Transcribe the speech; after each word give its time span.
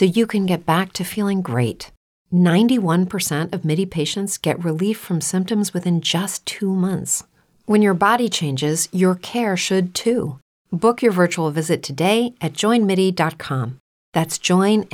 so 0.00 0.06
you 0.06 0.26
can 0.26 0.46
get 0.46 0.64
back 0.64 0.94
to 0.94 1.04
feeling 1.04 1.42
great. 1.42 1.92
91% 2.32 3.52
of 3.52 3.66
MIDI 3.66 3.84
patients 3.84 4.38
get 4.38 4.64
relief 4.64 4.98
from 4.98 5.20
symptoms 5.20 5.74
within 5.74 6.00
just 6.00 6.46
two 6.46 6.74
months. 6.74 7.22
When 7.66 7.82
your 7.82 7.92
body 7.92 8.30
changes, 8.30 8.88
your 8.92 9.14
care 9.14 9.58
should 9.58 9.94
too. 9.94 10.38
Book 10.72 11.02
your 11.02 11.12
virtual 11.12 11.50
visit 11.50 11.82
today 11.82 12.32
at 12.40 12.54
joinmidi.com. 12.54 13.76
That's 14.14 14.38
joinmidi.com. 14.38 14.90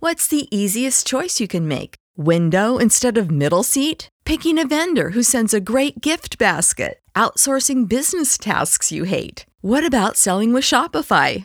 What's 0.00 0.28
the 0.28 0.46
easiest 0.54 1.06
choice 1.06 1.40
you 1.40 1.48
can 1.48 1.66
make? 1.66 1.94
Window 2.18 2.76
instead 2.76 3.16
of 3.16 3.30
middle 3.30 3.62
seat? 3.62 4.10
Picking 4.26 4.58
a 4.58 4.66
vendor 4.66 5.12
who 5.12 5.22
sends 5.22 5.54
a 5.54 5.60
great 5.60 6.02
gift 6.02 6.36
basket? 6.36 7.00
Outsourcing 7.16 7.88
business 7.88 8.36
tasks 8.36 8.92
you 8.92 9.04
hate? 9.04 9.46
What 9.62 9.86
about 9.86 10.18
selling 10.18 10.52
with 10.52 10.64
Shopify? 10.64 11.44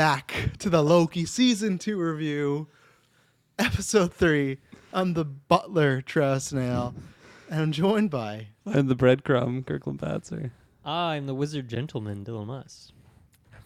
back 0.00 0.52
to 0.58 0.70
the 0.70 0.82
Loki 0.82 1.26
season 1.26 1.76
two 1.76 2.00
review, 2.00 2.68
episode 3.58 4.14
three. 4.14 4.56
I'm 4.94 5.12
the 5.12 5.26
butler, 5.26 6.00
Trust 6.00 6.54
now, 6.54 6.94
and 7.50 7.60
I'm 7.60 7.70
joined 7.70 8.08
by 8.08 8.46
I'm 8.64 8.88
the 8.88 8.96
breadcrumb, 8.96 9.66
Kirkland 9.66 9.98
Patzer. 9.98 10.52
I'm 10.86 11.26
the 11.26 11.34
wizard 11.34 11.68
gentleman, 11.68 12.24
Dylan 12.24 12.46
Muss. 12.46 12.92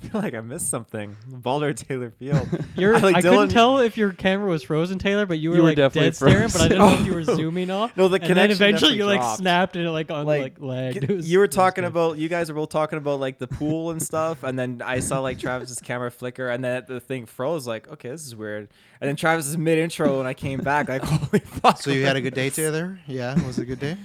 I 0.05 0.09
feel 0.11 0.21
like 0.21 0.35
I 0.35 0.41
missed 0.41 0.69
something. 0.69 1.17
Balder 1.29 1.73
Taylor 1.73 2.11
Field. 2.11 2.47
You're, 2.77 2.95
I 2.95 2.99
I, 2.99 3.13
couldn't 3.23 3.25
Dylan- 3.33 3.51
tell 3.53 3.79
if 3.79 3.97
your 3.97 4.13
camera 4.13 4.49
was 4.49 4.63
frozen, 4.63 4.99
Taylor, 4.99 5.27
but 5.27 5.39
you 5.39 5.51
were 5.51 5.57
You 5.57 5.63
were 5.63 5.69
like 5.69 5.77
definitely 5.77 6.11
dead 6.11 6.17
staring. 6.17 6.49
But 6.53 6.61
I 6.61 6.69
didn't 6.69 6.79
know 6.79 6.95
if 7.01 7.07
you 7.07 7.15
were 7.15 7.25
zooming 7.37 7.71
off. 7.71 7.97
No, 7.97 8.09
the 8.09 8.15
and 8.17 8.23
then 8.23 8.29
connection 8.29 8.57
eventually 8.57 8.73
definitely 8.93 8.97
you 8.99 9.07
like 9.07 9.21
dropped. 9.21 9.39
snapped 9.39 9.77
and 9.77 9.87
it 9.87 9.91
like 9.91 10.11
on 10.11 10.27
like, 10.27 10.61
lagged. 10.61 11.05
It 11.05 11.11
was- 11.17 11.31
you 11.31 11.39
were 11.39 11.45
it 11.45 11.49
was 11.49 11.57
talking 11.57 11.83
good. 11.83 11.89
about 11.89 12.19
you 12.19 12.29
guys 12.29 12.49
were 12.51 12.55
both 12.57 12.71
talking 12.71 12.99
about 12.99 13.21
like 13.21 13.39
the 13.39 13.49
pool 13.49 13.91
and 13.91 14.03
stuff, 14.03 14.43
and 14.43 14.59
then 14.59 14.83
I 14.85 15.01
saw 15.01 15.21
like 15.21 15.39
Travis's 15.39 15.81
camera 15.81 16.11
flicker, 16.11 16.49
and 16.49 16.63
then 16.65 16.85
the 16.87 17.01
thing 17.01 17.27
froze. 17.27 17.67
Like, 17.67 17.89
okay, 17.89 18.11
this 18.11 18.27
is 18.27 18.37
weird. 18.37 18.69
And 19.01 19.09
then 19.09 19.17
Travis 19.17 19.47
is 19.47 19.59
mid 19.59 19.79
intro, 19.79 20.19
and 20.21 20.29
I 20.29 20.35
came 20.35 20.61
back 20.61 20.89
like, 20.89 21.03
holy 21.03 21.41
fuck. 21.41 21.81
So 21.81 21.91
you 21.91 22.05
had 22.07 22.17
a 22.17 22.21
good 22.21 22.35
day 22.35 22.51
together? 22.51 22.99
Yeah, 23.07 23.35
was 23.47 23.59
it 23.59 23.63
a 23.63 23.67
good 23.67 23.81
day? 23.81 23.97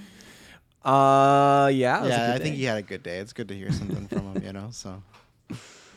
Uh, 0.84 1.70
yeah. 1.74 1.98
it 1.98 2.02
was 2.02 2.08
a 2.10 2.12
yeah, 2.12 2.26
good 2.26 2.34
I 2.34 2.38
think 2.42 2.54
day. 2.54 2.58
he 2.58 2.64
had 2.64 2.78
a 2.78 2.82
good 2.82 3.02
day. 3.02 3.18
It's 3.18 3.32
good 3.32 3.48
to 3.48 3.54
hear 3.54 3.70
something 3.70 4.08
from 4.08 4.32
him, 4.34 4.42
you 4.42 4.52
know. 4.52 4.68
So 4.72 5.02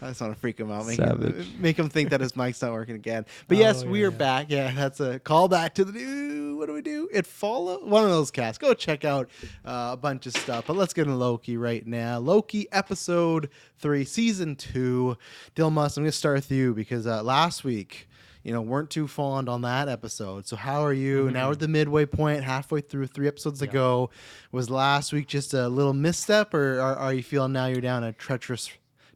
I 0.04 0.10
just 0.10 0.22
want 0.22 0.34
to 0.34 0.40
freak 0.40 0.60
him 0.60 0.70
out, 0.72 0.86
make 0.86 0.98
Savage. 0.98 1.36
him, 1.36 1.62
make 1.62 1.80
him 1.80 1.90
think 1.90 2.10
that 2.10 2.20
his 2.22 2.36
mic's 2.36 2.62
not 2.62 2.72
working 2.74 2.96
again. 2.96 3.26
But 3.48 3.58
yes, 3.58 3.84
Oh, 3.84 3.88
we 3.88 4.02
yeah, 4.02 4.08
are 4.08 4.12
yeah. 4.12 4.18
back. 4.18 4.46
Yeah, 4.50 4.72
that's 4.76 5.00
a 5.00 5.20
callback 5.20 5.74
to 5.76 5.86
the 5.86 5.94
new. 5.94 6.58
What 6.58 6.68
do 6.68 6.74
we 6.74 6.82
do? 6.82 7.10
It 7.12 7.26
follow 7.26 7.84
one 7.86 8.04
of 8.04 8.10
those 8.10 8.30
casts. 8.32 8.58
Go 8.58 8.74
check 8.74 9.06
out 9.06 9.30
uh, 9.66 9.90
a 9.94 9.98
bunch 9.98 10.26
of 10.26 10.34
stuff. 10.36 10.66
But 10.68 10.76
let's 10.76 10.94
get 10.94 11.04
into 11.08 11.16
Loki 11.18 11.58
right 11.58 11.86
now. 11.88 12.20
Loki 12.20 12.68
episode 12.72 13.50
three, 13.80 14.06
season 14.06 14.56
two. 14.56 15.18
Dilmus, 15.56 15.98
I'm 15.98 16.04
gonna 16.04 16.12
start 16.12 16.36
with 16.36 16.52
you 16.52 16.74
because 16.74 17.08
uh, 17.08 17.24
last 17.24 17.64
week. 17.64 18.08
You 18.46 18.52
know, 18.52 18.60
weren't 18.62 18.90
too 18.90 19.08
fond 19.08 19.48
on 19.48 19.62
that 19.62 19.88
episode. 19.88 20.46
So 20.46 20.58
how 20.58 20.84
are 20.84 20.92
you? 20.92 21.32
Now 21.32 21.48
we're 21.48 21.54
at 21.54 21.60
the 21.62 21.70
midway 21.70 22.06
point, 22.06 22.44
halfway 22.44 22.82
through, 22.82 23.08
three 23.08 23.26
episodes 23.30 23.62
ago. 23.62 24.10
Was 24.52 24.70
last 24.70 25.14
week 25.14 25.28
just 25.28 25.54
a 25.54 25.70
little 25.70 25.94
misstep, 25.94 26.54
or 26.54 26.82
are, 26.82 26.94
are 26.98 27.14
you 27.14 27.24
feeling 27.24 27.54
now 27.54 27.68
you're 27.68 27.80
down 27.80 28.04
a 28.04 28.12
treacherous, 28.12 28.70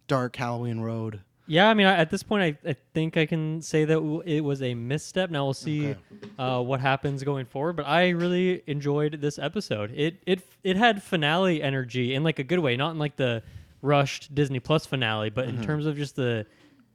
dark 0.08 0.36
Halloween 0.36 0.80
road? 0.80 1.22
Yeah, 1.50 1.70
I 1.70 1.74
mean, 1.74 1.88
I, 1.88 1.96
at 1.96 2.10
this 2.10 2.24
point, 2.24 2.44
I, 2.66 2.70
I 2.72 2.76
think 2.94 3.16
I 3.16 3.26
can 3.26 3.62
say 3.62 3.86
that 3.86 3.94
w- 3.94 4.22
it 4.26 4.42
was 4.42 4.62
a 4.62 4.74
misstep. 4.74 5.30
Now 5.30 5.46
we'll 5.46 5.54
see 5.54 5.92
Okay. 5.92 6.00
uh, 6.38 6.60
what 6.62 6.82
happens 6.82 7.24
going 7.24 7.46
forward. 7.46 7.78
But 7.78 7.86
I 7.88 8.10
really 8.10 8.64
enjoyed 8.68 9.22
this 9.22 9.40
episode. 9.40 9.94
It 9.96 10.18
it 10.26 10.42
it 10.66 10.76
had 10.76 11.02
finale 11.02 11.62
energy 11.64 12.16
in 12.16 12.24
like 12.24 12.40
a 12.40 12.44
good 12.44 12.60
way, 12.60 12.76
not 12.76 12.92
in 12.92 13.00
like 13.00 13.16
the 13.16 13.44
rushed 13.82 14.36
Disney 14.36 14.60
Plus 14.60 14.86
finale, 14.86 15.30
but 15.30 15.48
in 15.48 15.58
Mhm. 15.60 15.64
terms 15.66 15.86
of 15.86 15.96
just 15.96 16.18
the 16.18 16.46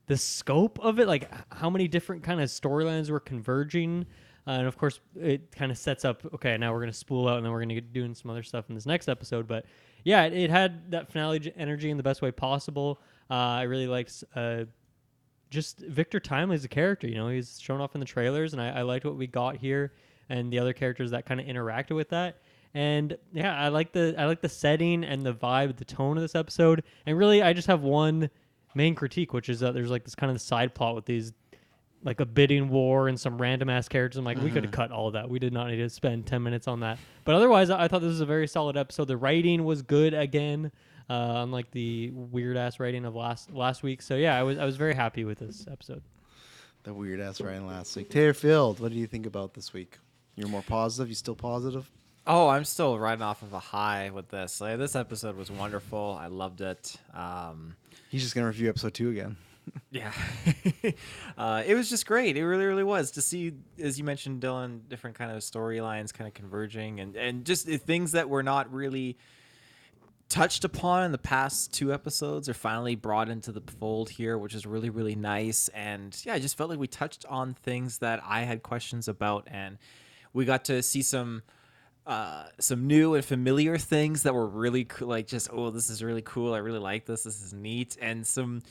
the 0.06 0.18
scope 0.18 0.78
of 0.80 0.98
it, 1.00 1.06
like 1.06 1.22
h- 1.32 1.40
how 1.52 1.70
many 1.70 1.88
different 1.88 2.22
kind 2.22 2.38
of 2.40 2.48
storylines 2.50 3.08
were 3.08 3.20
converging. 3.20 4.04
Uh, 4.46 4.50
and 4.50 4.66
of 4.66 4.76
course, 4.76 5.00
it 5.18 5.50
kind 5.52 5.70
of 5.70 5.78
sets 5.78 6.04
up. 6.04 6.22
Okay, 6.34 6.58
now 6.58 6.72
we're 6.74 6.80
gonna 6.80 6.92
spool 6.92 7.26
out, 7.28 7.36
and 7.38 7.46
then 7.46 7.52
we're 7.52 7.60
gonna 7.60 7.74
get 7.74 7.92
doing 7.94 8.14
some 8.14 8.30
other 8.30 8.42
stuff 8.42 8.66
in 8.68 8.74
this 8.74 8.84
next 8.84 9.08
episode. 9.08 9.46
But 9.46 9.64
yeah, 10.04 10.24
it, 10.24 10.34
it 10.34 10.50
had 10.50 10.90
that 10.90 11.10
finale 11.12 11.52
energy 11.56 11.90
in 11.90 11.96
the 11.96 12.02
best 12.02 12.22
way 12.22 12.30
possible. 12.30 13.00
Uh, 13.30 13.34
I 13.34 13.62
really 13.62 13.86
liked 13.86 14.24
uh, 14.34 14.64
just 15.50 15.78
Victor 15.78 16.20
Timely 16.20 16.54
as 16.54 16.64
a 16.64 16.68
character. 16.68 17.06
You 17.06 17.16
know, 17.16 17.28
he's 17.28 17.60
shown 17.60 17.80
off 17.80 17.94
in 17.94 18.00
the 18.00 18.06
trailers, 18.06 18.52
and 18.52 18.60
I, 18.60 18.70
I 18.70 18.82
liked 18.82 19.04
what 19.04 19.16
we 19.16 19.26
got 19.26 19.56
here, 19.56 19.92
and 20.28 20.52
the 20.52 20.58
other 20.58 20.72
characters 20.72 21.10
that 21.10 21.26
kind 21.26 21.40
of 21.40 21.46
interacted 21.46 21.94
with 21.94 22.08
that. 22.10 22.38
And 22.74 23.16
yeah, 23.32 23.54
I 23.58 23.68
like 23.68 23.92
the 23.92 24.14
I 24.18 24.24
like 24.24 24.40
the 24.40 24.48
setting 24.48 25.04
and 25.04 25.22
the 25.22 25.34
vibe, 25.34 25.76
the 25.76 25.84
tone 25.84 26.16
of 26.16 26.22
this 26.22 26.34
episode. 26.34 26.82
And 27.06 27.18
really, 27.18 27.42
I 27.42 27.52
just 27.52 27.68
have 27.68 27.82
one 27.82 28.30
main 28.74 28.94
critique, 28.94 29.34
which 29.34 29.48
is 29.50 29.60
that 29.60 29.74
there's 29.74 29.90
like 29.90 30.04
this 30.04 30.14
kind 30.14 30.32
of 30.32 30.40
side 30.40 30.74
plot 30.74 30.94
with 30.94 31.04
these 31.04 31.32
like 32.04 32.20
a 32.20 32.26
bidding 32.26 32.68
war 32.68 33.08
and 33.08 33.18
some 33.20 33.40
random 33.40 33.70
ass 33.70 33.88
characters. 33.88 34.16
I'm 34.18 34.24
like, 34.24 34.40
we 34.42 34.50
could 34.50 34.64
have 34.64 34.72
Mhm. 34.72 34.76
cut 34.76 34.90
all 34.90 35.06
of 35.08 35.12
that. 35.12 35.28
We 35.30 35.38
did 35.38 35.52
not 35.52 35.68
need 35.68 35.76
to 35.76 35.88
spend 35.88 36.26
10 36.26 36.42
minutes 36.42 36.66
on 36.66 36.80
that. 36.80 36.98
But 37.24 37.34
otherwise, 37.36 37.70
I 37.70 37.84
I 37.84 37.88
thought 37.88 38.00
this 38.00 38.08
was 38.08 38.20
a 38.20 38.26
very 38.26 38.48
solid 38.48 38.76
episode. 38.76 39.06
The 39.06 39.16
writing 39.16 39.64
was 39.64 39.82
good 39.82 40.12
again, 40.14 40.72
uh, 41.08 41.34
unlike 41.44 41.70
the 41.70 42.10
weird 42.12 42.56
ass 42.56 42.80
writing 42.80 43.04
of 43.04 43.14
last 43.14 43.50
last 43.52 43.82
week. 43.82 44.02
So 44.02 44.16
yeah, 44.16 44.38
I 44.38 44.42
was 44.42 44.58
I 44.58 44.64
was 44.64 44.76
very 44.76 44.94
happy 44.94 45.24
with 45.24 45.38
this 45.38 45.66
episode. 45.70 46.02
The 46.84 46.92
weird 46.92 47.20
ass 47.20 47.40
writing 47.40 47.66
last 47.66 47.94
week. 47.96 48.10
Taylor 48.10 48.34
Field, 48.34 48.80
what 48.80 48.90
do 48.90 48.98
you 48.98 49.06
think 49.06 49.24
about 49.26 49.54
this 49.54 49.72
week? 49.72 49.98
You're 50.34 50.48
more 50.48 50.62
positive. 50.62 51.08
You 51.08 51.14
still 51.14 51.36
positive? 51.36 51.88
Oh, 52.26 52.48
I'm 52.48 52.64
still 52.64 52.98
riding 52.98 53.22
off 53.22 53.42
of 53.42 53.52
a 53.52 53.58
high 53.58 54.10
with 54.10 54.28
this. 54.28 54.60
Like, 54.60 54.78
this 54.78 54.94
episode 54.96 55.36
was 55.36 55.50
wonderful. 55.50 56.16
I 56.20 56.26
loved 56.28 56.60
it. 56.60 56.96
Um, 57.14 57.76
He's 58.10 58.22
just 58.22 58.34
gonna 58.34 58.46
review 58.48 58.68
episode 58.68 58.94
two 58.94 59.10
again. 59.10 59.36
Yeah, 59.90 60.12
uh, 61.38 61.62
it 61.66 61.74
was 61.74 61.90
just 61.90 62.06
great. 62.06 62.36
It 62.36 62.46
really, 62.46 62.64
really 62.64 62.84
was 62.84 63.10
to 63.12 63.22
see, 63.22 63.52
as 63.78 63.98
you 63.98 64.04
mentioned, 64.04 64.42
Dylan, 64.42 64.88
different 64.88 65.16
kind 65.16 65.30
of 65.30 65.38
storylines 65.38 66.12
kind 66.12 66.28
of 66.28 66.34
converging, 66.34 67.00
and 67.00 67.16
and 67.16 67.44
just 67.44 67.66
the 67.66 67.76
things 67.76 68.12
that 68.12 68.28
were 68.28 68.42
not 68.42 68.72
really 68.72 69.16
touched 70.32 70.64
upon 70.64 71.04
in 71.04 71.12
the 71.12 71.18
past 71.18 71.74
two 71.74 71.92
episodes 71.92 72.48
are 72.48 72.54
finally 72.54 72.94
brought 72.94 73.28
into 73.28 73.52
the 73.52 73.60
fold 73.78 74.08
here, 74.08 74.38
which 74.38 74.54
is 74.54 74.64
really, 74.64 74.88
really 74.88 75.14
nice. 75.14 75.68
And 75.74 76.18
yeah, 76.24 76.32
I 76.32 76.38
just 76.38 76.56
felt 76.56 76.70
like 76.70 76.78
we 76.78 76.86
touched 76.86 77.26
on 77.26 77.52
things 77.52 77.98
that 77.98 78.22
I 78.24 78.44
had 78.44 78.62
questions 78.62 79.08
about, 79.08 79.46
and 79.50 79.76
we 80.32 80.46
got 80.46 80.64
to 80.66 80.82
see 80.82 81.02
some 81.02 81.42
uh, 82.06 82.46
some 82.58 82.86
new 82.86 83.14
and 83.14 83.24
familiar 83.24 83.76
things 83.76 84.22
that 84.22 84.34
were 84.34 84.46
really 84.46 84.84
cool, 84.84 85.08
like 85.08 85.26
just 85.26 85.50
oh, 85.52 85.70
this 85.70 85.90
is 85.90 86.02
really 86.02 86.22
cool. 86.22 86.54
I 86.54 86.58
really 86.58 86.78
like 86.78 87.04
this. 87.04 87.24
This 87.24 87.42
is 87.42 87.52
neat, 87.52 87.98
and 88.00 88.26
some 88.26 88.62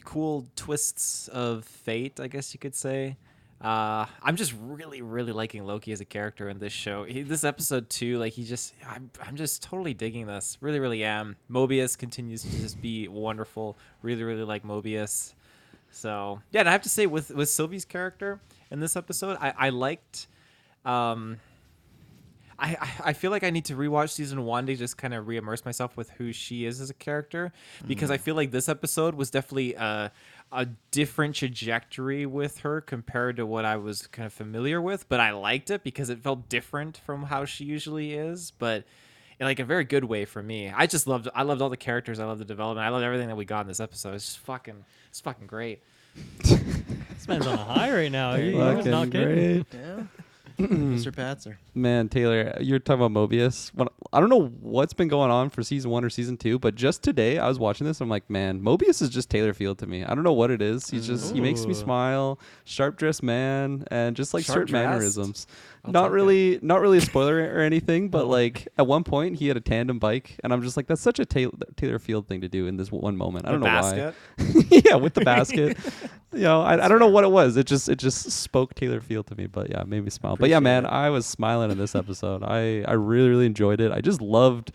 cool 0.00 0.46
twists 0.56 1.28
of 1.28 1.64
fate, 1.64 2.20
I 2.20 2.28
guess 2.28 2.54
you 2.54 2.60
could 2.60 2.74
say. 2.74 3.16
Uh, 3.60 4.06
I'm 4.22 4.36
just 4.36 4.54
really, 4.58 5.02
really 5.02 5.32
liking 5.32 5.64
Loki 5.64 5.92
as 5.92 6.00
a 6.00 6.04
character 6.06 6.48
in 6.48 6.58
this 6.58 6.72
show. 6.72 7.04
He, 7.04 7.22
this 7.22 7.44
episode 7.44 7.90
too, 7.90 8.18
like 8.18 8.32
he 8.32 8.44
just, 8.44 8.72
I'm, 8.88 9.10
I'm 9.22 9.36
just 9.36 9.62
totally 9.62 9.92
digging 9.92 10.26
this. 10.26 10.56
Really, 10.62 10.80
really 10.80 11.04
am. 11.04 11.36
Mobius 11.50 11.96
continues 11.96 12.42
to 12.42 12.48
just 12.48 12.80
be 12.80 13.06
wonderful. 13.08 13.76
Really, 14.00 14.22
really 14.22 14.44
like 14.44 14.62
Mobius. 14.62 15.34
So 15.90 16.40
yeah, 16.52 16.60
and 16.60 16.68
I 16.68 16.72
have 16.72 16.82
to 16.82 16.88
say 16.88 17.06
with 17.06 17.30
with 17.30 17.48
Sylvie's 17.48 17.84
character 17.84 18.40
in 18.70 18.80
this 18.80 18.96
episode, 18.96 19.36
I, 19.40 19.52
I 19.58 19.68
liked. 19.70 20.28
Um, 20.84 21.38
I, 22.60 22.76
I- 22.80 22.90
I 23.10 23.12
feel 23.14 23.30
like 23.30 23.42
I 23.44 23.50
need 23.50 23.64
to 23.66 23.74
rewatch 23.76 24.10
season 24.10 24.44
one 24.44 24.66
to 24.66 24.76
just 24.76 24.96
kind 24.96 25.14
of 25.14 25.26
re-immerse 25.26 25.64
myself 25.64 25.96
with 25.96 26.10
who 26.10 26.32
she 26.32 26.66
is 26.66 26.80
as 26.80 26.90
a 26.90 26.94
character 26.94 27.52
because 27.86 28.10
I 28.10 28.16
mm-hmm. 28.16 28.22
feel 28.24 28.34
like 28.34 28.50
this 28.50 28.68
episode 28.68 29.14
was 29.14 29.30
definitely 29.30 29.74
a, 29.74 30.12
a 30.52 30.66
different 30.90 31.34
trajectory 31.34 32.26
with 32.26 32.58
her 32.60 32.80
compared 32.80 33.36
to 33.36 33.46
what 33.46 33.64
I 33.64 33.76
was 33.76 34.06
kind 34.08 34.26
of 34.26 34.32
familiar 34.32 34.80
with. 34.80 35.08
But 35.08 35.20
I 35.20 35.30
liked 35.32 35.70
it 35.70 35.82
because 35.82 36.10
it 36.10 36.20
felt 36.22 36.48
different 36.48 36.98
from 36.98 37.24
how 37.24 37.44
she 37.46 37.64
usually 37.64 38.12
is, 38.14 38.52
but 38.58 38.84
in 39.38 39.46
like 39.46 39.58
a 39.58 39.64
very 39.64 39.84
good 39.84 40.04
way 40.04 40.26
for 40.26 40.42
me. 40.42 40.68
I 40.70 40.86
just 40.86 41.06
loved 41.06 41.28
I 41.34 41.42
loved 41.42 41.62
all 41.62 41.70
the 41.70 41.76
characters. 41.78 42.20
I 42.20 42.26
loved 42.26 42.40
the 42.40 42.44
development. 42.44 42.86
I 42.86 42.90
loved 42.90 43.04
everything 43.04 43.28
that 43.28 43.36
we 43.36 43.46
got 43.46 43.62
in 43.62 43.68
this 43.68 43.80
episode. 43.80 44.14
It's 44.14 44.26
just 44.26 44.38
fucking 44.40 44.84
it's 45.08 45.20
fucking 45.20 45.46
great. 45.46 45.80
This 47.20 47.28
man's 47.28 47.46
on 47.46 47.52
a 47.52 47.56
high 47.62 47.92
right 47.92 48.10
now. 48.10 48.34
He- 48.34 48.52
he 48.52 48.58
Fucking 48.58 48.90
not 48.90 49.10
kidding. 49.10 49.62
great. 49.62 49.66
Yeah. 49.74 50.04
Mr. 50.68 51.12
Patzer. 51.12 51.56
Man, 51.74 52.08
Taylor, 52.08 52.56
you're 52.60 52.78
talking 52.78 53.04
about 53.04 53.30
Mobius. 53.30 53.72
When, 53.74 53.88
I 54.12 54.20
don't 54.20 54.28
know 54.28 54.48
what's 54.60 54.92
been 54.92 55.08
going 55.08 55.30
on 55.30 55.50
for 55.50 55.62
season 55.62 55.90
one 55.90 56.04
or 56.04 56.10
season 56.10 56.36
two, 56.36 56.58
but 56.58 56.74
just 56.74 57.02
today 57.02 57.38
I 57.38 57.48
was 57.48 57.58
watching 57.58 57.86
this. 57.86 58.00
I'm 58.00 58.08
like, 58.08 58.28
man, 58.28 58.60
Mobius 58.60 59.00
is 59.02 59.08
just 59.10 59.30
Taylor 59.30 59.52
Field 59.54 59.78
to 59.78 59.86
me. 59.86 60.04
I 60.04 60.14
don't 60.14 60.24
know 60.24 60.32
what 60.32 60.50
it 60.50 60.60
is. 60.62 60.90
He's 60.90 61.06
just 61.06 61.34
he 61.34 61.40
makes 61.40 61.66
me 61.66 61.74
smile. 61.74 62.38
Sharp 62.64 62.96
dressed 62.96 63.22
man, 63.22 63.84
and 63.90 64.16
just 64.16 64.34
like 64.34 64.44
Sharp 64.44 64.56
certain 64.56 64.72
dressed? 64.72 64.88
mannerisms. 64.90 65.46
I'll 65.84 65.92
not 65.92 66.02
take 66.02 66.10
it. 66.10 66.14
really, 66.14 66.58
not 66.62 66.80
really 66.80 66.98
a 66.98 67.00
spoiler 67.00 67.36
or 67.54 67.60
anything, 67.60 68.10
but 68.10 68.26
like 68.26 68.68
at 68.76 68.86
one 68.86 69.02
point 69.02 69.36
he 69.36 69.48
had 69.48 69.56
a 69.56 69.60
tandem 69.60 69.98
bike, 69.98 70.38
and 70.44 70.52
I'm 70.52 70.62
just 70.62 70.76
like, 70.76 70.86
that's 70.86 71.00
such 71.00 71.18
a 71.18 71.24
Taylor, 71.24 71.52
Taylor 71.76 71.98
Field 71.98 72.28
thing 72.28 72.42
to 72.42 72.48
do 72.48 72.66
in 72.66 72.76
this 72.76 72.92
one 72.92 73.16
moment. 73.16 73.46
I 73.46 73.50
don't 73.50 73.60
know 73.60 73.66
basket? 73.66 74.14
why. 74.36 74.64
yeah, 74.84 74.96
with 74.96 75.14
the 75.14 75.22
basket. 75.22 75.78
you 76.32 76.40
know, 76.40 76.60
I, 76.60 76.84
I 76.84 76.88
don't 76.88 76.98
know 76.98 77.08
what 77.08 77.24
it 77.24 77.30
was. 77.30 77.56
It 77.56 77.66
just 77.66 77.88
it 77.88 77.96
just 77.98 78.30
spoke 78.30 78.74
Taylor 78.74 79.00
Field 79.00 79.26
to 79.28 79.34
me, 79.36 79.46
but 79.46 79.70
yeah, 79.70 79.80
it 79.80 79.88
made 79.88 80.04
me 80.04 80.10
smile. 80.10 80.36
but 80.36 80.50
yeah, 80.50 80.60
man, 80.60 80.84
it. 80.84 80.88
I 80.88 81.08
was 81.10 81.24
smiling 81.24 81.70
in 81.70 81.78
this 81.78 81.94
episode. 81.94 82.42
I 82.42 82.82
I 82.82 82.92
really 82.92 83.30
really 83.30 83.46
enjoyed 83.46 83.80
it. 83.80 83.90
I 83.90 84.00
just 84.00 84.20
loved 84.20 84.72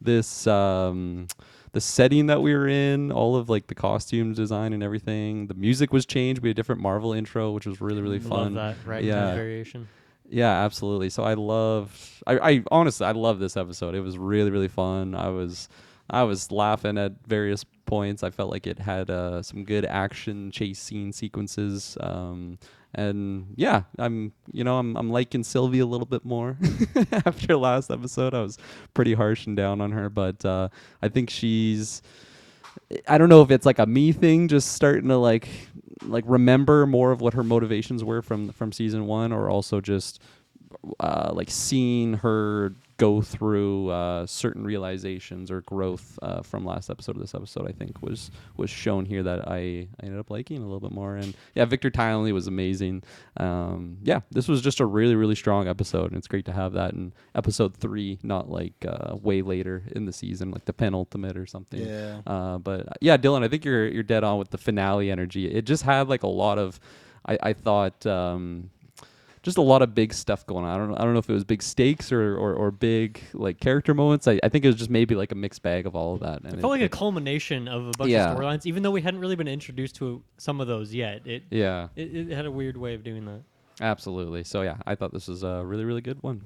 this 0.00 0.46
um 0.46 1.26
the 1.72 1.80
setting 1.80 2.26
that 2.26 2.40
we 2.40 2.54
were 2.54 2.68
in, 2.68 3.10
all 3.10 3.34
of 3.34 3.48
like 3.48 3.66
the 3.66 3.74
costumes 3.74 4.36
design 4.36 4.72
and 4.72 4.82
everything. 4.84 5.48
The 5.48 5.54
music 5.54 5.92
was 5.92 6.06
changed. 6.06 6.40
We 6.40 6.48
had 6.48 6.54
a 6.54 6.56
different 6.56 6.80
Marvel 6.80 7.12
intro, 7.12 7.50
which 7.50 7.66
was 7.66 7.80
really 7.80 8.00
really 8.00 8.20
Love 8.20 8.44
fun. 8.44 8.54
that 8.54 8.76
ragtime 8.86 9.08
yeah. 9.08 9.34
variation. 9.34 9.88
Yeah, 10.34 10.64
absolutely. 10.64 11.10
So 11.10 11.22
I 11.22 11.34
loved. 11.34 11.96
I, 12.26 12.38
I 12.38 12.64
honestly, 12.72 13.06
I 13.06 13.12
love 13.12 13.38
this 13.38 13.56
episode. 13.56 13.94
It 13.94 14.00
was 14.00 14.18
really, 14.18 14.50
really 14.50 14.66
fun. 14.66 15.14
I 15.14 15.28
was, 15.28 15.68
I 16.10 16.24
was 16.24 16.50
laughing 16.50 16.98
at 16.98 17.12
various 17.24 17.62
points. 17.86 18.24
I 18.24 18.30
felt 18.30 18.50
like 18.50 18.66
it 18.66 18.80
had 18.80 19.10
uh, 19.10 19.42
some 19.44 19.62
good 19.62 19.84
action 19.84 20.50
chase 20.50 20.80
scene 20.80 21.12
sequences. 21.12 21.96
Um, 22.00 22.58
and 22.96 23.54
yeah, 23.54 23.82
I'm, 23.96 24.32
you 24.50 24.64
know, 24.64 24.76
I'm, 24.78 24.96
I'm 24.96 25.08
liking 25.08 25.44
Sylvie 25.44 25.78
a 25.78 25.86
little 25.86 26.04
bit 26.06 26.24
more 26.24 26.56
after 27.12 27.56
last 27.56 27.92
episode. 27.92 28.34
I 28.34 28.40
was 28.40 28.58
pretty 28.92 29.14
harsh 29.14 29.46
and 29.46 29.56
down 29.56 29.80
on 29.80 29.92
her, 29.92 30.08
but 30.10 30.44
uh, 30.44 30.68
I 31.00 31.10
think 31.10 31.30
she's. 31.30 32.02
I 33.08 33.18
don't 33.18 33.28
know 33.28 33.42
if 33.42 33.50
it's 33.50 33.66
like 33.66 33.78
a 33.78 33.86
me 33.86 34.12
thing, 34.12 34.48
just 34.48 34.72
starting 34.72 35.08
to 35.08 35.16
like 35.16 35.48
like 36.02 36.24
remember 36.26 36.86
more 36.86 37.12
of 37.12 37.20
what 37.20 37.34
her 37.34 37.42
motivations 37.42 38.04
were 38.04 38.22
from 38.22 38.50
from 38.50 38.72
season 38.72 39.06
one, 39.06 39.32
or 39.32 39.48
also 39.48 39.80
just 39.80 40.20
uh, 41.00 41.30
like 41.32 41.50
seeing 41.50 42.14
her 42.14 42.74
go 42.96 43.20
through 43.20 43.88
uh, 43.88 44.26
certain 44.26 44.64
realizations 44.64 45.50
or 45.50 45.62
growth 45.62 46.18
uh, 46.22 46.42
from 46.42 46.64
last 46.64 46.90
episode 46.90 47.14
to 47.14 47.20
this 47.20 47.34
episode. 47.34 47.68
I 47.68 47.72
think 47.72 48.02
was 48.02 48.30
was 48.56 48.70
shown 48.70 49.04
here 49.04 49.22
that 49.22 49.48
I, 49.48 49.88
I 50.00 50.04
ended 50.04 50.20
up 50.20 50.30
liking 50.30 50.58
a 50.58 50.64
little 50.64 50.80
bit 50.80 50.92
more. 50.92 51.16
And 51.16 51.34
yeah, 51.54 51.64
Victor 51.64 51.90
Timely 51.90 52.32
was 52.32 52.46
amazing. 52.46 53.02
Um, 53.36 53.98
yeah, 54.02 54.20
this 54.30 54.48
was 54.48 54.62
just 54.62 54.80
a 54.80 54.86
really 54.86 55.14
really 55.14 55.34
strong 55.34 55.66
episode, 55.68 56.06
and 56.06 56.16
it's 56.16 56.28
great 56.28 56.44
to 56.46 56.52
have 56.52 56.72
that 56.74 56.92
in 56.92 57.12
episode 57.34 57.76
three, 57.76 58.18
not 58.22 58.48
like 58.48 58.74
uh, 58.86 59.16
way 59.16 59.42
later 59.42 59.84
in 59.92 60.06
the 60.06 60.12
season, 60.12 60.50
like 60.50 60.64
the 60.64 60.72
penultimate 60.72 61.36
or 61.36 61.46
something. 61.46 61.86
Yeah. 61.86 62.20
Uh, 62.26 62.58
but 62.58 62.86
yeah, 63.00 63.16
Dylan, 63.16 63.44
I 63.44 63.48
think 63.48 63.64
you're 63.64 63.88
you're 63.88 64.02
dead 64.02 64.24
on 64.24 64.38
with 64.38 64.50
the 64.50 64.58
finale 64.58 65.10
energy. 65.10 65.46
It 65.50 65.62
just 65.62 65.82
had 65.82 66.08
like 66.08 66.22
a 66.22 66.28
lot 66.28 66.58
of, 66.58 66.78
I 67.26 67.38
I 67.42 67.52
thought. 67.52 68.06
Um, 68.06 68.70
just 69.44 69.58
a 69.58 69.62
lot 69.62 69.82
of 69.82 69.94
big 69.94 70.12
stuff 70.12 70.44
going 70.46 70.64
on. 70.64 70.70
I 70.74 70.76
don't, 70.78 70.94
I 70.96 71.04
don't 71.04 71.12
know 71.12 71.18
if 71.20 71.28
it 71.28 71.32
was 71.34 71.44
big 71.44 71.62
stakes 71.62 72.10
or, 72.10 72.34
or, 72.36 72.54
or 72.54 72.70
big 72.70 73.20
like 73.34 73.60
character 73.60 73.92
moments. 73.94 74.26
I, 74.26 74.40
I 74.42 74.48
think 74.48 74.64
it 74.64 74.68
was 74.68 74.76
just 74.76 74.88
maybe 74.90 75.14
like 75.14 75.30
a 75.32 75.34
mixed 75.34 75.62
bag 75.62 75.86
of 75.86 75.94
all 75.94 76.14
of 76.14 76.20
that. 76.20 76.42
And 76.42 76.54
It 76.54 76.60
felt 76.60 76.70
like 76.72 76.80
a 76.80 76.88
culmination 76.88 77.68
of 77.68 77.86
a 77.86 77.90
bunch 77.98 78.10
Yeah. 78.10 78.32
of 78.32 78.38
storylines, 78.38 78.64
even 78.66 78.82
though 78.82 78.90
we 78.90 79.02
hadn't 79.02 79.20
really 79.20 79.36
been 79.36 79.46
introduced 79.46 79.96
to 79.96 80.22
some 80.38 80.60
of 80.62 80.66
those 80.66 80.92
yet. 80.94 81.26
It 81.26 81.42
Yeah. 81.50 81.88
it, 81.94 82.16
it 82.16 82.30
had 82.34 82.46
a 82.46 82.50
weird 82.50 82.76
way 82.78 82.94
of 82.94 83.04
doing 83.04 83.26
that. 83.26 83.42
Absolutely. 83.80 84.44
So 84.44 84.62
yeah, 84.62 84.78
I 84.86 84.94
thought 84.94 85.12
this 85.12 85.28
was 85.28 85.42
a 85.42 85.62
really 85.64 85.84
really 85.84 86.00
good 86.00 86.22
one. 86.22 86.40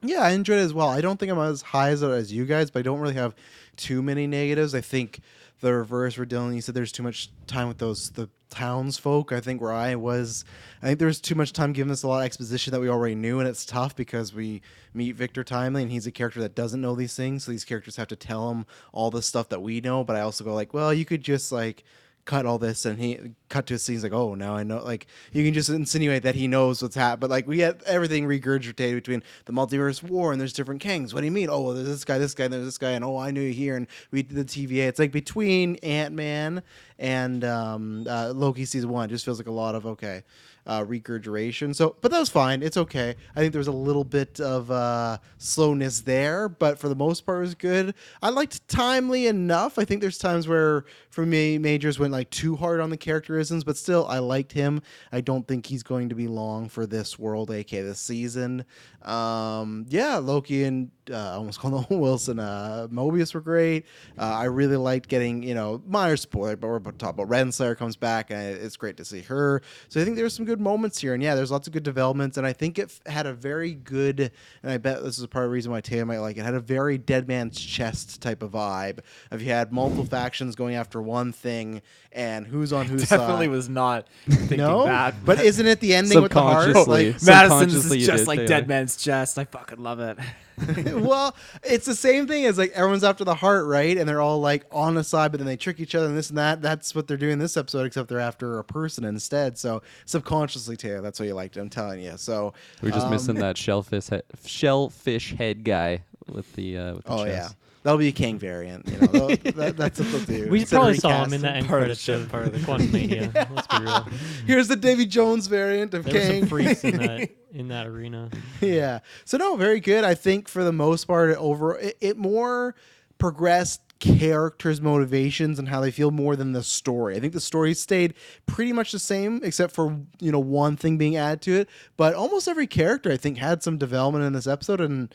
Yeah, 0.00 0.20
I 0.20 0.30
enjoyed 0.30 0.58
it 0.60 0.62
as 0.62 0.72
well. 0.72 0.88
I 0.88 1.00
don't 1.00 1.18
think 1.18 1.32
I'm 1.32 1.38
as 1.40 1.60
high 1.60 1.90
as 1.90 2.02
as 2.02 2.32
you 2.32 2.44
guys, 2.46 2.70
but 2.70 2.78
I 2.78 2.82
don't 2.82 3.00
really 3.00 3.14
have 3.14 3.34
too 3.76 4.00
many 4.02 4.26
negatives. 4.26 4.74
I 4.74 4.80
think 4.80 5.20
the 5.60 5.72
reverse 5.72 6.16
where 6.16 6.26
Dylan 6.26 6.54
you 6.54 6.60
said 6.60 6.74
there's 6.74 6.92
too 6.92 7.02
much 7.02 7.30
time 7.46 7.68
with 7.68 7.78
those 7.78 8.10
the 8.10 8.28
townsfolk. 8.50 9.32
I 9.32 9.40
think 9.40 9.60
where 9.60 9.72
I 9.72 9.94
was, 9.94 10.44
I 10.82 10.86
think 10.86 10.98
there 10.98 11.08
was 11.08 11.20
too 11.20 11.34
much 11.34 11.52
time 11.52 11.72
giving 11.72 11.90
us 11.90 12.02
a 12.02 12.08
lot 12.08 12.20
of 12.20 12.24
exposition 12.24 12.72
that 12.72 12.80
we 12.80 12.88
already 12.88 13.14
knew, 13.14 13.40
and 13.40 13.48
it's 13.48 13.66
tough 13.66 13.94
because 13.94 14.32
we 14.32 14.62
meet 14.94 15.16
Victor 15.16 15.44
Timely 15.44 15.82
and 15.82 15.90
he's 15.90 16.06
a 16.06 16.12
character 16.12 16.40
that 16.40 16.54
doesn't 16.54 16.80
know 16.80 16.94
these 16.94 17.14
things, 17.14 17.44
so 17.44 17.50
these 17.50 17.64
characters 17.64 17.96
have 17.96 18.08
to 18.08 18.16
tell 18.16 18.50
him 18.50 18.66
all 18.92 19.10
the 19.10 19.22
stuff 19.22 19.48
that 19.50 19.62
we 19.62 19.80
know. 19.80 20.04
But 20.04 20.16
I 20.16 20.20
also 20.20 20.44
go 20.44 20.54
like, 20.54 20.72
well, 20.72 20.94
you 20.94 21.04
could 21.04 21.22
just 21.22 21.52
like 21.52 21.84
cut 22.28 22.44
all 22.44 22.58
this 22.58 22.84
and 22.84 22.98
he 22.98 23.18
cut 23.48 23.66
to 23.66 23.72
a 23.72 23.78
scene 23.78 23.94
he's 23.94 24.02
like 24.02 24.12
oh 24.12 24.34
now 24.34 24.54
i 24.54 24.62
know 24.62 24.84
like 24.84 25.06
you 25.32 25.42
can 25.42 25.54
just 25.54 25.70
insinuate 25.70 26.22
that 26.22 26.34
he 26.34 26.46
knows 26.46 26.82
what's 26.82 26.94
happened 26.94 27.22
but 27.22 27.30
like 27.30 27.48
we 27.48 27.56
get 27.56 27.82
everything 27.84 28.26
regurgitated 28.26 28.96
between 28.96 29.22
the 29.46 29.52
multiverse 29.52 30.02
war 30.02 30.30
and 30.30 30.38
there's 30.38 30.52
different 30.52 30.78
kings 30.78 31.14
what 31.14 31.20
do 31.22 31.24
you 31.24 31.32
mean? 31.32 31.48
Oh 31.50 31.62
well, 31.62 31.74
there's 31.74 31.88
this 31.88 32.04
guy 32.04 32.18
this 32.18 32.34
guy 32.34 32.44
and 32.44 32.52
there's 32.52 32.66
this 32.66 32.76
guy 32.76 32.90
and 32.90 33.02
oh 33.02 33.16
i 33.16 33.30
knew 33.30 33.40
you 33.40 33.54
here 33.54 33.76
and 33.76 33.86
we 34.10 34.22
did 34.22 34.36
the 34.36 34.44
tva. 34.44 34.88
It's 34.88 34.98
like 34.98 35.10
between 35.10 35.76
ant-man 35.76 36.62
and 36.98 37.44
um, 37.44 38.06
uh, 38.06 38.32
loki 38.34 38.66
season 38.66 38.90
one. 38.90 39.06
It 39.06 39.12
just 39.12 39.24
feels 39.24 39.38
like 39.38 39.46
a 39.46 39.52
lot 39.52 39.74
of 39.74 39.86
okay 39.86 40.22
uh, 40.68 40.84
regurgitation. 40.86 41.74
So, 41.74 41.96
but 42.00 42.12
that 42.12 42.20
was 42.20 42.28
fine. 42.28 42.62
It's 42.62 42.76
okay. 42.76 43.16
I 43.34 43.40
think 43.40 43.52
there 43.52 43.58
was 43.58 43.68
a 43.68 43.72
little 43.72 44.04
bit 44.04 44.38
of 44.38 44.70
uh, 44.70 45.18
slowness 45.38 46.02
there, 46.02 46.48
but 46.48 46.78
for 46.78 46.88
the 46.88 46.94
most 46.94 47.26
part, 47.26 47.38
it 47.38 47.40
was 47.40 47.54
good. 47.54 47.94
I 48.22 48.28
liked 48.28 48.68
timely 48.68 49.26
enough. 49.26 49.78
I 49.78 49.84
think 49.84 50.02
there's 50.02 50.18
times 50.18 50.46
where, 50.46 50.84
for 51.10 51.24
me, 51.24 51.58
Majors 51.58 51.98
went 51.98 52.12
like 52.12 52.30
too 52.30 52.54
hard 52.54 52.80
on 52.80 52.90
the 52.90 52.96
characterisms, 52.96 53.64
but 53.64 53.76
still, 53.76 54.06
I 54.06 54.18
liked 54.18 54.52
him. 54.52 54.82
I 55.10 55.22
don't 55.22 55.48
think 55.48 55.66
he's 55.66 55.82
going 55.82 56.10
to 56.10 56.14
be 56.14 56.28
long 56.28 56.68
for 56.68 56.86
this 56.86 57.18
world, 57.18 57.50
aka 57.50 57.82
this 57.82 57.98
season. 57.98 58.64
Um, 59.02 59.86
yeah, 59.88 60.18
Loki 60.18 60.64
and 60.64 60.90
uh, 61.10 61.32
I 61.32 61.34
almost 61.34 61.58
called 61.58 61.86
him 61.86 62.00
Wilson. 62.00 62.38
Uh, 62.38 62.88
Mobius 62.90 63.34
were 63.34 63.40
great. 63.40 63.86
Uh, 64.18 64.22
I 64.22 64.44
really 64.44 64.76
liked 64.76 65.08
getting, 65.08 65.42
you 65.42 65.54
know, 65.54 65.82
minor 65.86 66.16
spoiler, 66.16 66.56
but 66.56 66.68
we're 66.68 66.76
about 66.76 66.94
to 66.94 66.98
talk 66.98 67.14
about 67.14 67.28
Renslayer 67.28 67.76
comes 67.76 67.96
back, 67.96 68.30
and 68.30 68.56
it's 68.56 68.76
great 68.76 68.96
to 68.98 69.04
see 69.04 69.22
her. 69.22 69.62
So 69.88 70.00
I 70.00 70.04
think 70.04 70.16
there's 70.16 70.34
some 70.34 70.44
good 70.44 70.60
moments 70.60 70.98
here, 71.00 71.14
and 71.14 71.22
yeah, 71.22 71.34
there's 71.34 71.50
lots 71.50 71.66
of 71.66 71.72
good 71.72 71.82
developments, 71.82 72.36
and 72.36 72.46
I 72.46 72.52
think 72.52 72.78
it 72.78 72.92
f- 73.06 73.12
had 73.12 73.26
a 73.26 73.32
very 73.32 73.74
good, 73.74 74.32
and 74.62 74.72
I 74.72 74.78
bet 74.78 75.02
this 75.02 75.18
is 75.18 75.26
part 75.26 75.44
of 75.44 75.50
the 75.50 75.54
reason 75.54 75.72
why 75.72 75.80
Taylor 75.80 76.06
might 76.06 76.18
like 76.18 76.36
it. 76.36 76.44
Had 76.44 76.54
a 76.54 76.60
very 76.60 76.98
Dead 76.98 77.28
Man's 77.28 77.58
Chest 77.60 78.20
type 78.20 78.42
of 78.42 78.52
vibe. 78.52 79.00
If 79.30 79.42
you 79.42 79.48
had 79.48 79.72
multiple 79.72 80.04
factions 80.04 80.54
going 80.54 80.74
after 80.74 81.00
one 81.00 81.32
thing, 81.32 81.82
and 82.12 82.46
who's 82.46 82.72
on 82.72 82.86
whose 82.86 83.08
side. 83.08 83.18
Definitely 83.18 83.48
was 83.48 83.68
not 83.68 84.08
thinking 84.28 84.58
no, 84.58 84.84
that. 84.84 85.14
but 85.24 85.40
isn't 85.40 85.66
it 85.66 85.80
the 85.80 85.94
ending 85.94 86.20
with 86.20 86.32
the 86.32 86.40
heart? 86.40 86.64
Subconsciously. 86.64 86.88
Like, 87.08 87.22
Madison's 87.22 87.72
Subconsciously 87.72 88.00
is 88.00 88.06
just 88.06 88.26
like 88.26 88.38
Taylor. 88.38 88.48
Dead 88.48 88.68
Man's 88.68 88.96
Chest. 88.96 89.38
I 89.38 89.44
fucking 89.44 89.82
love 89.82 90.00
it. 90.00 90.18
well, 90.96 91.34
it's 91.62 91.86
the 91.86 91.94
same 91.94 92.26
thing 92.26 92.44
as 92.44 92.58
like 92.58 92.70
everyone's 92.72 93.04
after 93.04 93.24
the 93.24 93.34
heart, 93.34 93.66
right? 93.66 93.96
And 93.96 94.08
they're 94.08 94.20
all 94.20 94.40
like 94.40 94.64
on 94.72 94.96
a 94.96 95.04
side, 95.04 95.30
but 95.32 95.38
then 95.38 95.46
they 95.46 95.56
trick 95.56 95.80
each 95.80 95.94
other 95.94 96.06
and 96.06 96.16
this 96.16 96.28
and 96.28 96.38
that. 96.38 96.60
That's 96.62 96.94
what 96.94 97.06
they're 97.08 97.16
doing 97.16 97.38
this 97.38 97.56
episode, 97.56 97.86
except 97.86 98.08
they're 98.08 98.20
after 98.20 98.58
a 98.58 98.64
person 98.64 99.04
instead. 99.04 99.58
So 99.58 99.82
subconsciously, 100.06 100.76
Taylor, 100.76 101.00
that's 101.00 101.18
what 101.20 101.26
you 101.26 101.34
liked. 101.34 101.56
I'm 101.56 101.70
telling 101.70 102.00
you. 102.00 102.16
So 102.16 102.54
We're 102.82 102.90
just 102.90 103.06
um, 103.06 103.12
missing 103.12 103.36
that 103.36 103.56
shellfish 103.56 104.08
head, 104.08 104.22
shellfish 104.44 105.34
head 105.34 105.64
guy 105.64 106.02
with 106.28 106.52
the 106.54 106.76
uh, 106.78 106.94
with 106.94 107.04
the 107.04 107.12
Oh 107.12 107.24
chest. 107.24 107.56
yeah, 107.60 107.67
that'll 107.82 107.98
be 107.98 108.08
a 108.08 108.12
King 108.12 108.38
variant. 108.38 108.88
You 108.88 108.98
know, 109.00 109.28
that, 109.36 109.74
that's 109.76 109.98
what 110.00 110.10
they'll 110.12 110.20
do. 110.44 110.48
We 110.50 110.60
Instead 110.60 110.76
probably 110.76 110.94
saw 110.98 111.24
him 111.24 111.32
in 111.32 111.42
that 111.42 111.56
end 111.56 111.66
Part 111.66 111.82
of 111.82 111.88
the 111.88 111.94
credits 111.94 112.00
show, 112.00 112.14
of 112.14 112.28
part 112.28 112.46
of 112.46 112.52
the 112.52 112.58
Quantumania. 112.58 113.34
Let's 113.54 113.66
be 113.66 113.82
real. 113.82 114.06
Here's 114.46 114.68
the 114.68 114.76
Davy 114.76 115.06
Jones 115.06 115.46
variant 115.46 115.94
of 115.94 116.04
There 116.04 116.14
were 116.14 116.20
King. 116.20 116.40
some 116.42 116.48
freaks 116.48 116.84
in 116.84 116.96
that 116.98 117.30
in 117.52 117.68
that 117.68 117.86
arena. 117.86 118.30
yeah. 118.60 119.00
So 119.24 119.36
no, 119.38 119.56
very 119.56 119.80
good. 119.80 120.04
I 120.04 120.14
think 120.14 120.48
for 120.48 120.64
the 120.64 120.72
most 120.72 121.04
part, 121.06 121.30
it 121.30 121.38
over 121.38 121.78
it, 121.78 121.96
it 122.00 122.16
more 122.18 122.74
progressed 123.18 123.80
characters' 124.00 124.80
motivations 124.80 125.58
and 125.58 125.68
how 125.68 125.80
they 125.80 125.90
feel 125.90 126.10
more 126.10 126.36
than 126.36 126.52
the 126.52 126.62
story. 126.62 127.16
I 127.16 127.20
think 127.20 127.32
the 127.32 127.40
story 127.40 127.74
stayed 127.74 128.14
pretty 128.46 128.72
much 128.72 128.92
the 128.92 128.98
same, 128.98 129.40
except 129.42 129.74
for 129.74 129.98
you 130.20 130.30
know 130.30 130.38
one 130.38 130.76
thing 130.76 130.98
being 130.98 131.16
added 131.16 131.42
to 131.42 131.60
it. 131.60 131.68
But 131.96 132.14
almost 132.14 132.48
every 132.48 132.66
character, 132.66 133.10
I 133.10 133.16
think, 133.16 133.38
had 133.38 133.62
some 133.62 133.78
development 133.78 134.24
in 134.24 134.32
this 134.32 134.46
episode. 134.46 134.80
And 134.80 135.14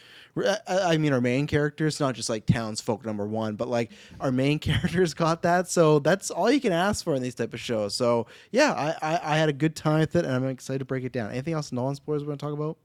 I, 0.67 0.97
mean, 0.97 1.13
our 1.13 1.21
main 1.21 1.47
characters, 1.47 1.99
not 1.99 2.15
just 2.15 2.29
like 2.29 2.45
townsfolk 2.45 3.05
number 3.05 3.25
one, 3.25 3.55
but 3.55 3.67
like 3.67 3.91
our 4.19 4.31
main 4.31 4.59
characters 4.59 5.13
got 5.13 5.43
that. 5.43 5.69
So 5.69 5.99
that's 5.99 6.29
all 6.29 6.51
you 6.51 6.61
can 6.61 6.73
ask 6.73 7.03
for 7.03 7.15
in 7.15 7.21
these 7.21 7.35
type 7.35 7.53
of 7.53 7.59
shows. 7.59 7.95
So 7.95 8.27
yeah, 8.51 8.73
I, 8.73 9.13
I, 9.13 9.33
I 9.33 9.37
had 9.37 9.49
a 9.49 9.53
good 9.53 9.75
time 9.75 9.99
with 9.99 10.15
it, 10.15 10.25
and 10.25 10.33
I'm 10.33 10.47
excited 10.47 10.79
to 10.79 10.85
break 10.85 11.03
it 11.03 11.11
down. 11.11 11.31
Anything 11.31 11.53
else, 11.53 11.71
non 11.71 11.95
spoilers, 11.95 12.23
we 12.23 12.29
want 12.29 12.39
to 12.39 12.45
talk 12.45 12.53
about? 12.53 12.77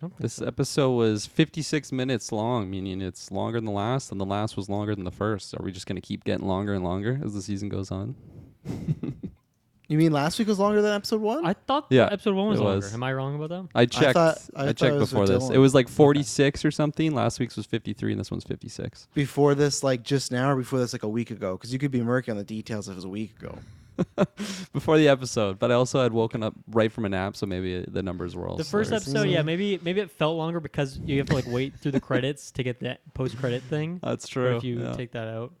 I 0.00 0.02
don't 0.02 0.10
think 0.10 0.20
This 0.22 0.34
so. 0.34 0.46
episode 0.46 0.92
was 0.92 1.26
56 1.26 1.90
minutes 1.92 2.30
long, 2.30 2.70
meaning 2.70 3.00
it's 3.00 3.30
longer 3.32 3.58
than 3.58 3.64
the 3.64 3.72
last, 3.72 4.12
and 4.12 4.20
the 4.20 4.24
last 4.24 4.56
was 4.56 4.68
longer 4.68 4.94
than 4.94 5.04
the 5.04 5.10
first. 5.10 5.54
Are 5.58 5.62
we 5.62 5.72
just 5.72 5.86
going 5.86 5.96
to 5.96 6.02
keep 6.06 6.22
getting 6.24 6.46
longer 6.46 6.72
and 6.74 6.84
longer 6.84 7.20
as 7.24 7.34
the 7.34 7.42
season 7.42 7.68
goes 7.68 7.90
on? 7.90 8.14
You 9.90 9.96
mean 9.96 10.12
last 10.12 10.38
week 10.38 10.48
was 10.48 10.58
longer 10.58 10.82
than 10.82 10.92
episode 10.92 11.22
one? 11.22 11.46
I 11.46 11.54
thought 11.54 11.86
Yeah, 11.88 12.10
episode 12.12 12.34
one 12.34 12.48
was 12.48 12.60
it 12.60 12.62
longer. 12.62 12.76
was. 12.84 12.92
Am 12.92 13.02
I 13.02 13.10
wrong 13.14 13.36
about 13.42 13.48
that? 13.48 13.68
I 13.74 13.86
checked. 13.86 14.08
I, 14.08 14.12
thought- 14.12 14.38
I 14.54 14.66
thought 14.66 14.76
checked 14.76 14.98
before 14.98 15.26
this. 15.26 15.44
Dylan. 15.44 15.54
It 15.54 15.58
was 15.58 15.74
like 15.74 15.88
46 15.88 16.62
or 16.66 16.70
something. 16.70 17.14
Last 17.14 17.40
week's 17.40 17.56
was 17.56 17.64
53, 17.64 18.12
and 18.12 18.20
this 18.20 18.30
one's 18.30 18.44
56. 18.44 19.08
before 19.14 19.54
this, 19.54 19.82
like 19.82 20.02
just 20.02 20.30
now, 20.30 20.50
or 20.50 20.56
before 20.56 20.78
this, 20.78 20.92
like 20.92 21.04
a 21.04 21.08
week 21.08 21.30
ago? 21.30 21.56
Because 21.56 21.72
you 21.72 21.78
could 21.78 21.90
be 21.90 22.02
murky 22.02 22.30
on 22.30 22.36
the 22.36 22.44
details 22.44 22.86
if 22.86 22.92
it 22.92 22.96
was 22.96 23.06
a 23.06 23.08
week 23.08 23.32
ago. 23.40 23.56
before 24.72 24.98
the 24.98 25.08
episode, 25.08 25.58
but 25.58 25.70
I 25.70 25.74
also 25.74 26.02
had 26.02 26.12
woken 26.12 26.42
up 26.42 26.54
right 26.70 26.90
from 26.92 27.04
a 27.04 27.08
nap, 27.08 27.36
so 27.36 27.46
maybe 27.46 27.84
the 27.88 28.02
numbers 28.02 28.34
were 28.36 28.48
all. 28.48 28.56
The 28.56 28.64
first 28.64 28.88
slurred. 28.90 29.02
episode, 29.02 29.22
yeah, 29.28 29.42
maybe 29.42 29.78
maybe 29.82 30.00
it 30.00 30.10
felt 30.10 30.36
longer 30.36 30.60
because 30.60 30.98
you 31.04 31.18
have 31.18 31.26
to 31.28 31.34
like 31.34 31.46
wait 31.46 31.78
through 31.78 31.92
the 31.92 32.00
credits 32.00 32.50
to 32.52 32.62
get 32.62 32.80
that 32.80 33.00
post 33.14 33.36
credit 33.38 33.62
thing. 33.64 34.00
That's 34.02 34.24
Or 34.30 34.32
true. 34.32 34.56
if 34.58 34.64
you 34.64 34.80
yeah. 34.82 34.92
take 34.92 35.12
that 35.12 35.28
out, 35.28 35.52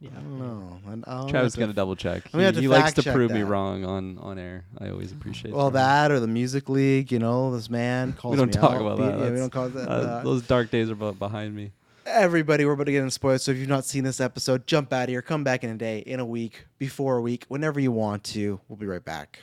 yeah. 0.00 0.10
I 0.16 0.20
don't 0.20 0.38
know. 0.38 0.80
I- 1.06 1.10
I'll 1.10 1.28
Travis 1.28 1.54
have 1.54 1.60
gonna 1.60 1.72
to- 1.72 1.76
double 1.76 1.96
check. 1.96 2.24
I'm 2.26 2.32
gonna 2.32 2.44
have 2.44 2.54
He, 2.54 2.60
to 2.60 2.62
he 2.62 2.68
likes 2.68 2.92
to 2.94 3.02
check 3.02 3.14
prove 3.14 3.30
me 3.30 3.42
wrong 3.42 3.84
on 3.84 4.18
on 4.18 4.38
air. 4.38 4.64
I 4.78 4.90
always 4.90 5.12
appreciate. 5.12 5.52
It. 5.52 5.56
Well, 5.56 5.68
from 5.68 5.74
that 5.74 6.10
or 6.10 6.20
the 6.20 6.26
Music 6.26 6.68
League, 6.68 7.10
you 7.12 7.18
know, 7.18 7.52
this 7.54 7.70
man 7.70 8.12
calls 8.18 8.36
me. 8.36 8.40
we 8.44 8.46
don't 8.50 8.54
me 8.54 8.60
talk 8.60 8.74
out. 8.76 8.80
about 8.82 8.98
that. 8.98 9.18
Yeah, 9.24 9.30
we 9.30 9.36
don't 9.38 9.50
call 9.52 9.68
that. 9.70 9.88
uh, 9.88 10.22
those 10.22 10.42
dark 10.42 10.70
days 10.70 10.90
are 10.90 10.94
behind 10.94 11.54
me. 11.54 11.72
Everybody, 12.06 12.64
we're 12.64 12.72
about 12.72 12.84
to 12.84 12.92
get 12.92 13.00
into 13.00 13.10
spoilers. 13.10 13.42
So 13.42 13.50
if 13.50 13.58
you've 13.58 13.68
not 13.68 13.84
seen 13.84 14.04
this 14.04 14.20
episode, 14.20 14.68
jump 14.68 14.92
out 14.92 15.04
of 15.04 15.08
here. 15.08 15.22
Come 15.22 15.42
back 15.42 15.64
in 15.64 15.70
a 15.70 15.74
day, 15.74 15.98
in 15.98 16.20
a 16.20 16.24
week, 16.24 16.66
before 16.78 17.16
a 17.16 17.20
week, 17.20 17.44
whenever 17.48 17.80
you 17.80 17.90
want 17.90 18.22
to. 18.24 18.60
We'll 18.68 18.76
be 18.76 18.86
right 18.86 19.04
back. 19.04 19.40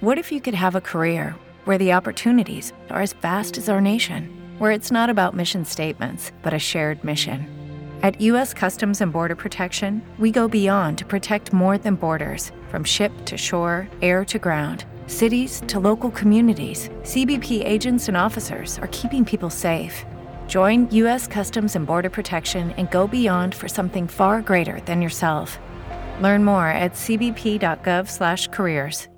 What 0.00 0.18
if 0.18 0.32
you 0.32 0.40
could 0.40 0.54
have 0.54 0.74
a 0.74 0.80
career 0.80 1.36
where 1.64 1.78
the 1.78 1.92
opportunities 1.92 2.72
are 2.90 3.00
as 3.00 3.12
vast 3.12 3.58
as 3.58 3.68
our 3.68 3.80
nation, 3.80 4.28
where 4.58 4.72
it's 4.72 4.90
not 4.90 5.08
about 5.08 5.36
mission 5.36 5.64
statements, 5.64 6.32
but 6.42 6.52
a 6.52 6.58
shared 6.58 7.04
mission? 7.04 7.46
At 8.02 8.20
U.S. 8.20 8.52
Customs 8.52 9.00
and 9.00 9.12
Border 9.12 9.36
Protection, 9.36 10.02
we 10.18 10.32
go 10.32 10.48
beyond 10.48 10.98
to 10.98 11.04
protect 11.04 11.52
more 11.52 11.78
than 11.78 11.94
borders 11.94 12.50
from 12.70 12.82
ship 12.82 13.12
to 13.26 13.36
shore, 13.36 13.88
air 14.02 14.24
to 14.24 14.38
ground. 14.40 14.84
Cities 15.06 15.62
to 15.68 15.78
local 15.78 16.10
communities, 16.10 16.88
CBP 17.02 17.64
agents 17.64 18.08
and 18.08 18.16
officers 18.16 18.80
are 18.80 18.88
keeping 18.88 19.24
people 19.24 19.50
safe. 19.50 20.04
Join 20.52 20.88
U.S. 20.90 21.26
Customs 21.26 21.74
and 21.76 21.86
Border 21.86 22.10
Protection 22.10 22.72
and 22.72 22.90
go 22.90 23.08
beyond 23.08 23.54
for 23.54 23.68
something 23.68 24.06
far 24.06 24.42
greater 24.42 24.80
than 24.80 25.00
yourself. 25.00 25.58
Learn 26.20 26.44
more 26.44 26.66
at 26.66 26.92
cbp.gov/careers. 26.92 29.08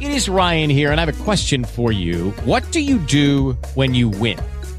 It 0.00 0.12
is 0.12 0.28
Ryan 0.28 0.70
here, 0.70 0.92
and 0.92 1.00
I 1.00 1.04
have 1.04 1.20
a 1.20 1.24
question 1.24 1.64
for 1.64 1.90
you. 1.90 2.30
What 2.44 2.62
do 2.70 2.78
you 2.78 2.98
do 2.98 3.54
when 3.74 3.92
you 3.92 4.08
win? 4.08 4.38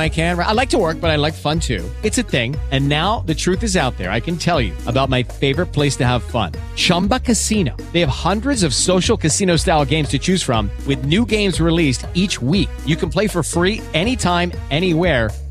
I 0.00 0.08
can. 0.08 0.38
I 0.38 0.52
like 0.52 0.70
to 0.70 0.78
work, 0.78 1.00
but 1.00 1.10
I 1.10 1.16
like 1.16 1.34
fun 1.34 1.60
too. 1.60 1.88
It's 2.02 2.18
a 2.18 2.22
thing. 2.22 2.56
And 2.70 2.88
now 2.88 3.20
the 3.20 3.34
truth 3.34 3.62
is 3.62 3.76
out 3.76 3.96
there. 3.96 4.10
I 4.10 4.20
can 4.20 4.36
tell 4.36 4.60
you 4.60 4.74
about 4.86 5.08
my 5.08 5.22
favorite 5.22 5.66
place 5.66 5.96
to 5.96 6.06
have 6.06 6.22
fun 6.22 6.52
Chumba 6.74 7.20
Casino. 7.20 7.74
They 7.92 8.00
have 8.00 8.08
hundreds 8.08 8.62
of 8.62 8.74
social 8.74 9.16
casino 9.16 9.56
style 9.56 9.84
games 9.84 10.08
to 10.10 10.18
choose 10.18 10.42
from, 10.42 10.70
with 10.86 11.04
new 11.04 11.24
games 11.24 11.60
released 11.60 12.06
each 12.14 12.42
week. 12.42 12.68
You 12.84 12.96
can 12.96 13.08
play 13.10 13.28
for 13.28 13.42
free 13.42 13.80
anytime, 13.94 14.52
anywhere. 14.70 15.30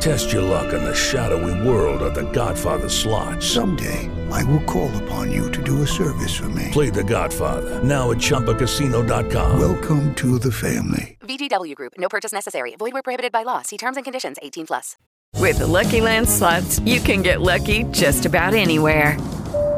Test 0.00 0.32
your 0.32 0.42
luck 0.42 0.72
in 0.72 0.84
the 0.84 0.94
shadowy 0.94 1.66
world 1.66 2.02
of 2.02 2.14
The 2.14 2.30
Godfather 2.30 2.88
slot. 2.88 3.42
Someday, 3.42 4.08
I 4.30 4.44
will 4.44 4.62
call 4.64 4.90
upon 5.02 5.32
you 5.32 5.50
to 5.50 5.62
do 5.62 5.82
a 5.82 5.86
service 5.86 6.36
for 6.36 6.48
me. 6.50 6.68
Play 6.70 6.90
The 6.90 7.04
Godfather 7.04 7.82
now 7.82 8.10
at 8.10 8.18
ChumbaCasino.com. 8.18 9.58
Welcome 9.58 10.14
to 10.14 10.38
the 10.38 10.52
family. 10.52 11.18
VGW 11.22 11.74
Group. 11.74 11.94
No 11.98 12.08
purchase 12.08 12.32
necessary. 12.32 12.76
Void 12.76 12.92
where 12.92 13.02
prohibited 13.02 13.32
by 13.32 13.42
law. 13.42 13.62
See 13.62 13.76
terms 13.76 13.96
and 13.96 14.04
conditions. 14.04 14.38
18 14.40 14.66
plus. 14.66 14.96
With 15.34 15.58
the 15.58 15.66
Lucky 15.66 16.00
Land 16.00 16.28
slots, 16.28 16.78
you 16.80 17.00
can 17.00 17.22
get 17.22 17.40
lucky 17.40 17.84
just 17.90 18.24
about 18.24 18.54
anywhere. 18.54 19.16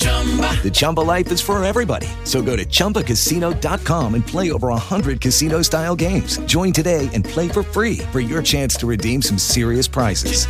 The 0.00 0.70
Chumba 0.72 1.00
life 1.00 1.32
is 1.32 1.40
for 1.40 1.62
everybody. 1.64 2.06
So 2.24 2.42
go 2.42 2.54
to 2.56 2.64
ChumbaCasino.com 2.66 4.14
and 4.14 4.26
play 4.26 4.52
over 4.52 4.68
100 4.68 5.20
casino 5.20 5.62
style 5.62 5.96
games. 5.96 6.38
Join 6.40 6.72
today 6.72 7.08
and 7.14 7.24
play 7.24 7.48
for 7.48 7.62
free 7.62 7.98
for 8.12 8.20
your 8.20 8.42
chance 8.42 8.74
to 8.76 8.86
redeem 8.86 9.22
some 9.22 9.38
serious 9.38 9.88
prizes. 9.88 10.46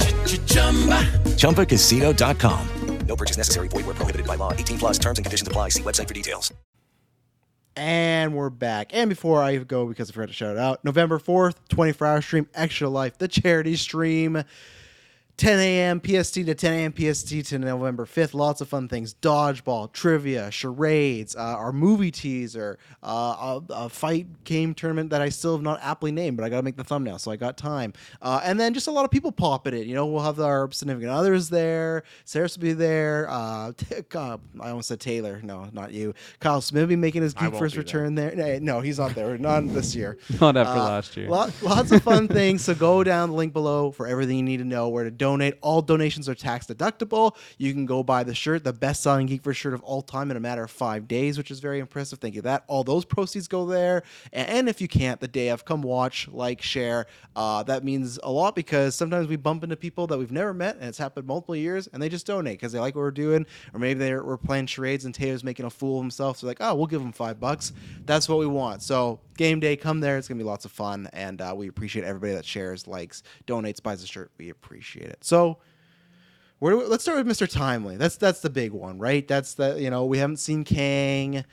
ChumbaCasino.com. 1.37 2.69
No 3.07 3.17
purchase 3.17 3.37
necessary. 3.37 3.69
Void 3.69 3.87
were 3.87 3.95
prohibited 3.95 4.27
by 4.27 4.37
law. 4.37 4.53
18 4.53 4.79
plus 4.79 4.99
terms 4.99 5.19
and 5.19 5.25
conditions 5.25 5.49
apply. 5.49 5.71
See 5.71 5.83
website 5.83 6.07
for 6.07 6.15
details. 6.15 6.53
And 7.77 8.35
we're 8.35 8.51
back. 8.51 8.91
And 8.93 9.09
before 9.09 9.43
I 9.43 9.57
go, 9.57 9.87
because 9.87 10.11
I 10.11 10.13
forgot 10.13 10.29
to 10.29 10.35
shout 10.35 10.57
it 10.57 10.59
out, 10.59 10.85
November 10.85 11.19
4th, 11.19 11.55
24 11.71 12.07
hour 12.07 12.21
stream, 12.21 12.49
Extra 12.55 12.89
Life, 12.89 13.19
the 13.19 13.27
charity 13.27 13.75
stream. 13.77 14.45
10 15.41 15.59
a.m. 15.59 16.03
PST 16.05 16.35
to 16.35 16.55
10 16.55 16.73
a.m. 16.75 16.93
PST 16.93 17.47
to 17.47 17.59
November 17.59 18.05
5th. 18.05 18.35
Lots 18.35 18.61
of 18.61 18.69
fun 18.69 18.89
things. 18.89 19.15
Dodgeball, 19.23 19.91
trivia, 19.91 20.51
charades, 20.51 21.35
uh, 21.35 21.41
our 21.41 21.73
movie 21.73 22.11
teaser, 22.11 22.79
uh, 23.03 23.61
a, 23.71 23.73
a, 23.73 23.89
fight 23.89 24.45
game 24.45 24.75
tournament 24.75 25.09
that 25.09 25.23
I 25.23 25.31
still 25.31 25.53
have 25.57 25.63
not 25.63 25.81
aptly 25.83 26.13
named, 26.13 26.37
but 26.37 26.45
I 26.45 26.51
got 26.51 26.59
to 26.59 26.63
make 26.63 26.77
the 26.77 26.85
thumbnail, 26.85 27.19
so 27.19 27.31
I 27.31 27.37
got 27.37 27.57
time. 27.57 27.95
Uh, 28.21 28.43
and 28.45 28.61
then 28.61 28.75
just 28.75 28.87
a 28.87 28.91
lot 28.91 29.07
of 29.07 29.11
people 29.11 29.33
popping 29.33 29.73
in. 29.73 29.89
You 29.89 29.95
know, 29.95 30.05
we'll 30.05 30.23
have 30.23 30.39
our 30.41 30.71
significant 30.73 31.11
others 31.11 31.49
there. 31.49 32.03
Sarah's 32.27 32.59
will 32.59 32.63
be 32.63 32.73
there. 32.75 33.27
Uh, 33.31 33.73
t- 33.79 33.95
uh, 34.15 34.37
I 34.61 34.69
almost 34.69 34.89
said 34.89 35.01
Taylor. 35.01 35.41
No, 35.43 35.71
not 35.73 35.91
you. 35.95 36.13
Kyle 36.41 36.61
Smith 36.61 36.83
will 36.83 36.89
be 36.89 36.97
making 36.97 37.23
his 37.23 37.35
I 37.39 37.49
geek 37.49 37.59
first 37.59 37.77
be 37.77 37.79
return 37.79 38.15
there. 38.15 38.37
No, 38.37 38.59
No, 38.59 38.81
he's 38.83 38.99
not 38.99 39.15
there. 39.15 39.39
Not 39.39 39.67
this 39.69 39.95
year. 39.95 40.19
Not 40.39 40.59
after 40.59 40.79
Uh, 40.79 40.85
last 40.85 41.17
year. 41.17 41.31
Lot, 41.31 41.51
lots 41.63 41.93
of 41.93 42.03
fun 42.03 42.29
things. 42.29 42.63
So 42.63 42.75
go 42.75 43.03
down 43.03 43.31
the 43.31 43.37
link 43.37 43.55
below 43.55 43.91
for 43.91 44.07
everything 44.07 44.37
you 44.37 44.43
need 44.43 44.59
to 44.59 44.65
know 44.65 44.91
where 44.91 45.05
to 45.05 45.11
donate. 45.11 45.30
All 45.61 45.83
donations 45.83 46.29
are 46.29 46.35
tax 46.35 46.67
deductible. 46.67 47.37
You 47.59 47.73
can 47.73 47.87
go 47.87 48.03
buy 48.03 48.25
the 48.25 48.35
shirt, 48.35 48.65
the 48.65 48.73
best 48.73 49.03
selling 49.03 49.29
GeekVerse 49.29 49.57
shirt 49.57 49.75
of 49.75 49.83
all 49.83 50.03
time 50.03 50.31
in 50.31 50.37
a 50.37 50.41
matter 50.41 50.65
of 50.65 50.71
five 50.71 51.07
days, 51.07 51.39
which 51.39 51.51
is 51.51 51.61
very 51.61 51.79
impressive. 51.79 52.19
Thank 52.19 52.35
you 52.35 52.43
that. 52.43 52.65
All 52.67 52.85
those 52.85 53.05
proceeds 53.05 53.49
go 53.49 53.67
there. 53.67 54.03
And, 54.33 54.69
if 54.69 54.81
you 54.81 54.89
can't, 54.89 55.21
the 55.21 55.29
day 55.29 55.49
of, 55.49 55.65
come 55.65 55.83
watch, 55.83 56.29
like, 56.29 56.63
share. 56.63 57.07
Uh, 57.37 57.63
that 57.65 57.85
means 57.85 58.19
a 58.23 58.31
lot 58.31 58.55
because 58.55 58.95
sometimes 58.95 59.29
we 59.29 59.37
bump 59.37 59.65
into 59.65 59.77
people 59.77 60.07
that 60.09 60.19
we've 60.19 60.33
never 60.33 60.55
met 60.55 60.77
and 60.77 60.85
it's 60.85 60.99
happened 60.99 61.27
multiple 61.27 61.57
years 61.57 61.87
and 61.89 62.03
they 62.03 62.09
just 62.09 62.27
donate 62.27 62.59
because 62.59 62.73
they 62.73 62.79
like 62.79 62.95
what 62.95 63.03
we're 63.03 63.11
doing. 63.11 63.47
Or 63.73 63.81
maybe 63.81 64.01
they're, 64.01 64.25
we're 64.25 64.37
playing 64.37 64.67
charades 64.67 65.05
and 65.05 65.15
Taylor's 65.15 65.45
making 65.45 65.67
a 65.67 65.71
fool 65.71 65.99
of 65.99 66.05
himself. 66.05 66.39
So, 66.39 66.47
like, 66.47 66.59
oh, 66.61 66.75
we'll 66.75 66.87
give 66.87 67.03
him 67.03 67.13
five 67.13 67.39
bucks. 67.39 67.73
That's 68.05 68.29
what 68.29 68.39
we 68.39 68.47
want. 68.47 68.83
So, 68.83 69.21
game 69.37 69.61
day, 69.61 69.77
come 69.77 70.01
there. 70.01 70.19
It's 70.19 70.29
to 70.29 70.35
be 70.35 70.43
lots 70.43 70.65
of 70.65 70.73
fun. 70.73 71.09
And 71.13 71.41
uh, 71.41 71.55
we 71.57 71.69
appreciate 71.69 72.05
everybody 72.05 72.35
that 72.35 72.45
shares, 72.45 72.87
likes, 72.87 73.23
donates, 73.47 73.83
buys 73.83 74.03
a 74.03 74.07
shirt. 74.07 74.31
We 74.39 74.51
appreciate 74.51 75.09
it. 75.09 75.20
So, 75.21 75.59
we, 76.61 76.75
let's 76.75 77.03
start 77.05 77.25
with 77.25 77.27
Mr. 77.27 77.51
Timely. 77.51 77.97
That's 77.97 78.17
that's 78.17 78.41
the 78.41 78.51
big 78.51 78.73
one, 78.73 78.99
right? 78.99 79.27
That's 79.27 79.55
the 79.55 79.81
you 79.81 79.91
know 79.91 80.05
we 80.05 80.19
haven't 80.19 80.39
seen 80.39 80.65
Kang 80.65 81.45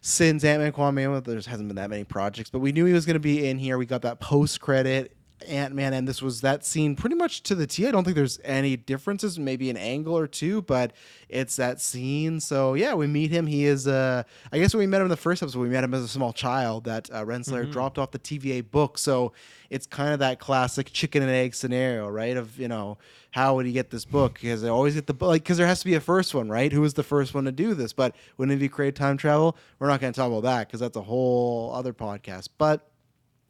since 0.00 0.44
Ant 0.44 0.62
Man 0.62 0.72
Quantumania. 0.72 1.24
There 1.24 1.34
hasn't 1.36 1.68
been 1.68 1.76
that 1.76 1.90
many 1.90 2.04
projects, 2.04 2.50
but 2.50 2.60
we 2.60 2.72
knew 2.72 2.84
he 2.84 2.92
was 2.92 3.04
going 3.06 3.14
to 3.14 3.20
be 3.20 3.48
in 3.48 3.58
here. 3.58 3.78
We 3.78 3.86
got 3.86 4.02
that 4.02 4.20
post 4.20 4.60
credit 4.60 5.16
Ant 5.44 5.74
Man, 5.74 5.92
and 5.92 6.06
this 6.08 6.20
was 6.22 6.40
that 6.40 6.64
scene 6.64 6.96
pretty 6.96 7.16
much 7.16 7.42
to 7.44 7.54
the 7.54 7.66
T. 7.66 7.86
I 7.86 7.90
don't 7.90 8.04
think 8.04 8.16
there's 8.16 8.40
any 8.44 8.76
differences, 8.76 9.38
maybe 9.38 9.70
an 9.70 9.76
angle 9.76 10.16
or 10.16 10.26
two, 10.26 10.62
but 10.62 10.92
it's 11.28 11.56
that 11.56 11.80
scene. 11.80 12.40
So 12.40 12.74
yeah, 12.74 12.94
we 12.94 13.06
meet 13.06 13.30
him. 13.30 13.46
He 13.46 13.64
is 13.66 13.86
uh 13.86 14.22
I 14.52 14.58
guess 14.58 14.74
when 14.74 14.80
we 14.80 14.86
met 14.86 14.98
him 14.98 15.04
in 15.06 15.10
the 15.10 15.16
first 15.16 15.42
episode, 15.42 15.60
we 15.60 15.68
met 15.68 15.84
him 15.84 15.94
as 15.94 16.02
a 16.02 16.08
small 16.08 16.32
child 16.32 16.84
that 16.84 17.10
uh, 17.12 17.24
Renslayer 17.24 17.66
Mhm. 17.66 17.72
dropped 17.72 17.98
off 17.98 18.10
the 18.10 18.18
TVA 18.18 18.62
book. 18.70 18.98
So 18.98 19.32
it's 19.70 19.86
kind 19.86 20.12
of 20.12 20.18
that 20.20 20.38
classic 20.38 20.92
chicken 20.92 21.22
and 21.22 21.30
egg 21.30 21.54
scenario, 21.54 22.08
right? 22.08 22.36
Of 22.36 22.58
you 22.58 22.68
know 22.68 22.98
how 23.32 23.56
would 23.56 23.66
he 23.66 23.72
get 23.72 23.90
this 23.90 24.04
book? 24.04 24.34
Because 24.40 24.62
they 24.62 24.68
always 24.68 24.94
get 24.94 25.06
the 25.06 25.14
book, 25.14 25.28
like 25.28 25.42
because 25.42 25.58
there 25.58 25.66
has 25.66 25.80
to 25.80 25.86
be 25.86 25.94
a 25.94 26.00
first 26.00 26.34
one, 26.34 26.48
right? 26.48 26.72
Who 26.72 26.80
was 26.80 26.94
the 26.94 27.02
first 27.02 27.34
one 27.34 27.44
to 27.44 27.52
do 27.52 27.74
this? 27.74 27.92
But 27.92 28.14
when 28.36 28.50
have 28.50 28.62
you 28.62 28.68
create 28.68 28.94
time 28.94 29.16
travel? 29.16 29.56
We're 29.78 29.88
not 29.88 30.00
going 30.00 30.12
to 30.12 30.16
talk 30.16 30.28
about 30.30 30.44
that 30.44 30.68
because 30.68 30.80
that's 30.80 30.96
a 30.96 31.02
whole 31.02 31.72
other 31.74 31.92
podcast. 31.92 32.48
But 32.58 32.88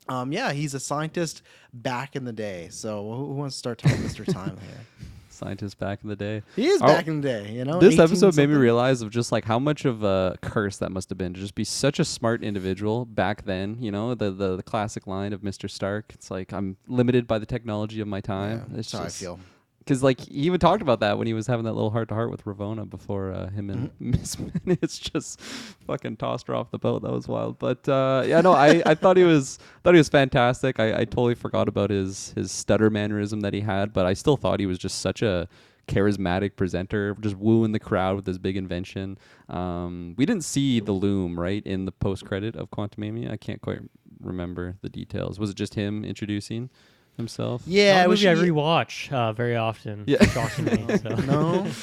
um, 0.09 0.33
yeah, 0.33 0.53
he's 0.53 0.75
a 0.75 0.81
scientist 0.81 1.43
back 1.73 2.17
in 2.17 2.25
the 2.25 2.33
day. 2.33 2.69
So 2.71 3.03
who, 3.03 3.27
who 3.27 3.35
wants 3.35 3.57
to 3.57 3.59
start 3.59 3.79
talking 3.79 3.99
Mr. 3.99 4.25
Time 4.33 4.57
here? 4.59 5.09
Scientist 5.31 5.79
back 5.79 5.99
in 6.03 6.09
the 6.09 6.15
day. 6.17 6.43
He 6.55 6.67
is 6.67 6.81
back 6.81 7.09
in 7.09 7.21
the 7.21 7.29
day, 7.29 7.51
you 7.53 7.65
know. 7.65 7.81
This 7.81 7.95
18 7.95 8.05
episode 8.05 8.37
made 8.37 8.49
me 8.49 8.55
realize 8.55 9.03
of 9.03 9.11
just 9.11 9.33
like 9.33 9.45
how 9.45 9.59
much 9.59 9.85
of 9.85 10.05
a 10.05 10.37
curse 10.43 10.77
that 10.79 10.93
must 10.93 11.09
have 11.09 11.19
been 11.19 11.35
to 11.35 11.41
just 11.41 11.57
be 11.57 11.65
such 11.65 11.99
a 11.99 12.05
smart 12.05 12.45
individual 12.45 13.05
back 13.05 13.45
then. 13.45 13.77
You 13.81 13.91
know, 13.91 14.15
the 14.15 14.31
the, 14.31 14.57
the 14.57 14.63
classic 14.63 15.09
line 15.09 15.33
of 15.33 15.41
Mr. 15.41 15.69
Stark. 15.69 16.13
It's 16.15 16.31
like 16.31 16.53
I'm 16.53 16.77
limited 16.87 17.27
by 17.27 17.41
the 17.41 17.47
technology 17.47 18.01
of 18.01 18.07
my 18.07 18.21
time. 18.21 18.65
Yeah, 18.71 18.79
it's 18.79 18.93
that's 18.93 18.93
how 18.93 19.01
I 19.01 19.05
just 19.07 19.19
feel. 19.19 19.41
Because 19.85 20.03
like 20.03 20.21
he 20.21 20.41
even 20.43 20.59
talked 20.59 20.81
about 20.81 21.01
that 21.01 21.19
when 21.19 21.27
he 21.27 21.35
was 21.35 21.47
having 21.47 21.65
that 21.67 21.75
little 21.75 21.91
heart 21.91 22.09
to 22.09 22.15
heart 22.15 22.31
with 22.31 22.45
Ravonna 22.45 22.89
before 22.89 23.33
uh, 23.33 23.51
him 23.51 23.69
and 23.69 23.91
Miss 24.01 24.37
Minutes 24.65 24.99
just 24.99 25.41
fucking 25.41 26.17
tossed 26.17 26.47
her 26.49 26.55
off 26.55 26.71
the 26.71 26.79
boat. 26.79 27.03
That 27.03 27.13
was 27.13 27.29
wild. 27.29 27.59
But 27.59 27.87
uh, 27.89 28.25
yeah, 28.27 28.41
no, 28.41 28.53
I, 28.53 28.83
I 28.87 28.95
thought 28.95 29.17
he 29.17 29.25
was 29.25 29.59
thought 29.85 29.95
he 29.95 29.99
was 29.99 30.09
fantastic. 30.09 30.81
I, 30.81 31.01
I 31.01 31.05
totally 31.05 31.35
forgot 31.35 31.69
about 31.69 31.91
his 31.91 32.33
his 32.35 32.51
stutter 32.51 32.89
mannerism 32.89 33.41
that 33.41 33.53
he 33.53 33.61
had, 33.61 33.93
but 33.93 34.07
I 34.07 34.15
still 34.15 34.37
thought 34.37 34.61
he 34.61 34.67
was 34.67 34.79
just 34.79 35.01
such 35.01 35.21
a 35.23 35.49
charismatic 35.87 36.57
presenter, 36.57 37.15
just 37.21 37.37
wooing 37.37 37.73
the 37.73 37.79
crowd 37.79 38.17
with 38.17 38.27
his 38.27 38.39
big 38.39 38.57
invention. 38.57 39.19
Um, 39.49 40.15
we 40.17 40.27
didn't 40.27 40.45
see 40.45 40.81
the 40.81 40.93
loom 40.93 41.39
right 41.39 41.65
in 41.67 41.85
the 41.85 41.93
post 41.93 42.25
credit 42.25 42.57
of 42.57 42.71
Quantumania. 42.71 43.31
I 43.31 43.37
can't 43.37 43.61
quite 43.61 43.81
remember 44.21 44.77
the 44.81 44.89
details. 44.89 45.39
Was 45.39 45.51
it 45.51 45.57
just 45.57 45.75
him 45.75 46.05
introducing 46.05 46.71
himself? 47.17 47.63
Yeah, 47.67 47.95
Not 47.95 48.01
it 48.03 48.07
a 48.07 48.09
was 48.09 48.25
movie 48.25 48.41
I 48.47 48.51
rewatch 48.51 49.13
uh, 49.13 49.33
very 49.33 49.57
often. 49.57 50.05
Yeah. 50.07 50.25
shockingly. 50.27 50.99
So. 51.03 51.09
no. 51.17 51.67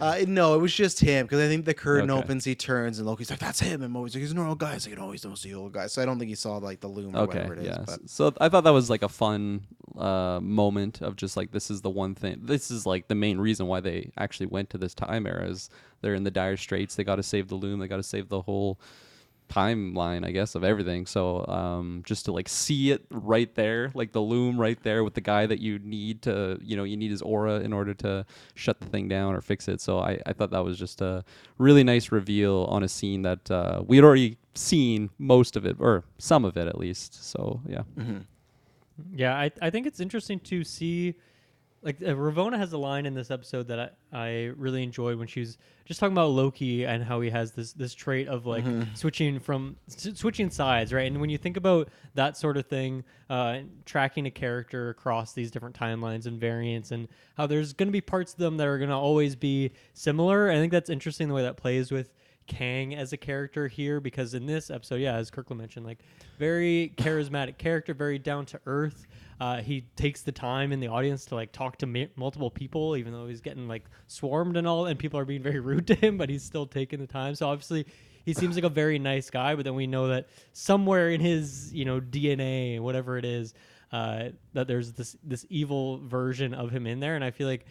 Uh, 0.00 0.16
no, 0.26 0.56
it 0.56 0.58
was 0.58 0.74
just 0.74 0.98
him 0.98 1.26
because 1.26 1.38
I 1.38 1.46
think 1.46 1.64
the 1.64 1.74
curtain 1.74 2.10
Okay. 2.10 2.18
opens, 2.24 2.44
he 2.44 2.56
turns, 2.56 2.98
and 2.98 3.06
Loki's 3.06 3.30
like, 3.30 3.38
"That's 3.38 3.60
him." 3.60 3.82
And 3.84 3.92
Moe's 3.92 4.16
like, 4.16 4.20
"He's 4.22 4.32
a 4.32 4.34
normal 4.34 4.56
guy." 4.56 4.72
He's 4.72 4.88
like, 4.88 4.98
"No, 4.98 5.12
he's 5.12 5.24
not 5.24 5.38
the 5.38 5.54
old 5.54 5.70
guy." 5.72 5.86
So 5.86 6.02
I 6.02 6.04
don't 6.06 6.18
think 6.18 6.28
he 6.28 6.34
saw 6.34 6.56
like 6.56 6.80
the 6.80 6.88
loom 6.88 7.14
or 7.14 7.20
Okay, 7.20 7.36
whatever 7.38 7.52
it 7.54 7.60
is. 7.60 7.66
yeah. 7.66 7.84
But 7.86 8.10
So 8.10 8.34
I 8.40 8.48
thought 8.48 8.64
that 8.64 8.72
was 8.72 8.90
like 8.90 9.04
a 9.04 9.08
fun 9.08 9.60
uh, 9.96 10.40
moment 10.42 11.02
of 11.02 11.14
just 11.14 11.36
like 11.36 11.52
this 11.52 11.70
is 11.70 11.82
the 11.82 11.90
one 11.90 12.16
thing. 12.16 12.40
This 12.42 12.68
is 12.72 12.84
like 12.84 13.06
the 13.06 13.14
main 13.14 13.38
reason 13.38 13.68
why 13.68 13.78
they 13.78 14.10
actually 14.18 14.46
went 14.46 14.70
to 14.70 14.78
this 14.78 14.92
time 14.92 15.24
era 15.24 15.46
is 15.46 15.70
they're 16.00 16.14
in 16.16 16.24
the 16.24 16.32
dire 16.32 16.56
straits. 16.56 16.96
They 16.96 17.04
got 17.04 17.16
to 17.16 17.22
save 17.22 17.46
the 17.46 17.54
loom. 17.54 17.78
They 17.78 17.86
got 17.86 17.98
to 17.98 18.02
save 18.02 18.28
the 18.28 18.42
whole 18.42 18.80
timeline, 19.52 20.24
I 20.24 20.30
guess, 20.30 20.54
of 20.54 20.64
everything. 20.64 21.06
So 21.06 21.44
um, 21.46 22.02
just 22.06 22.24
to 22.24 22.32
like 22.32 22.48
see 22.48 22.90
it 22.90 23.04
right 23.10 23.54
there, 23.54 23.90
like 23.94 24.12
the 24.12 24.20
loom 24.20 24.60
right 24.60 24.82
there 24.82 25.04
with 25.04 25.14
the 25.14 25.20
guy 25.20 25.46
that 25.46 25.60
you 25.60 25.78
need 25.80 26.22
to, 26.22 26.58
you 26.62 26.76
know, 26.76 26.84
you 26.84 26.96
need 26.96 27.10
his 27.10 27.22
aura 27.22 27.60
in 27.60 27.72
order 27.72 27.94
to 27.94 28.24
shut 28.54 28.80
the 28.80 28.86
thing 28.86 29.08
down 29.08 29.34
or 29.34 29.40
fix 29.40 29.68
it. 29.68 29.80
So 29.80 29.98
I, 29.98 30.18
I 30.24 30.32
thought 30.32 30.50
that 30.50 30.64
was 30.64 30.78
just 30.78 31.00
a 31.00 31.24
really 31.58 31.84
nice 31.84 32.10
reveal 32.10 32.64
on 32.70 32.82
a 32.82 32.88
scene 32.88 33.22
that 33.22 33.50
uh, 33.50 33.82
we 33.86 33.96
had 33.96 34.04
already 34.04 34.38
seen 34.54 35.10
most 35.18 35.56
of 35.56 35.66
it 35.66 35.76
or 35.78 36.04
some 36.18 36.44
of 36.44 36.56
it 36.56 36.66
at 36.66 36.78
least. 36.78 37.24
So 37.30 37.60
yeah. 37.66 37.82
Yeah, 39.14 39.36
I, 39.36 39.50
I 39.60 39.70
think 39.70 39.86
it's 39.86 40.00
interesting 40.00 40.40
to 40.40 40.64
see. 40.64 41.14
Like 41.82 41.96
uh, 42.00 42.06
Ravonna 42.14 42.56
has 42.58 42.72
a 42.72 42.78
line 42.78 43.06
in 43.06 43.14
this 43.14 43.30
episode 43.30 43.66
that 43.68 43.96
I, 44.12 44.16
I 44.26 44.44
really 44.56 44.82
enjoyed 44.84 45.18
when 45.18 45.26
she 45.26 45.40
was 45.40 45.58
just 45.84 45.98
talking 45.98 46.12
about 46.14 46.30
Loki 46.30 46.84
and 46.86 47.02
how 47.02 47.20
he 47.20 47.28
has 47.30 47.50
this 47.52 47.72
this 47.72 47.92
trait 47.92 48.28
of 48.28 48.46
like 48.46 48.64
Mhm. 48.64 48.96
switching 48.96 49.40
from 49.40 49.76
s- 49.88 50.10
switching 50.14 50.48
sides, 50.48 50.92
right? 50.92 51.10
And 51.10 51.20
when 51.20 51.28
you 51.28 51.38
think 51.38 51.56
about 51.56 51.88
that 52.14 52.36
sort 52.36 52.56
of 52.56 52.66
thing, 52.66 53.02
uh, 53.28 53.60
tracking 53.84 54.26
a 54.26 54.30
character 54.30 54.90
across 54.90 55.32
these 55.32 55.50
different 55.50 55.74
timelines 55.76 56.26
and 56.26 56.38
variants, 56.40 56.92
and 56.92 57.08
how 57.36 57.46
there's 57.48 57.72
going 57.72 57.88
to 57.88 57.92
be 57.92 58.00
parts 58.00 58.32
of 58.32 58.38
them 58.38 58.58
that 58.58 58.66
are 58.68 58.78
going 58.78 58.90
to 58.90 58.96
always 58.96 59.34
be 59.34 59.72
similar. 59.92 60.50
I 60.50 60.54
think 60.54 60.70
that's 60.70 60.88
interesting 60.90 61.26
the 61.26 61.34
way 61.34 61.42
that 61.42 61.56
plays 61.56 61.90
with 61.90 62.12
Kang 62.46 62.94
as 62.94 63.12
a 63.12 63.16
character 63.16 63.68
here 63.68 64.00
because 64.00 64.34
in 64.34 64.46
this 64.46 64.70
episode, 64.70 64.96
yeah, 65.00 65.14
as 65.14 65.30
Kirkland 65.30 65.60
mentioned, 65.60 65.86
like 65.86 65.98
very 66.38 66.92
charismatic 66.96 67.58
character, 67.58 67.94
very 67.94 68.18
down 68.18 68.46
to 68.46 68.60
earth. 68.66 69.06
Uh, 69.40 69.60
he 69.60 69.86
takes 69.96 70.22
the 70.22 70.32
time 70.32 70.72
in 70.72 70.80
the 70.80 70.88
audience 70.88 71.24
to 71.26 71.34
like 71.34 71.52
talk 71.52 71.76
to 71.78 71.86
mi- 71.86 72.10
multiple 72.16 72.50
people, 72.50 72.96
even 72.96 73.12
though 73.12 73.26
he's 73.26 73.40
getting 73.40 73.66
like 73.66 73.84
swarmed 74.06 74.56
and 74.56 74.66
all, 74.66 74.86
and 74.86 74.98
people 74.98 75.18
are 75.18 75.24
being 75.24 75.42
very 75.42 75.60
rude 75.60 75.86
to 75.86 75.94
him, 75.94 76.16
but 76.16 76.28
he's 76.28 76.42
still 76.44 76.66
taking 76.66 77.00
the 77.00 77.06
time. 77.06 77.34
So 77.34 77.48
obviously, 77.48 77.86
he 78.24 78.34
seems 78.34 78.54
like 78.54 78.64
a 78.64 78.68
very 78.68 78.98
nice 78.98 79.30
guy. 79.30 79.54
But 79.54 79.64
then 79.64 79.74
we 79.74 79.86
know 79.86 80.08
that 80.08 80.28
somewhere 80.52 81.10
in 81.10 81.20
his 81.20 81.72
you 81.72 81.84
know 81.84 82.00
DNA, 82.00 82.80
whatever 82.80 83.18
it 83.18 83.24
is, 83.24 83.54
uh, 83.92 84.30
that 84.52 84.68
there's 84.68 84.92
this 84.92 85.16
this 85.22 85.44
evil 85.48 85.98
version 86.06 86.54
of 86.54 86.70
him 86.70 86.86
in 86.86 87.00
there, 87.00 87.14
and 87.14 87.24
I 87.24 87.30
feel 87.30 87.48
like 87.48 87.66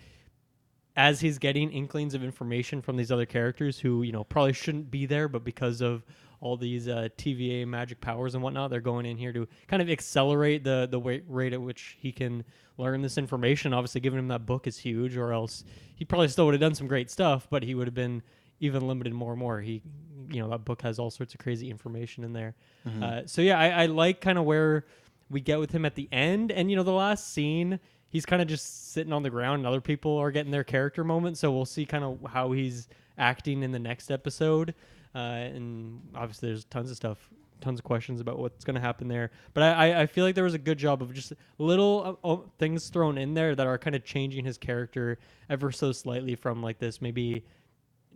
as 0.95 1.21
he's 1.21 1.37
getting 1.39 1.71
inklings 1.71 2.13
of 2.13 2.23
information 2.23 2.81
from 2.81 2.97
these 2.97 3.11
other 3.11 3.25
characters 3.25 3.79
who 3.79 4.03
you 4.03 4.11
know 4.11 4.23
probably 4.23 4.53
shouldn't 4.53 4.91
be 4.91 5.05
there, 5.05 5.27
but 5.27 5.43
because 5.43 5.81
of 5.81 6.03
all 6.41 6.57
these 6.57 6.87
uh, 6.87 7.07
TVA 7.17 7.67
magic 7.67 8.01
powers 8.01 8.33
and 8.33 8.43
whatnot, 8.43 8.71
they're 8.71 8.81
going 8.81 9.05
in 9.05 9.15
here 9.15 9.31
to 9.31 9.47
kind 9.67 9.81
of 9.81 9.89
accelerate 9.89 10.63
the 10.63 10.87
the 10.89 10.99
wa- 10.99 11.17
rate 11.27 11.53
at 11.53 11.61
which 11.61 11.97
he 11.99 12.11
can 12.11 12.43
learn 12.77 13.01
this 13.01 13.17
information. 13.17 13.73
Obviously, 13.73 14.01
giving 14.01 14.17
him 14.19 14.27
that 14.29 14.45
book 14.45 14.65
is 14.67 14.77
huge, 14.77 15.15
or 15.17 15.31
else 15.33 15.63
he 15.95 16.03
probably 16.03 16.27
still 16.27 16.45
would 16.45 16.53
have 16.53 16.61
done 16.61 16.75
some 16.75 16.87
great 16.87 17.09
stuff, 17.11 17.47
but 17.49 17.63
he 17.63 17.75
would 17.75 17.87
have 17.87 17.93
been 17.93 18.21
even 18.59 18.87
limited 18.87 19.13
more 19.13 19.31
and 19.33 19.39
more. 19.39 19.61
He, 19.61 19.81
you 20.29 20.39
know, 20.41 20.49
that 20.49 20.65
book 20.65 20.81
has 20.81 20.99
all 20.99 21.09
sorts 21.11 21.33
of 21.33 21.39
crazy 21.39 21.69
information 21.69 22.23
in 22.23 22.33
there. 22.33 22.55
Mhm. 22.87 23.03
Uh, 23.03 23.27
so 23.27 23.41
yeah, 23.41 23.57
I, 23.59 23.83
I 23.83 23.85
like 23.87 24.19
kind 24.21 24.37
of 24.37 24.45
where 24.45 24.85
we 25.29 25.41
get 25.41 25.59
with 25.59 25.71
him 25.71 25.85
at 25.85 25.95
the 25.95 26.09
end, 26.11 26.51
and 26.51 26.69
you 26.69 26.75
know, 26.75 26.83
the 26.83 26.91
last 26.91 27.33
scene, 27.33 27.79
he's 28.11 28.25
kind 28.25 28.41
of 28.41 28.47
just 28.47 28.91
sitting 28.91 29.11
on 29.11 29.23
the 29.23 29.29
ground, 29.29 29.59
and 29.59 29.67
other 29.67 29.81
people 29.81 30.17
are 30.17 30.31
getting 30.31 30.51
their 30.51 30.63
character 30.63 31.03
moments. 31.03 31.39
So 31.39 31.51
we'll 31.51 31.65
see 31.65 31.85
kind 31.85 32.03
of 32.03 32.19
how 32.29 32.51
he's 32.51 32.87
acting 33.17 33.63
in 33.63 33.71
the 33.71 33.79
next 33.79 34.11
episode. 34.11 34.75
Uh, 35.15 35.17
and 35.17 36.01
obviously, 36.13 36.49
there's 36.49 36.65
tons 36.65 36.91
of 36.91 36.97
stuff, 36.97 37.29
tons 37.61 37.79
of 37.79 37.83
questions 37.83 38.21
about 38.21 38.37
what's 38.37 38.63
going 38.63 38.75
to 38.75 38.81
happen 38.81 39.07
there. 39.07 39.31
But 39.53 39.63
I, 39.63 40.01
I, 40.01 40.05
feel 40.05 40.23
like 40.23 40.35
there 40.35 40.43
was 40.43 40.53
a 40.53 40.59
good 40.59 40.77
job 40.77 41.01
of 41.01 41.13
just 41.13 41.33
little 41.57 42.17
uh, 42.23 42.33
uh, 42.33 42.37
things 42.59 42.89
thrown 42.89 43.17
in 43.17 43.33
there 43.33 43.55
that 43.55 43.67
are 43.67 43.77
kind 43.77 43.95
of 43.95 44.05
changing 44.05 44.45
his 44.45 44.57
character 44.57 45.17
ever 45.49 45.71
so 45.71 45.91
slightly 45.91 46.35
from 46.35 46.61
like 46.61 46.79
this 46.79 47.01
maybe 47.01 47.43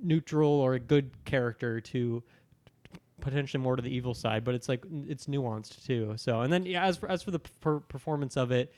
neutral 0.01 0.49
or 0.49 0.75
a 0.75 0.79
good 0.79 1.11
character 1.25 1.81
to 1.81 2.23
potentially 3.21 3.61
more 3.61 3.75
to 3.75 3.81
the 3.81 3.93
evil 3.93 4.13
side, 4.13 4.43
but 4.43 4.55
it's 4.55 4.69
like 4.69 4.83
it's 5.07 5.25
nuanced 5.25 5.85
too. 5.85 6.13
So, 6.17 6.41
and 6.41 6.51
then 6.51 6.65
yeah, 6.65 6.85
as 6.85 6.97
for, 6.97 7.09
as 7.09 7.23
for 7.23 7.31
the 7.31 7.39
per- 7.39 7.79
performance 7.79 8.37
of 8.37 8.51
it, 8.51 8.73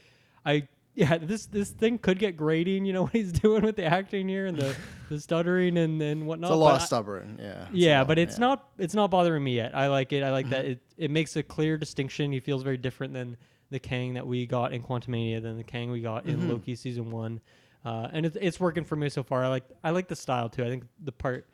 I 0.45 0.67
yeah, 0.97 1.17
this 1.19 1.45
this 1.45 1.69
thing 1.69 1.99
could 1.99 2.17
get 2.17 2.35
grating. 2.35 2.83
You 2.85 2.91
know 2.93 3.03
what 3.07 3.13
he's 3.13 3.31
doing 3.31 3.61
with 3.63 3.75
the 3.75 3.85
acting 3.85 4.27
here 4.27 4.47
and 4.47 4.57
the, 4.57 4.75
the 5.09 5.19
stuttering 5.27 5.77
and 5.77 6.01
and 6.01 6.25
whatnot. 6.25 6.49
It's 6.49 6.55
a 6.55 6.57
lot 6.57 6.69
but 6.71 6.75
of 6.77 6.81
I- 6.81 6.85
stubborn, 6.85 7.37
yeah. 7.39 7.61
It's 7.61 7.71
yeah, 7.73 7.99
lot, 7.99 8.07
but 8.07 8.17
it's 8.17 8.33
yeah. 8.35 8.39
not 8.47 8.69
it's 8.79 8.93
not 8.95 9.11
bothering 9.11 9.43
me 9.43 9.55
yet. 9.55 9.75
I 9.75 9.87
like 9.87 10.11
it. 10.11 10.23
I 10.23 10.31
like 10.31 10.47
Mm-hmm. 10.47 10.51
that 10.53 10.65
it 10.65 10.79
it 10.97 11.11
makes 11.11 11.35
a 11.35 11.43
clear 11.43 11.77
distinction. 11.77 12.31
He 12.31 12.39
feels 12.39 12.63
very 12.63 12.77
different 12.77 13.13
than 13.13 13.37
the 13.69 13.79
Kang 13.79 14.15
that 14.15 14.25
we 14.25 14.45
got 14.47 14.73
in 14.73 14.81
Quantumania 14.81 15.41
than 15.41 15.55
the 15.57 15.63
Kang 15.63 15.91
we 15.91 16.01
got 16.01 16.25
in 16.25 16.39
Mhm. 16.41 16.49
Loki 16.49 16.73
season 16.75 17.11
one. 17.11 17.39
Uh, 17.85 18.07
and 18.11 18.25
it's 18.25 18.35
it's 18.41 18.59
working 18.59 18.83
for 18.83 18.95
me 18.95 19.07
so 19.09 19.21
far. 19.23 19.45
I 19.45 19.49
like 19.49 19.65
I 19.83 19.91
like 19.91 20.07
the 20.07 20.15
style 20.15 20.49
too. 20.49 20.63
I 20.65 20.69
think 20.69 20.83
the 21.03 21.11
part 21.11 21.45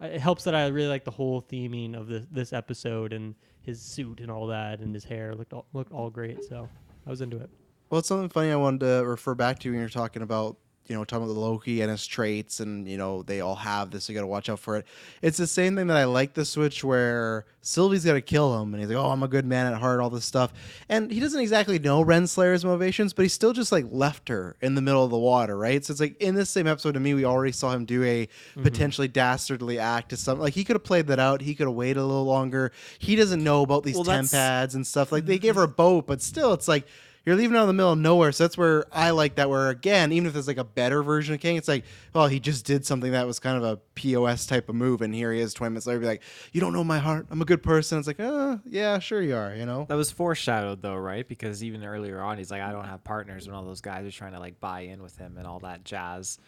uh, 0.00 0.06
it 0.06 0.20
helps 0.20 0.44
that 0.44 0.54
I 0.54 0.68
really 0.68 0.88
like 0.88 1.04
the 1.04 1.10
whole 1.10 1.42
theming 1.42 1.96
of 1.96 2.06
this 2.06 2.24
this 2.30 2.52
episode 2.52 3.12
and 3.12 3.34
his 3.62 3.80
suit 3.82 4.20
and 4.20 4.30
all 4.30 4.46
that 4.48 4.78
and 4.80 4.94
his 4.94 5.04
hair 5.04 5.34
looked 5.34 5.52
all, 5.52 5.66
looked 5.72 5.92
all 5.92 6.08
great. 6.08 6.44
So 6.44 6.68
I 7.06 7.10
was 7.10 7.20
into 7.20 7.36
it. 7.38 7.50
Well, 7.92 7.98
it's 7.98 8.08
something 8.08 8.30
funny 8.30 8.50
I 8.50 8.56
wanted 8.56 8.80
to 8.86 9.04
refer 9.04 9.34
back 9.34 9.58
to 9.58 9.70
when 9.70 9.78
you're 9.78 9.90
talking 9.90 10.22
about, 10.22 10.56
you 10.86 10.96
know, 10.96 11.04
talking 11.04 11.24
about 11.24 11.34
the 11.34 11.40
Loki 11.40 11.82
and 11.82 11.90
his 11.90 12.06
traits, 12.06 12.58
and 12.58 12.88
you 12.88 12.96
know 12.96 13.22
they 13.22 13.42
all 13.42 13.54
have 13.54 13.90
this. 13.90 14.08
You 14.08 14.14
got 14.14 14.22
to 14.22 14.26
watch 14.26 14.48
out 14.48 14.60
for 14.60 14.78
it. 14.78 14.86
It's 15.20 15.36
the 15.36 15.46
same 15.46 15.76
thing 15.76 15.88
that 15.88 15.98
I 15.98 16.04
like 16.04 16.32
the 16.32 16.46
switch 16.46 16.82
where 16.82 17.44
Sylvie's 17.60 18.06
got 18.06 18.14
to 18.14 18.22
kill 18.22 18.58
him, 18.58 18.72
and 18.72 18.82
he's 18.82 18.88
like, 18.88 18.96
"Oh, 18.96 19.10
I'm 19.10 19.22
a 19.22 19.28
good 19.28 19.44
man 19.44 19.70
at 19.70 19.78
heart," 19.78 20.00
all 20.00 20.08
this 20.08 20.24
stuff, 20.24 20.54
and 20.88 21.10
he 21.10 21.20
doesn't 21.20 21.38
exactly 21.38 21.78
know 21.78 22.02
Renslayer's 22.02 22.64
motivations, 22.64 23.12
but 23.12 23.24
he 23.24 23.28
still 23.28 23.52
just 23.52 23.72
like 23.72 23.84
left 23.90 24.30
her 24.30 24.56
in 24.62 24.74
the 24.74 24.80
middle 24.80 25.04
of 25.04 25.10
the 25.10 25.18
water, 25.18 25.54
right? 25.54 25.84
So 25.84 25.90
it's 25.90 26.00
like 26.00 26.18
in 26.18 26.34
this 26.34 26.48
same 26.48 26.66
episode 26.66 26.92
to 26.92 27.00
me, 27.00 27.12
we 27.12 27.26
already 27.26 27.52
saw 27.52 27.72
him 27.72 27.84
do 27.84 28.02
a 28.04 28.24
mm-hmm. 28.26 28.62
potentially 28.62 29.08
dastardly 29.08 29.78
act 29.78 30.08
to 30.08 30.16
something. 30.16 30.40
Like 30.40 30.54
he 30.54 30.64
could 30.64 30.76
have 30.76 30.84
played 30.84 31.08
that 31.08 31.18
out. 31.18 31.42
He 31.42 31.54
could 31.54 31.66
have 31.66 31.76
waited 31.76 32.00
a 32.00 32.06
little 32.06 32.24
longer. 32.24 32.72
He 32.98 33.16
doesn't 33.16 33.44
know 33.44 33.60
about 33.60 33.82
these 33.82 33.96
Well, 33.96 34.04
temp 34.04 34.30
that's- 34.30 34.32
pads 34.32 34.74
and 34.74 34.86
stuff. 34.86 35.12
Like 35.12 35.26
they 35.26 35.38
gave 35.38 35.56
her 35.56 35.64
a 35.64 35.68
boat, 35.68 36.06
but 36.06 36.22
still, 36.22 36.54
it's 36.54 36.68
like 36.68 36.86
you're 37.24 37.36
leaving 37.36 37.56
out 37.56 37.62
in 37.62 37.66
the 37.68 37.72
middle 37.72 37.92
of 37.92 37.98
nowhere. 37.98 38.32
So 38.32 38.44
that's 38.44 38.58
where 38.58 38.84
I 38.92 39.10
like 39.10 39.36
that. 39.36 39.48
Where 39.48 39.68
again, 39.70 40.10
even 40.12 40.26
if 40.26 40.32
there's 40.32 40.48
like 40.48 40.56
a 40.58 40.64
better 40.64 41.02
version 41.02 41.34
of 41.34 41.40
King, 41.40 41.56
it's 41.56 41.68
like, 41.68 41.84
well, 42.14 42.26
he 42.26 42.40
just 42.40 42.64
did 42.64 42.84
something 42.84 43.12
that 43.12 43.26
was 43.26 43.38
kind 43.38 43.56
of 43.56 43.62
a 43.64 43.76
POS 43.94 44.46
type 44.46 44.68
of 44.68 44.74
move, 44.74 45.02
and 45.02 45.14
here 45.14 45.32
he 45.32 45.40
is 45.40 45.54
20 45.54 45.70
minutes 45.70 45.86
later, 45.86 46.00
be 46.00 46.06
like, 46.06 46.22
you 46.52 46.60
don't 46.60 46.72
know 46.72 46.82
my 46.84 46.98
heart. 46.98 47.26
I'm 47.30 47.40
a 47.42 47.44
good 47.44 47.62
person. 47.62 47.98
It's 47.98 48.06
like, 48.06 48.20
uh, 48.20 48.56
yeah, 48.66 48.98
sure 48.98 49.22
you 49.22 49.36
are. 49.36 49.54
You 49.54 49.66
know. 49.66 49.86
That 49.88 49.94
was 49.96 50.10
foreshadowed 50.10 50.82
though, 50.82 50.96
right? 50.96 51.26
Because 51.26 51.62
even 51.62 51.84
earlier 51.84 52.20
on, 52.20 52.38
he's 52.38 52.50
like, 52.50 52.62
I 52.62 52.72
don't 52.72 52.86
have 52.86 53.04
partners 53.04 53.46
when 53.46 53.54
all 53.54 53.64
those 53.64 53.80
guys 53.80 54.06
are 54.06 54.10
trying 54.10 54.32
to 54.32 54.40
like 54.40 54.58
buy 54.60 54.80
in 54.80 55.02
with 55.02 55.16
him 55.16 55.36
and 55.38 55.46
all 55.46 55.60
that 55.60 55.84
jazz. 55.84 56.38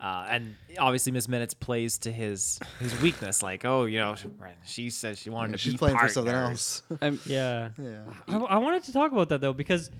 Uh, 0.00 0.26
and 0.30 0.56
obviously, 0.80 1.12
Miss 1.12 1.28
Minutes 1.28 1.54
plays 1.54 1.98
to 1.98 2.10
his 2.10 2.58
his 2.80 3.00
weakness, 3.00 3.40
like, 3.40 3.64
oh, 3.64 3.84
you 3.84 4.00
know, 4.00 4.16
she 4.64 4.90
said 4.90 5.16
she 5.16 5.30
wanted 5.30 5.50
Yeah, 5.50 5.52
to 5.52 5.58
she's 5.58 5.72
be 5.74 5.78
playing 5.78 5.98
for 5.98 6.08
something 6.08 6.32
partners. 6.32 6.82
else. 7.00 7.20
Yeah. 7.26 7.68
Yeah. 7.80 8.00
I, 8.26 8.36
I 8.38 8.58
wanted 8.58 8.82
to 8.84 8.92
talk 8.92 9.12
about 9.12 9.28
that 9.28 9.40
though 9.40 9.52
because 9.52 9.90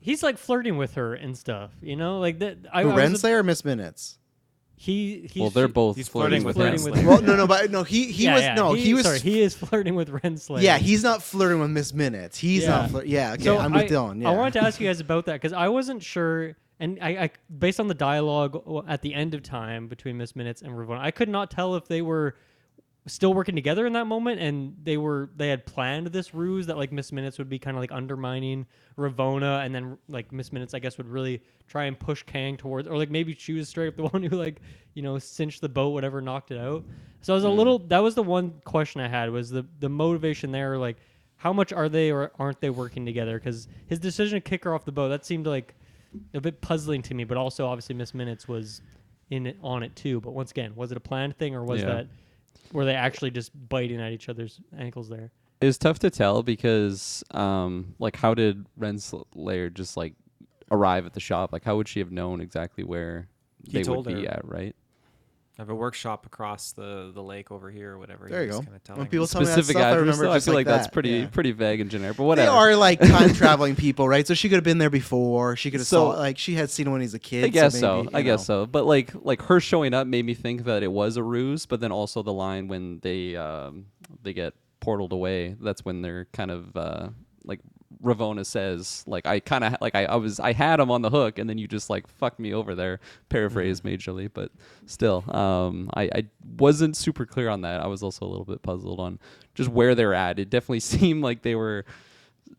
he's 0.00 0.22
like 0.22 0.38
flirting 0.38 0.76
with 0.76 0.94
her 0.94 1.14
and 1.14 1.36
stuff. 1.36 1.72
You 1.80 1.96
know, 1.96 2.18
like 2.20 2.38
that. 2.40 2.58
I, 2.72 2.82
Who, 2.82 2.90
I 2.90 2.94
was 2.94 3.24
a- 3.24 3.28
Renslayer 3.28 3.34
or 3.38 3.42
Miss 3.42 3.64
Minutes? 3.64 4.18
He, 4.80 5.26
he's 5.32 5.40
Well, 5.40 5.50
they're 5.50 5.66
both 5.66 5.96
he's 5.96 6.06
flirting 6.06 6.44
with 6.44 6.54
flirting 6.54 6.78
Renslayer. 6.78 7.04
well, 7.04 7.20
no, 7.20 7.34
no, 7.34 7.48
but 7.48 7.68
no, 7.68 7.82
he 7.82 8.12
he 8.12 8.24
Yeah, 8.26 8.34
was 8.34 8.42
yeah, 8.44 8.54
no, 8.54 8.74
he, 8.74 8.94
was 8.94 9.02
sorry, 9.04 9.18
he 9.18 9.40
is 9.40 9.52
flirting 9.56 9.96
with 9.96 10.08
Renslayer. 10.08 10.62
Yeah, 10.62 10.78
he's 10.78 11.02
not 11.02 11.20
flirting 11.20 11.58
with 11.60 11.70
Miss 11.70 11.92
Minutes. 11.92 12.38
He's 12.38 12.64
not. 12.64 12.90
Flir- 12.90 13.02
yeah, 13.04 13.32
okay, 13.32 13.42
So 13.42 13.58
I'm 13.58 13.72
with 13.72 13.82
I, 13.82 13.88
Dylan. 13.88 14.22
Yeah. 14.22 14.30
I 14.30 14.36
wanted 14.36 14.52
to 14.52 14.62
ask 14.64 14.78
you 14.80 14.86
guys 14.86 15.00
about 15.00 15.26
that 15.26 15.32
because 15.32 15.52
I 15.52 15.66
wasn't 15.66 16.00
sure, 16.04 16.54
and 16.78 16.96
I, 17.02 17.08
I, 17.24 17.30
based 17.58 17.80
on 17.80 17.88
the 17.88 17.94
dialogue 17.94 18.62
uh, 18.68 18.82
at 18.86 19.02
the 19.02 19.14
end 19.14 19.34
of 19.34 19.42
time 19.42 19.88
between 19.88 20.16
Miss 20.16 20.36
Minutes 20.36 20.62
and 20.62 20.70
Ravonna, 20.72 21.00
I 21.00 21.10
could 21.10 21.28
not 21.28 21.50
tell 21.50 21.74
if 21.74 21.88
they 21.88 22.00
were 22.00 22.36
still 23.08 23.34
working 23.34 23.54
together 23.54 23.86
in 23.86 23.92
that 23.94 24.06
moment 24.06 24.40
and 24.40 24.76
they 24.82 24.96
were 24.96 25.30
they 25.36 25.48
had 25.48 25.64
planned 25.66 26.06
this 26.08 26.34
ruse 26.34 26.66
that 26.66 26.76
like 26.76 26.92
Miss 26.92 27.10
Minutes 27.12 27.38
would 27.38 27.48
be 27.48 27.58
kind 27.58 27.76
of 27.76 27.80
like 27.80 27.92
undermining 27.92 28.66
Ravonna 28.96 29.64
and 29.64 29.74
then 29.74 29.98
like 30.08 30.30
Miss 30.32 30.52
Minutes 30.52 30.74
I 30.74 30.78
guess 30.78 30.98
would 30.98 31.08
really 31.08 31.42
try 31.66 31.84
and 31.84 31.98
push 31.98 32.22
Kang 32.22 32.56
towards 32.56 32.86
or 32.86 32.96
like 32.96 33.10
maybe 33.10 33.34
she 33.34 33.54
was 33.54 33.68
straight 33.68 33.88
up 33.88 33.96
the 33.96 34.06
one 34.08 34.22
who 34.22 34.36
like 34.36 34.60
you 34.94 35.02
know 35.02 35.18
cinched 35.18 35.60
the 35.60 35.68
boat 35.68 35.90
whatever 35.90 36.20
knocked 36.20 36.50
it 36.50 36.58
out. 36.58 36.84
So 37.20 37.32
I 37.32 37.36
was 37.36 37.44
a 37.44 37.48
mm. 37.48 37.56
little 37.56 37.78
that 37.80 37.98
was 37.98 38.14
the 38.14 38.22
one 38.22 38.52
question 38.64 39.00
I 39.00 39.08
had 39.08 39.30
was 39.30 39.50
the 39.50 39.66
the 39.80 39.88
motivation 39.88 40.52
there 40.52 40.78
like 40.78 40.98
how 41.36 41.52
much 41.52 41.72
are 41.72 41.88
they 41.88 42.10
or 42.10 42.32
aren't 42.38 42.60
they 42.60 42.70
working 42.70 43.06
together? 43.06 43.38
Because 43.38 43.68
his 43.86 43.98
decision 43.98 44.40
to 44.42 44.48
kick 44.48 44.64
her 44.64 44.74
off 44.74 44.84
the 44.84 44.92
boat 44.92 45.08
that 45.08 45.24
seemed 45.24 45.46
like 45.46 45.74
a 46.34 46.40
bit 46.40 46.60
puzzling 46.60 47.02
to 47.02 47.14
me 47.14 47.24
but 47.24 47.36
also 47.36 47.66
obviously 47.66 47.94
Miss 47.94 48.12
Minutes 48.12 48.48
was 48.48 48.82
in 49.30 49.46
it 49.46 49.56
on 49.62 49.82
it 49.82 49.94
too. 49.96 50.20
But 50.20 50.32
once 50.32 50.50
again 50.50 50.74
was 50.76 50.90
it 50.90 50.96
a 50.96 51.00
planned 51.00 51.38
thing 51.38 51.54
or 51.54 51.64
was 51.64 51.80
Yeah. 51.80 51.86
that 51.88 52.06
were 52.72 52.84
they 52.84 52.94
actually 52.94 53.30
just 53.30 53.50
biting 53.68 54.00
at 54.00 54.12
each 54.12 54.28
other's 54.28 54.60
ankles 54.78 55.08
there? 55.08 55.30
It 55.60 55.66
was 55.66 55.78
tough 55.78 55.98
to 56.00 56.10
tell 56.10 56.42
because, 56.42 57.24
um, 57.32 57.94
like, 57.98 58.16
how 58.16 58.34
did 58.34 58.66
Renslayer 58.78 59.72
just 59.72 59.96
like 59.96 60.14
arrive 60.70 61.04
at 61.06 61.14
the 61.14 61.20
shop? 61.20 61.52
Like, 61.52 61.64
how 61.64 61.76
would 61.76 61.88
she 61.88 61.98
have 61.98 62.12
known 62.12 62.40
exactly 62.40 62.84
where 62.84 63.28
He 63.64 63.78
they 63.78 63.82
told 63.82 64.06
would 64.06 64.14
be 64.14 64.24
her. 64.24 64.30
at? 64.34 64.44
Right. 64.44 64.76
I 65.58 65.62
have 65.62 65.70
a 65.70 65.74
workshop 65.74 66.24
across 66.24 66.70
the, 66.70 67.10
the 67.12 67.20
lake 67.20 67.50
over 67.50 67.68
here 67.68 67.94
or 67.94 67.98
whatever. 67.98 68.28
There 68.28 68.44
you 68.44 68.50
go. 68.52 68.60
When 68.94 69.06
people 69.08 69.26
her. 69.26 69.32
tell 69.32 69.40
me 69.40 69.46
that 69.46 69.52
Specific 69.54 69.76
stuff, 69.76 69.92
I 69.92 69.96
remember 69.96 70.26
though? 70.26 70.32
I 70.32 70.38
feel 70.38 70.54
like 70.54 70.66
like 70.68 70.76
that's 70.76 70.86
pretty 70.86 71.10
yeah. 71.10 71.26
pretty 71.26 71.50
vague 71.50 71.80
and 71.80 71.90
generic. 71.90 72.16
But 72.16 72.24
whatever. 72.24 72.48
They 72.48 72.56
are 72.56 72.76
like 72.76 73.00
time 73.08 73.34
traveling 73.34 73.74
people, 73.74 74.08
right? 74.08 74.24
So 74.24 74.34
she 74.34 74.48
could 74.48 74.54
have 74.54 74.64
been 74.64 74.78
there 74.78 74.88
before. 74.88 75.56
She 75.56 75.72
could 75.72 75.80
have 75.80 75.88
So- 75.88 76.12
saw 76.12 76.18
like 76.18 76.38
she 76.38 76.54
had 76.54 76.70
seen 76.70 76.86
him 76.86 76.92
when 76.92 77.00
he's 77.00 77.14
a 77.14 77.18
kid. 77.18 77.44
I 77.44 77.48
guess 77.48 77.76
so. 77.78 78.04
maybe, 78.04 78.14
I 78.14 78.18
you 78.18 78.24
guess 78.24 78.48
know. 78.48 78.62
so. 78.62 78.66
But 78.66 78.86
like 78.86 79.10
like 79.14 79.42
her 79.42 79.58
showing 79.58 79.94
up 79.94 80.06
made 80.06 80.24
me 80.24 80.34
think 80.34 80.64
that 80.64 80.84
it 80.84 80.92
was 80.92 81.16
a 81.16 81.24
ruse. 81.24 81.66
But 81.66 81.80
then 81.80 81.90
also 81.90 82.22
the 82.22 82.32
line 82.32 82.68
when 82.68 83.00
they 83.00 83.34
um, 83.34 83.86
they 84.22 84.32
get 84.32 84.54
portaled 84.80 85.10
away. 85.10 85.56
That's 85.60 85.84
when 85.84 86.02
they're 86.02 86.26
kind 86.26 86.52
of 86.52 86.76
uh, 86.76 87.08
like 87.44 87.58
Ravonna 88.02 88.44
says 88.44 89.04
like 89.06 89.26
I 89.26 89.40
kind 89.40 89.64
of 89.64 89.76
like 89.80 89.94
I, 89.94 90.04
I 90.04 90.16
was 90.16 90.40
I 90.40 90.52
had 90.52 90.80
him 90.80 90.90
on 90.90 91.02
the 91.02 91.10
hook 91.10 91.38
and 91.38 91.48
then 91.48 91.58
you 91.58 91.66
just 91.66 91.90
like 91.90 92.06
fucked 92.06 92.38
me 92.38 92.54
over 92.54 92.74
there. 92.74 93.00
Paraphrase 93.28 93.80
majorly, 93.82 94.30
but 94.32 94.50
still, 94.86 95.24
um, 95.34 95.90
I 95.94 96.02
I 96.04 96.26
wasn't 96.58 96.96
super 96.96 97.26
clear 97.26 97.48
on 97.48 97.62
that. 97.62 97.80
I 97.80 97.86
was 97.86 98.02
also 98.02 98.26
a 98.26 98.28
little 98.28 98.44
bit 98.44 98.62
puzzled 98.62 99.00
on 99.00 99.18
just 99.54 99.68
where 99.68 99.94
they're 99.94 100.14
at. 100.14 100.38
It 100.38 100.50
definitely 100.50 100.80
seemed 100.98 101.22
like 101.22 101.42
they 101.42 101.54
were 101.54 101.84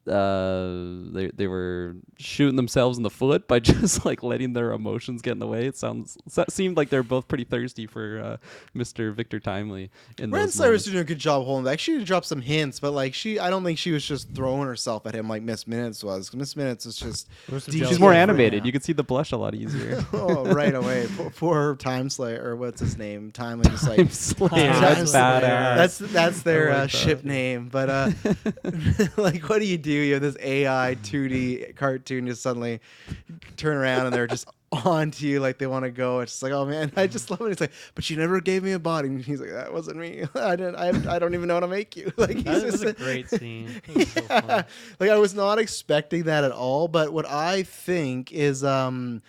uh 0.08 1.12
they 1.14 1.32
they 1.34 1.48
were 1.48 1.96
shooting 2.18 2.56
themselves 2.56 2.98
in 2.98 3.04
the 3.04 3.10
foot 3.10 3.48
by 3.48 3.60
just 3.60 4.06
like 4.06 4.24
letting 4.24 4.54
their 4.54 4.72
emotions 4.72 5.22
get 5.22 5.32
in 5.32 5.40
the 5.40 5.48
way 5.48 5.66
it 5.66 5.78
sounds 5.78 6.18
it 6.38 6.52
seemed 6.52 6.78
like 6.78 6.90
they're 6.90 7.04
both 7.04 7.28
pretty 7.28 7.44
thirsty 7.44 7.86
for 7.86 8.20
uh 8.20 8.38
mr 8.78 9.14
victor 9.14 9.40
timely 9.40 9.90
in 10.18 10.32
Ren 10.32 10.46
those 10.46 10.56
Slayer's 10.60 10.86
doing 10.86 10.98
a 10.98 11.04
good 11.04 11.20
job 11.20 11.46
holding 11.46 11.66
back. 11.66 11.80
She 11.80 12.04
dropped 12.04 12.26
some 12.26 12.42
hints, 12.42 12.80
but 12.80 12.92
like 12.92 13.14
she, 13.14 13.40
I 13.40 13.50
don't 13.50 13.64
think 13.64 13.78
she 13.78 13.92
was 13.92 14.06
just 14.06 14.34
throwing 14.34 14.68
herself 14.68 15.06
at 15.06 15.16
him 15.16 15.30
like 15.30 15.42
Miss 15.42 15.68
Minutes 15.68 16.04
was. 16.04 16.34
Miss 16.34 16.56
Minutes 16.56 16.86
is 16.86 16.98
just 16.98 17.30
deep 17.70 17.86
she's 17.86 18.00
more 18.00 18.12
in. 18.12 18.18
animated 18.18 18.66
you 18.66 18.72
could 18.72 18.84
see 18.84 18.94
the 18.94 19.04
blush 19.04 19.32
a 19.32 19.38
lot 19.38 19.56
easier 19.56 20.04
oh, 20.14 20.46
right 20.54 20.76
away. 20.76 21.08
Poor, 21.16 21.30
poor 21.30 21.76
Time 21.76 22.10
Slayer, 22.10 22.44
or 22.44 22.56
what's 22.56 22.80
his 22.80 22.98
name? 22.98 23.32
Timely, 23.32 23.70
just 23.70 23.88
like 23.88 23.98
Time 23.98 24.10
Slayer, 24.10 24.74
that's 24.74 25.12
badass. 25.12 25.42
That's 25.42 25.98
that's 25.98 26.42
their 26.44 26.70
like 26.70 26.76
uh, 26.76 26.82
that. 26.82 26.92
ship 26.92 27.24
name. 27.24 27.70
But 27.70 27.90
uh, 27.90 28.12
like, 29.18 29.44
what 29.50 29.60
do 29.60 29.66
you 29.66 29.78
do? 29.80 29.92
You 29.92 30.14
have 30.14 30.22
this 30.22 30.38
AI 30.40 30.96
2D 31.04 31.76
cartoon 31.76 32.28
just 32.28 32.42
suddenly 32.44 32.80
turn 33.58 33.76
around 33.78 34.06
and 34.08 34.16
they're 34.16 34.28
just 34.28 34.48
on 34.86 35.10
to 35.10 35.26
you 35.28 35.40
like 35.40 35.58
they 35.58 35.66
want 35.66 35.84
to 35.86 35.92
go. 35.92 36.20
It's 36.20 36.34
just 36.34 36.44
like, 36.44 36.52
oh 36.52 36.66
man, 36.66 36.92
I 36.96 37.08
just 37.08 37.32
love 37.32 37.42
it. 37.42 37.52
It's 37.52 37.62
like, 37.62 37.72
but 37.96 38.08
you 38.10 38.18
never 38.18 38.40
gave 38.40 38.64
me 38.64 38.74
a 38.74 38.80
body. 38.80 39.08
And 39.08 39.20
he's 39.24 39.42
like, 39.42 39.50
that 39.50 39.74
wasn't 39.74 39.98
me. 39.98 40.24
I 40.36 40.56
didn't. 40.56 40.76
I, 40.76 41.16
I 41.16 41.20
don't 41.20 41.34
even 41.34 41.48
know 41.48 41.56
how 41.56 41.60
to 41.62 41.68
make 41.68 41.96
you. 41.98 42.12
Like 42.18 42.36
he's 42.38 42.44
That 42.46 42.64
was 42.66 42.82
just 42.82 42.84
a 42.86 42.94
great 42.94 43.30
scene. 43.30 43.82
So 43.88 44.22
Yeah. 44.30 44.42
fun. 44.42 44.66
like 45.00 45.10
I 45.10 45.18
was 45.18 45.34
not 45.34 45.58
expecting 45.58 46.24
that 46.24 46.44
at 46.44 46.52
all. 46.52 46.88
But 46.88 47.12
what 47.14 47.28
I 47.28 47.64
think 47.64 48.32
is, 48.32 48.64
um, 48.64 49.22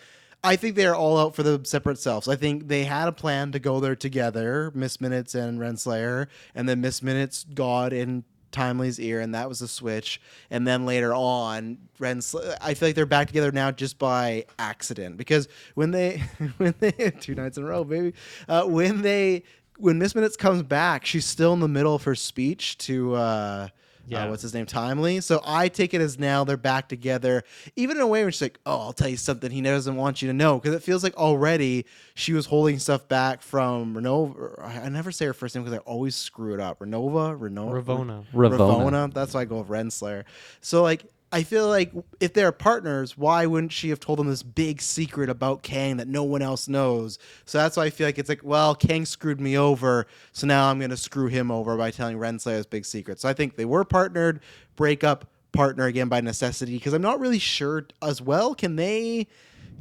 I 0.43 0.57
think 0.57 0.75
they're 0.75 0.97
all 0.97 1.19
out 1.19 1.35
for 1.37 1.43
the 1.43 1.61
separate 1.65 1.99
selves. 1.99 2.27
I 2.27 2.35
think 2.35 2.69
they 2.69 2.85
had 2.85 3.09
a 3.09 3.13
plan 3.13 3.53
to 3.53 3.59
go 3.59 3.79
there 3.79 3.95
together, 3.95 4.73
Miss 4.75 4.99
Minutes 5.01 5.35
and 5.35 5.59
Renslayer, 5.61 6.29
and 6.55 6.67
then 6.69 6.81
Miss 6.81 7.03
Minutes 7.03 7.45
got 7.55 7.93
in 7.93 8.25
Timely's 8.53 8.99
ear, 9.01 9.21
and 9.21 9.35
that 9.35 9.49
was 9.49 9.61
the 9.61 9.69
switch. 9.69 10.21
And 10.51 10.67
then 10.67 10.87
later 10.87 11.15
on, 11.15 11.79
Renslayer, 11.99 12.57
I 12.61 12.75
feel 12.75 12.89
like 12.89 12.97
they're 12.97 13.07
back 13.07 13.29
together 13.29 13.53
now 13.53 13.71
just 13.71 13.99
by 13.99 14.47
accident 14.59 15.17
because 15.17 15.49
when 15.75 15.91
they, 15.91 16.23
when 16.59 16.75
they 16.79 16.91
two 17.21 17.35
nights 17.35 17.59
in 17.59 17.65
a 17.65 17.67
row, 17.67 17.85
baby, 17.85 18.15
uh, 18.49 18.65
when 18.65 19.03
they. 19.03 19.45
When 19.77 19.99
Miss 19.99 20.15
Minutes 20.15 20.37
comes 20.37 20.63
back, 20.63 21.07
she's 21.07 21.25
still 21.25 21.55
in 21.55 21.61
the 21.61 21.67
middle 21.67 21.95
of 21.95 22.05
her 22.05 22.15
speech 22.15 22.77
to 22.79 23.15
uh, 23.15 23.69
Yeah. 24.11 24.25
uh, 24.25 24.31
what's 24.31 24.43
his 24.43 24.53
name, 24.53 24.67
Timely. 24.67 25.21
So 25.21 25.41
I 25.45 25.69
take 25.69 25.95
it 25.95 26.01
as 26.01 26.19
now 26.19 26.45
they're 26.45 26.57
back 26.57 26.89
together, 26.89 27.45
even 27.77 27.97
in 27.97 28.03
a 28.03 28.07
way 28.07 28.23
where 28.23 28.33
she's 28.33 28.43
like, 28.43 28.59
"Oh, 28.67 28.81
I'll 28.81 28.93
tell 28.93 29.09
you 29.09 29.17
something 29.17 29.51
he 29.51 29.63
doesn't 29.63 29.97
want 29.97 30.21
you 30.21 30.29
to 30.29 30.35
know," 30.35 30.59
because 30.59 30.75
it 30.75 30.83
feels 30.83 31.03
like 31.03 31.17
already 31.17 31.87
she 32.15 32.33
was 32.33 32.47
holding 32.47 32.79
stuff 32.79 33.07
back 33.09 33.43
from 33.43 33.95
Renova. 33.95 34.85
I 34.85 34.89
never 34.89 35.13
say 35.13 35.27
her 35.27 35.33
first 35.33 35.55
name 35.55 35.65
because 35.65 35.79
I 35.79 35.83
always 35.83 36.17
screw 36.17 36.55
it 36.55 36.61
up. 36.61 36.81
Renova, 36.81 37.39
Renova, 37.39 37.85
Ravonna. 37.85 38.25
Ravonna. 38.35 39.15
That's 39.15 39.35
why 39.35 39.43
I 39.43 39.45
go 39.45 39.59
with 39.59 39.69
Renslayer. 39.69 40.25
So 40.61 40.83
like. 40.83 41.05
I 41.33 41.45
feel 41.45 41.69
like 41.69 41.93
if 42.19 42.33
they're 42.33 42.51
partners, 42.51 43.17
why 43.17 43.47
wouldn't 43.47 43.71
she 43.71 43.91
have 43.91 44.01
told 44.01 44.19
them 44.19 44.27
this 44.27 44.43
big 44.43 44.83
secret 44.83 45.31
about 45.31 45.63
Kang 45.63 45.99
that 45.99 46.09
no 46.09 46.25
one 46.25 46.43
else 46.43 46.67
knows? 46.67 47.21
So 47.45 47.59
that's 47.59 47.77
why 47.77 47.85
I 47.85 47.91
feel 47.91 48.09
like 48.09 48.19
it's 48.19 48.29
like, 48.29 48.43
well, 48.43 48.75
Kang 48.75 49.05
screwed 49.05 49.41
me 49.41 49.57
over, 49.57 50.09
so 50.33 50.49
now 50.49 50.69
I'm 50.69 50.79
going 50.79 50.91
to 50.91 50.97
screw 50.97 51.29
him 51.29 51.53
over 51.53 51.77
by 51.77 51.93
telling 51.93 52.19
Renslayer's 52.19 52.67
big 52.67 52.85
secret. 52.85 53.21
So 53.21 53.29
I 53.29 53.33
think 53.33 53.55
they 53.55 53.65
were 53.65 53.85
partnered, 53.85 54.41
break 54.75 55.05
up, 55.05 55.27
partner 55.53 55.87
again 55.87 56.09
by 56.09 56.21
necessity, 56.21 56.75
because 56.77 56.93
I'm 56.93 57.03
not 57.03 57.21
really 57.21 57.39
sure 57.39 57.87
as 58.03 58.21
well. 58.21 58.55
Can 58.55 58.75
they 58.75 59.29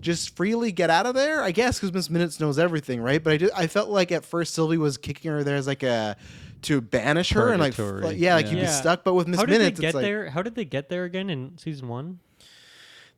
just 0.01 0.35
freely 0.35 0.71
get 0.71 0.89
out 0.89 1.05
of 1.05 1.15
there? 1.15 1.41
I 1.41 1.51
guess 1.51 1.79
because 1.79 1.93
Miss 1.93 2.09
Minutes 2.09 2.39
knows 2.39 2.59
everything, 2.59 3.01
right? 3.01 3.23
But 3.23 3.33
I 3.33 3.37
did, 3.37 3.51
I 3.55 3.67
felt 3.67 3.89
like 3.89 4.11
at 4.11 4.23
first 4.23 4.53
Sylvie 4.53 4.77
was 4.77 4.97
kicking 4.97 5.31
her 5.31 5.43
there 5.43 5.55
as 5.55 5.67
like 5.67 5.83
a 5.83 6.15
to 6.63 6.81
banish 6.81 7.31
her 7.31 7.51
and 7.51 7.59
like, 7.59 7.75
Purgatory, 7.75 8.01
like 8.03 8.17
yeah, 8.17 8.35
like 8.35 8.45
yeah. 8.47 8.51
you'd 8.51 8.61
be 8.61 8.67
stuck. 8.67 9.03
But 9.03 9.13
with 9.13 9.27
Miss 9.27 9.39
How 9.39 9.45
did 9.45 9.59
Minutes, 9.59 9.79
they 9.79 9.81
get 9.81 9.87
it's 9.89 9.95
like 9.95 10.03
there? 10.03 10.29
How 10.29 10.41
did 10.41 10.55
they 10.55 10.65
get 10.65 10.89
there 10.89 11.05
again 11.05 11.29
in 11.29 11.57
season 11.57 11.87
one? 11.87 12.19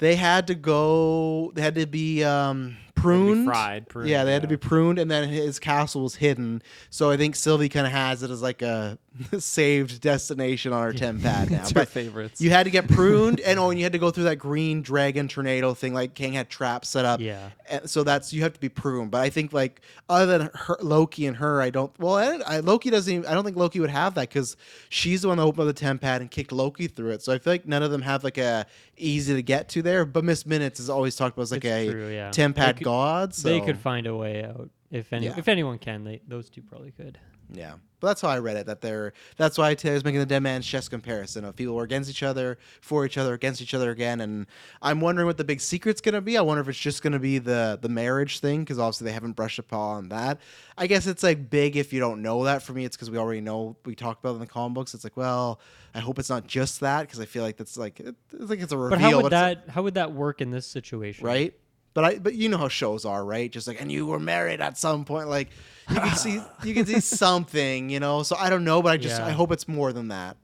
they 0.01 0.15
had 0.15 0.47
to 0.47 0.55
go 0.55 1.51
they 1.55 1.61
had 1.61 1.75
to 1.75 1.85
be 1.85 2.23
um 2.23 2.75
pruned 2.95 3.45
fried, 3.45 3.87
pruned, 3.87 4.09
yeah 4.09 4.25
they 4.25 4.33
had 4.33 4.41
to 4.41 4.47
yeah. 4.47 4.55
be 4.55 4.57
pruned 4.57 4.99
and 4.99 5.09
then 5.09 5.29
his 5.29 5.59
castle 5.59 6.03
was 6.03 6.15
hidden 6.15 6.61
so 6.89 7.09
i 7.09 7.15
think 7.15 7.35
sylvie 7.35 7.69
kind 7.69 7.85
of 7.85 7.93
has 7.93 8.21
it 8.21 8.29
as 8.29 8.41
like 8.41 8.61
a 8.61 8.97
saved 9.39 9.99
destination 10.01 10.71
on 10.71 10.79
our 10.79 10.93
temp 10.93 11.21
pad 11.21 11.51
now 11.51 11.61
It's 11.61 11.73
but 11.73 11.87
favorites. 11.89 12.39
you 12.39 12.49
had 12.49 12.63
to 12.63 12.69
get 12.69 12.87
pruned 12.87 13.39
and 13.41 13.59
oh 13.59 13.69
and 13.69 13.77
you 13.79 13.83
had 13.85 13.91
to 13.93 13.99
go 13.99 14.09
through 14.09 14.23
that 14.25 14.37
green 14.37 14.81
dragon 14.81 15.27
tornado 15.27 15.73
thing 15.73 15.93
like 15.93 16.13
king 16.13 16.33
had 16.33 16.49
traps 16.49 16.87
set 16.89 17.03
up 17.03 17.19
Yeah. 17.19 17.49
and 17.69 17.89
so 17.89 18.03
that's 18.03 18.31
you 18.31 18.41
have 18.43 18.53
to 18.53 18.59
be 18.59 18.69
pruned 18.69 19.11
but 19.11 19.19
i 19.21 19.29
think 19.29 19.51
like 19.51 19.81
other 20.09 20.25
than 20.37 20.49
her, 20.53 20.77
loki 20.81 21.27
and 21.27 21.37
her 21.37 21.61
i 21.61 21.69
don't 21.69 21.91
well 21.99 22.15
I, 22.15 22.55
I, 22.55 22.59
loki 22.61 22.89
doesn't 22.89 23.13
even, 23.13 23.25
i 23.25 23.33
don't 23.33 23.43
think 23.43 23.57
loki 23.57 23.79
would 23.81 23.89
have 23.89 24.13
that 24.15 24.29
because 24.29 24.55
she's 24.89 25.21
the 25.23 25.27
one 25.27 25.37
that 25.37 25.43
opened 25.43 25.67
up 25.67 25.75
the 25.75 25.79
temp 25.79 26.01
pad 26.01 26.21
and 26.21 26.31
kicked 26.31 26.51
loki 26.53 26.87
through 26.87 27.09
it 27.11 27.21
so 27.21 27.33
i 27.33 27.37
feel 27.37 27.53
like 27.53 27.67
none 27.67 27.83
of 27.83 27.91
them 27.91 28.01
have 28.03 28.23
like 28.23 28.37
a 28.37 28.65
easy 28.97 29.33
to 29.33 29.41
get 29.43 29.67
to 29.69 29.81
there 29.81 30.05
but 30.05 30.23
miss 30.23 30.45
minutes 30.45 30.79
is 30.79 30.89
always 30.89 31.15
talked 31.17 31.35
about 31.35 31.43
as 31.43 31.51
like 31.51 31.65
It's 31.65 31.89
a 31.89 31.91
true, 31.91 32.09
yeah. 32.09 32.31
temp 32.31 32.55
pad 32.55 32.77
could- 32.77 32.85
god 32.85 33.33
so 33.35 33.49
They 33.49 33.59
could 33.61 33.77
find 33.77 34.07
a 34.07 34.15
way 34.15 34.43
out 34.45 34.69
if 34.89 35.11
any, 35.13 35.25
Yeah. 35.27 35.35
if 35.37 35.47
anyone 35.47 35.77
can. 35.79 36.03
They 36.03 36.19
those 36.27 36.49
two 36.49 36.61
probably 36.61 36.91
could. 36.91 37.17
Yeah, 37.53 37.75
but 38.01 38.07
that's 38.07 38.21
how 38.21 38.29
I 38.29 38.39
read 38.39 38.57
it. 38.57 38.65
That 38.65 38.81
they're 38.81 39.13
that's 39.37 39.57
why 39.57 39.69
I 39.69 39.91
was 39.91 40.03
making 40.03 40.19
the 40.19 40.25
dead 40.25 40.41
man's 40.41 40.65
chest 40.65 40.89
comparison 40.89 41.45
of 41.45 41.55
people 41.55 41.75
who 41.75 41.79
are 41.79 41.83
against 41.83 42.09
each 42.09 42.23
other, 42.23 42.57
for 42.81 43.05
each 43.05 43.17
other, 43.17 43.33
against 43.33 43.61
each 43.61 43.73
other 43.73 43.91
again. 43.91 44.19
And 44.19 44.47
I'm 44.81 44.99
wondering 44.99 45.27
what 45.27 45.37
the 45.37 45.43
big 45.43 45.61
secret's 45.61 46.01
gonna 46.01 46.19
be. 46.19 46.37
I 46.37 46.41
wonder 46.41 46.61
if 46.61 46.67
it's 46.67 46.77
just 46.77 47.03
gonna 47.03 47.19
be 47.19 47.37
the 47.37 47.79
the 47.81 47.89
marriage 47.89 48.39
thing 48.39 48.61
because 48.61 48.79
obviously 48.79 49.05
they 49.05 49.13
haven't 49.13 49.33
brushed 49.33 49.59
upon 49.59 50.09
that. 50.09 50.41
I 50.77 50.87
guess 50.87 51.07
it's 51.07 51.23
like 51.23 51.49
big 51.49 51.77
if 51.77 51.93
you 51.93 51.99
don't 51.99 52.21
know 52.21 52.43
that. 52.45 52.63
For 52.63 52.73
me, 52.73 52.83
it's 52.83 52.97
because 52.97 53.11
we 53.11 53.17
already 53.17 53.41
know 53.41 53.77
we 53.85 53.95
talked 53.95 54.23
about 54.23 54.31
it 54.31 54.35
in 54.35 54.39
the 54.41 54.47
comic 54.47 54.73
books. 54.73 54.93
It's 54.93 55.03
like, 55.03 55.15
well, 55.15 55.61
I 55.93 55.99
hope 55.99 56.19
it's 56.19 56.29
not 56.29 56.47
just 56.47 56.79
that 56.79 57.01
because 57.01 57.19
I 57.19 57.25
feel 57.25 57.43
like 57.43 57.57
that's 57.57 57.77
like 57.77 57.99
it's 57.99 58.17
like 58.31 58.59
it's 58.59 58.71
a 58.71 58.77
reveal. 58.77 58.97
But 58.97 59.01
how 59.01 59.21
would 59.21 59.31
that 59.31 59.69
how 59.69 59.83
would 59.83 59.93
that 59.93 60.11
work 60.11 60.41
in 60.41 60.51
this 60.51 60.65
situation? 60.65 61.25
right? 61.25 61.53
But 61.93 62.03
I, 62.05 62.19
but 62.19 62.35
you 62.35 62.47
know 62.49 62.57
how 62.57 62.69
shows 62.69 63.03
are, 63.05 63.23
right? 63.25 63.51
Just 63.51 63.67
like, 63.67 63.81
and 63.81 63.91
you 63.91 64.05
were 64.05 64.19
married 64.19 64.61
at 64.61 64.77
some 64.77 65.03
point, 65.03 65.27
like 65.27 65.49
you 65.89 65.95
can 65.97 66.15
see, 66.15 66.39
you 66.63 66.73
can 66.73 66.85
see 66.85 66.99
something, 67.01 67.89
you 67.89 67.99
know. 67.99 68.23
So 68.23 68.35
I 68.37 68.49
don't 68.49 68.63
know, 68.63 68.81
but 68.81 68.93
I 68.93 68.97
just, 68.97 69.19
Yeah. 69.19 69.27
I 69.27 69.31
hope 69.31 69.51
it's 69.51 69.67
more 69.67 69.91
than 69.91 70.07
that. 70.07 70.37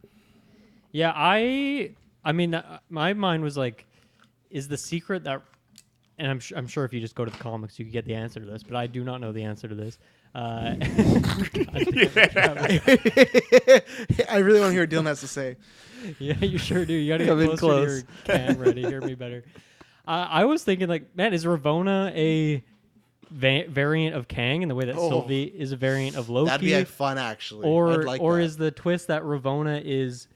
Yeah, 0.91 1.13
I 1.15 1.91
I 2.25 2.31
mean 2.33 2.53
uh, 2.55 2.79
my 2.89 3.13
mind 3.13 3.43
was 3.43 3.55
like 3.57 3.85
is 4.49 4.67
the 4.67 4.77
secret 4.77 5.23
that 5.25 5.41
and 6.17 6.31
I'm, 6.31 6.41
su- 6.41 6.55
I'm 6.55 6.67
sure 6.67 6.83
if 6.83 6.91
you 6.93 6.99
just 6.99 7.13
go 7.15 7.23
to 7.25 7.29
the 7.31 7.37
comics 7.37 7.77
you 7.77 7.85
could 7.85 7.91
get 7.93 8.05
the 8.05 8.15
answer 8.15 8.39
to 8.39 8.45
this, 8.45 8.63
but 8.63 8.75
I 8.75 8.87
do 8.87 9.03
not 9.03 9.21
know 9.21 9.31
the 9.31 9.43
answer 9.43 9.67
to 9.67 9.75
this. 9.75 9.99
Uh, 10.35 10.75
I 14.29 14.37
really 14.37 14.59
want 14.59 14.69
to 14.69 14.73
hear 14.73 14.81
what 14.81 14.89
Dylan 14.89 15.05
has 15.05 15.21
to 15.21 15.27
say. 15.27 15.55
yeah, 16.19 16.37
you 16.39 16.57
sure 16.57 16.85
do. 16.85 16.93
You 16.93 17.11
got 17.13 17.17
to 17.19 17.25
Come 17.25 17.39
get 17.39 17.51
in 17.51 17.57
closer 17.57 18.01
close. 18.01 18.03
to 18.25 18.31
your 18.31 18.37
camera 18.55 18.73
to 18.73 18.81
hear 18.81 19.01
me 19.01 19.15
better. 19.15 19.43
Uh, 20.07 20.27
I 20.29 20.45
was 20.45 20.63
thinking 20.63 20.87
like, 20.87 21.15
man, 21.15 21.33
is 21.33 21.43
Ravonna 21.45 22.11
a 22.15 22.63
va- 23.29 23.65
variant 23.67 24.15
of 24.15 24.27
Kang 24.27 24.61
in 24.61 24.69
the 24.69 24.75
way 24.75 24.85
that 24.85 24.95
Oh. 24.97 25.09
Sylvie 25.09 25.43
is 25.43 25.71
a 25.71 25.75
variant 25.75 26.15
of 26.15 26.29
Loki. 26.29 26.47
That'd 26.49 26.65
be 26.65 26.75
like, 26.75 26.87
fun, 26.87 27.17
actually. 27.17 27.67
Or 27.67 28.03
like 28.03 28.21
or 28.21 28.37
that. 28.37 28.43
is 28.43 28.57
the 28.57 28.71
twist 28.71 29.07
that 29.07 29.23
Ravonna 29.23 29.81
is 29.83 30.27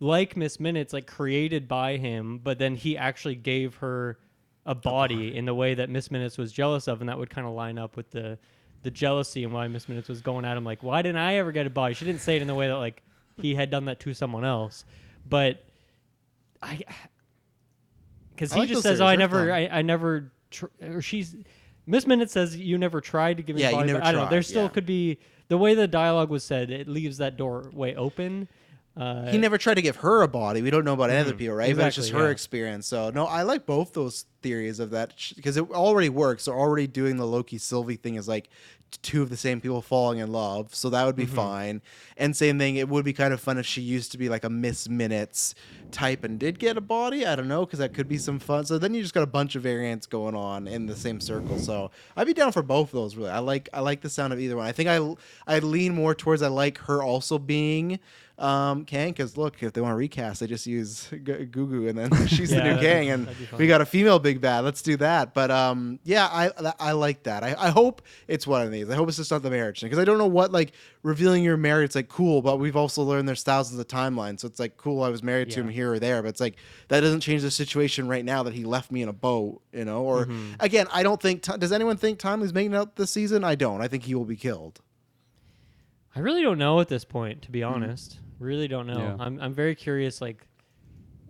like 0.00 0.36
Miss 0.36 0.58
Minutes, 0.58 0.92
like 0.92 1.06
created 1.06 1.68
by 1.68 1.96
him, 1.96 2.38
but 2.42 2.58
then 2.58 2.74
he 2.74 2.96
actually 2.98 3.36
gave 3.36 3.76
her 3.76 4.18
a 4.66 4.74
body 4.74 5.36
in 5.36 5.44
the 5.44 5.54
way 5.54 5.74
that 5.74 5.88
Miss 5.90 6.10
Minutes 6.10 6.36
was 6.38 6.52
jealous 6.52 6.88
of, 6.88 7.00
and 7.00 7.08
that 7.08 7.18
would 7.18 7.30
kind 7.30 7.46
of 7.46 7.52
line 7.54 7.78
up 7.78 7.96
with 7.96 8.10
the 8.10 8.38
the 8.82 8.90
jealousy 8.90 9.44
and 9.44 9.52
why 9.52 9.68
Miss 9.68 9.88
Minutes 9.88 10.08
was 10.08 10.20
going 10.20 10.44
at 10.44 10.56
him 10.56 10.64
like, 10.64 10.82
why 10.82 11.02
didn't 11.02 11.18
I 11.18 11.36
ever 11.36 11.52
get 11.52 11.68
a 11.68 11.70
body? 11.70 11.94
She 11.94 12.04
didn't 12.04 12.20
say 12.20 12.34
it 12.34 12.42
in 12.42 12.48
the 12.48 12.54
way 12.54 12.66
that 12.66 12.74
like 12.78 13.00
he 13.40 13.54
had 13.54 13.70
done 13.70 13.84
that 13.84 14.00
to 14.00 14.12
someone 14.12 14.44
else, 14.44 14.84
but 15.28 15.62
I 16.60 16.80
because 18.42 18.54
he 18.54 18.60
like 18.60 18.68
just 18.68 18.82
says, 18.82 19.00
"Oh, 19.00 19.06
I 19.06 19.14
never. 19.14 19.52
I, 19.52 19.68
I 19.70 19.82
never," 19.82 20.32
tr- 20.50 20.66
or 20.82 21.00
she's 21.00 21.36
Miss 21.86 22.06
Minute 22.06 22.30
says, 22.30 22.56
"You 22.56 22.76
never 22.76 23.00
tried 23.00 23.36
to 23.36 23.42
give 23.42 23.54
me 23.56 23.62
Yeah, 23.62 23.70
a 23.70 23.78
you 23.78 23.84
never 23.84 24.02
I 24.02 24.10
don't 24.10 24.24
know. 24.24 24.30
There 24.30 24.42
still 24.42 24.64
yeah. 24.64 24.68
could 24.68 24.86
be 24.86 25.18
the 25.48 25.58
way 25.58 25.74
the 25.74 25.86
dialogue 25.86 26.28
was 26.28 26.42
said. 26.42 26.70
It 26.70 26.88
leaves 26.88 27.18
that 27.18 27.36
doorway 27.36 27.94
open. 27.94 28.48
Uh, 28.96 29.30
he 29.30 29.38
never 29.38 29.56
tried 29.56 29.74
to 29.74 29.82
give 29.82 29.96
her 29.96 30.22
a 30.22 30.28
body. 30.28 30.60
We 30.60 30.70
don't 30.70 30.84
know 30.84 30.92
about 30.92 31.08
any 31.10 31.20
other 31.20 31.32
Mm, 31.32 31.38
people, 31.38 31.56
right? 31.56 31.74
but 31.74 31.86
it's 31.86 31.96
just 31.96 32.10
her 32.10 32.26
yeah. 32.26 32.30
experience. 32.30 32.86
So 32.86 33.10
no, 33.10 33.24
I 33.26 33.42
like 33.42 33.64
both 33.64 33.94
those 33.94 34.26
theories 34.42 34.80
of 34.80 34.90
that 34.90 35.14
because 35.34 35.56
it 35.56 35.70
already 35.70 36.10
works. 36.10 36.44
They're 36.44 36.54
already 36.54 36.86
doing 36.86 37.16
the 37.16 37.26
Loki 37.26 37.56
Sylvie 37.56 37.96
thing 37.96 38.16
is 38.16 38.28
like 38.28 38.50
two 39.00 39.22
of 39.22 39.30
the 39.30 39.36
same 39.38 39.58
people 39.62 39.80
falling 39.80 40.18
in 40.18 40.30
love, 40.30 40.74
so 40.74 40.90
that 40.90 41.06
would 41.06 41.16
be 41.16 41.24
Mm-hmm. 41.24 41.34
fine. 41.34 41.82
And 42.18 42.36
same 42.36 42.58
thing, 42.58 42.76
it 42.76 42.90
would 42.90 43.06
be 43.06 43.14
kind 43.14 43.32
of 43.32 43.40
fun 43.40 43.56
if 43.56 43.64
she 43.64 43.80
used 43.80 44.12
to 44.12 44.18
be 44.18 44.28
like 44.28 44.44
a 44.44 44.50
Miss 44.50 44.86
Minutes 44.88 45.54
type 45.90 46.24
and 46.24 46.38
did 46.38 46.58
get 46.58 46.76
a 46.76 46.80
body. 46.82 47.24
I 47.26 47.34
don't 47.36 47.48
know 47.48 47.64
because 47.64 47.78
that 47.78 47.94
could 47.94 48.08
be 48.08 48.18
some 48.18 48.38
fun. 48.38 48.64
So 48.66 48.78
then 48.78 48.92
you 48.92 49.00
just 49.02 49.14
got 49.14 49.22
a 49.22 49.26
bunch 49.26 49.54
of 49.56 49.62
variants 49.62 50.06
going 50.06 50.34
on 50.34 50.66
in 50.68 50.86
the 50.86 50.96
same 50.96 51.20
circle. 51.20 51.56
So 51.58 51.90
I'd 52.16 52.26
be 52.26 52.34
down 52.34 52.52
for 52.52 52.62
both 52.62 52.88
of 52.88 52.92
those. 52.92 53.16
Really, 53.16 53.30
I 53.30 53.38
like 53.38 53.70
I 53.72 53.80
like 53.80 54.02
the 54.02 54.10
sound 54.10 54.34
of 54.34 54.40
either 54.40 54.56
one. 54.56 54.66
I 54.66 54.72
think 54.72 54.90
I 54.90 55.14
I 55.46 55.60
lean 55.60 55.94
more 55.94 56.14
towards 56.14 56.42
I 56.42 56.48
like 56.48 56.76
her 56.80 57.02
also 57.02 57.38
being 57.38 57.98
um 58.42 58.84
Kang 58.84 59.10
because 59.10 59.36
look 59.36 59.62
if 59.62 59.72
they 59.72 59.80
want 59.80 59.92
to 59.92 59.96
recast 59.96 60.40
they 60.40 60.46
just 60.48 60.66
use 60.66 61.08
G- 61.10 61.18
Gugu 61.18 61.88
and 61.88 61.96
then 61.96 62.26
she's 62.26 62.50
Yeah, 62.52 62.64
the 62.68 62.74
new 62.74 62.80
Kang 62.80 63.08
and 63.10 63.26
that'd 63.26 63.38
be 63.38 63.44
fun. 63.46 63.58
we 63.60 63.66
got 63.68 63.80
a 63.80 63.86
female 63.86 64.18
big 64.18 64.40
bad 64.40 64.60
let's 64.64 64.82
do 64.82 64.96
that 64.96 65.32
but 65.32 65.50
um 65.52 66.00
yeah 66.02 66.26
I 66.26 66.50
I 66.80 66.92
like 66.92 67.22
that 67.22 67.44
I, 67.44 67.54
I 67.58 67.70
hope 67.70 68.02
it's 68.26 68.44
one 68.46 68.62
of 68.62 68.72
these 68.72 68.90
I 68.90 68.96
hope 68.96 69.06
it's 69.08 69.16
just 69.18 69.30
not 69.30 69.42
the 69.42 69.50
marriage 69.50 69.80
thing 69.80 69.88
because 69.90 70.00
I 70.00 70.04
don't 70.04 70.18
know 70.18 70.26
what 70.26 70.50
like 70.50 70.72
revealing 71.02 71.44
your 71.44 71.56
marriage. 71.56 71.62
married 71.72 71.84
it's 71.84 71.94
like 71.94 72.08
cool 72.08 72.42
but 72.42 72.58
we've 72.58 72.74
also 72.76 73.02
learned 73.02 73.28
there's 73.28 73.44
thousands 73.44 73.78
of 73.78 73.86
timelines 73.86 74.40
so 74.40 74.48
it's 74.48 74.58
like 74.58 74.76
cool 74.76 75.02
I 75.04 75.08
was 75.10 75.22
married 75.22 75.50
to 75.52 75.60
him 75.60 75.68
here 75.68 75.92
or 75.92 75.98
there 76.00 76.20
but 76.22 76.28
it's 76.30 76.40
like 76.40 76.56
that 76.88 77.00
doesn't 77.00 77.20
change 77.20 77.42
the 77.42 77.50
situation 77.52 78.08
right 78.08 78.24
now 78.24 78.42
that 78.42 78.54
he 78.54 78.64
left 78.64 78.90
me 78.90 79.02
in 79.02 79.08
a 79.08 79.12
boat 79.12 79.62
you 79.72 79.84
know 79.84 80.02
or 80.02 80.26
Mhm. 80.26 80.56
again 80.60 80.86
I 80.92 81.02
don't 81.04 81.22
think 81.22 81.42
does 81.42 81.70
anyone 81.72 81.96
think 81.96 82.18
Timely's 82.18 82.52
making 82.52 82.72
it 82.72 82.76
out 82.76 82.96
this 82.96 83.10
season 83.12 83.44
I 83.44 83.54
don't 83.54 83.80
I 83.80 83.86
think 83.88 84.02
he 84.02 84.14
will 84.16 84.24
be 84.24 84.36
killed 84.36 84.80
I 86.14 86.20
really 86.20 86.42
don't 86.42 86.58
know 86.58 86.78
at 86.80 86.88
this 86.88 87.06
point, 87.06 87.40
to 87.40 87.50
be 87.50 87.60
Mm. 87.60 87.70
honest. 87.70 88.18
Really 88.42 88.68
don't 88.68 88.86
know. 88.86 88.98
Yeah. 88.98 89.16
I'm 89.24 89.40
I'm 89.40 89.54
very 89.54 89.74
curious, 89.74 90.20
like 90.20 90.46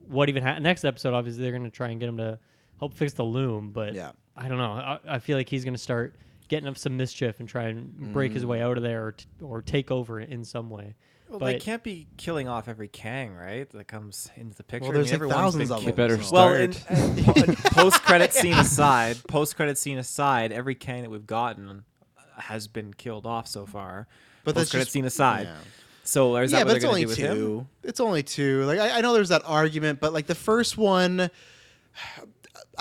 what 0.08 0.28
even 0.28 0.42
ha- 0.42 0.58
next 0.58 0.84
episode. 0.84 1.14
Obviously, 1.14 1.42
they're 1.42 1.52
gonna 1.52 1.70
try 1.70 1.88
and 1.88 2.00
get 2.00 2.08
him 2.08 2.16
to 2.18 2.38
help 2.78 2.94
fix 2.94 3.12
the 3.12 3.22
loom, 3.24 3.70
but 3.70 3.94
Yeah. 3.94 4.12
I 4.36 4.48
don't 4.48 4.58
know. 4.58 4.72
I, 4.72 4.98
I 5.06 5.18
feel 5.18 5.36
like 5.36 5.48
he's 5.48 5.64
gonna 5.64 5.78
start 5.78 6.16
getting 6.48 6.68
up 6.68 6.76
some 6.76 6.96
mischief 6.96 7.40
and 7.40 7.48
try 7.48 7.64
and 7.64 8.12
break 8.12 8.32
his 8.32 8.44
Mm. 8.44 8.48
way 8.48 8.62
out 8.62 8.76
of 8.76 8.82
there, 8.82 9.06
or, 9.06 9.12
t- 9.12 9.26
or 9.40 9.62
take 9.62 9.90
over 9.90 10.20
in 10.20 10.44
some 10.44 10.68
way. 10.68 10.94
Well, 11.30 11.38
but 11.38 11.46
they 11.46 11.58
can't 11.58 11.82
be 11.82 12.08
killing 12.18 12.46
off 12.46 12.68
every 12.68 12.88
Kang, 12.88 13.34
right? 13.34 13.68
That 13.70 13.88
comes 13.88 14.30
into 14.36 14.54
the 14.54 14.62
picture. 14.64 14.84
Well, 14.84 14.92
there's, 14.92 15.06
like, 15.06 15.14
everyone's 15.14 15.38
thousands 15.38 15.68
been 15.70 15.76
of 15.78 15.80
ki- 15.80 15.86
them, 15.86 15.96
They 15.96 16.02
better 16.02 16.16
Well, 16.18 16.26
start. 16.26 17.48
in, 17.48 17.54
post 17.72 18.02
credit 18.02 18.34
scene 18.34 18.52
aside, 18.52 19.16
post 19.28 19.56
credit 19.56 19.78
scene 19.78 19.96
aside, 19.96 20.52
every 20.52 20.74
Kang 20.74 21.02
that 21.02 21.10
we've 21.10 21.26
gotten 21.26 21.84
has 22.36 22.68
been 22.68 22.92
killed 22.92 23.24
off 23.24 23.46
so 23.48 23.64
far. 23.64 24.08
But 24.44 24.54
that's 24.54 24.64
post 24.66 24.72
credit 24.72 24.88
scene 24.88 25.04
aside. 25.06 25.46
yeah. 25.46 25.56
So 26.04 26.36
is 26.36 26.52
yeah, 26.52 26.58
that 26.58 26.66
but 26.66 26.76
it's 26.76 26.84
only 26.84 27.04
going 27.04 27.16
to 27.16 27.22
do 27.22 27.26
with 27.26 27.36
two. 27.36 27.58
him? 27.58 27.68
It's 27.84 28.00
only 28.00 28.22
two. 28.22 28.64
Like 28.64 28.78
I, 28.80 28.98
I 28.98 29.00
know 29.00 29.12
there's 29.12 29.28
that 29.28 29.42
argument, 29.44 30.00
but 30.00 30.12
like 30.12 30.26
the 30.26 30.34
first 30.34 30.76
one, 30.76 31.30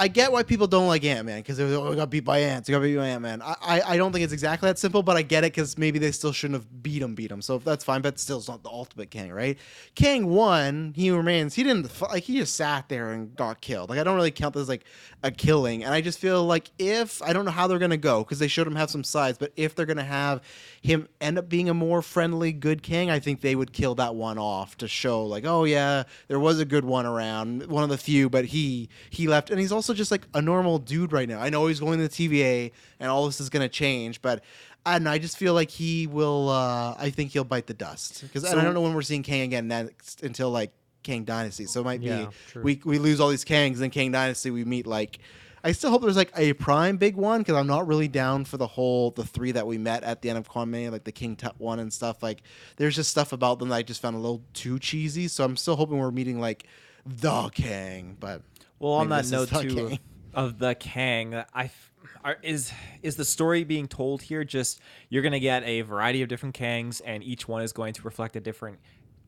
I 0.02 0.08
get 0.08 0.32
why 0.32 0.42
people 0.42 0.66
don't 0.66 0.88
like 0.88 1.06
Ant 1.06 1.28
Man 1.28 1.42
because 1.42 1.58
they 1.58 1.64
oh, 1.64 1.94
got 1.94 2.10
beat 2.10 2.22
by 2.22 2.40
ants. 2.40 2.68
Got 2.68 2.82
beat 2.82 2.96
by 2.96 3.10
Ant 3.10 3.22
Man. 3.22 3.40
I, 3.44 3.56
I 3.62 3.82
I 3.82 3.98
don't 3.98 4.12
think 4.12 4.24
it's 4.24 4.34
exactly 4.34 4.68
that 4.68 4.80
simple, 4.80 5.04
but 5.04 5.16
I 5.16 5.22
get 5.22 5.44
it 5.44 5.54
because 5.54 5.78
maybe 5.78 6.00
they 6.00 6.12
still 6.12 6.32
shouldn't 6.32 6.60
have 6.60 6.82
beat 6.82 7.04
him, 7.04 7.14
beat 7.14 7.30
him. 7.30 7.40
So 7.40 7.60
that's 7.60 7.84
fine, 7.84 8.02
but 8.02 8.18
still, 8.18 8.40
it's 8.40 8.48
not 8.48 8.64
the 8.64 8.70
ultimate 8.70 9.12
Kang, 9.12 9.32
right? 9.32 9.60
Kang 9.94 10.26
won. 10.26 10.94
He 10.96 11.12
remains. 11.12 11.54
He 11.54 11.62
didn't 11.62 12.02
like. 12.02 12.24
He 12.24 12.36
just 12.40 12.56
sat 12.56 12.90
there 12.90 13.12
and 13.12 13.36
got 13.36 13.62
killed. 13.62 13.92
Like 13.92 14.00
I 14.00 14.04
don't 14.04 14.16
really 14.16 14.32
count 14.32 14.56
this 14.56 14.64
as 14.64 14.70
like 14.70 14.86
a 15.22 15.30
killing. 15.30 15.84
And 15.84 15.94
I 15.94 16.02
just 16.02 16.18
feel 16.18 16.44
like 16.46 16.72
if 16.80 17.22
I 17.22 17.32
don't 17.32 17.46
know 17.46 17.52
how 17.52 17.68
they're 17.68 17.78
gonna 17.78 17.96
go 17.96 18.24
because 18.24 18.40
they 18.40 18.48
showed 18.48 18.66
him 18.66 18.76
have 18.78 18.90
some 18.90 19.04
sides, 19.04 19.38
but 19.38 19.54
if 19.56 19.76
they're 19.76 19.86
gonna 19.86 20.04
have 20.04 20.42
him 20.82 21.10
end 21.20 21.38
up 21.38 21.48
being 21.48 21.70
a 21.70 21.76
more 21.76 22.02
friendly, 22.02 22.54
good 22.54 22.82
Kang, 22.82 23.12
I 23.12 23.20
think 23.20 23.42
they 23.42 23.56
would 23.56 23.72
kill 23.72 23.94
that 23.96 24.16
one 24.16 24.40
off 24.40 24.78
to 24.78 24.88
show 24.88 25.24
like, 25.24 25.46
oh 25.46 25.64
yeah, 25.64 26.06
there 26.28 26.40
was 26.40 26.60
a 26.60 26.66
good 26.66 26.86
one 26.86 27.06
around, 27.06 27.68
one 27.68 27.84
of 27.84 27.90
the 27.90 28.00
few, 28.00 28.32
but 28.32 28.46
he 28.46 28.90
he 29.12 29.28
left, 29.28 29.52
and 29.52 29.60
he's 29.60 29.72
also 29.72 29.91
just 29.94 30.12
like 30.12 30.28
a 30.34 30.42
normal 30.42 30.80
dude 30.80 31.12
right 31.12 31.28
now. 31.28 31.40
I 31.40 31.50
know 31.50 31.68
he's 31.68 31.80
going 31.80 32.00
to 32.00 32.08
the 32.08 32.30
TVA, 32.30 32.72
and 33.00 33.10
all 33.10 33.26
this 33.26 33.40
is 33.42 33.50
gonna 33.50 33.70
change, 33.70 34.22
but. 34.22 34.44
I 34.84 34.94
don't 34.94 35.04
know, 35.04 35.12
I 35.12 35.20
just 35.20 35.38
feel 35.38 35.54
like 35.54 35.70
he 35.70 36.08
will. 36.08 36.50
Uh, 36.50 36.96
I 36.98 37.12
think 37.12 37.30
he'll 37.30 37.44
bite 37.44 37.68
the 37.68 37.74
dust 37.76 38.24
because 38.24 38.44
I 38.44 38.56
don't 38.64 38.74
know 38.74 38.82
when 38.82 38.96
we're 38.96 39.04
seeing 39.04 39.22
Kang 39.22 39.42
again 39.42 39.68
next 39.68 40.24
until 40.24 40.50
like 40.50 40.72
Kang 41.04 41.24
Dynasty. 41.24 41.66
So 41.66 41.82
it 41.82 41.84
might 41.84 42.02
be 42.02 42.28
true. 42.48 42.64
we 42.64 42.82
we 42.84 42.98
lose 42.98 43.20
all 43.20 43.30
these 43.30 43.46
Kangs, 43.46 43.78
then 43.78 43.92
Kang 43.92 44.12
Dynasty 44.12 44.50
we 44.52 44.66
meet 44.66 44.88
like. 44.88 45.20
I 45.64 45.74
still 45.74 45.92
hope 45.92 46.02
there's 46.02 46.18
like 46.18 46.32
a 46.36 46.54
prime 46.54 46.98
big 46.98 47.16
one 47.16 47.42
because 47.42 47.54
I'm 47.56 47.68
not 47.68 47.86
really 47.86 48.08
down 48.08 48.46
for 48.46 48.58
the 48.58 48.66
whole 48.66 49.12
the 49.12 49.24
three 49.24 49.52
that 49.52 49.68
we 49.68 49.78
met 49.78 50.04
at 50.04 50.24
the 50.24 50.30
end 50.32 50.40
of 50.40 50.50
Kwame, 50.50 50.92
like 50.92 51.04
the 51.04 51.12
King 51.12 51.36
Tut 51.36 51.54
one 51.60 51.78
and 51.78 51.94
stuff. 51.94 52.24
Like 52.24 52.42
there's 52.78 52.96
just 52.96 53.12
stuff 53.12 53.32
about 53.32 53.60
them 53.60 53.70
that 53.70 53.76
I 53.76 53.84
just 53.84 54.02
found 54.02 54.16
a 54.16 54.20
little 54.20 54.42
too 54.54 54.80
cheesy. 54.80 55.28
So 55.28 55.44
I'm 55.44 55.56
still 55.56 55.76
hoping 55.76 56.00
we're 56.00 56.10
meeting 56.10 56.40
like 56.40 56.66
the 57.06 57.50
Kang. 57.50 58.18
But 58.20 58.42
Well, 58.80 58.94
on 58.94 59.10
that 59.10 59.30
note 59.32 59.50
too 59.50 59.98
of 60.34 60.60
the 60.60 60.76
Kang, 60.76 61.36
I 61.54 61.66
f- 61.66 61.92
are, 62.24 62.38
is 62.42 62.72
is 63.02 63.16
the 63.16 63.26
story 63.26 63.64
being 63.64 63.88
told 63.88 64.22
here 64.22 64.44
just 64.44 64.80
you're 65.10 65.22
going 65.22 65.32
to 65.34 65.40
get 65.40 65.64
a 65.64 65.82
variety 65.82 66.22
of 66.22 66.30
different 66.30 66.56
Kangs 66.56 67.02
and 67.04 67.24
each 67.24 67.48
one 67.48 67.62
is 67.62 67.74
going 67.74 67.94
to 67.94 68.02
reflect 68.04 68.36
a 68.36 68.40
different 68.40 68.80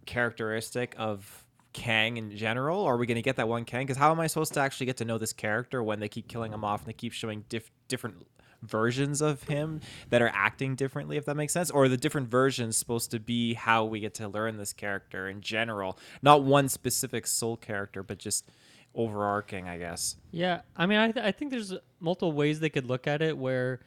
characteristic 0.05 0.95
of 0.97 1.45
Kang 1.73 2.17
in 2.17 2.36
general? 2.36 2.79
Or 2.79 2.93
are 2.93 2.97
we 2.97 3.05
going 3.05 3.15
to 3.15 3.21
get 3.21 3.38
that 3.38 3.47
one 3.47 3.65
Kang? 3.65 3.86
Because 3.86 3.97
how 3.97 4.12
am 4.12 4.19
I 4.19 4.27
supposed 4.27 4.53
to 4.53 4.59
actually 4.59 4.86
get 4.86 4.97
to 4.97 5.05
know 5.05 5.17
this 5.17 5.33
character 5.33 5.81
when 5.83 5.99
they 5.99 6.09
keep 6.09 6.27
killing 6.27 6.53
him 6.53 6.63
off 6.63 6.81
and 6.81 6.88
they 6.88 6.93
keep 6.93 7.13
showing 7.13 7.45
diff- 7.49 7.71
different 7.88 8.27
versions 8.63 9.21
of 9.21 9.43
him 9.43 9.80
that 10.10 10.21
are 10.21 10.32
acting 10.34 10.76
differently 10.76 11.17
if 11.17 11.26
that 11.26 11.36
makes 11.36 11.54
sense? 11.54 11.69
Or 11.69 11.88
the 11.88 11.97
different 11.97 12.30
versions 12.30 12.78
supposed 12.78 13.12
to 13.12 13.19
be 13.19 13.54
how 13.54 13.86
we 13.86 13.99
get 13.99 14.13
to 14.15 14.28
learn 14.28 14.58
this 14.58 14.73
character 14.73 15.28
in 15.30 15.41
general? 15.41 15.97
Not 16.21 16.43
one 16.43 16.69
specific 16.69 17.28
soul 17.28 17.58
character 17.58 18.04
but 18.04 18.17
just 18.19 18.49
overarching 18.95 19.67
i 19.67 19.76
guess. 19.78 20.17
Yeah, 20.32 20.62
I 20.78 20.86
mean, 20.86 20.99
I, 20.99 21.12
th- 21.12 21.26
I 21.26 21.32
think 21.32 21.49
there's 21.52 21.73
multiple 21.99 22.32
ways 22.32 22.60
they 22.60 22.69
could 22.69 22.86
look 22.86 23.08
at 23.08 23.21
it 23.23 23.36
where 23.36 23.80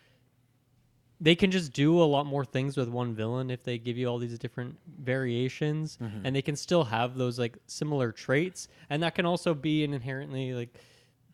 they 1.21 1.35
can 1.35 1.51
just 1.51 1.73
do 1.73 2.03
a 2.03 2.05
lot 2.05 2.27
more 2.27 2.45
things 2.45 2.77
with 2.77 2.89
one 2.89 3.15
villain 3.15 3.51
if 3.51 3.62
they 3.62 3.79
give 3.79 3.97
you 3.97 4.07
all 4.09 4.19
these 4.19 4.39
different 4.39 4.77
variations, 5.01 5.97
Mhm. 6.03 6.23
and 6.25 6.37
they 6.37 6.43
can 6.43 6.57
still 6.57 6.85
have 6.85 7.17
those 7.17 7.39
like 7.39 7.57
similar 7.67 8.12
traits, 8.12 8.69
and 8.91 9.03
that 9.03 9.15
can 9.15 9.25
also 9.27 9.55
be 9.55 9.83
an 9.85 9.95
inherently 9.95 10.53
like 10.53 10.77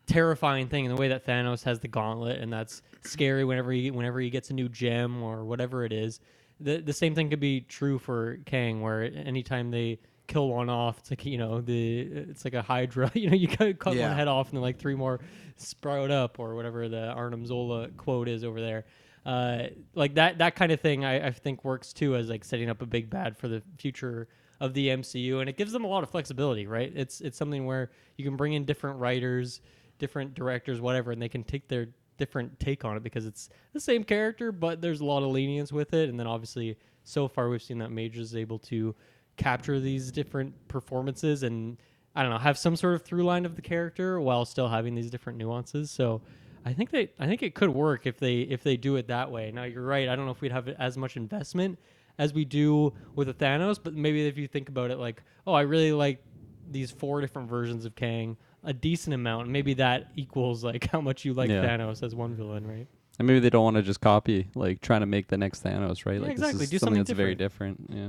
terrifying 0.06 0.68
thing 0.68 0.84
in 0.84 0.94
the 0.94 1.00
way 1.00 1.08
that 1.08 1.26
Thanos 1.26 1.64
has 1.64 1.80
the 1.80 1.88
gauntlet, 1.88 2.40
and 2.40 2.52
that's 2.52 2.82
scary 3.02 3.44
whenever 3.44 3.72
he 3.72 3.90
whenever 3.90 4.20
he 4.20 4.30
gets 4.30 4.50
a 4.50 4.54
new 4.54 4.68
gem 4.68 5.22
or 5.22 5.44
whatever 5.44 5.84
it 5.84 5.92
is. 5.92 6.20
The 6.60 6.78
the 6.78 6.92
same 6.92 7.14
thing 7.14 7.30
could 7.30 7.40
be 7.40 7.62
true 7.62 7.98
for 7.98 8.38
Kang, 8.46 8.80
where 8.80 9.02
anytime 9.02 9.70
they 9.70 9.98
kill 10.28 10.48
one 10.48 10.70
off, 10.70 10.98
it's 10.98 11.10
like 11.10 11.24
you 11.24 11.38
know 11.38 11.60
the 11.60 12.00
it's 12.00 12.44
like 12.44 12.54
a 12.54 12.62
Hydra. 12.62 13.10
You 13.14 13.30
know, 13.30 13.36
you 13.36 13.48
cut, 13.48 13.78
cut 13.78 13.94
Yeah. 13.96 14.08
one 14.08 14.16
head 14.16 14.28
off, 14.28 14.48
and 14.48 14.56
then 14.56 14.62
like 14.62 14.78
three 14.78 14.94
more 14.94 15.20
sprout 15.56 16.10
up, 16.10 16.38
or 16.38 16.54
whatever 16.54 16.88
the 16.88 17.08
Arnim 17.08 17.46
Zola 17.46 17.88
quote 17.96 18.28
is 18.28 18.44
over 18.44 18.60
there. 18.60 18.84
Uh, 19.24 19.68
like 19.94 20.14
that 20.14 20.38
that 20.38 20.54
kind 20.56 20.72
of 20.72 20.80
thing, 20.80 21.04
I, 21.04 21.28
I 21.28 21.30
think 21.30 21.64
works 21.64 21.92
too 21.92 22.16
as 22.16 22.28
like 22.28 22.44
setting 22.44 22.68
up 22.70 22.82
a 22.82 22.86
big 22.86 23.08
bad 23.10 23.36
for 23.36 23.48
the 23.48 23.62
future 23.78 24.28
of 24.60 24.74
the 24.74 24.88
MCU, 24.88 25.40
and 25.40 25.48
it 25.48 25.56
gives 25.56 25.72
them 25.72 25.84
a 25.84 25.88
lot 25.88 26.02
of 26.04 26.10
flexibility, 26.10 26.66
right? 26.66 26.92
It's 26.94 27.20
it's 27.20 27.36
something 27.38 27.64
where 27.66 27.90
you 28.16 28.24
can 28.24 28.36
bring 28.36 28.52
in 28.52 28.64
different 28.64 28.98
writers, 29.00 29.60
different 29.98 30.34
directors, 30.34 30.80
whatever, 30.80 31.10
and 31.12 31.20
they 31.20 31.28
can 31.28 31.42
take 31.44 31.66
their 31.68 31.88
different 32.22 32.58
take 32.60 32.84
on 32.84 32.96
it 32.96 33.02
because 33.02 33.26
it's 33.26 33.48
the 33.72 33.80
same 33.80 34.04
character, 34.04 34.52
but 34.52 34.80
there's 34.80 35.00
a 35.00 35.04
lot 35.04 35.22
of 35.22 35.30
lenience 35.30 35.72
with 35.72 35.92
it. 35.92 36.08
And 36.08 36.18
then 36.18 36.26
obviously, 36.26 36.78
so 37.04 37.26
far 37.28 37.48
we've 37.48 37.62
seen 37.62 37.78
that 37.78 37.90
Major 37.90 38.20
is 38.20 38.36
able 38.36 38.58
to 38.60 38.94
capture 39.36 39.80
these 39.80 40.12
different 40.12 40.54
performances 40.68 41.42
and 41.42 41.78
I 42.14 42.22
don't 42.22 42.30
know 42.30 42.38
have 42.38 42.58
some 42.58 42.76
sort 42.76 42.94
of 42.94 43.02
through 43.02 43.24
line 43.24 43.46
of 43.46 43.56
the 43.56 43.62
character 43.62 44.20
while 44.20 44.44
still 44.44 44.68
having 44.68 44.94
these 44.94 45.10
different 45.10 45.38
nuances. 45.38 45.90
So. 45.90 46.22
I 46.64 46.72
think 46.72 46.90
they 46.90 47.10
I 47.18 47.26
think 47.26 47.42
it 47.42 47.56
could 47.56 47.70
work 47.70 48.06
if 48.06 48.20
they 48.20 48.42
if 48.42 48.62
they 48.62 48.76
do 48.76 48.94
it 48.94 49.08
that 49.08 49.28
way. 49.32 49.50
Now 49.50 49.64
you're 49.64 49.84
right. 49.84 50.08
I 50.08 50.14
don't 50.14 50.26
know 50.26 50.30
if 50.30 50.40
we'd 50.40 50.52
have 50.52 50.68
as 50.68 50.96
much 50.96 51.16
investment 51.16 51.76
as 52.18 52.32
we 52.32 52.44
do 52.44 52.92
with 53.16 53.28
a 53.28 53.34
Thanos, 53.34 53.80
but 53.82 53.94
maybe 53.94 54.26
if 54.28 54.38
you 54.38 54.46
think 54.46 54.68
about 54.68 54.92
it 54.92 54.98
like, 54.98 55.24
oh, 55.44 55.54
I 55.54 55.62
really 55.62 55.92
like 55.92 56.22
these 56.70 56.90
four 56.90 57.20
different 57.20 57.48
versions 57.48 57.84
of 57.84 57.94
Kang 57.96 58.36
a 58.64 58.72
decent 58.72 59.14
amount. 59.14 59.44
and 59.44 59.52
Maybe 59.52 59.74
that 59.74 60.08
equals 60.16 60.62
like 60.64 60.86
how 60.90 61.00
much 61.00 61.24
you 61.24 61.34
like 61.34 61.50
Yeah. 61.50 61.64
Thanos 61.64 62.02
as 62.02 62.14
one 62.14 62.34
villain, 62.34 62.66
right? 62.66 62.86
And 63.18 63.26
maybe 63.28 63.40
they 63.40 63.50
don't 63.50 63.64
want 63.64 63.76
to 63.76 63.82
just 63.82 64.00
copy, 64.00 64.48
like 64.54 64.80
trying 64.80 65.00
to 65.00 65.06
make 65.06 65.28
the 65.28 65.36
next 65.36 65.62
Thanos, 65.62 66.06
right? 66.06 66.14
Yeah, 66.14 66.20
like 66.22 66.30
exactly. 66.32 66.58
This 66.58 66.62
is 66.62 66.70
Do 66.70 66.78
something 66.78 66.78
something 66.78 66.98
that's 67.04 67.10
very 67.16 67.34
different. 67.34 67.86
Yeah. 67.90 68.08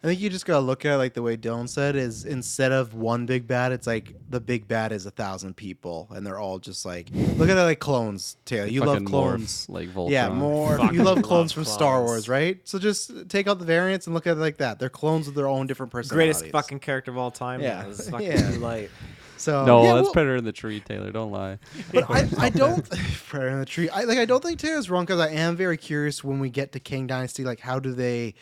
I 0.00 0.06
think 0.06 0.20
you 0.20 0.30
just 0.30 0.46
gotta 0.46 0.60
look 0.64 0.84
at 0.84 0.94
it 0.94 0.96
like 0.98 1.14
the 1.14 1.22
way 1.22 1.36
Dylan 1.36 1.68
said 1.68 1.96
is 1.96 2.24
instead 2.24 2.70
of 2.70 2.94
one 2.94 3.26
big 3.26 3.48
bad, 3.48 3.72
it's 3.72 3.84
like 3.88 4.14
the 4.30 4.38
big 4.38 4.68
bad 4.68 4.92
is 4.92 5.06
a 5.06 5.10
thousand 5.10 5.56
people, 5.56 6.06
and 6.12 6.24
they're 6.24 6.38
all 6.38 6.60
just 6.60 6.86
like 6.86 7.08
look 7.36 7.48
at 7.48 7.56
it 7.58 7.62
like 7.62 7.80
clones. 7.80 8.36
Taylor, 8.44 8.66
you 8.68 8.78
love 8.84 8.90
fucking 8.90 9.06
morph, 9.08 9.10
clones, 9.10 9.66
like 9.68 9.88
Yeah, 10.08 10.28
more. 10.28 10.78
Fucking 10.78 10.96
you 10.96 11.02
love 11.02 11.16
love 11.16 11.24
clones 11.24 11.50
from 11.50 11.64
Star 11.64 11.96
clones. 11.96 12.08
Wars, 12.10 12.28
right? 12.28 12.60
So 12.62 12.78
just 12.78 13.28
take 13.28 13.48
out 13.48 13.58
the 13.58 13.64
variants 13.64 14.06
and 14.06 14.14
look 14.14 14.28
at 14.28 14.36
it 14.36 14.40
like 14.40 14.58
that. 14.58 14.78
They're 14.78 14.88
clones 14.88 15.26
with 15.26 15.34
their 15.34 15.48
own 15.48 15.66
different 15.66 15.90
personalities. 15.90 16.36
Greatest 16.42 16.52
fucking 16.52 16.78
character 16.78 17.10
of 17.10 17.18
all 17.18 17.32
time. 17.32 17.60
Yeah. 17.60 17.84
This 17.88 17.98
is 17.98 18.08
fucking 18.10 18.26
Yeah. 18.30 18.50
too 18.52 18.58
light. 18.60 18.90
So 19.38 19.64
no, 19.64 19.82
yeah, 19.84 19.94
that's 19.94 20.04
well- 20.04 20.12
Predator 20.12 20.36
in 20.36 20.44
the 20.44 20.52
Tree, 20.52 20.80
Taylor. 20.80 21.10
Don't 21.10 21.30
lie. 21.32 21.58
But 21.92 22.10
I, 22.10 22.28
I 22.38 22.50
don't 22.50 22.88
Predator 23.26 23.52
in 23.52 23.60
the 23.60 23.66
tree. 23.66 23.88
I 23.88 24.02
like 24.02 24.18
I 24.18 24.24
don't 24.24 24.42
think 24.42 24.58
Taylor's 24.58 24.90
wrong 24.90 25.04
because 25.04 25.20
I 25.20 25.30
am 25.30 25.56
very 25.56 25.76
curious 25.76 26.22
when 26.22 26.40
we 26.40 26.50
get 26.50 26.72
to 26.72 26.80
Kang 26.80 27.06
Dynasty. 27.06 27.44
Like, 27.44 27.60
how 27.60 27.78
do 27.78 27.92
they 27.92 28.34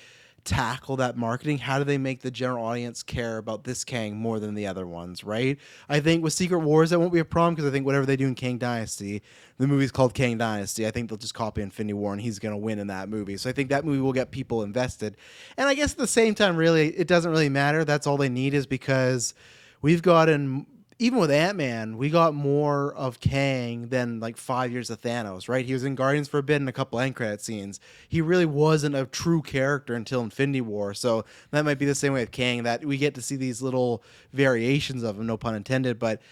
tackle 0.44 0.97
that 0.97 1.16
marketing? 1.16 1.59
How 1.59 1.78
do 1.78 1.84
they 1.84 1.99
make 1.99 2.22
the 2.22 2.30
general 2.30 2.64
audience 2.64 3.03
care 3.03 3.36
about 3.38 3.64
this 3.64 3.82
Kang 3.84 4.16
more 4.16 4.38
than 4.38 4.55
the 4.55 4.66
other 4.68 4.86
ones? 4.86 5.22
Right? 5.24 5.59
I 5.88 6.01
think 6.01 6.22
with 6.22 6.32
Secret 6.32 6.61
Wars 6.61 6.90
that 6.90 6.99
won't 7.01 7.12
be 7.12 7.18
a 7.18 7.24
problem 7.24 7.55
because 7.55 7.68
I 7.68 7.72
think 7.72 7.84
whatever 7.84 8.07
they 8.07 8.16
do 8.16 8.26
in 8.26 8.34
Kang 8.34 8.57
Dynasty, 8.59 9.22
the 9.59 9.66
movie's 9.66 9.90
called 9.90 10.14
Kang 10.14 10.38
Dynasty. 10.38 10.86
I 10.86 10.90
think 10.92 11.09
they'll 11.11 11.18
just 11.18 11.34
copy 11.34 11.62
Infinity 11.62 11.94
War 11.94 12.12
and 12.12 12.22
he's 12.22 12.38
gonna 12.38 12.57
win 12.59 12.78
in 12.78 12.86
that 12.86 13.09
movie. 13.09 13.36
So 13.36 13.51
I 13.51 13.53
think 13.53 13.68
that 13.70 13.84
movie 13.84 14.01
will 14.01 14.12
get 14.12 14.30
people 14.30 14.62
invested. 14.62 15.16
And 15.57 15.68
I 15.68 15.74
guess 15.74 15.92
at 15.92 15.99
the 15.99 16.07
same 16.07 16.34
time, 16.34 16.57
really, 16.57 16.88
it 16.88 17.09
doesn't 17.09 17.30
really 17.30 17.49
matter. 17.49 17.84
That's 17.84 18.07
all 18.07 18.16
they 18.16 18.28
need 18.28 18.55
is 18.55 18.66
because 18.66 19.34
we've 19.82 20.03
gotten 20.03 20.66
even 20.99 21.18
with 21.18 21.30
Ant 21.30 21.59
Man, 21.59 21.99
we 21.99 22.09
got 22.09 22.34
more 22.34 22.94
of 22.94 23.20
Kang 23.20 23.88
than 23.88 24.18
like 24.18 24.38
five 24.38 24.72
years 24.72 24.88
of 24.88 25.01
Thanos, 25.03 25.47
right? 25.47 25.66
He 25.66 25.74
was 25.74 25.84
in 25.84 25.94
Guardians 25.94 26.26
for 26.26 26.38
a 26.38 26.42
bit 26.42 26.57
and 26.57 26.68
a 26.68 26.72
couple 26.72 26.99
end 26.99 27.14
credit 27.14 27.42
scenes. 27.42 27.80
He 28.09 28.22
really 28.22 28.47
wasn't 28.47 28.94
a 28.94 29.05
true 29.05 29.42
character 29.42 29.94
until 29.94 30.22
Infinity 30.22 30.62
War. 30.62 30.94
So 30.94 31.26
that 31.51 31.66
might 31.66 31.78
be 31.78 31.84
the 31.84 31.94
same 31.94 32.14
way 32.14 32.20
with 32.20 32.30
Kang, 32.30 32.62
that 32.62 32.84
we 32.84 32.97
get 32.97 33.14
to 33.16 33.22
see 33.22 33.36
these 33.36 33.61
little 33.61 34.03
variations 34.32 35.03
of 35.03 35.18
him, 35.18 35.26
no 35.26 35.36
pun 35.36 35.55
intended, 35.55 35.99
but 35.99 36.22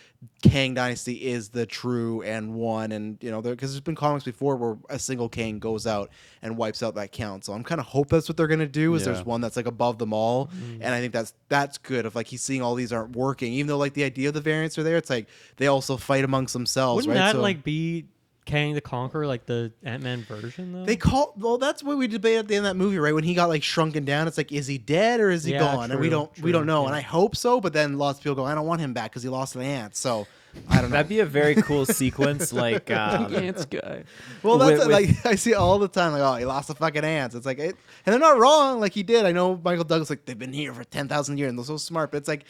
Kang 0.42 0.74
Dynasty 0.74 1.14
is 1.26 1.48
the 1.48 1.64
true 1.66 2.22
and 2.22 2.54
one. 2.54 2.92
And, 2.92 3.16
you 3.22 3.30
know, 3.30 3.40
because 3.42 3.72
there's 3.72 3.80
been 3.80 3.94
comics 3.94 4.24
before 4.24 4.56
where 4.56 4.76
a 4.90 4.98
single 4.98 5.28
Kang 5.28 5.58
goes 5.58 5.86
out 5.86 6.10
and 6.42 6.56
wipes 6.56 6.82
out 6.82 6.94
that 6.96 7.12
count. 7.12 7.44
So 7.44 7.52
I'm 7.52 7.64
kind 7.64 7.80
of 7.80 7.86
hope 7.86 8.08
that's 8.08 8.28
what 8.28 8.36
they're 8.36 8.46
going 8.46 8.60
to 8.60 8.66
do 8.66 8.94
is 8.94 9.02
Yeah. 9.06 9.12
there's 9.12 9.24
one 9.26 9.40
that's 9.40 9.56
like 9.56 9.66
above 9.66 9.98
them 9.98 10.12
all. 10.12 10.46
Mm. 10.48 10.80
And 10.82 10.94
I 10.94 11.00
think 11.00 11.12
that's 11.12 11.32
that's 11.48 11.78
good. 11.78 12.06
If 12.06 12.14
like 12.14 12.26
he's 12.26 12.42
seeing 12.42 12.62
all 12.62 12.74
these 12.74 12.92
aren't 12.92 13.16
working, 13.16 13.52
even 13.54 13.66
though 13.68 13.78
like 13.78 13.94
the 13.94 14.04
idea 14.04 14.28
of 14.28 14.34
the 14.34 14.40
variants 14.40 14.76
are 14.78 14.82
there, 14.82 14.96
it's 14.96 15.10
like 15.10 15.28
they 15.56 15.66
also 15.66 15.96
fight 15.96 16.24
amongst 16.24 16.52
themselves, 16.52 17.06
Wouldn't 17.06 17.20
right? 17.22 17.32
that 17.32 17.36
So- 17.38 17.42
like 17.42 17.64
be 17.64 18.06
Kang 18.44 18.74
the 18.74 18.80
Conqueror, 18.80 19.26
like 19.26 19.46
the 19.46 19.72
Ant 19.84 20.02
Man 20.02 20.22
version 20.24 20.72
though? 20.72 20.84
They 20.84 20.96
call 20.96 21.32
well. 21.36 21.58
That's 21.58 21.82
what 21.82 21.96
we 21.96 22.06
debated 22.06 22.40
at 22.40 22.48
the 22.48 22.56
end 22.56 22.66
of 22.66 22.70
that 22.70 22.76
movie, 22.76 22.98
right? 22.98 23.14
When 23.14 23.24
he 23.24 23.34
got 23.34 23.48
like 23.48 23.62
shrunken 23.62 24.04
down, 24.04 24.28
it's 24.28 24.36
like, 24.36 24.52
is 24.52 24.66
he 24.66 24.76
dead 24.78 25.20
or 25.20 25.30
is 25.30 25.44
he 25.44 25.52
Yeah, 25.52 25.60
gone? 25.60 25.90
and 25.90 25.98
we 26.00 26.06
true, 26.08 26.10
don't 26.10 26.42
we 26.42 26.52
don't 26.52 26.66
know. 26.66 26.82
yeah. 26.82 26.88
And 26.88 26.96
I 26.96 27.00
hope 27.00 27.36
so, 27.36 27.60
but 27.60 27.72
then 27.72 27.96
lots 27.98 28.18
of 28.18 28.22
people 28.24 28.36
go, 28.36 28.44
I 28.44 28.54
don't 28.54 28.66
want 28.66 28.80
him 28.80 28.92
back 28.92 29.10
because 29.10 29.22
he 29.22 29.28
lost 29.28 29.56
an 29.56 29.62
aunt. 29.62 29.96
So 29.96 30.26
I 30.68 30.80
don't 30.80 30.90
know. 30.90 30.96
That'd 30.96 31.08
be 31.08 31.20
a 31.20 31.26
very 31.26 31.54
cool 31.56 31.84
sequence, 31.86 32.52
like 32.52 32.90
um, 32.92 33.34
Ants 33.34 33.64
guy. 33.64 34.04
well, 34.42 34.58
that's 34.58 34.86
with- 34.86 34.92
like 34.92 35.26
I 35.26 35.34
see 35.36 35.50
it 35.52 35.56
all 35.56 35.78
the 35.78 35.88
time. 35.88 36.12
Like, 36.12 36.22
oh, 36.22 36.34
he 36.36 36.44
lost 36.44 36.68
the 36.68 36.74
fucking 36.74 37.02
ants. 37.04 37.34
It's 37.34 37.46
like, 37.46 37.58
it, 37.58 37.76
and 38.06 38.12
they're 38.12 38.20
not 38.20 38.38
wrong. 38.38 38.78
Like 38.78 38.92
he 38.92 39.02
did. 39.02 39.24
I 39.24 39.32
know 39.32 39.60
Michael 39.64 39.84
Douglas. 39.84 40.10
Like 40.10 40.26
they've 40.26 40.38
been 40.38 40.52
here 40.52 40.72
for 40.74 40.84
ten 40.84 41.08
thousand 41.08 41.38
years 41.38 41.48
and 41.48 41.58
they're 41.58 41.64
so 41.64 41.76
smart. 41.76 42.10
But 42.12 42.18
it's 42.18 42.28
like, 42.28 42.44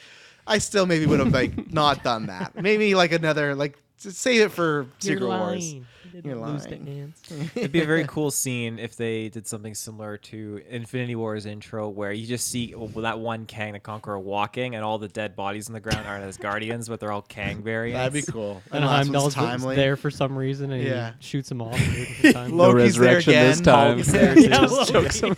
I 0.46 0.58
still 0.58 0.84
maybe 0.84 1.06
would 1.06 1.20
have 1.20 1.32
like 1.32 1.72
not 1.72 2.02
done 2.04 2.26
that. 2.26 2.60
Maybe 2.60 2.94
like 2.94 3.12
another 3.12 3.54
like 3.54 3.78
just 4.00 4.18
save 4.18 4.40
it 4.42 4.52
for 4.52 4.86
Secret 4.98 5.26
Wars. 5.26 5.74
You're 6.22 6.36
lying. 6.36 7.14
It'd 7.56 7.72
be 7.72 7.80
a 7.80 7.86
very 7.86 8.04
cool 8.06 8.30
scene 8.30 8.78
if 8.78 8.94
they 8.94 9.30
did 9.30 9.48
something 9.48 9.74
similar 9.74 10.16
to 10.18 10.62
Infinity 10.68 11.16
War's 11.16 11.44
intro, 11.44 11.88
where 11.88 12.12
you 12.12 12.24
just 12.24 12.48
see 12.48 12.72
that 12.96 13.18
one 13.18 13.46
Kang 13.46 13.72
the 13.72 13.80
Conqueror 13.80 14.20
walking, 14.20 14.76
and 14.76 14.84
all 14.84 14.98
the 14.98 15.08
dead 15.08 15.34
bodies 15.34 15.66
on 15.68 15.72
the 15.72 15.80
ground 15.80 16.06
aren't 16.06 16.22
as 16.22 16.36
Guardians, 16.36 16.88
but 16.88 17.00
they're 17.00 17.10
all 17.10 17.22
Kang 17.22 17.62
variants. 17.64 17.98
That'd 17.98 18.26
be 18.26 18.30
cool. 18.30 18.62
and 18.70 18.84
the 18.84 18.86
last 18.86 19.08
one's 19.10 19.34
Heimdall's 19.34 19.34
timely. 19.34 19.74
there 19.76 19.96
for 19.96 20.10
some 20.10 20.38
reason, 20.38 20.70
and 20.70 20.84
Yeah. 20.84 21.12
he 21.18 21.24
shoots 21.26 21.50
him 21.50 21.60
off. 21.62 21.74
at 21.74 21.80
a 21.80 21.84
different 21.90 22.34
time. 22.36 22.50
No 22.56 22.56
Loki's 22.70 22.94
there 22.96 23.14
resurrection 23.16 23.32
this 23.32 23.58
again. 23.60 23.74
time. 23.74 23.94
Hulk's 23.94 24.12
there 24.12 24.38
Yeah, 24.38 24.58
too. 24.58 24.66
Loki. 24.66 24.92
chokes 24.92 25.20
him 25.20 25.34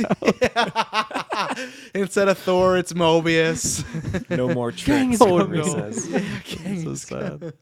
out. 0.56 1.58
Instead 1.94 2.28
of 2.28 2.36
Thor, 2.38 2.76
it's 2.76 2.92
Mobius. 2.92 3.82
no 4.36 4.52
more 4.52 4.72
Kang 4.72 5.08
tricks. 5.16 5.22
is 5.22 5.26
Homer 5.26 5.62
coming. 5.62 5.92
says. 5.92 6.82
so 6.84 6.94
sad. 6.94 7.52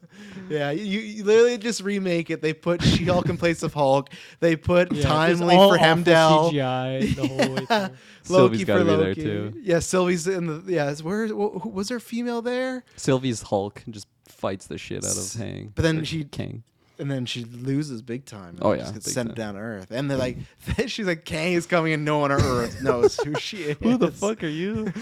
Yeah, 0.48 0.70
you, 0.72 1.00
you 1.00 1.24
literally 1.24 1.56
just 1.58 1.80
remake 1.80 2.28
it. 2.30 2.42
They 2.42 2.52
put 2.52 2.82
She-Hulk 2.82 3.28
in 3.28 3.36
place 3.36 3.62
of 3.62 3.72
Hulk. 3.72 4.10
They 4.40 4.56
put 4.56 4.92
Yeah, 4.92 5.02
Timely 5.04 5.54
for 5.54 5.60
awful 5.62 5.78
Heimdall. 5.78 6.52
CGI 6.52 7.14
the 7.16 7.26
whole 7.26 7.54
way 7.54 7.66
Yeah. 7.70 7.88
through. 7.88 7.96
Loki 8.36 8.58
Sylvie's 8.58 8.60
for 8.60 8.66
gotta 8.66 8.84
be 8.84 8.90
there, 8.90 8.98
Loki. 8.98 9.22
too. 9.22 9.60
Yeah, 9.62 9.78
Sylvie's 9.78 10.26
in 10.26 10.46
the 10.46 10.72
yeah. 10.72 10.90
it's 10.90 11.02
Where 11.02 11.28
wh- 11.28 11.72
was 11.74 11.88
there 11.88 11.96
a 11.98 12.00
female 12.00 12.42
there? 12.42 12.84
Sylvie's 12.96 13.42
Hulk 13.42 13.82
just 13.88 14.06
fights 14.28 14.66
the 14.66 14.76
shit 14.78 15.04
out 15.04 15.16
of 15.16 15.32
Hang. 15.34 15.72
But 15.74 15.82
then 15.82 16.04
she- 16.04 16.24
Kang. 16.24 16.62
And 16.96 17.10
then 17.10 17.26
she 17.26 17.42
loses 17.44 18.02
big 18.02 18.24
time. 18.24 18.50
and 18.50 18.60
Oh, 18.62 18.76
just 18.76 18.86
yeah, 18.86 18.92
gets 18.92 19.12
sent 19.12 19.30
time. 19.30 19.34
down 19.34 19.54
to 19.54 19.60
Earth. 19.60 19.90
And 19.90 20.08
they're 20.08 20.16
like, 20.16 20.36
she's 20.86 21.08
like, 21.08 21.24
Kang 21.24 21.54
is 21.54 21.66
coming, 21.66 21.92
and 21.92 22.04
no 22.04 22.18
one 22.18 22.30
on 22.30 22.40
Earth 22.40 22.80
knows 22.82 23.16
who 23.16 23.34
she 23.34 23.64
is. 23.64 23.76
Who 23.82 23.96
the 23.98 24.12
fuck 24.12 24.44
are 24.44 24.46
you? 24.46 24.92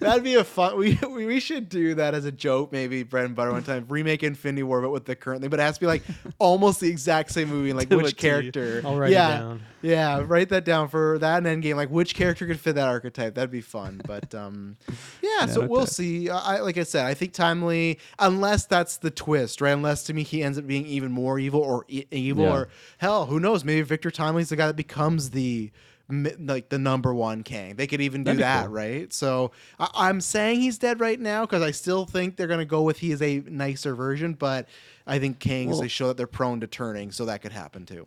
That'd 0.00 0.24
be 0.24 0.34
a 0.34 0.44
fun. 0.44 0.76
We, 0.76 0.98
we 1.08 1.26
we 1.26 1.40
should 1.40 1.68
do 1.68 1.94
that 1.94 2.14
as 2.14 2.24
a 2.24 2.32
joke, 2.32 2.72
maybe 2.72 3.02
bread 3.02 3.24
and 3.24 3.34
butter 3.34 3.52
one 3.52 3.62
time. 3.62 3.86
Remake 3.88 4.22
Infinity 4.22 4.62
War, 4.62 4.80
but 4.82 4.90
with 4.90 5.04
the 5.04 5.16
current 5.16 5.40
thing. 5.40 5.50
But 5.50 5.60
it 5.60 5.62
has 5.62 5.76
to 5.76 5.80
be 5.80 5.86
like 5.86 6.02
almost 6.38 6.80
the 6.80 6.88
exact 6.88 7.30
same 7.32 7.48
movie. 7.48 7.72
Like 7.72 7.90
which 7.90 8.16
character? 8.16 8.82
I'll 8.84 8.96
write 8.96 9.10
it 9.10 9.14
yeah, 9.14 9.38
down. 9.38 9.62
yeah. 9.82 10.22
Write 10.26 10.50
that 10.50 10.64
down 10.64 10.88
for 10.88 11.18
that 11.18 11.44
and 11.44 11.62
Endgame. 11.62 11.76
Like 11.76 11.90
which 11.90 12.14
character 12.14 12.46
could 12.46 12.60
fit 12.60 12.74
that 12.74 12.86
archetype? 12.88 13.34
That'd 13.34 13.50
be 13.50 13.60
fun. 13.60 14.00
But 14.06 14.34
um, 14.34 14.76
yeah. 15.22 15.46
So 15.46 15.66
we'll 15.66 15.86
see. 15.86 16.28
I 16.30 16.60
like 16.60 16.78
I 16.78 16.82
said, 16.82 17.06
I 17.06 17.14
think 17.14 17.32
Timely, 17.32 17.98
unless 18.18 18.66
that's 18.66 18.98
the 18.98 19.10
twist, 19.10 19.60
right? 19.60 19.72
Unless 19.72 20.04
to 20.04 20.14
me 20.14 20.22
he 20.22 20.42
ends 20.42 20.58
up 20.58 20.66
being 20.66 20.86
even 20.86 21.10
more 21.12 21.38
evil 21.38 21.60
or 21.60 21.84
e- 21.88 22.04
evil 22.10 22.44
Yeah. 22.44 22.52
or 22.54 22.68
hell, 22.98 23.26
who 23.26 23.40
knows? 23.40 23.64
Maybe 23.64 23.82
Victor 23.82 24.10
Timely's 24.10 24.48
the 24.50 24.56
guy 24.56 24.66
that 24.66 24.76
becomes 24.76 25.30
the 25.30 25.70
like 26.08 26.68
the 26.68 26.78
number 26.78 27.12
one 27.14 27.42
Kang. 27.42 27.74
They 27.76 27.86
could 27.86 28.00
even 28.00 28.22
do 28.22 28.28
That'd 28.30 28.38
be 28.38 28.42
that, 28.42 28.66
cool. 28.66 28.74
right? 28.74 29.12
So 29.12 29.50
I- 29.80 29.90
I'm 29.94 30.20
saying 30.20 30.60
he's 30.60 30.78
dead 30.78 31.00
right 31.00 31.18
now 31.18 31.42
because 31.42 31.62
I 31.62 31.70
still 31.72 32.04
think 32.06 32.36
they're 32.36 32.46
gonna 32.46 32.64
go 32.64 32.82
with 32.82 32.98
he 32.98 33.10
is 33.12 33.20
a 33.22 33.40
nicer 33.40 33.94
version, 33.94 34.34
but 34.34 34.68
I 35.06 35.18
think 35.18 35.38
Kangs 35.40 35.68
Well- 35.70 35.80
they 35.80 35.88
show 35.88 36.08
that 36.08 36.16
they're 36.16 36.26
prone 36.26 36.60
to 36.60 36.66
turning, 36.66 37.10
so 37.10 37.24
that 37.26 37.42
could 37.42 37.52
happen 37.52 37.86
too. 37.86 38.06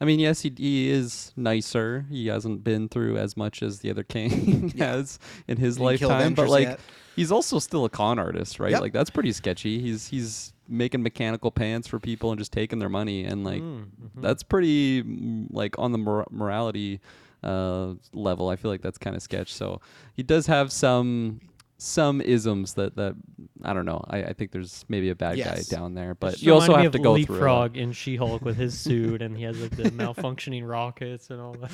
I 0.00 0.06
mean, 0.06 0.18
yes, 0.18 0.40
he, 0.40 0.52
he 0.56 0.90
is 0.90 1.32
nicer. 1.36 2.04
He 2.10 2.26
hasn't 2.26 2.64
been 2.64 2.88
through 2.88 3.16
as 3.16 3.36
much 3.36 3.62
as 3.62 3.78
the 3.78 3.90
other 3.90 4.02
king 4.02 4.70
has 4.78 5.18
in 5.46 5.56
his 5.56 5.76
Didn't 5.76 5.84
lifetime, 5.86 6.34
but 6.34 6.48
like 6.48 6.64
yet. 6.68 6.80
he's 7.14 7.30
also 7.30 7.58
still 7.60 7.84
a 7.84 7.88
con 7.90 8.18
artist, 8.18 8.58
right? 8.58 8.72
Yep. 8.72 8.80
Like 8.80 8.92
that's 8.92 9.08
pretty 9.10 9.32
sketchy. 9.32 9.78
He's 9.80 10.08
he's 10.08 10.52
making 10.68 11.02
mechanical 11.02 11.50
pants 11.50 11.86
for 11.86 12.00
people 12.00 12.32
and 12.32 12.38
just 12.38 12.52
taking 12.52 12.80
their 12.80 12.88
money, 12.88 13.24
and 13.24 13.44
like 13.44 13.62
Mm, 13.62 13.84
mhm. 13.84 14.22
that's 14.22 14.42
pretty 14.42 15.02
mm, 15.04 15.46
like 15.50 15.78
on 15.78 15.92
the 15.92 15.98
mor- 15.98 16.26
morality 16.30 17.00
uh, 17.44 17.94
level. 18.12 18.48
I 18.48 18.56
feel 18.56 18.70
like 18.70 18.82
that's 18.82 18.98
kind 18.98 19.14
of 19.14 19.22
sketch. 19.22 19.52
So 19.52 19.80
he 20.14 20.22
does 20.22 20.46
have 20.46 20.72
some 20.72 21.40
some 21.84 22.20
isms 22.20 22.74
that 22.74 22.96
that 22.96 23.14
I 23.62 23.72
don't 23.72 23.84
know. 23.86 24.02
I, 24.08 24.24
I 24.24 24.32
think 24.32 24.52
there's 24.52 24.84
maybe 24.88 25.10
a 25.10 25.14
bad 25.14 25.36
Yes. 25.38 25.68
guy 25.68 25.76
down 25.76 25.94
there, 25.94 26.14
but 26.14 26.32
Just 26.32 26.42
you 26.42 26.52
also 26.54 26.68
reminded 26.68 26.80
me 26.80 26.84
have 26.84 26.92
to 26.92 26.98
of 26.98 27.04
go 27.04 27.14
through. 27.24 27.36
it. 27.36 27.38
Leapfrog 27.38 27.76
in 27.76 27.92
She-Hulk 27.92 28.42
with 28.42 28.56
his 28.56 28.78
suit, 28.78 29.22
and 29.22 29.36
he 29.36 29.42
has 29.44 29.60
like 29.60 29.76
the 29.76 29.84
malfunctioning 29.90 30.68
rockets 30.68 31.30
and 31.30 31.40
all 31.40 31.54
that. 31.54 31.70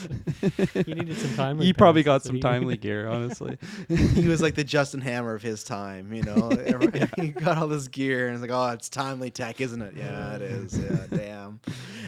he 0.87 0.95
needed 0.95 1.17
some 1.17 1.35
time. 1.35 1.59
He 1.61 1.73
probably 1.73 2.03
got 2.03 2.23
some 2.23 2.39
timely 2.41 2.77
gear, 2.87 3.09
honestly. 3.09 3.57
he 3.89 4.27
was 4.29 4.41
like 4.43 4.55
the 4.55 4.65
Justin 4.65 5.01
Hammer 5.01 5.35
of 5.35 5.43
his 5.43 5.63
time, 5.65 6.13
you 6.13 6.23
know. 6.23 6.49
Every- 6.51 6.91
he 7.17 7.29
got 7.29 7.59
all 7.59 7.69
this 7.69 7.89
gear 7.89 8.27
and 8.29 8.35
it's 8.35 8.43
like, 8.43 8.51
oh, 8.51 8.73
it's 8.75 8.89
timely 8.89 9.31
tech, 9.31 9.61
isn't 9.61 9.81
it? 9.83 9.95
Yeah, 9.97 10.35
it 10.37 10.43
is. 10.43 10.79
Yeah, 10.79 11.07
damn. 11.11 11.61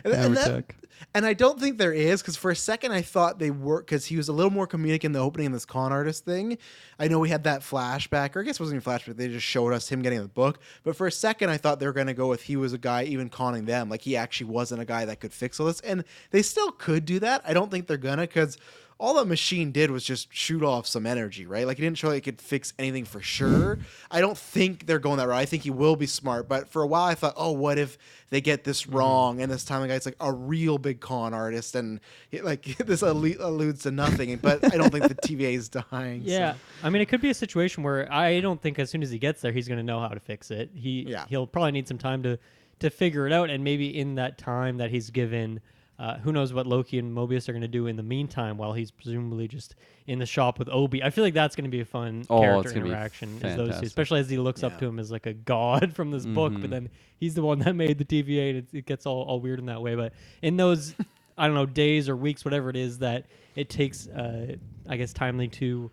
And, 0.04 0.12
and 0.14 0.36
that- 0.36 0.46
tech. 0.68 0.76
and 1.14 1.26
I 1.26 1.32
don't 1.34 1.58
think 1.60 1.78
there 1.78 1.92
is 1.92 2.22
because 2.22 2.36
for 2.36 2.50
a 2.50 2.56
second 2.56 2.92
I 2.92 3.02
thought 3.02 3.38
they 3.38 3.50
were 3.50 3.80
because 3.80 4.06
he 4.06 4.16
was 4.16 4.28
a 4.28 4.32
little 4.32 4.52
more 4.52 4.66
comedic 4.68 5.04
in 5.04 5.12
the 5.12 5.18
opening 5.20 5.46
in 5.46 5.52
this 5.52 5.64
con 5.64 5.92
artist 5.92 6.24
thing. 6.24 6.58
I 6.98 7.08
know 7.08 7.18
we 7.18 7.28
had 7.30 7.44
that 7.44 7.62
flashback, 7.92 8.36
or 8.36 8.40
I 8.40 8.42
guess 8.44 8.56
it 8.56 8.60
wasn't 8.60 8.82
even 8.82 8.92
flashback. 8.92 9.16
They 9.16 9.28
just 9.28 9.46
showed 9.46 9.72
us 9.72 9.88
him 9.88 10.02
getting 10.02 10.20
the 10.22 10.28
book. 10.28 10.58
But 10.84 10.96
for 10.96 11.06
a 11.06 11.12
second, 11.12 11.50
I 11.50 11.56
thought 11.56 11.80
they 11.80 11.86
were 11.86 11.92
to 11.92 12.14
go 12.14 12.28
with 12.28 12.42
he 12.42 12.56
was 12.56 12.72
a 12.72 12.78
guy 12.78 13.04
even 13.04 13.28
conning 13.28 13.64
them, 13.64 13.88
like 13.88 14.02
he 14.02 14.16
actually 14.16 14.50
wasn't 14.50 14.82
a 14.82 14.84
guy 14.84 15.04
that 15.04 15.20
could 15.20 15.32
fix 15.32 15.60
all 15.60 15.66
this. 15.66 15.80
And 15.80 16.04
they 16.30 16.42
still 16.42 16.72
could 16.72 17.04
do 17.04 17.18
that. 17.20 17.42
I 17.44 17.52
don't 17.52 17.70
think 17.70 17.86
they're 17.86 17.96
gonna 17.96 18.22
because 18.22 18.58
all 19.02 19.14
that 19.14 19.26
machine 19.26 19.72
did 19.72 19.90
was 19.90 20.04
just 20.04 20.32
shoot 20.32 20.62
off 20.62 20.86
some 20.86 21.06
energy, 21.06 21.44
right? 21.44 21.66
Like 21.66 21.76
it 21.76 21.82
didn't 21.82 21.98
show 21.98 22.06
like 22.06 22.18
it 22.18 22.20
could 22.20 22.40
fix 22.40 22.72
anything 22.78 23.04
for 23.04 23.20
sure. 23.20 23.80
I 24.12 24.20
don't 24.20 24.38
think 24.38 24.86
they're 24.86 25.00
going 25.00 25.16
that 25.16 25.26
route. 25.26 25.40
I 25.40 25.44
think 25.44 25.64
he 25.64 25.70
will 25.70 25.96
be 25.96 26.06
smart. 26.06 26.48
But 26.48 26.68
for 26.68 26.82
a 26.82 26.86
while, 26.86 27.02
I 27.02 27.16
thought, 27.16 27.34
oh, 27.36 27.50
what 27.50 27.78
if 27.78 27.98
they 28.30 28.40
get 28.40 28.62
this 28.62 28.84
mm-hmm. 28.84 28.96
wrong? 28.96 29.42
And 29.42 29.50
this 29.50 29.64
time, 29.64 29.82
the 29.82 29.88
guy's 29.88 30.06
like 30.06 30.14
a 30.20 30.32
real 30.32 30.78
big 30.78 31.00
con 31.00 31.34
artist, 31.34 31.74
and 31.74 31.98
it, 32.30 32.44
like 32.44 32.62
this 32.78 33.02
allu- 33.02 33.40
alludes 33.40 33.82
to 33.82 33.90
nothing. 33.90 34.36
But 34.36 34.72
I 34.72 34.76
don't 34.76 34.92
think 34.92 35.08
the 35.08 35.14
TVA 35.26 35.54
is 35.54 35.68
dying. 35.68 36.24
so- 36.24 36.30
Yeah, 36.30 36.54
I 36.84 36.88
mean, 36.88 37.02
it 37.02 37.06
could 37.06 37.20
be 37.20 37.30
a 37.30 37.34
situation 37.34 37.82
where 37.82 38.10
I 38.12 38.38
don't 38.38 38.62
think 38.62 38.78
as 38.78 38.88
soon 38.88 39.02
as 39.02 39.10
he 39.10 39.18
gets 39.18 39.40
there, 39.40 39.50
he's 39.50 39.66
going 39.66 39.78
to 39.78 39.84
know 39.84 39.98
how 39.98 40.10
to 40.10 40.20
fix 40.20 40.52
it. 40.52 40.70
He 40.74 41.06
Yeah. 41.08 41.24
he'll 41.28 41.48
probably 41.48 41.72
need 41.72 41.88
some 41.88 41.98
time 41.98 42.22
to 42.22 42.38
to 42.78 42.88
figure 42.88 43.26
it 43.26 43.32
out, 43.32 43.50
and 43.50 43.64
maybe 43.64 43.98
in 43.98 44.14
that 44.14 44.38
time 44.38 44.76
that 44.76 44.90
he's 44.90 45.10
given. 45.10 45.60
Uh, 46.02 46.18
who 46.18 46.32
knows 46.32 46.52
what 46.52 46.66
Loki 46.66 46.98
and 46.98 47.16
Mobius 47.16 47.48
are 47.48 47.52
going 47.52 47.62
to 47.62 47.68
do 47.68 47.86
in 47.86 47.94
the 47.94 48.02
meantime 48.02 48.56
while 48.58 48.72
he's 48.72 48.90
presumably 48.90 49.46
just 49.46 49.76
in 50.08 50.18
the 50.18 50.26
shop 50.26 50.58
with 50.58 50.68
Obi. 50.68 51.00
I 51.00 51.10
feel 51.10 51.22
like 51.22 51.32
that's 51.34 51.54
going 51.54 51.64
to 51.66 51.70
be 51.70 51.78
a 51.78 51.84
fun 51.84 52.24
Oh, 52.28 52.40
character 52.40 52.72
interaction. 52.72 53.36
Is 53.36 53.56
those 53.56 53.78
two, 53.78 53.86
especially 53.86 54.18
as 54.18 54.28
he 54.28 54.36
looks 54.36 54.64
up 54.64 54.80
to 54.80 54.86
him 54.86 54.98
as 54.98 55.12
like 55.12 55.26
a 55.26 55.32
god 55.32 55.92
from 55.94 56.10
this 56.10 56.26
book, 56.26 56.54
Mhm. 56.54 56.60
but 56.62 56.70
then 56.70 56.88
he's 57.18 57.34
the 57.34 57.42
one 57.42 57.60
that 57.60 57.76
made 57.76 57.98
the 57.98 58.04
TVA, 58.04 58.48
and 58.50 58.58
it, 58.58 58.66
it 58.78 58.86
gets 58.86 59.06
all, 59.06 59.22
all 59.22 59.38
weird 59.38 59.60
in 59.60 59.66
that 59.66 59.80
way. 59.80 59.94
But 59.94 60.12
in 60.42 60.56
those, 60.56 60.96
I 61.38 61.46
don't 61.46 61.54
know, 61.54 61.66
days 61.66 62.08
or 62.08 62.16
weeks, 62.16 62.44
whatever 62.44 62.68
it 62.68 62.76
is 62.76 62.98
that 62.98 63.26
it 63.54 63.70
takes, 63.70 64.08
uh, 64.08 64.56
I 64.88 64.96
guess, 64.96 65.12
timely 65.12 65.46
to 65.48 65.88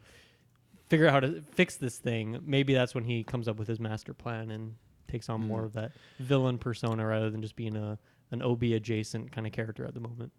figure 0.88 1.06
out 1.06 1.14
how 1.14 1.20
to 1.20 1.44
fix 1.52 1.76
this 1.76 2.00
thing. 2.00 2.40
Maybe 2.48 2.74
that's 2.74 2.96
when 2.96 3.04
he 3.04 3.24
comes 3.24 3.48
up 3.48 3.58
with 3.60 3.68
his 3.68 3.80
master 3.80 4.16
plan 4.16 4.50
and 4.50 4.74
takes 5.08 5.30
on 5.30 5.42
more 5.48 5.62
Mm. 5.62 5.66
of 5.66 5.74
that 5.74 5.92
villain 6.20 6.58
persona 6.58 7.06
rather 7.06 7.30
than 7.30 7.44
just 7.44 7.56
being 7.56 7.76
a 7.76 8.00
an 8.32 8.42
OB 8.42 8.64
adjacent 8.64 9.32
kind 9.32 9.48
of 9.48 9.54
character 9.54 9.86
at 9.86 9.94
the 9.94 10.00
moment. 10.00 10.32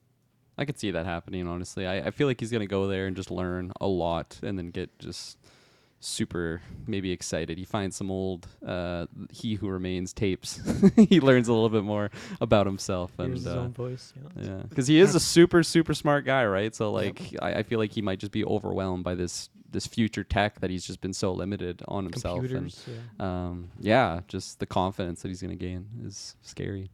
I 0.59 0.65
could 0.65 0.79
see 0.79 0.91
that 0.91 1.07
happening, 1.07 1.47
honestly. 1.47 1.87
I, 1.87 2.09
I 2.09 2.11
feel 2.11 2.27
like 2.27 2.39
he's 2.41 2.51
going 2.51 2.61
to 2.61 2.67
go 2.67 2.87
there 2.87 3.07
and 3.07 3.17
just 3.17 3.31
learn 3.31 3.73
a 3.81 3.87
lot 3.87 4.39
and 4.43 4.59
then 4.59 4.71
get 4.71 4.99
just 4.99 5.39
super 6.01 6.61
maybe 6.87 7.13
excited. 7.13 7.57
He 7.57 7.65
finds 7.65 7.97
some 7.97 8.11
old 8.11 8.49
uh, 8.67 9.07
He 9.31 9.55
Who 9.55 9.69
Remains 9.69 10.13
tapes. 10.13 10.61
he 10.97 11.21
learns 11.21 11.49
a 11.49 11.53
little 11.53 11.69
bit 11.69 11.85
more 11.85 12.11
about 12.41 12.67
himself. 12.67 13.13
And 13.19 13.35
his 13.35 13.47
uh, 13.47 13.59
own 13.59 13.73
voice, 13.73 14.13
yeah. 14.17 14.45
Yeah. 14.45 14.63
Because 14.69 14.87
he 14.87 14.99
is 14.99 15.15
a 15.15 15.21
super, 15.21 15.63
super 15.63 15.95
smart 15.95 16.25
guy, 16.25 16.45
right? 16.45 16.75
So, 16.75 16.91
like, 16.91 17.35
I, 17.41 17.55
I 17.55 17.63
feel 17.63 17.79
like 17.79 17.93
he 17.93 18.03
might 18.03 18.19
just 18.19 18.33
be 18.33 18.45
overwhelmed 18.45 19.05
by 19.05 19.15
this 19.15 19.49
this 19.73 19.87
future 19.87 20.25
tech 20.25 20.59
that 20.59 20.69
he's 20.69 20.85
just 20.85 21.01
been 21.01 21.13
so 21.13 21.33
limited 21.33 21.81
on 21.87 22.03
himself. 22.03 22.41
Computers, 22.41 22.85
and 23.19 23.23
um, 23.23 23.71
yeah, 23.79 24.21
just 24.27 24.59
the 24.59 24.67
confidence 24.67 25.23
that 25.23 25.29
he's 25.29 25.41
going 25.41 25.57
to 25.57 25.65
gain 25.65 25.87
is 26.05 26.35
scary. 26.43 26.91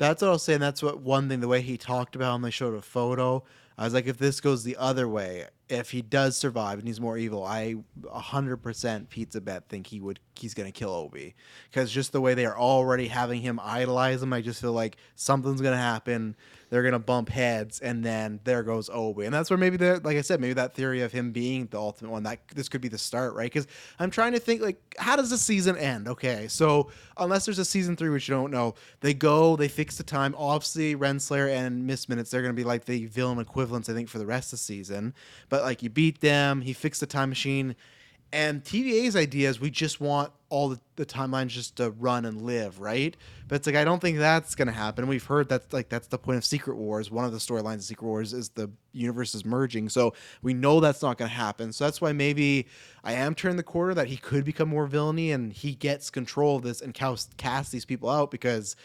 That's 0.00 0.22
what 0.22 0.28
I 0.28 0.32
was 0.32 0.42
saying. 0.42 0.60
That's 0.60 0.82
what 0.82 1.00
one 1.00 1.28
thing. 1.28 1.40
The 1.40 1.48
way 1.48 1.60
he 1.60 1.76
talked 1.76 2.16
about 2.16 2.34
him, 2.34 2.40
they 2.40 2.50
showed 2.50 2.72
a 2.72 2.80
photo. 2.80 3.44
I 3.76 3.84
was 3.84 3.92
like, 3.92 4.06
if 4.06 4.16
this 4.16 4.40
goes 4.40 4.64
the 4.64 4.78
other 4.78 5.06
way, 5.06 5.46
if 5.68 5.90
he 5.90 6.00
does 6.00 6.38
survive 6.38 6.78
and 6.78 6.88
he's 6.88 7.00
more 7.00 7.18
evil, 7.18 7.44
I 7.44 7.76
hundred 8.10 8.58
percent 8.58 9.10
pizza 9.10 9.42
bet 9.42 9.68
think 9.68 9.86
he 9.86 10.00
would. 10.00 10.18
He's 10.34 10.54
gonna 10.54 10.72
kill 10.72 10.90
Obi 10.90 11.34
because 11.70 11.92
just 11.92 12.12
the 12.12 12.20
way 12.22 12.32
they 12.32 12.46
are 12.46 12.58
already 12.58 13.08
having 13.08 13.42
him 13.42 13.60
idolize 13.62 14.22
him, 14.22 14.32
I 14.32 14.40
just 14.40 14.62
feel 14.62 14.72
like 14.72 14.96
something's 15.16 15.60
gonna 15.60 15.76
happen. 15.76 16.34
They're 16.70 16.84
gonna 16.84 17.00
bump 17.00 17.28
heads, 17.28 17.80
and 17.80 18.02
then 18.04 18.40
there 18.44 18.62
goes 18.62 18.88
Obi, 18.88 19.24
and 19.24 19.34
that's 19.34 19.50
where 19.50 19.58
maybe 19.58 19.76
the 19.76 20.00
like 20.02 20.16
I 20.16 20.20
said, 20.20 20.40
maybe 20.40 20.54
that 20.54 20.74
theory 20.74 21.02
of 21.02 21.12
him 21.12 21.32
being 21.32 21.66
the 21.66 21.78
ultimate 21.78 22.10
one 22.10 22.22
that 22.22 22.38
this 22.54 22.68
could 22.68 22.80
be 22.80 22.88
the 22.88 22.96
start, 22.96 23.34
right? 23.34 23.52
Because 23.52 23.66
I'm 23.98 24.10
trying 24.10 24.32
to 24.32 24.38
think 24.38 24.62
like, 24.62 24.80
how 24.96 25.16
does 25.16 25.30
the 25.30 25.38
season 25.38 25.76
end? 25.76 26.08
Okay, 26.08 26.46
so 26.48 26.90
unless 27.18 27.44
there's 27.44 27.58
a 27.58 27.64
season 27.64 27.96
three, 27.96 28.08
which 28.08 28.28
you 28.28 28.34
don't 28.34 28.52
know, 28.52 28.74
they 29.00 29.12
go, 29.12 29.56
they 29.56 29.68
fix 29.68 29.96
the 29.98 30.04
time. 30.04 30.34
Obviously, 30.38 30.94
Renslayer 30.94 31.52
and 31.52 31.86
Miss 31.86 32.08
Minutes, 32.08 32.30
they're 32.30 32.42
gonna 32.42 32.54
be 32.54 32.64
like 32.64 32.84
the 32.84 33.06
villain 33.06 33.40
equivalents, 33.40 33.88
I 33.88 33.92
think, 33.92 34.08
for 34.08 34.18
the 34.18 34.26
rest 34.26 34.52
of 34.52 34.58
the 34.58 34.64
season. 34.64 35.12
But 35.48 35.62
like, 35.62 35.82
you 35.82 35.90
beat 35.90 36.20
them, 36.20 36.60
he 36.60 36.72
fixed 36.72 37.00
the 37.00 37.06
time 37.06 37.28
machine. 37.28 37.74
And 38.32 38.62
TVA's 38.62 39.16
idea 39.16 39.48
is 39.48 39.60
we 39.60 39.70
just 39.70 40.00
want 40.00 40.32
all 40.50 40.68
the, 40.68 40.80
the 40.96 41.06
timelines 41.06 41.48
just 41.48 41.76
to 41.76 41.90
run 41.92 42.24
and 42.26 42.42
live, 42.42 42.80
right? 42.80 43.16
But 43.48 43.56
it's 43.56 43.66
like 43.66 43.76
I 43.76 43.84
don't 43.84 44.00
think 44.00 44.18
that's 44.18 44.54
gonna 44.54 44.72
happen. 44.72 45.06
We've 45.06 45.24
heard 45.24 45.48
that's 45.48 45.72
like 45.72 45.88
that's 45.88 46.08
the 46.08 46.18
point 46.18 46.36
of 46.36 46.44
Secret 46.44 46.76
Wars. 46.76 47.10
One 47.10 47.24
of 47.24 47.32
the 47.32 47.38
storylines 47.38 47.76
of 47.76 47.84
Secret 47.84 48.06
Wars 48.06 48.32
is 48.32 48.50
the 48.50 48.70
universe 48.92 49.34
is 49.34 49.44
merging. 49.44 49.88
So 49.88 50.12
we 50.42 50.52
know 50.52 50.80
that's 50.80 51.02
not 51.02 51.16
gonna 51.16 51.30
happen. 51.30 51.72
So 51.72 51.84
that's 51.84 52.00
why 52.00 52.12
maybe 52.12 52.66
I 53.02 53.14
am 53.14 53.34
turning 53.34 53.56
the 53.56 53.62
corner 53.62 53.94
that 53.94 54.08
he 54.08 54.16
could 54.16 54.44
become 54.44 54.68
more 54.68 54.86
villainy 54.86 55.32
and 55.32 55.52
he 55.52 55.74
gets 55.74 56.10
control 56.10 56.56
of 56.56 56.62
this 56.62 56.82
and 56.82 56.92
cast, 56.92 57.36
cast 57.36 57.72
these 57.72 57.84
people 57.84 58.10
out 58.10 58.30
because 58.30 58.76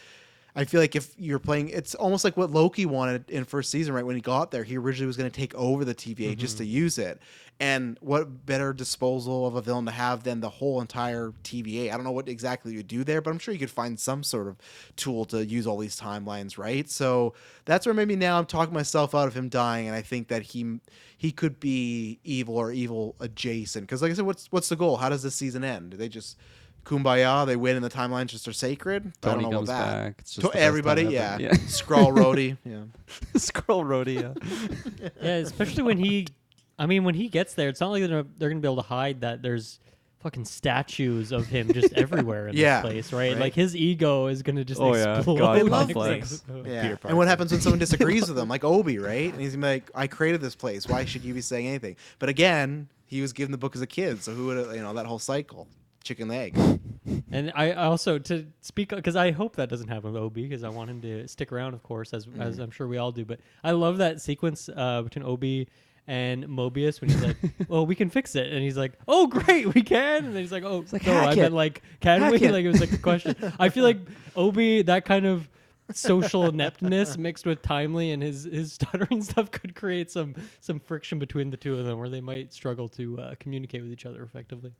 I 0.56 0.64
feel 0.64 0.80
like 0.80 0.96
if 0.96 1.14
you're 1.18 1.38
playing, 1.38 1.68
it's 1.68 1.94
almost 1.94 2.24
like 2.24 2.38
what 2.38 2.50
Loki 2.50 2.86
wanted 2.86 3.30
in 3.30 3.44
first 3.44 3.70
season, 3.70 3.92
right? 3.92 4.06
When 4.06 4.16
he 4.16 4.22
got 4.22 4.50
there, 4.50 4.64
he 4.64 4.78
originally 4.78 5.06
was 5.06 5.18
going 5.18 5.30
to 5.30 5.36
take 5.40 5.54
over 5.54 5.84
the 5.84 5.94
TVA 5.94 6.34
just 6.34 6.56
to 6.56 6.64
mm-hmm. 6.64 6.72
use 6.72 6.96
it. 6.96 7.20
And 7.58 7.96
what 8.02 8.44
better 8.44 8.74
disposal 8.74 9.46
of 9.46 9.54
a 9.54 9.62
villain 9.62 9.86
to 9.86 9.90
have 9.90 10.24
than 10.24 10.40
the 10.40 10.50
whole 10.50 10.80
entire 10.80 11.32
TVA? 11.42 11.90
I 11.90 11.94
don't 11.94 12.04
know 12.04 12.12
what 12.12 12.28
exactly 12.28 12.74
you 12.74 12.82
do 12.82 13.02
there, 13.02 13.22
but 13.22 13.30
I'm 13.30 13.38
sure 13.38 13.54
you 13.54 13.60
could 13.60 13.70
find 13.70 13.98
some 13.98 14.22
sort 14.22 14.46
of 14.48 14.56
tool 14.96 15.24
to 15.26 15.44
use 15.44 15.66
all 15.66 15.78
these 15.78 15.98
timelines, 15.98 16.58
right? 16.58 16.88
So 16.90 17.32
that's 17.64 17.86
where 17.86 17.94
maybe 17.94 18.14
now 18.14 18.38
I'm 18.38 18.44
talking 18.44 18.74
myself 18.74 19.14
out 19.14 19.26
of 19.26 19.34
him 19.34 19.48
dying, 19.48 19.86
and 19.86 19.96
I 19.96 20.02
think 20.02 20.28
that 20.28 20.42
he 20.42 20.80
he 21.16 21.32
could 21.32 21.58
be 21.58 22.18
evil 22.24 22.58
or 22.58 22.72
evil 22.72 23.14
adjacent. 23.20 23.84
Because 23.86 24.02
like 24.02 24.10
I 24.10 24.14
said, 24.14 24.26
what's 24.26 24.52
what's 24.52 24.68
the 24.68 24.76
goal? 24.76 24.98
How 24.98 25.08
does 25.08 25.22
this 25.22 25.34
season 25.34 25.64
end? 25.64 25.92
Do 25.92 25.96
they 25.96 26.10
just 26.10 26.36
kumbaya? 26.84 27.46
They 27.46 27.56
win 27.56 27.76
and 27.76 27.84
the 27.84 27.90
timelines 27.90 28.28
just 28.28 28.46
are 28.48 28.52
sacred. 28.52 29.12
I 29.22 29.28
don't 29.30 29.42
know 29.42 29.50
comes 29.50 29.68
about 29.70 29.86
that. 29.86 30.04
back. 30.04 30.14
It's 30.18 30.34
just 30.34 30.34
To 30.36 30.40
the 30.42 30.48
best 30.48 30.54
time 30.58 30.62
everybody, 30.68 31.02
yeah. 31.04 31.38
Yeah. 31.38 31.52
Scroll 31.68 32.12
roadie, 32.12 32.58
yeah. 32.64 32.82
Scroll 33.36 33.84
roadie, 33.84 34.20
yeah. 34.22 35.08
yeah, 35.22 35.36
especially 35.36 35.82
when 35.82 35.98
he, 35.98 36.28
I 36.78 36.86
mean, 36.86 37.04
when 37.04 37.14
he 37.14 37.28
gets 37.28 37.54
there, 37.54 37.68
it's 37.68 37.80
not 37.80 37.90
like 37.90 38.02
they're, 38.06 38.24
they're 38.38 38.48
gonna 38.50 38.60
be 38.60 38.68
able 38.68 38.76
to 38.76 38.88
hide 38.88 39.20
that 39.22 39.42
there's 39.42 39.80
fucking 40.20 40.44
statues 40.44 41.30
of 41.32 41.46
him 41.46 41.72
just 41.72 41.92
everywhere 41.94 42.48
in 42.48 42.56
Yeah, 42.56 42.82
this 42.82 42.90
place, 42.90 43.12
right? 43.12 43.32
right. 43.32 43.40
Like 43.40 43.54
his 43.54 43.76
ego 43.76 44.26
is 44.26 44.42
gonna 44.42 44.64
just 44.64 44.80
Oh, 44.80 44.94
yeah. 44.94 45.16
explode. 45.18 45.38
God 45.38 45.56
They 45.56 45.62
love 45.62 45.86
complex. 45.86 46.38
things. 46.48 46.66
Yeah. 46.66 46.96
And 47.04 47.16
what 47.16 47.28
happens 47.28 47.52
when 47.52 47.60
someone 47.60 47.78
disagrees 47.86 48.28
with 48.28 48.38
him, 48.38 48.48
like 48.48 48.64
Obi, 48.64 48.98
right? 48.98 49.32
And 49.32 49.40
he's 49.40 49.54
gonna 49.54 49.66
be 49.66 49.70
like, 49.74 49.90
"I 49.94 50.06
created 50.06 50.40
this 50.40 50.54
place. 50.54 50.88
Why 50.88 51.04
should 51.04 51.24
you 51.24 51.32
be 51.34 51.40
saying 51.42 51.66
anything?" 51.66 51.96
But 52.18 52.28
again, 52.28 52.88
he 53.06 53.20
was 53.22 53.32
given 53.32 53.52
the 53.52 53.58
book 53.58 53.76
as 53.76 53.82
a 53.82 53.86
kid, 53.86 54.22
so 54.22 54.32
who 54.32 54.46
would 54.46 54.74
you 54.74 54.82
know 54.82 54.92
that 54.94 55.06
whole 55.06 55.18
cycle, 55.20 55.68
chicken 56.02 56.30
and 56.30 56.40
egg. 56.40 56.80
And 57.30 57.52
I 57.54 57.70
I 57.70 57.84
also 57.86 58.18
to 58.18 58.46
speak 58.62 58.88
because 58.88 59.14
I 59.16 59.30
hope 59.30 59.56
that 59.56 59.68
doesn't 59.68 59.88
happen 59.88 60.12
with 60.12 60.20
Obi 60.20 60.42
because 60.42 60.64
I 60.64 60.68
want 60.70 60.90
him 60.90 61.00
to 61.02 61.28
stick 61.28 61.52
around, 61.52 61.74
of 61.74 61.82
course, 61.84 62.12
as 62.12 62.26
as 62.38 62.58
Mhm. 62.58 62.64
I'm 62.64 62.70
sure 62.72 62.88
we 62.88 62.98
all 62.98 63.12
do. 63.12 63.24
But 63.24 63.38
I 63.62 63.70
love 63.72 63.98
that 63.98 64.20
sequence 64.20 64.68
uh, 64.74 65.02
between 65.02 65.24
Obi 65.24 65.68
and 66.08 66.44
Mobius 66.44 67.00
when 67.00 67.10
he's 67.10 67.22
like, 67.22 67.36
"Well, 67.68 67.84
we 67.86 67.94
can 67.94 68.10
fix 68.10 68.34
it," 68.36 68.52
and 68.52 68.62
he's 68.62 68.76
like, 68.76 68.92
"Oh, 69.08 69.26
great, 69.26 69.74
we 69.74 69.82
can," 69.82 70.24
and 70.24 70.34
then 70.34 70.42
he's 70.42 70.52
like, 70.52 70.62
"Oh, 70.64 70.84
like, 70.92 71.06
no, 71.06 71.12
I 71.16 71.24
"Hack 71.26 71.36
meant 71.36 71.54
like, 71.54 71.82
can 72.00 72.20
Hack 72.20 72.32
we?" 72.32 72.38
it. 72.42 72.50
Like 72.52 72.64
it 72.64 72.68
was 72.68 72.80
like 72.80 72.92
a 72.92 72.98
question. 72.98 73.34
I 73.58 73.68
feel 73.68 73.84
like 73.84 73.98
Obi 74.36 74.82
that 74.82 75.04
kind 75.04 75.26
of 75.26 75.48
social 75.92 76.46
ineptness 76.46 77.16
mixed 77.16 77.46
with 77.46 77.62
timely 77.62 78.10
and 78.10 78.22
his 78.22 78.44
his 78.44 78.72
stuttering 78.72 79.22
stuff 79.22 79.50
could 79.50 79.74
create 79.74 80.10
some 80.10 80.34
some 80.60 80.80
friction 80.80 81.18
between 81.18 81.50
the 81.50 81.56
two 81.56 81.78
of 81.78 81.84
them 81.84 81.98
where 81.98 82.08
they 82.08 82.20
might 82.20 82.52
struggle 82.52 82.88
to 82.90 83.18
uh, 83.20 83.34
communicate 83.38 83.82
with 83.82 83.92
each 83.92 84.06
other 84.06 84.22
effectively. 84.22 84.72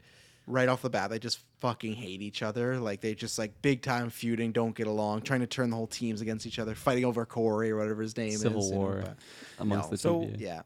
Right 0.48 0.68
off 0.68 0.82
the 0.82 0.90
bat, 0.90 1.10
they 1.10 1.18
just 1.18 1.40
fucking 1.58 1.94
hate 1.94 2.22
each 2.22 2.40
other. 2.42 2.78
Like 2.78 3.00
they 3.00 3.14
just 3.16 3.36
like 3.36 3.60
big 3.62 3.82
time 3.82 4.10
feuding, 4.10 4.52
don't 4.52 4.76
get 4.76 4.86
along, 4.86 5.22
trying 5.22 5.40
to 5.40 5.46
turn 5.48 5.70
the 5.70 5.76
whole 5.76 5.88
teams 5.88 6.20
against 6.20 6.46
each 6.46 6.60
other, 6.60 6.76
fighting 6.76 7.04
over 7.04 7.26
Corey 7.26 7.70
or 7.72 7.76
whatever 7.78 8.02
his 8.02 8.16
name 8.16 8.30
Civil 8.36 8.60
is. 8.60 8.68
you 8.68 8.74
know, 8.74 8.78
war 8.80 9.02
but- 9.04 9.16
amongst 9.58 9.88
no. 9.88 9.90
the 9.90 9.98
So 9.98 10.30
yeah. 10.38 10.62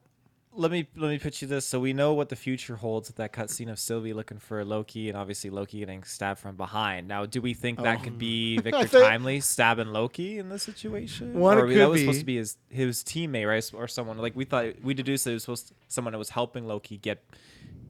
Let 0.53 0.69
me 0.71 0.87
let 0.95 1.09
me 1.09 1.17
pitch 1.19 1.41
you 1.41 1.47
this. 1.47 1.65
So 1.65 1.79
we 1.79 1.93
know 1.93 2.13
what 2.13 2.29
the 2.29 2.35
future 2.35 2.75
holds 2.75 3.09
with 3.09 3.15
that 3.17 3.31
cutscene 3.31 3.71
of 3.71 3.79
Sylvie 3.79 4.13
looking 4.13 4.37
for 4.39 4.63
Loki, 4.65 5.07
and 5.09 5.17
obviously 5.17 5.49
Loki 5.49 5.79
getting 5.79 6.03
stabbed 6.03 6.39
from 6.39 6.55
behind. 6.57 7.07
Now, 7.07 7.25
do 7.25 7.41
we 7.41 7.53
think 7.53 7.81
that 7.81 7.99
Oh. 7.99 8.03
could 8.03 8.17
be 8.17 8.57
oh. 8.59 8.61
Victor 8.63 8.87
think- 8.87 9.03
Timely 9.05 9.39
stabbing 9.39 9.87
Loki 9.87 10.39
in 10.39 10.49
this 10.49 10.63
situation? 10.63 11.33
What 11.39 11.57
or 11.57 11.61
it 11.61 11.67
we- 11.69 11.73
could 11.75 11.81
that 11.81 11.89
was 11.89 12.01
supposed 12.01 12.19
to 12.19 12.25
be 12.25 12.37
his 12.37 12.57
his 12.69 13.03
teammate, 13.03 13.47
right, 13.47 13.71
or 13.73 13.87
someone 13.87 14.17
like 14.17 14.35
we 14.35 14.45
thought 14.45 14.65
we 14.83 14.93
deduced 14.93 15.23
that 15.25 15.31
it 15.31 15.35
was 15.35 15.43
supposed 15.43 15.67
to, 15.69 15.73
someone 15.87 16.11
that 16.11 16.17
was 16.19 16.29
helping 16.29 16.67
Loki 16.67 16.97
get 16.97 17.23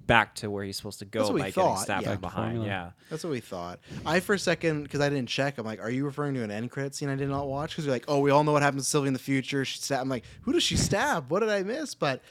back 0.07 0.35
to 0.35 0.49
where 0.49 0.63
he's 0.65 0.75
supposed 0.75 0.99
to 0.99 1.05
go 1.05 1.19
That's 1.19 1.29
by 1.29 1.35
we 1.45 1.51
getting 1.51 1.77
stabbed 1.77 2.05
yeah. 2.05 2.11
from 2.13 2.21
behind. 2.21 2.65
Yeah. 2.65 2.91
That's 3.09 3.23
what 3.23 3.29
we 3.31 3.39
thought. 3.39 3.79
I 4.05 4.19
for 4.19 4.33
a 4.33 4.39
second 4.39 4.83
because 4.83 4.99
I 4.99 5.09
didn't 5.09 5.29
check. 5.29 5.57
I'm 5.57 5.65
like, 5.65 5.79
are 5.79 5.89
you 5.89 6.03
referring 6.05 6.33
to 6.33 6.43
an 6.43 6.51
end 6.51 6.69
credit 6.69 6.93
scene 6.95 7.07
I 7.07 7.15
did 7.15 7.29
not 7.29 7.47
watch? 7.47 7.71
Because 7.71 7.85
you're 7.85 7.93
like, 7.95 8.05
oh, 8.07 8.19
we 8.19 8.29
all 8.29 8.43
know 8.43 8.51
what 8.51 8.61
happens 8.61 8.83
to 8.83 8.89
Sylvie 8.89 9.07
in 9.07 9.13
the 9.13 9.19
future. 9.19 9.63
She 9.63 9.77
stab. 9.79 10.01
I'm 10.01 10.09
like, 10.09 10.25
who 10.41 10.51
does 10.53 10.63
she 10.63 10.75
stab? 10.75 11.31
What 11.31 11.39
did 11.39 11.49
I 11.49 11.63
miss? 11.63 11.95
But 11.95 12.21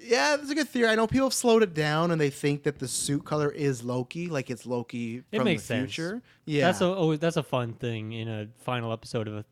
yeah, 0.00 0.36
that's 0.36 0.50
a 0.50 0.54
good 0.54 0.68
theory. 0.68 0.88
I 0.88 0.94
know 0.94 1.06
people 1.06 1.26
have 1.26 1.34
slowed 1.34 1.62
it 1.62 1.74
down 1.74 2.10
and 2.10 2.20
they 2.20 2.30
think 2.30 2.62
that 2.64 2.78
the 2.78 2.88
suit 2.88 3.24
color 3.24 3.50
is 3.50 3.82
Loki, 3.82 4.28
like 4.28 4.50
it's 4.50 4.66
Loki 4.66 5.22
It 5.30 5.36
from 5.38 5.44
makes 5.44 5.62
the 5.62 5.66
sense. 5.68 5.94
future. 5.94 6.22
Yeah, 6.44 6.66
that's 6.66 6.80
a 6.80 6.86
oh, 6.86 7.16
that's 7.16 7.36
a 7.36 7.42
fun 7.42 7.74
thing 7.74 8.12
in 8.12 8.28
a 8.28 8.48
final 8.64 8.92
episode 8.92 9.28
of 9.28 9.34
a, 9.36 9.44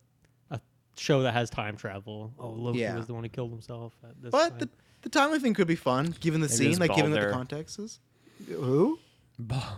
a 0.51 0.59
show 0.97 1.21
that 1.23 1.33
has 1.33 1.49
time 1.49 1.77
travel. 1.77 2.33
Oh, 2.39 2.49
Loki 2.49 2.79
Yeah. 2.79 2.95
was 2.95 3.07
the 3.07 3.13
one 3.13 3.23
who 3.23 3.29
killed 3.29 3.51
himself. 3.51 3.93
At 4.03 4.21
this 4.21 4.31
but 4.31 4.49
time. 4.49 4.57
the 4.59 4.69
the 5.03 5.09
timely 5.09 5.39
thing 5.39 5.53
could 5.53 5.67
be 5.67 5.75
fun 5.75 6.13
given 6.19 6.41
the 6.41 6.47
Maybe 6.47 6.57
scene, 6.57 6.69
was 6.69 6.79
like 6.79 6.95
given 6.95 7.11
what 7.11 7.19
the 7.19 7.25
Balder. 7.27 7.33
context 7.33 7.79
is. 7.79 7.99
Who? 8.47 8.99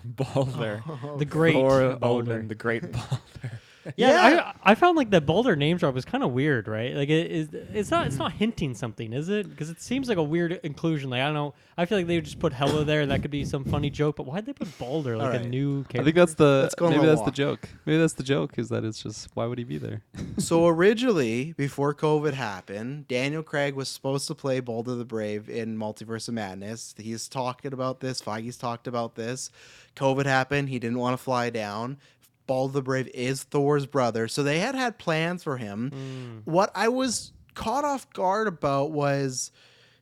Balder. 0.05 0.84
the 1.18 1.26
great 1.26 1.53
Thor, 1.53 1.82
oh, 1.82 1.95
Balder. 1.97 2.34
Odin, 2.34 2.47
the 2.47 2.55
great 2.55 2.91
Balder. 2.91 3.20
Yeah, 3.97 4.29
Yeah. 4.29 4.53
I 4.63 4.71
I 4.71 4.75
found 4.75 4.97
like 4.97 5.09
the 5.09 5.21
Balder 5.21 5.55
name 5.55 5.77
drop 5.77 5.93
was 5.93 6.05
kind 6.05 6.23
of 6.23 6.31
weird, 6.31 6.67
right? 6.67 6.95
Like 6.95 7.09
it 7.09 7.31
is 7.31 7.49
it's 7.73 7.91
not 7.91 8.07
it's 8.07 8.17
not 8.17 8.31
hinting 8.31 8.73
something, 8.75 9.13
is 9.13 9.29
it? 9.29 9.49
Because 9.49 9.69
it 9.69 9.81
seems 9.81 10.07
like 10.09 10.17
a 10.17 10.23
weird 10.23 10.59
inclusion. 10.63 11.09
Like 11.09 11.21
I 11.21 11.25
don't 11.25 11.34
know. 11.34 11.53
I 11.77 11.86
feel 11.86 11.97
like 11.97 12.07
they 12.07 12.15
would 12.15 12.25
just 12.25 12.39
put 12.39 12.53
Hela 12.53 12.86
there, 12.86 13.01
and 13.01 13.11
that 13.11 13.21
could 13.21 13.31
be 13.31 13.45
some 13.45 13.65
funny 13.65 13.89
joke. 13.89 14.15
But 14.15 14.25
why'd 14.25 14.45
they 14.45 14.53
put 14.53 14.77
Balder 14.77 15.17
like 15.17 15.41
a 15.41 15.43
new 15.43 15.84
character? 15.84 16.01
I 16.01 16.03
think 16.03 16.15
that's 16.15 16.36
the 16.36 16.61
Let's 16.63 16.75
go 16.75 16.89
maybe 16.89 17.03
a 17.03 17.07
that's 17.07 17.21
the 17.23 17.31
joke. 17.31 17.67
Maybe 17.86 17.97
that's 17.97 18.13
the 18.13 18.23
joke 18.23 18.57
is 18.57 18.69
that 18.69 18.84
it's 18.84 19.01
just 19.01 19.29
why 19.34 19.45
would 19.45 19.57
he 19.57 19.63
be 19.63 19.77
there? 19.77 20.01
so 20.38 20.67
originally, 20.67 21.53
before 21.53 21.93
COVID 21.93 22.34
happened, 22.34 23.07
Daniel 23.07 23.43
Craig 23.43 23.75
was 23.75 23.89
supposed 23.89 24.27
to 24.27 24.36
play 24.36 24.59
Balder 24.59 24.95
the 24.95 25.05
Brave 25.05 25.49
in 25.49 25.77
Multiverse 25.77 26.27
of 26.27 26.36
Madness. 26.36 26.95
He's 26.97 27.27
talking 27.27 27.73
about 27.73 27.99
this. 27.99 28.21
Feige's 28.21 28.57
talked 28.57 28.88
about 28.88 29.15
this. 29.15 29.49
COVID 29.95 30.25
happened. 30.25 30.69
He 30.69 30.79
didn't 30.79 30.97
want 30.99 31.17
to 31.17 31.23
fly 31.23 31.49
down. 31.49 31.97
Balder 32.48 32.74
the 32.74 32.82
Brave 32.82 33.10
is 33.14 33.44
Thor's 33.44 33.86
brother, 33.86 34.28
so 34.28 34.44
they 34.44 34.60
had 34.60 34.76
had 34.76 34.98
plans 34.98 35.44
for 35.44 35.58
him. 35.58 35.91
Hmm. 35.91 36.52
What 36.52 36.72
I 36.76 36.89
was 36.89 37.34
caught 37.54 37.86
off 37.86 38.12
guard 38.14 38.48
about 38.48 38.91
was 38.91 39.52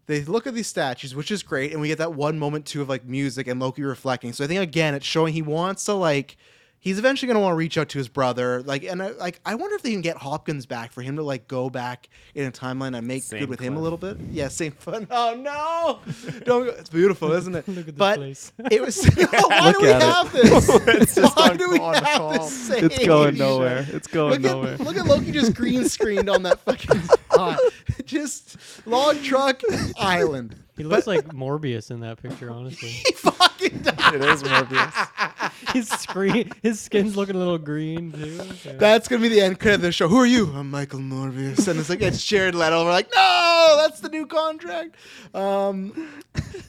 they 0.08 0.24
look 0.24 0.48
at 0.48 0.54
these 0.54 0.68
statues, 0.68 1.16
which 1.16 1.32
is 1.32 1.44
great, 1.44 1.72
and 1.72 1.82
we 1.82 1.88
get 1.88 1.98
that 2.00 2.14
one 2.14 2.40
moment 2.40 2.66
too 2.66 2.82
of 2.82 2.90
like 2.90 3.06
music 3.06 3.48
and 3.48 3.60
Loki 3.60 3.84
reflecting. 3.84 4.34
So 4.34 4.44
I 4.44 4.48
think 4.48 4.62
again, 4.62 4.96
it's 4.96 5.06
showing 5.06 5.34
he 5.34 5.42
wants 5.42 5.86
to 5.86 5.94
like. 5.94 6.38
He's 6.84 6.98
eventually 6.98 7.28
going 7.28 7.36
to 7.36 7.42
want 7.42 7.52
to 7.54 7.58
reach 7.58 7.78
out 7.78 7.90
to 7.90 8.00
his 8.00 8.08
brother, 8.08 8.64
like, 8.64 8.84
and 8.84 9.04
I, 9.04 9.10
like 9.12 9.40
I 9.46 9.54
wonder 9.54 9.76
if 9.76 9.84
they 9.84 9.92
can 9.92 10.02
get 10.02 10.18
Hopkins 10.18 10.66
back 10.66 10.92
for 10.92 11.04
him 11.04 11.16
to 11.18 11.22
like 11.22 11.48
go 11.48 11.70
back 11.70 12.10
in 12.34 12.48
a 12.48 12.52
timeline 12.52 12.98
and 12.98 13.08
make 13.08 13.22
Same 13.22 13.42
good 13.42 13.50
with 13.50 13.60
him 13.60 13.78
a 13.78 13.80
little 13.80 14.00
bit. 14.00 14.18
Yeah, 14.32 14.48
same 14.48 14.72
fun. 14.72 15.08
Oh 15.12 15.36
no, 15.36 16.00
don't. 16.44 16.66
Go. 16.66 16.72
It's 16.72 16.90
beautiful, 16.90 17.32
isn't 17.34 17.54
it? 17.56 17.68
Look 17.68 17.78
at 17.80 17.86
this 17.86 17.94
but 17.96 18.16
place. 18.18 18.52
it 18.72 18.82
was. 18.82 19.06
why 19.06 19.62
Look 19.68 19.76
do 19.78 19.82
we 19.84 19.92
at 19.92 20.02
it. 20.02 20.04
have 20.04 20.32
this? 20.34 21.18
It's 21.18 21.36
why 21.36 21.56
do 21.56 21.70
we 21.70 21.78
call- 21.78 21.88
on 21.90 21.96
a 21.96 22.04
have 22.04 22.18
call. 22.18 22.34
this? 22.40 22.70
It's 22.72 23.06
going 23.06 23.38
nowhere. 23.38 23.86
It's 23.90 24.08
going 24.08 24.42
look 24.42 24.52
nowhere. 24.52 24.74
At, 24.74 24.80
look 24.80 24.98
at 24.98 25.06
Loki 25.06 25.32
just 25.32 25.54
green 25.54 25.88
screened 25.88 26.30
on 26.32 26.42
that 26.44 26.60
fucking 26.62 27.00
spot. 27.04 27.60
just 28.06 28.58
log 28.88 29.22
truck 29.22 29.62
island. 30.00 30.56
He 30.82 30.88
looks 30.88 31.06
like 31.14 31.28
Morbius 31.28 31.92
in 31.92 32.00
that 32.00 32.22
picture, 32.22 32.50
honestly. 32.50 32.90
He 33.06 33.14
fucking 33.14 33.80
died. 33.84 33.98
It 34.16 34.24
is 34.24 34.44
Morbius. 34.44 35.74
his 35.74 35.88
screen, 35.88 36.52
his 36.64 36.80
skin's 36.82 37.16
looking 37.16 37.36
a 37.36 37.38
little 37.38 37.58
green 37.60 38.12
too. 38.12 38.42
Yeah. 38.66 38.74
That's 38.74 39.08
gonna 39.08 39.22
be 39.22 39.28
the 39.30 39.40
end 39.42 39.60
credit 39.60 39.76
of 39.76 39.82
the 39.84 39.92
show. 39.92 40.08
Who 40.08 40.18
are 40.18 40.26
you? 40.26 40.48
I'm 40.54 40.70
Michael 40.72 41.00
Morbius, 41.00 41.68
and 41.68 41.80
it's 41.80 41.90
like 41.90 42.02
it's 42.02 42.26
Jared 42.26 42.56
Leto. 42.56 42.84
We're 42.84 42.92
like, 42.92 43.10
no, 43.14 43.76
that's 43.78 44.00
the 44.02 44.10
new 44.10 44.26
contract. 44.26 44.96
Um, 45.34 46.10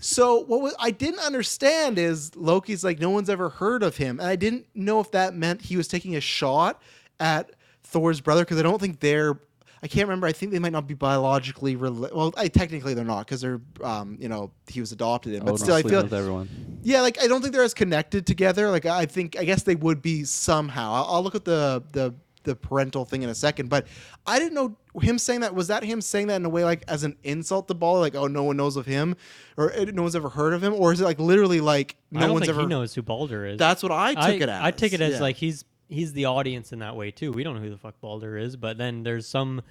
so 0.00 0.40
what 0.40 0.60
was 0.60 0.74
I 0.78 0.90
didn't 0.92 1.20
understand 1.20 1.98
is 1.98 2.36
Loki's 2.36 2.84
like 2.84 3.00
no 3.00 3.10
one's 3.10 3.30
ever 3.30 3.48
heard 3.48 3.82
of 3.82 3.96
him, 3.96 4.20
and 4.20 4.28
I 4.28 4.36
didn't 4.36 4.66
know 4.74 5.00
if 5.00 5.10
that 5.12 5.34
meant 5.34 5.62
he 5.62 5.76
was 5.76 5.88
taking 5.88 6.14
a 6.14 6.20
shot 6.20 6.80
at 7.18 7.50
Thor's 7.82 8.20
brother 8.20 8.42
because 8.44 8.58
I 8.58 8.62
don't 8.62 8.80
think 8.80 9.00
they're. 9.00 9.40
I 9.84 9.88
can't 9.88 10.06
remember. 10.06 10.28
I 10.28 10.32
think 10.32 10.52
they 10.52 10.60
might 10.60 10.72
not 10.72 10.86
be 10.86 10.94
biologically 10.94 11.74
related. 11.74 12.16
Well, 12.16 12.32
I, 12.36 12.46
technically 12.46 12.94
they're 12.94 13.04
not 13.04 13.26
because 13.26 13.40
they're, 13.40 13.60
um, 13.82 14.16
you 14.20 14.28
know, 14.28 14.52
he 14.68 14.78
was 14.78 14.92
adopted 14.92 15.34
in. 15.34 15.40
But 15.40 15.54
Odin 15.54 15.58
still, 15.58 15.74
I 15.74 15.80
sleeping 15.80 15.90
feel 15.90 16.02
with 16.04 16.14
everyone. 16.14 16.78
yeah, 16.82 17.00
like 17.00 17.20
I 17.20 17.26
don't 17.26 17.42
think 17.42 17.52
they're 17.52 17.64
as 17.64 17.74
connected 17.74 18.24
together. 18.24 18.70
Like 18.70 18.86
I 18.86 19.06
think 19.06 19.36
I 19.36 19.44
guess 19.44 19.64
they 19.64 19.74
would 19.74 20.00
be 20.00 20.22
somehow. 20.22 20.92
I'll, 20.92 21.04
I'll 21.14 21.22
look 21.22 21.34
at 21.34 21.44
the 21.44 21.82
the 21.90 22.14
the 22.44 22.54
parental 22.54 23.04
thing 23.04 23.22
in 23.22 23.28
a 23.28 23.34
second, 23.34 23.68
but 23.70 23.86
I 24.26 24.38
didn't 24.38 24.54
know 24.54 24.76
him 25.00 25.18
saying 25.18 25.40
that. 25.40 25.54
Was 25.54 25.66
that 25.68 25.82
him 25.82 26.00
saying 26.00 26.28
that 26.28 26.36
in 26.36 26.44
a 26.44 26.48
way 26.48 26.64
like 26.64 26.84
as 26.86 27.02
an 27.02 27.16
insult 27.24 27.66
to 27.68 27.74
Ball? 27.74 27.98
Like 27.98 28.14
oh, 28.14 28.28
no 28.28 28.44
one 28.44 28.56
knows 28.56 28.76
of 28.76 28.86
him, 28.86 29.16
or 29.56 29.72
no 29.92 30.02
one's 30.02 30.14
ever 30.14 30.28
heard 30.28 30.52
of 30.52 30.62
him, 30.62 30.74
or 30.74 30.92
is 30.92 31.00
it 31.00 31.04
like 31.04 31.18
literally 31.18 31.60
like 31.60 31.96
no 32.12 32.20
I 32.20 32.22
don't 32.22 32.34
one's 32.34 32.46
think 32.46 32.50
ever? 32.50 32.60
he 32.60 32.66
knows 32.68 32.94
who 32.94 33.02
Balder 33.02 33.46
is. 33.46 33.58
That's 33.58 33.82
what 33.82 33.90
I 33.90 34.14
took 34.14 34.40
it 34.40 34.48
as. 34.48 34.62
I 34.62 34.70
take 34.70 34.92
it 34.92 35.00
as 35.00 35.14
yeah. 35.14 35.20
like 35.20 35.36
he's 35.36 35.64
he's 35.92 36.12
the 36.12 36.24
audience 36.24 36.72
in 36.72 36.78
that 36.80 36.96
way 36.96 37.10
too. 37.10 37.32
We 37.32 37.44
don't 37.44 37.54
know 37.56 37.60
who 37.62 37.70
the 37.70 37.78
fuck 37.78 38.00
Balder 38.00 38.36
is, 38.38 38.56
but 38.56 38.78
then 38.78 39.02
there's 39.02 39.26
some. 39.26 39.62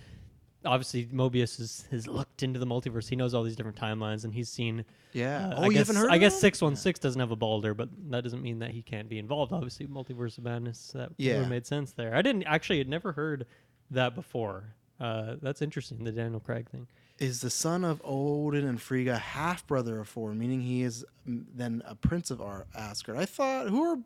Obviously, 0.64 1.08
Mobius 1.08 1.58
has, 1.58 1.86
has 1.90 2.06
looked 2.08 2.44
into 2.44 2.60
the 2.60 2.68
multiverse. 2.68 3.10
He 3.10 3.16
knows 3.16 3.34
all 3.34 3.42
these 3.42 3.56
different 3.56 3.78
timelines, 3.80 4.26
and 4.26 4.34
he's 4.34 4.48
seen. 4.48 4.86
Yeah. 5.12 5.48
uh, 5.48 5.54
Oh, 5.58 5.62
I 5.64 5.66
you 5.66 5.72
guess, 5.72 5.88
haven't 5.88 5.96
heard 6.04 6.12
I 6.12 6.20
guess 6.20 6.40
six 6.40 6.62
one 6.62 6.76
six 6.76 7.00
doesn't 7.00 7.20
have 7.20 7.32
a 7.32 7.36
Balder, 7.36 7.74
but 7.74 7.90
that 8.12 8.24
doesn't 8.24 8.44
mean 8.44 8.60
that 8.60 8.70
he 8.70 8.84
can't 8.84 9.10
be 9.10 9.18
involved. 9.18 9.52
Obviously, 9.54 9.88
multiverse 9.88 10.38
of 10.38 10.44
madness. 10.44 10.92
That 10.94 11.10
Yeah. 11.18 11.42
yeah. 11.42 11.48
made 11.48 11.66
sense 11.66 11.94
there. 11.94 12.16
I 12.16 12.22
didn't 12.22 12.44
actually 12.44 12.78
had 12.78 12.88
never 12.88 13.12
heard 13.12 13.48
that 13.90 14.14
before. 14.14 14.76
Uh, 15.00 15.36
that's 15.42 15.64
interesting. 15.64 16.04
The 16.04 16.12
Daniel 16.12 16.40
Craig 16.40 16.70
thing. 16.70 16.88
Is 17.22 17.42
the 17.42 17.50
son 17.50 17.86
of 17.86 18.02
Odin 18.04 18.68
and 18.68 18.82
Frigga, 18.82 19.18
half 19.18 19.66
brother 19.68 20.00
of 20.00 20.10
Thor, 20.10 20.34
meaning 20.34 20.62
he 20.62 20.82
is 20.82 21.06
mm, 21.28 21.46
then 21.54 21.84
a 21.86 21.94
prince 21.96 22.32
of 22.32 22.42
Ar- 22.42 22.66
Asgard. 22.76 23.18
I 23.18 23.26
thought 23.26 23.70
who 23.70 23.84
are 23.84 23.98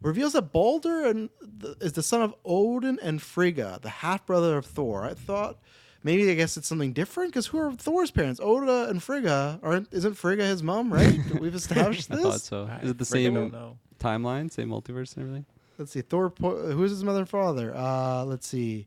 reveals 0.00 0.34
that 0.34 0.52
Balder 0.52 1.04
and 1.06 1.28
the, 1.42 1.76
is 1.80 1.92
the 1.94 2.02
son 2.02 2.22
of 2.22 2.34
Odin 2.44 2.98
and 3.02 3.20
Frigga, 3.20 3.80
the 3.82 3.88
half 3.90 4.24
brother 4.24 4.56
of 4.56 4.64
Thor. 4.64 5.04
I 5.04 5.14
thought 5.14 5.58
maybe 6.04 6.30
I 6.30 6.34
guess 6.34 6.56
it's 6.56 6.68
something 6.68 6.92
different 6.92 7.32
because 7.32 7.48
who 7.48 7.58
are 7.58 7.72
Thor's 7.72 8.10
parents? 8.12 8.38
Oda 8.42 8.88
and 8.88 9.02
Frigga 9.02 9.58
aren't. 9.62 9.92
Isn't 9.92 10.14
Frigga 10.14 10.44
his 10.44 10.62
mom? 10.62 10.92
Right? 10.92 11.18
We've 11.40 11.54
established 11.54 12.10
I 12.12 12.16
this. 12.16 12.24
thought 12.24 12.40
so. 12.42 12.70
Is 12.82 12.90
it 12.90 12.98
the 12.98 13.04
Frigga 13.04 13.50
same 13.50 13.76
timeline, 13.98 14.52
same 14.52 14.68
multiverse 14.68 15.16
and 15.16 15.24
everything? 15.24 15.46
Let's 15.78 15.90
see. 15.92 16.00
Thor. 16.02 16.30
po- 16.30 16.70
Who 16.70 16.84
is 16.84 16.90
his 16.92 17.02
mother 17.02 17.18
and 17.20 17.28
father? 17.28 17.74
Uh, 17.76 18.24
let's 18.24 18.46
see. 18.46 18.86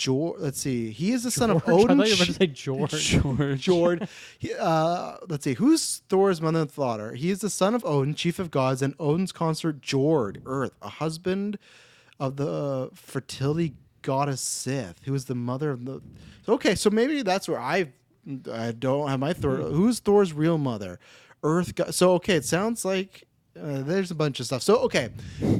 George. 0.00 0.40
Let's 0.40 0.60
see. 0.60 0.90
He 0.90 1.12
is 1.12 1.22
the 1.24 1.30
son 1.30 1.50
of 1.50 1.64
George? 1.64 1.68
I 1.80 1.84
Odin. 1.84 1.98
thought 1.98 2.06
you 2.08 2.12
were 2.12 2.16
about 2.16 2.26
to 2.26 2.32
say 2.32 2.46
George. 2.46 2.90
George. 3.22 3.60
George. 3.60 4.02
He- 4.38 4.54
uh, 4.54 5.16
let's 5.28 5.44
see. 5.44 5.54
Who's 5.54 6.02
Thor's 6.08 6.40
mother 6.40 6.60
and 6.62 6.72
father? 6.72 7.14
He 7.14 7.30
is 7.30 7.40
the 7.40 7.50
son 7.50 7.74
of 7.74 7.84
Odin, 7.84 8.14
chief 8.14 8.38
of 8.38 8.50
gods, 8.50 8.82
and 8.82 8.94
Odin's 8.98 9.32
consort 9.32 9.80
Jord, 9.80 10.42
Earth, 10.46 10.72
a 10.82 10.88
husband 10.88 11.58
of 12.18 12.36
the 12.36 12.90
fertility 12.94 13.74
goddess 14.02 14.40
Sif, 14.40 14.94
who 15.04 15.14
is 15.14 15.26
the 15.26 15.34
mother 15.34 15.70
of 15.72 15.84
the. 15.84 16.00
Okay, 16.48 16.74
so 16.74 16.88
maybe 16.90 17.22
that's 17.22 17.46
where 17.48 17.60
I 17.60 17.88
I 18.52 18.72
don't 18.72 19.08
have 19.08 19.20
my 19.20 19.32
Thor. 19.32 19.56
Who's 19.56 19.98
Thor's 20.00 20.32
real 20.32 20.58
mother? 20.58 20.98
Earth. 21.42 21.74
go- 21.74 21.90
So 21.90 22.14
okay, 22.14 22.36
it 22.36 22.44
sounds 22.44 22.84
like. 22.84 23.26
Uh, 23.58 23.82
there's 23.82 24.10
a 24.10 24.14
bunch 24.14 24.38
of 24.40 24.46
stuff. 24.46 24.62
So 24.62 24.76
okay, 24.80 25.10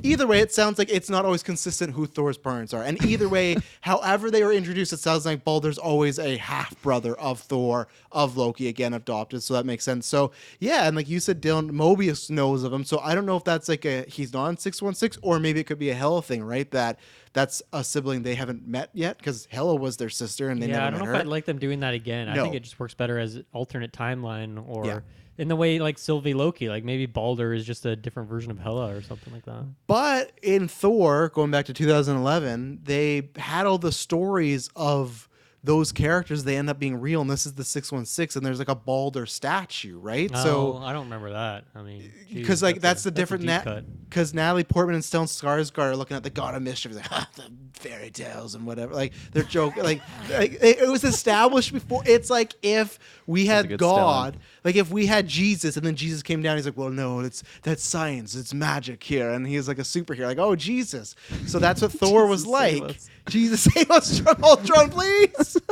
either 0.02 0.26
way, 0.26 0.40
it 0.40 0.52
sounds 0.52 0.78
like 0.78 0.90
it's 0.90 1.10
not 1.10 1.24
always 1.24 1.42
consistent 1.42 1.92
who 1.94 2.06
Thor's 2.06 2.38
parents 2.38 2.72
are, 2.72 2.82
and 2.82 3.04
either 3.04 3.28
way, 3.28 3.56
however 3.80 4.30
they 4.30 4.44
were 4.44 4.52
introduced, 4.52 4.92
it 4.92 4.98
sounds 4.98 5.26
like 5.26 5.44
Balder's 5.44 5.78
always 5.78 6.18
a 6.18 6.36
half 6.36 6.80
brother 6.82 7.14
of 7.18 7.40
Thor, 7.40 7.88
of 8.12 8.36
Loki, 8.36 8.68
again 8.68 8.94
adopted. 8.94 9.42
So 9.42 9.54
that 9.54 9.66
makes 9.66 9.84
sense. 9.84 10.06
So 10.06 10.30
yeah, 10.60 10.86
and 10.86 10.96
like 10.96 11.08
you 11.08 11.18
said, 11.20 11.42
Dylan 11.42 11.70
Mobius 11.72 12.30
knows 12.30 12.62
of 12.62 12.72
him. 12.72 12.84
So 12.84 13.00
I 13.00 13.14
don't 13.14 13.26
know 13.26 13.36
if 13.36 13.44
that's 13.44 13.68
like 13.68 13.84
a 13.84 14.02
he's 14.08 14.32
not 14.32 14.44
on 14.46 14.56
six 14.56 14.80
one 14.80 14.94
six, 14.94 15.18
or 15.22 15.38
maybe 15.40 15.60
it 15.60 15.64
could 15.64 15.78
be 15.78 15.90
a 15.90 15.94
Hela 15.94 16.22
thing, 16.22 16.42
right? 16.44 16.70
That 16.70 16.98
that's 17.32 17.62
a 17.72 17.84
sibling 17.84 18.22
they 18.22 18.34
haven't 18.34 18.66
met 18.66 18.90
yet 18.92 19.18
because 19.18 19.46
Hela 19.50 19.76
was 19.76 19.96
their 19.96 20.10
sister 20.10 20.48
and 20.48 20.60
they 20.60 20.66
yeah, 20.68 20.74
never 20.78 20.82
I 20.86 20.90
met 20.90 20.90
don't 20.90 20.98
know 21.06 21.12
her. 21.12 21.14
if 21.14 21.20
I'd 21.22 21.26
like 21.28 21.44
them 21.44 21.58
doing 21.58 21.80
that 21.80 21.94
again. 21.94 22.28
I 22.28 22.34
think 22.34 22.54
it 22.54 22.60
just 22.60 22.78
works 22.80 22.94
better 22.94 23.18
as 23.18 23.40
alternate 23.52 23.92
timeline 23.92 24.62
or 24.68 24.86
Yeah. 24.86 25.00
In 25.40 25.48
the 25.48 25.56
way 25.56 25.78
like 25.78 25.96
Sylvie 25.98 26.34
Loki, 26.34 26.68
like 26.68 26.84
maybe 26.84 27.06
Balder 27.06 27.54
is 27.54 27.64
just 27.64 27.86
a 27.86 27.96
different 27.96 28.28
version 28.28 28.50
of 28.50 28.58
Hela 28.58 28.94
or 28.94 29.00
something 29.00 29.32
like 29.32 29.46
that. 29.46 29.64
But 29.86 30.32
in 30.42 30.68
Thor, 30.68 31.30
going 31.30 31.50
back 31.50 31.64
to 31.66 31.72
2011, 31.72 32.80
they 32.84 33.30
had 33.36 33.64
all 33.66 33.78
the 33.78 33.90
stories 33.92 34.68
of 34.76 35.28
those 35.62 35.92
characters. 35.92 36.44
They 36.44 36.56
end 36.56 36.70
up 36.70 36.78
being 36.78 37.00
real, 37.00 37.20
and 37.20 37.30
this 37.30 37.46
is 37.46 37.54
the 37.54 37.64
616, 37.64 38.38
and 38.38 38.46
there's 38.46 38.58
like 38.58 38.68
a 38.68 38.74
Balder 38.74 39.26
statue, 39.26 39.98
right? 39.98 40.30
No, 40.30 40.42
so 40.42 40.76
I 40.78 40.92
don't 40.92 41.04
remember 41.04 41.32
that. 41.32 41.64
I 41.74 41.82
mean, 41.82 42.12
because 42.32 42.62
like 42.62 42.80
that's, 42.80 43.02
a- 43.02 43.10
the 43.10 43.10
different 43.10 43.46
deep 43.46 43.62
cut. 43.62 43.84
because 44.08 44.32
Natalie 44.34 44.64
Portman 44.64 44.94
and 44.94 45.04
Stellan 45.04 45.24
Skarsgård 45.26 45.78
are 45.78 45.96
looking 45.96 46.16
at 46.16 46.22
the 46.22 46.30
God 46.30 46.54
of 46.54 46.62
Mischief, 46.62 46.94
like 46.94 47.10
"Ah, 47.10 47.28
the 47.36 47.44
fairy 47.74 48.10
tales 48.10 48.54
and 48.54 48.66
whatever. 48.66 48.94
Like 48.94 49.12
they're 49.32 49.42
joking. 49.42 49.82
like, 49.82 50.00
like 50.30 50.52
it, 50.52 50.80
it 50.80 50.88
was 50.88 51.04
established 51.04 51.72
before. 51.72 52.02
It's 52.06 52.30
like 52.30 52.54
if 52.62 52.98
we 53.26 53.46
had 53.46 53.68
good 53.68 53.80
God, 53.80 54.38
like 54.64 54.76
if 54.76 54.90
we 54.90 55.06
had 55.06 55.26
Jesus, 55.26 55.76
and 55.76 55.84
then 55.84 55.96
Jesus 55.96 56.22
came 56.22 56.42
down. 56.42 56.56
He's 56.56 56.66
like, 56.66 56.76
well, 56.76 56.90
no, 56.90 57.20
it's 57.20 57.42
that's 57.62 57.84
science, 57.84 58.34
it's 58.34 58.54
magic 58.54 59.02
here, 59.02 59.30
and 59.30 59.46
he's 59.46 59.68
like 59.68 59.78
a 59.78 59.82
superhero. 59.82 60.26
Like, 60.26 60.38
oh, 60.38 60.56
Jesus. 60.56 61.14
So 61.46 61.58
that's 61.58 61.82
what 61.82 61.92
Thor 62.00 62.26
was 62.26 62.46
like. 62.46 62.82
us. 62.82 63.08
Jesus, 63.28 63.62
save 63.62 63.90
us 63.90 64.22
Ultron, 64.42 64.90
please. 64.90 65.56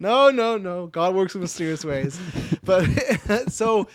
No, 0.00 0.30
no, 0.30 0.56
no. 0.56 0.86
God 0.86 1.14
works 1.14 1.34
in 1.34 1.40
mysterious 1.40 1.84
ways. 1.84 2.20
But 2.62 2.84
so, 3.48 3.88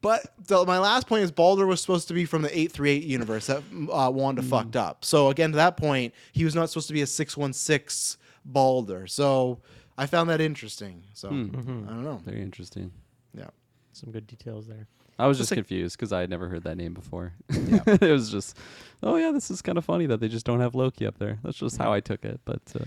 but 0.00 0.32
the, 0.46 0.64
my 0.64 0.78
last 0.78 1.08
point 1.08 1.24
is 1.24 1.32
Balder 1.32 1.66
was 1.66 1.80
supposed 1.80 2.08
to 2.08 2.14
be 2.14 2.24
from 2.24 2.42
the 2.42 2.48
838 2.50 3.02
universe 3.02 3.46
that 3.46 3.62
uh, 3.92 4.10
Wanda 4.10 4.42
fucked 4.42 4.76
up. 4.76 5.04
So, 5.04 5.30
again, 5.30 5.50
to 5.50 5.56
that 5.56 5.76
point, 5.76 6.14
he 6.32 6.44
was 6.44 6.54
not 6.54 6.70
supposed 6.70 6.88
to 6.88 6.94
be 6.94 7.02
a 7.02 7.06
616 7.06 8.20
Balder. 8.44 9.06
So, 9.06 9.58
I 9.98 10.06
found 10.06 10.30
that 10.30 10.40
interesting. 10.40 11.02
So, 11.12 11.28
Hmm. 11.28 11.50
I 11.54 11.90
don't 11.92 12.04
know. 12.04 12.22
Very 12.24 12.40
interesting. 12.40 12.92
Yeah. 13.36 13.48
Some 13.92 14.10
good 14.12 14.26
details 14.26 14.66
there. 14.66 14.86
I 15.18 15.26
was 15.26 15.36
Just 15.36 15.48
just 15.48 15.52
like- 15.58 15.66
confused 15.66 15.96
because 15.98 16.12
I 16.12 16.20
had 16.20 16.30
never 16.30 16.48
heard 16.48 16.62
that 16.64 16.76
name 16.76 16.94
before. 16.94 17.32
it 17.50 18.00
was 18.00 18.30
just, 18.30 18.56
oh 19.02 19.16
yeah, 19.16 19.32
this 19.32 19.50
is 19.50 19.60
kind 19.60 19.76
of 19.76 19.84
funny 19.84 20.06
that 20.06 20.20
they 20.20 20.28
just 20.28 20.46
don't 20.46 20.60
have 20.60 20.76
Loki 20.76 21.04
up 21.06 21.18
there. 21.18 21.38
That's 21.42 21.58
just 21.58 21.76
how 21.76 21.92
I 21.92 21.98
took 22.00 22.24
it. 22.24 22.40
But 22.44 22.62
uh, 22.80 22.84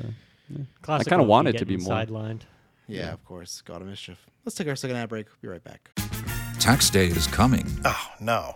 yeah. 0.49 0.63
Classic 0.81 1.07
I 1.07 1.09
kind 1.09 1.21
of 1.21 1.27
Loki 1.27 1.29
want 1.31 1.47
it 1.49 1.57
to 1.57 1.65
be 1.65 1.75
getting 1.75 1.89
more. 1.89 1.97
sidelined. 2.05 2.41
Yeah, 2.87 3.11
of 3.11 3.23
course. 3.25 3.61
God 3.61 3.81
of 3.81 3.87
Mischief. 3.87 4.25
Let's 4.45 4.55
take 4.55 4.67
our 4.69 4.75
second 4.77 4.95
ad 4.97 5.09
break. 5.09 5.27
Be 5.41 5.49
right 5.49 5.63
back. 5.63 5.91
Tax 6.59 6.89
day 6.89 7.07
is 7.07 7.27
coming. 7.27 7.65
Oh, 7.83 8.07
no. 8.21 8.55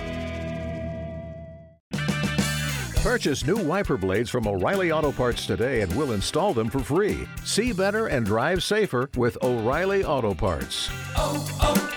Purchase 3.21 3.45
new 3.45 3.57
wiper 3.57 3.97
blades 3.97 4.31
from 4.31 4.47
O'Reilly 4.47 4.91
Auto 4.91 5.11
Parts 5.11 5.45
today 5.45 5.81
and 5.81 5.95
we'll 5.95 6.13
install 6.13 6.55
them 6.55 6.71
for 6.71 6.79
free. 6.79 7.27
See 7.43 7.71
better 7.71 8.07
and 8.07 8.25
drive 8.25 8.63
safer 8.63 9.11
with 9.15 9.37
O'Reilly 9.43 10.03
Auto 10.03 10.33
Parts. 10.33 10.89
oh, 11.15 11.59
oh, 11.61 11.93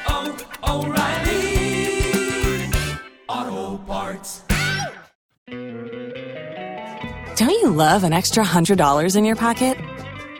oh 0.61 0.83
O'Reilly 0.83 2.71
Auto 3.27 3.79
Parts. 3.85 4.43
Don't 7.39 7.49
you 7.49 7.71
love 7.71 8.05
an 8.05 8.13
extra 8.13 8.45
$100 8.45 9.17
in 9.17 9.25
your 9.25 9.37
pocket? 9.37 9.79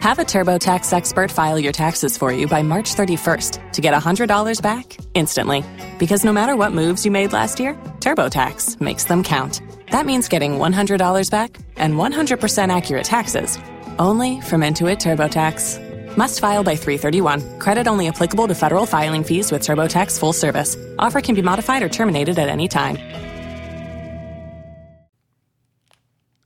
Have 0.01 0.19
a 0.19 0.25
TurboTax 0.25 0.93
expert 0.93 1.31
file 1.31 1.59
your 1.59 1.73
taxes 1.73 2.19
for 2.19 2.31
you 2.31 2.47
by 2.47 2.63
March 2.63 2.95
31st 2.95 3.73
to 3.73 3.81
get 3.81 3.95
$100 3.95 4.61
back 4.61 4.99
instantly. 5.15 5.65
Because 5.99 6.27
no 6.27 6.33
matter 6.35 6.57
what 6.57 6.73
moves 6.73 7.07
you 7.07 7.11
made 7.11 7.33
last 7.33 7.59
year, 7.59 7.73
TurboTax 8.01 8.83
makes 8.83 9.05
them 9.05 9.23
count. 9.23 9.63
That 9.95 10.07
means 10.07 10.29
getting 10.29 10.59
$100 10.59 11.31
back 11.31 11.57
and 11.77 11.95
100% 11.95 12.77
accurate 12.77 13.05
taxes 13.05 13.61
only 14.01 14.41
from 14.41 14.63
Intuit 14.63 14.99
TurboTax. 14.99 16.17
Must 16.17 16.41
file 16.41 16.65
by 16.65 16.75
331. 16.75 17.61
Credit 17.61 17.87
only 17.87 18.09
applicable 18.09 18.49
to 18.49 18.57
federal 18.57 18.87
filing 18.87 19.23
fees 19.23 19.53
with 19.53 19.63
TurboTax 19.63 20.19
full 20.19 20.33
service. 20.33 20.77
Offer 20.99 21.21
can 21.21 21.37
be 21.37 21.43
modified 21.43 21.81
or 21.85 21.89
terminated 21.89 22.41
at 22.41 22.49
any 22.49 22.67
time. 22.67 22.97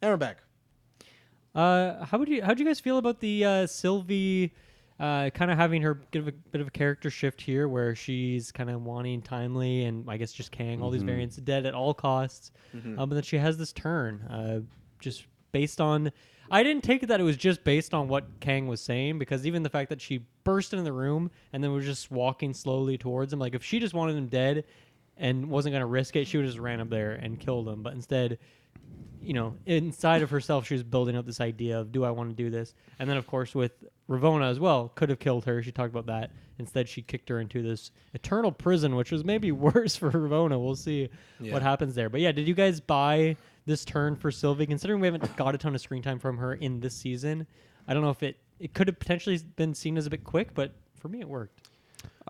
And 0.02 0.10
we're 0.10 0.18
back. 0.18 0.42
Uh, 1.54 2.04
how 2.04 2.18
would 2.18 2.28
you 2.28 2.42
how 2.42 2.52
do 2.52 2.62
you 2.62 2.68
guys 2.68 2.80
feel 2.80 2.98
about 2.98 3.20
the 3.20 3.46
uh, 3.46 3.66
Sylvie 3.66 4.52
uh, 5.00 5.30
kind 5.30 5.50
of 5.50 5.56
having 5.56 5.82
her 5.82 6.00
give 6.10 6.26
a 6.28 6.32
bit 6.32 6.60
of 6.60 6.66
a 6.66 6.70
character 6.70 7.10
shift 7.10 7.40
here, 7.40 7.68
where 7.68 7.94
she's 7.94 8.50
kind 8.50 8.68
of 8.70 8.82
wanting 8.82 9.22
timely 9.22 9.84
and 9.84 10.08
I 10.10 10.16
guess 10.16 10.32
just 10.32 10.50
Kang 10.50 10.82
all 10.82 10.90
these 10.90 11.02
Mhm. 11.02 11.06
variants 11.06 11.36
dead 11.36 11.66
at 11.66 11.74
all 11.74 11.94
costs, 11.94 12.50
Mhm. 12.74 12.98
um, 12.98 13.08
but 13.08 13.14
then 13.14 13.22
she 13.22 13.38
has 13.38 13.56
this 13.58 13.72
turn, 13.72 14.22
uh, 14.22 14.60
just 15.00 15.26
based 15.52 15.80
on. 15.80 16.10
I 16.50 16.62
didn't 16.62 16.82
take 16.82 17.02
it 17.02 17.06
that 17.06 17.20
it 17.20 17.24
was 17.24 17.36
just 17.36 17.62
based 17.62 17.92
on 17.92 18.08
what 18.08 18.26
Kang 18.40 18.66
was 18.68 18.80
saying 18.80 19.18
because 19.18 19.46
even 19.46 19.62
the 19.62 19.68
fact 19.68 19.90
that 19.90 20.00
she 20.00 20.24
burst 20.44 20.72
into 20.72 20.82
the 20.82 20.92
room 20.92 21.30
and 21.52 21.62
then 21.62 21.72
was 21.72 21.84
just 21.84 22.10
walking 22.10 22.54
slowly 22.54 22.96
towards 22.96 23.32
him, 23.32 23.38
like 23.38 23.54
if 23.54 23.62
she 23.62 23.78
just 23.78 23.92
wanted 23.94 24.16
him 24.16 24.28
dead 24.28 24.64
and 25.18 25.50
wasn't 25.50 25.72
going 25.74 25.80
to 25.82 25.86
risk 25.86 26.16
it, 26.16 26.26
she 26.26 26.38
would 26.38 26.44
have 26.46 26.52
just 26.54 26.60
ran 26.62 26.80
up 26.80 26.88
there 26.88 27.12
and 27.12 27.38
killed 27.38 27.68
him. 27.68 27.82
But 27.82 27.92
instead, 27.92 28.38
you 29.28 29.34
know, 29.34 29.54
inside 29.66 30.22
of 30.22 30.30
herself, 30.30 30.66
she 30.66 30.72
was 30.72 30.82
building 30.82 31.14
up 31.14 31.26
this 31.26 31.38
idea 31.38 31.78
of, 31.78 31.92
do 31.92 32.02
I 32.02 32.10
want 32.10 32.30
to 32.30 32.34
do 32.34 32.48
this? 32.48 32.72
And 32.98 33.10
then, 33.10 33.18
of 33.18 33.26
course, 33.26 33.54
with 33.54 33.72
Ravonna 34.08 34.50
as 34.50 34.58
well, 34.58 34.90
could 34.94 35.10
have 35.10 35.18
killed 35.18 35.44
her. 35.44 35.62
She 35.62 35.70
talked 35.70 35.90
about 35.92 36.06
that. 36.06 36.30
Instead, 36.58 36.88
she 36.88 37.02
kicked 37.02 37.28
her 37.28 37.38
into 37.38 37.60
this 37.62 37.90
eternal 38.14 38.50
prison, 38.50 38.96
which 38.96 39.12
was 39.12 39.24
maybe 39.26 39.52
worse 39.68 39.96
for 39.96 40.10
Ravonna. 40.10 40.58
We'll 40.58 40.76
see 40.76 41.10
Yeah. 41.40 41.52
what 41.52 41.60
happens 41.60 41.94
there. 41.94 42.08
But 42.08 42.22
yeah, 42.22 42.32
did 42.32 42.48
you 42.48 42.54
guys 42.54 42.80
buy 42.80 43.36
this 43.66 43.84
turn 43.84 44.16
for 44.16 44.30
Sylvie? 44.30 44.64
Considering 44.64 44.98
we 44.98 45.06
haven't 45.06 45.36
got 45.36 45.54
a 45.54 45.58
ton 45.58 45.74
of 45.74 45.82
screen 45.82 46.02
time 46.02 46.18
from 46.18 46.38
her 46.38 46.54
in 46.54 46.80
this 46.80 46.94
season, 46.96 47.46
I 47.86 47.92
don't 47.92 48.02
know 48.02 48.10
if 48.10 48.22
it 48.22 48.38
it 48.58 48.72
could 48.72 48.88
have 48.88 48.98
potentially 48.98 49.38
been 49.56 49.74
seen 49.74 49.98
as 49.98 50.06
a 50.06 50.10
bit 50.10 50.24
quick, 50.24 50.54
but 50.54 50.72
for 50.98 51.08
me, 51.08 51.20
it 51.20 51.28
worked. 51.28 51.67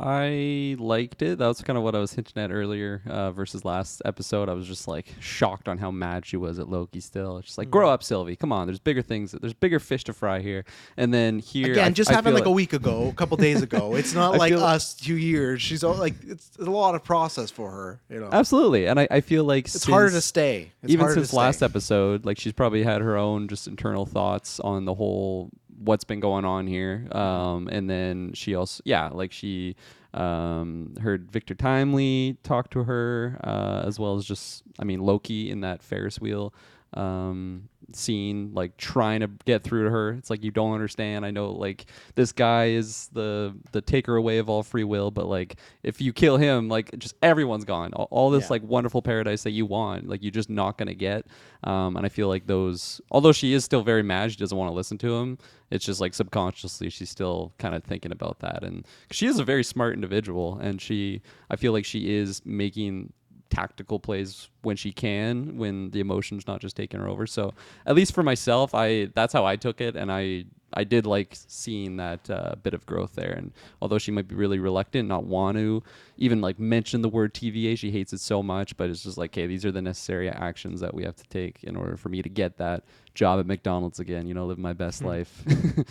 I 0.01 0.77
liked 0.79 1.23
it. 1.23 1.39
That 1.39 1.49
was 1.49 1.61
kind 1.61 1.77
of 1.77 1.83
what 1.83 1.97
I 1.97 1.99
was 1.99 2.13
hinting 2.13 2.41
at 2.41 2.53
earlier 2.53 3.03
uh, 3.09 3.33
versus 3.33 3.65
last 3.65 4.01
episode. 4.05 4.49
I 4.49 4.53
was 4.53 4.69
just 4.69 4.87
like 4.87 5.07
shocked 5.19 5.67
on 5.69 5.77
how 5.79 5.91
mad 5.91 6.25
she 6.25 6.37
was 6.37 6.61
at 6.61 6.69
Loki 6.69 7.01
still. 7.01 7.39
It's 7.39 7.47
just 7.49 7.59
like, 7.59 7.69
grow 7.69 7.91
up, 7.91 8.05
Sylvie. 8.05 8.37
Come 8.37 8.53
on. 8.53 8.69
There's 8.69 8.79
bigger 8.79 9.03
things. 9.03 9.33
There's 9.33 9.55
bigger 9.55 9.81
fish 9.81 10.05
to 10.05 10.13
fry 10.13 10.39
here. 10.39 10.65
And 10.97 11.13
then 11.13 11.41
here. 11.41 11.73
Again, 11.73 11.89
I- 11.89 11.91
just 11.91 12.11
I 12.11 12.15
happened 12.15 12.37
feel 12.37 12.45
like 12.45 12.47
a 12.47 12.53
week 12.53 12.75
ago, 12.75 13.09
a 13.09 13.13
couple 13.13 13.37
days 13.39 13.61
ago. 13.61 13.97
It's 13.97 14.15
not 14.15 14.39
like 14.39 14.53
us 14.53 14.95
two 14.95 15.17
years. 15.17 15.61
She's 15.61 15.83
all, 15.83 15.95
like 15.97 16.15
it's 16.25 16.53
a 16.61 16.65
lot 16.65 16.95
of 16.95 17.03
process 17.03 17.51
for 17.51 17.69
her. 17.69 18.01
You 18.09 18.21
know, 18.21 18.29
Absolutely, 18.31 18.87
and 18.87 19.01
I, 19.01 19.09
I 19.11 19.21
feel 19.21 19.43
like 19.43 19.65
It's 19.67 19.85
harder 19.85 20.11
to 20.11 20.21
stay. 20.21 20.71
It's 20.85 20.93
even 20.93 21.11
since 21.13 21.33
last 21.33 21.61
episode, 21.61 22.25
like 22.25 22.39
she's 22.39 22.53
probably 22.53 22.85
had 22.85 23.01
her 23.01 23.17
own 23.17 23.49
just 23.49 23.67
internal 23.67 24.07
thoughts 24.07 24.61
on 24.61 24.85
the 24.85 24.95
whole 24.95 25.51
what's 25.79 26.05
been 26.05 26.21
going 26.21 26.45
on 26.45 26.67
here. 26.67 27.07
Um, 27.13 27.69
and 27.69 27.89
then 27.89 28.33
she 28.35 28.55
also, 28.55 28.83
yeah, 28.85 29.09
like 29.09 29.33
she 29.33 29.77
um, 30.15 30.95
heard 31.01 31.31
Victor 31.31 31.55
Timely 31.55 32.37
talk 32.43 32.71
to 32.71 32.85
her, 32.85 33.39
uh, 33.45 33.83
as 33.87 33.99
well 33.99 34.17
as 34.17 34.25
just, 34.25 34.63
I 34.79 34.85
mean, 34.85 35.01
Loki 35.01 35.51
in 35.51 35.61
that 35.63 35.83
Ferris 35.83 36.21
wheel 36.21 36.53
um 36.95 37.69
scene 37.93 38.53
like 38.55 38.77
trying 38.77 39.21
to 39.21 39.31
get 39.45 39.63
through 39.65 39.85
to 39.85 39.91
her. 39.91 40.11
It's 40.13 40.31
like 40.31 40.43
you 40.45 40.51
don't 40.51 40.73
understand. 40.75 41.25
I 41.25 41.31
know 41.31 41.51
like 41.51 41.87
this 42.15 42.33
guy 42.33 42.67
is 42.71 43.09
the 43.13 43.55
the 43.73 43.81
taker 43.81 44.17
away 44.17 44.39
of 44.39 44.49
all 44.49 44.63
free 44.63 44.85
will 44.85 45.11
but 45.11 45.27
like 45.27 45.57
if 45.83 46.01
you 46.01 46.13
kill 46.13 46.37
him 46.37 46.69
like 46.69 46.97
just 46.99 47.15
everyone's 47.23 47.65
gone. 47.65 47.93
All, 47.95 48.09
all 48.11 48.31
this 48.31 48.45
Yeah. 48.45 48.49
like 48.51 48.63
wonderful 48.63 49.03
paradise 49.03 49.43
that 49.45 49.53
you 49.53 49.67
want 49.67 50.09
like 50.09 50.23
you're 50.23 50.31
just 50.31 50.51
not 50.51 50.77
gonna 50.79 50.95
get. 50.95 51.27
Um 51.65 51.97
and 51.97 52.07
i 52.07 52.09
feel 52.09 52.29
like 52.29 52.47
those 52.47 53.01
although 53.11 53.33
she 53.33 53.53
is 53.53 53.65
still 53.65 53.83
very 53.83 54.03
mad 54.03 54.31
she 54.31 54.37
doesn't 54.37 54.57
want 54.57 54.71
to 54.71 54.75
listen 54.75 54.97
to 54.99 55.17
him 55.17 55.39
it's 55.71 55.85
just 55.85 56.01
like 56.01 56.15
subconsciously 56.15 56.89
she's 56.89 57.11
still 57.11 57.53
kind 57.59 57.75
of 57.75 57.85
thinking 57.85 58.11
about 58.13 58.39
that. 58.41 58.63
And 58.65 58.87
she 59.11 59.27
is 59.27 59.39
a 59.39 59.45
very 59.45 59.63
smart 59.65 59.93
individual 59.95 60.59
and 60.63 60.81
she 60.81 61.21
i 61.51 61.57
feel 61.57 61.73
like 61.73 61.85
she 61.85 62.15
is 62.15 62.41
making 62.47 63.13
tactical 63.51 63.99
plays 63.99 64.49
when 64.63 64.77
she 64.77 64.93
can 64.93 65.57
when 65.57 65.91
the 65.91 66.01
emotion's 66.01 66.47
not 66.47 66.61
just 66.61 66.77
taking 66.77 67.01
her 67.01 67.09
over. 67.09 67.27
So 67.27 67.55
at 67.87 67.95
least 67.95 68.15
for 68.15 68.23
myself 68.23 68.75
i 68.75 69.09
that's 69.15 69.33
how 69.33 69.45
i 69.47 69.57
took 69.57 69.81
it 69.81 69.97
and 69.97 70.13
i 70.13 70.45
i 70.75 70.85
did 70.85 71.07
like 71.07 71.31
seeing 71.33 71.97
that 71.97 72.29
uh, 72.29 72.55
bit 72.63 72.75
of 72.75 72.85
growth 72.85 73.15
there. 73.15 73.33
And 73.33 73.53
although 73.81 73.99
she 73.99 74.11
might 74.11 74.29
be 74.29 74.35
really 74.35 74.59
reluctant 74.59 75.09
not 75.09 75.25
want 75.25 75.57
to 75.57 75.83
even 76.19 76.41
like 76.43 76.59
mention 76.59 77.01
the 77.03 77.09
word 77.09 77.33
tva 77.33 77.79
she 77.79 77.91
hates 77.91 78.13
it 78.13 78.21
so 78.21 78.43
much 78.43 78.77
but 78.77 78.91
it's 78.91 79.03
just 79.03 79.17
like 79.19 79.35
hey, 79.35 79.47
these 79.47 79.65
are 79.65 79.73
the 79.73 79.83
necessary 79.83 80.29
actions 80.29 80.81
that 80.81 80.93
we 80.95 81.05
have 81.05 81.17
to 81.17 81.27
take 81.29 81.65
in 81.65 81.75
order 81.77 81.97
for 81.97 82.11
me 82.11 82.21
to 82.23 82.29
get 82.29 82.59
that 82.59 82.85
job 83.15 83.41
at 83.41 83.47
mcdonald's 83.47 83.99
again 83.99 84.27
you 84.27 84.35
know 84.35 84.45
live 84.47 84.59
my 84.59 84.73
best 84.75 85.01
Hmm. 85.01 85.07
life. 85.07 85.43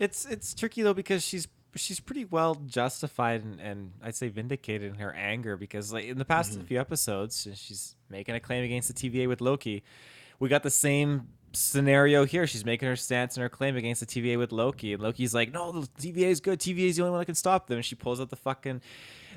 It's 0.00 0.26
it's 0.26 0.54
tricky 0.54 0.82
though 0.82 0.94
because 0.94 1.24
she's 1.24 1.48
she's 1.74 2.00
pretty 2.00 2.24
well 2.24 2.54
justified 2.66 3.42
and, 3.44 3.60
and 3.60 3.92
I'd 4.02 4.14
say 4.16 4.28
vindicated 4.28 4.92
in 4.92 4.98
her 4.98 5.12
anger 5.12 5.56
because 5.56 5.92
like 5.92 6.04
in 6.06 6.18
the 6.18 6.24
past 6.24 6.52
Mm-hmm. 6.52 6.64
few 6.64 6.80
episodes 6.80 7.46
she's 7.54 7.94
making 8.10 8.34
a 8.34 8.40
claim 8.40 8.64
against 8.64 8.88
the 8.88 8.94
TVA 8.94 9.28
with 9.28 9.40
Loki. 9.40 9.82
We 10.40 10.48
got 10.48 10.62
the 10.62 10.70
same 10.70 11.28
scenario 11.52 12.24
here. 12.24 12.46
She's 12.46 12.64
making 12.64 12.88
her 12.88 12.96
stance 12.96 13.36
and 13.36 13.42
her 13.42 13.48
claim 13.48 13.76
against 13.76 14.00
the 14.00 14.06
TVA 14.06 14.38
with 14.38 14.52
Loki, 14.52 14.92
and 14.92 15.02
Loki's 15.02 15.34
like, 15.34 15.52
"No, 15.52 15.72
the 15.72 15.86
TVA 16.00 16.28
is 16.28 16.40
good. 16.40 16.60
TVA 16.60 16.88
is 16.88 16.96
the 16.96 17.02
only 17.02 17.10
one 17.12 17.20
that 17.20 17.26
can 17.26 17.34
stop 17.34 17.66
them." 17.66 17.76
And 17.78 17.84
she 17.84 17.94
pulls 17.96 18.20
out 18.20 18.28
the 18.30 18.36
fucking 18.36 18.80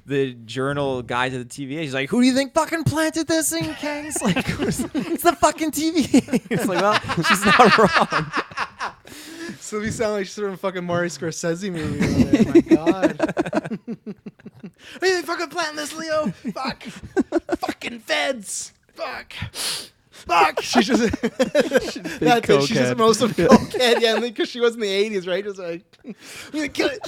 the 0.05 0.33
journal 0.33 1.01
guide 1.03 1.31
to 1.31 1.39
the 1.43 1.45
TVA. 1.45 1.81
She's 1.83 1.93
like, 1.93 2.09
"Who 2.09 2.21
do 2.21 2.27
you 2.27 2.33
think 2.33 2.53
fucking 2.53 2.83
planted 2.83 3.27
this 3.27 3.51
in 3.53 3.63
Kang's? 3.75 4.17
Like, 4.21 4.37
it's 4.37 5.23
the 5.23 5.35
fucking 5.39 5.71
TVA." 5.71 6.45
it's 6.51 6.65
like, 6.67 6.81
well, 6.81 6.99
she's 7.23 7.45
not 7.45 7.77
wrong. 7.77 8.31
So 9.71 9.79
we 9.79 9.89
sound 9.89 10.11
like 10.15 10.25
she's 10.25 10.35
from 10.35 10.51
a 10.51 10.57
fucking 10.57 10.83
Marty 10.83 11.07
Scorsese 11.07 11.71
movie. 11.71 12.23
there. 12.23 12.41
Oh 12.77 12.85
my 12.85 13.07
God. 13.07 13.21
Are 15.01 15.07
you 15.07 15.21
fucking 15.21 15.47
planting 15.47 15.77
this, 15.77 15.95
Leo? 15.95 16.27
Fuck. 16.53 16.83
fucking 16.83 17.99
feds. 17.99 18.73
Fuck. 18.95 19.31
Fuck. 20.09 20.61
She's 20.61 20.87
just 20.87 21.21
that's 21.21 21.95
it. 21.95 22.63
She's 22.63 22.77
just 22.77 22.97
most 22.97 23.21
of 23.21 23.31
cokehead, 23.31 24.01
yeah, 24.01 24.19
because 24.19 24.49
she 24.49 24.59
was 24.59 24.73
in 24.73 24.81
the 24.81 24.89
eighties, 24.89 25.25
right? 25.25 25.41
Just 25.41 25.57
like 25.57 25.83
I'm 26.03 26.15
gonna 26.51 26.67
kill 26.67 26.89
it. 26.89 26.99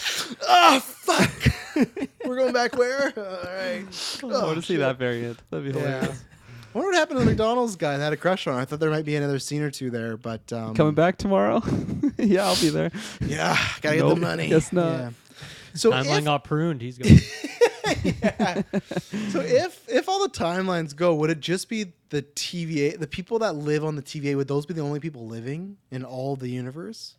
Oh 0.47 0.79
fuck. 0.79 1.89
We're 2.25 2.37
going 2.37 2.53
back 2.53 2.77
where? 2.77 3.11
All 3.17 3.23
right. 3.23 3.83
i 3.83 3.83
want 3.83 3.87
to 4.21 4.25
oh, 4.25 4.55
see 4.55 4.75
shit. 4.75 4.79
that 4.79 4.97
variant 4.97 5.37
that'd 5.49 5.65
be 5.65 5.77
hilarious 5.77 6.07
Yeah. 6.07 6.32
I 6.73 6.77
wonder 6.77 6.91
what 6.91 6.97
happened 6.97 7.19
to 7.19 7.25
the 7.25 7.31
McDonald's 7.31 7.75
guy 7.75 7.97
that 7.97 8.03
had 8.03 8.13
a 8.13 8.17
crush 8.17 8.47
on 8.47 8.55
her. 8.55 8.59
I 8.59 8.65
thought 8.65 8.79
there 8.79 8.89
might 8.89 9.05
be 9.05 9.15
another 9.15 9.37
scene 9.37 9.61
or 9.61 9.69
two 9.69 9.91
there, 9.91 10.17
but 10.17 10.51
um, 10.51 10.73
coming 10.73 10.95
back 10.95 11.17
tomorrow 11.17 11.61
yeah 12.17 12.45
i'll 12.45 12.59
be 12.59 12.69
there 12.69 12.91
Yeah, 13.21 13.57
gotta 13.81 13.97
get 13.97 14.07
the 14.07 14.15
money. 14.15 14.49
guess 14.49 14.73
not. 14.73 14.99
Yeah. 14.99 15.09
So 15.75 15.91
Timeline 15.91 16.19
if, 16.19 16.25
got 16.25 16.43
pruned. 16.43 16.81
He's 16.81 16.97
going. 16.97 17.17
so 19.29 19.41
if 19.41 19.87
if 19.89 20.07
all 20.07 20.21
the 20.21 20.29
timelines 20.29 20.95
go, 20.95 21.15
would 21.15 21.29
it 21.29 21.39
just 21.39 21.67
be 21.67 21.93
the 22.09 22.21
TVA, 22.21 22.99
the 22.99 23.07
people 23.07 23.39
that 23.39 23.55
live 23.55 23.83
on 23.83 23.95
the 23.95 24.03
TVA? 24.03 24.35
Would 24.35 24.47
those 24.47 24.67
be 24.67 24.73
the 24.73 24.81
only 24.81 24.99
people 24.99 25.27
living 25.27 25.77
in 25.91 26.03
all 26.03 26.35
the 26.35 26.49
universe 26.49 27.15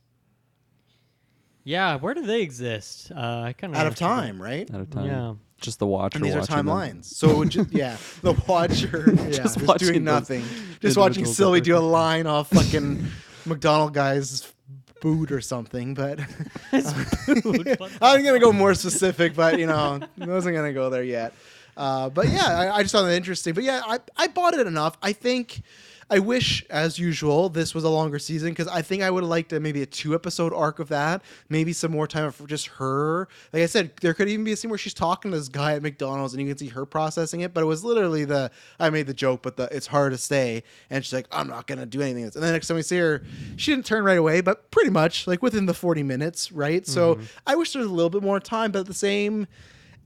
yeah, 1.65 1.97
where 1.97 2.13
do 2.13 2.27
they 2.27 2.43
exist? 2.43 3.11
Uh, 3.11 3.41
I 3.41 3.55
kind 3.55 3.75
of 3.75 3.81
out 3.81 3.87
of 3.87 3.97
time, 3.97 4.41
right? 4.41 4.73
out 4.73 4.83
of 4.83 4.91
time 4.91 5.07
Yeah. 5.07 5.35
Just 5.65 5.79
the 5.79 5.87
watcher 5.87 6.19
And 6.19 6.25
these 6.25 6.35
are 6.35 6.41
timelines. 6.41 7.07
So 7.07 7.31
it 7.31 7.37
would 7.37 7.51
just 7.51 7.73
yeah, 7.73 7.97
the 8.23 8.33
watcher, 8.47 9.13
yeah, 9.15 9.31
just, 9.31 9.63
watching 9.63 9.89
doing 9.89 10.05
nothing, 10.05 10.45
just 10.81 10.97
watching 10.97 11.25
Sylvie 11.25 11.61
do 11.61 11.77
a 11.77 11.79
line 11.79 12.27
off 12.27 12.51
fucking 12.53 13.05
McDonald 13.47 13.95
guy's 13.95 14.53
boot 15.01 15.33
or 15.33 15.41
something, 15.41 15.95
but 15.95 16.21
I'm 16.73 18.25
gonna 18.25 18.39
go 18.39 18.53
more 18.53 18.75
specific, 18.75 19.35
but 19.35 19.59
you 19.59 19.67
know, 19.67 20.01
I 20.21 20.27
wasn't 20.27 20.57
gonna 20.57 20.73
go 20.73 20.91
there 20.91 21.03
yet. 21.05 21.35
Uh, 21.77 22.09
but 22.09 22.29
yeah, 22.29 22.47
I, 22.47 22.77
I 22.77 22.83
just 22.83 22.95
found 22.95 23.09
that 23.09 23.17
interesting. 23.17 23.53
But 23.53 23.65
yeah, 23.65 23.83
I, 23.85 23.99
I 24.17 24.29
bought 24.29 24.55
it 24.55 24.67
enough. 24.67 24.97
I 25.03 25.13
think 25.13 25.63
I 26.15 26.21
wish, 26.21 26.65
as 26.71 26.97
usual, 26.97 27.49
this 27.49 27.75
was 27.75 27.83
a 27.83 27.89
longer 27.89 28.21
season 28.21 28.51
because 28.51 28.69
I 28.69 28.83
think 28.83 29.03
I 29.03 29.11
would 29.11 29.25
have 29.25 29.29
liked 29.31 29.53
a, 29.53 29.59
maybe 29.59 29.83
a 29.83 29.87
two 29.87 30.15
episode 30.15 30.53
arc 30.53 30.79
of 30.79 30.89
that. 30.91 31.23
Maybe 31.49 31.73
some 31.73 31.91
more 31.91 32.07
time 32.07 32.31
for 32.31 32.47
just 32.47 32.69
her. 32.69 33.27
Like 33.53 33.65
I 33.65 33.67
said, 33.67 33.91
there 34.01 34.15
could 34.15 34.29
even 34.29 34.45
be 34.45 34.53
a 34.53 34.57
scene 34.57 34.71
where 34.71 34.79
she's 34.79 34.95
talking 34.95 35.33
to 35.33 35.37
this 35.37 35.49
guy 35.49 35.73
at 35.75 35.83
McDonald's 35.83 36.33
and 36.33 36.41
you 36.41 36.47
can 36.49 36.57
see 36.57 36.69
her 36.69 36.87
processing 36.87 37.41
it. 37.41 37.53
But 37.53 37.63
it 37.63 37.67
was 37.67 37.83
literally 37.83 38.25
the 38.25 38.53
I 38.79 38.91
made 38.91 39.09
the 39.09 39.15
joke, 39.15 39.43
but 39.43 39.57
the 39.57 39.65
it's 39.75 39.89
hard 39.89 40.13
to 40.13 40.19
stay. 40.19 40.63
And 40.89 41.05
she's 41.05 41.13
like, 41.13 41.27
I'm 41.33 41.49
not 41.49 41.67
gonna 41.67 41.85
do 41.85 42.01
anything. 42.01 42.23
And 42.23 42.33
then 42.33 42.53
next 42.53 42.69
time 42.69 42.77
we 42.77 42.83
see 42.83 42.99
her, 42.99 43.25
she 43.57 43.73
didn't 43.73 43.87
turn 43.87 44.05
right 44.05 44.17
away, 44.19 44.41
but 44.41 44.71
pretty 44.71 44.91
much 44.91 45.27
like 45.27 45.43
within 45.43 45.67
the 45.67 45.75
40 45.75 46.05
minutes, 46.05 46.53
right? 46.53 46.87
So 46.87 47.17
Mhm. 47.17 47.25
I 47.45 47.57
wish 47.57 47.73
there 47.73 47.83
was 47.83 47.91
a 47.91 47.95
little 47.95 48.09
bit 48.09 48.23
more 48.23 48.39
time, 48.39 48.71
but 48.71 48.79
at 48.79 48.87
the 48.87 48.95
same 48.95 49.49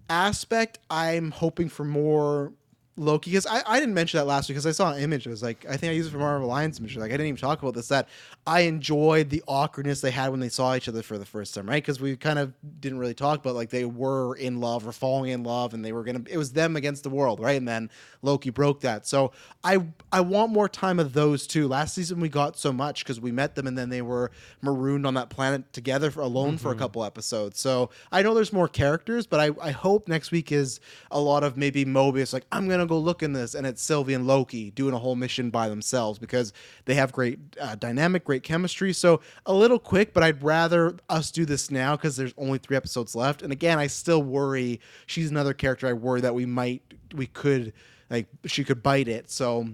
aspect, 0.09 0.78
I'm 0.88 1.32
hoping 1.32 1.68
for 1.68 1.84
more 1.84 2.52
Loki 2.99 3.30
because 3.30 3.46
I, 3.46 3.62
I 3.66 3.80
didn't 3.80 3.94
mention 3.94 4.18
that 4.18 4.24
last 4.26 4.49
week 4.49 4.55
because 4.57 4.66
I 4.66 4.72
saw 4.72 4.92
an 4.92 5.01
image. 5.03 5.26
It 5.26 5.30
was 5.30 5.42
like 5.42 5.64
I 5.68 5.76
think 5.76 5.90
I 5.90 5.94
used 5.94 6.09
it 6.09 6.12
for 6.12 6.18
Marvel 6.18 6.46
Alliance 6.49 6.78
image. 6.80 6.96
Like 6.96 7.09
I 7.11 7.14
didn't 7.14 7.26
even 7.28 7.40
talk 7.40 7.62
about 7.62 7.74
this. 7.74 7.88
That 7.88 8.09
I 8.46 8.61
enjoyed 8.61 9.30
the 9.30 9.42
awkwardness 9.46 10.01
they 10.01 10.11
had 10.11 10.28
when 10.30 10.40
they 10.40 10.49
saw 10.49 10.74
each 10.74 10.88
other 10.88 11.03
for 11.03 11.16
the 11.18 11.24
first 11.24 11.55
time, 11.55 11.68
right? 11.68 11.82
Because 11.82 12.01
we 12.01 12.16
kind 12.16 12.38
of 12.38 12.53
didn't 12.80 12.99
really 12.99 13.14
talk 13.14 13.40
about 13.40 13.55
like 13.55 13.70
they 13.70 13.84
were 13.84 14.34
in 14.36 14.61
love 14.61 14.86
or 14.86 14.92
falling 14.92 15.30
in 15.30 15.44
love, 15.44 15.74
and 15.74 15.84
they 15.84 15.92
were 15.92 16.03
gonna. 16.05 16.22
It 16.28 16.36
was 16.38 16.53
them 16.53 16.76
against 16.76 17.03
the 17.05 17.11
world, 17.11 17.40
right? 17.40 17.57
And 17.57 17.68
then 17.68 17.90
Loki 18.22 18.51
broke 18.51 18.80
that. 18.80 19.07
So 19.07 19.32
I 19.62 19.78
I 20.12 20.20
want 20.20 20.53
more 20.53 20.68
time 20.68 20.99
of 20.99 21.12
those 21.12 21.46
two. 21.46 21.68
Last 21.68 21.94
season 21.94 22.20
we 22.20 22.28
got 22.28 22.59
so 22.59 22.72
much 22.72 23.05
because 23.05 23.20
we 23.20 23.30
met 23.32 23.55
them 23.55 23.66
and 23.66 23.78
then 23.78 23.88
they 23.88 24.03
were 24.03 24.30
marooned 24.62 25.07
on 25.07 25.14
that 25.14 25.30
planet 25.30 25.72
together 25.72 26.11
for, 26.11 26.20
alone 26.20 26.59
for 26.59 26.72
a 26.72 26.74
Mhm. 26.74 26.78
couple 26.78 27.05
episodes. 27.05 27.61
So 27.61 27.90
I 28.11 28.22
know 28.22 28.34
there's 28.34 28.53
more 28.53 28.68
characters, 28.68 29.26
but 29.26 29.38
I, 29.40 29.51
I 29.61 29.70
hope 29.70 30.09
next 30.09 30.30
week 30.30 30.51
is 30.51 30.80
a 31.11 31.20
lot 31.20 31.44
of 31.44 31.57
maybe 31.57 31.84
Mobius, 31.84 32.32
like, 32.32 32.44
I'm 32.51 32.66
going 32.66 32.80
to 32.89 32.95
go 32.95 32.99
look 32.99 33.22
in 33.22 33.32
this. 33.32 33.55
And 33.55 33.66
it's 33.66 33.82
Sylvie 33.82 34.14
and 34.14 34.26
Loki 34.26 34.70
doing 34.70 34.95
a 34.95 34.99
whole 34.99 35.14
mission 35.14 35.51
by 35.51 35.68
themselves 35.68 36.18
because 36.18 36.53
they 36.86 36.95
have 36.95 37.12
great 37.12 37.39
uh, 37.61 37.74
dynamic, 37.74 38.24
great 38.24 38.43
chemistry. 38.43 38.93
So 38.93 39.20
a 39.47 39.53
little 39.53 39.78
quick, 39.78 40.12
but 40.12 40.22
I'd 40.22 40.43
rather 40.43 40.97
us 41.09 41.30
do 41.30 41.45
this 41.45 41.70
now 41.70 41.97
because 41.97 42.16
there's 42.16 42.34
only 42.36 42.59
three 42.59 42.76
episodes 42.76 43.14
left. 43.14 43.43
And 43.43 43.53
again, 43.53 43.78
I 43.78 43.86
still 43.86 44.22
worry 44.22 44.80
she's 45.07 45.30
another 45.30 45.55
character 45.55 45.86
I 45.86 45.93
worry 45.93 46.20
that 46.22 46.34
we 46.34 46.47
might, 46.47 46.82
we 47.14 47.26
could, 47.26 47.72
like, 48.11 48.26
she 48.47 48.64
could 48.64 48.82
bite 48.82 49.09
it. 49.09 49.30
So 49.30 49.68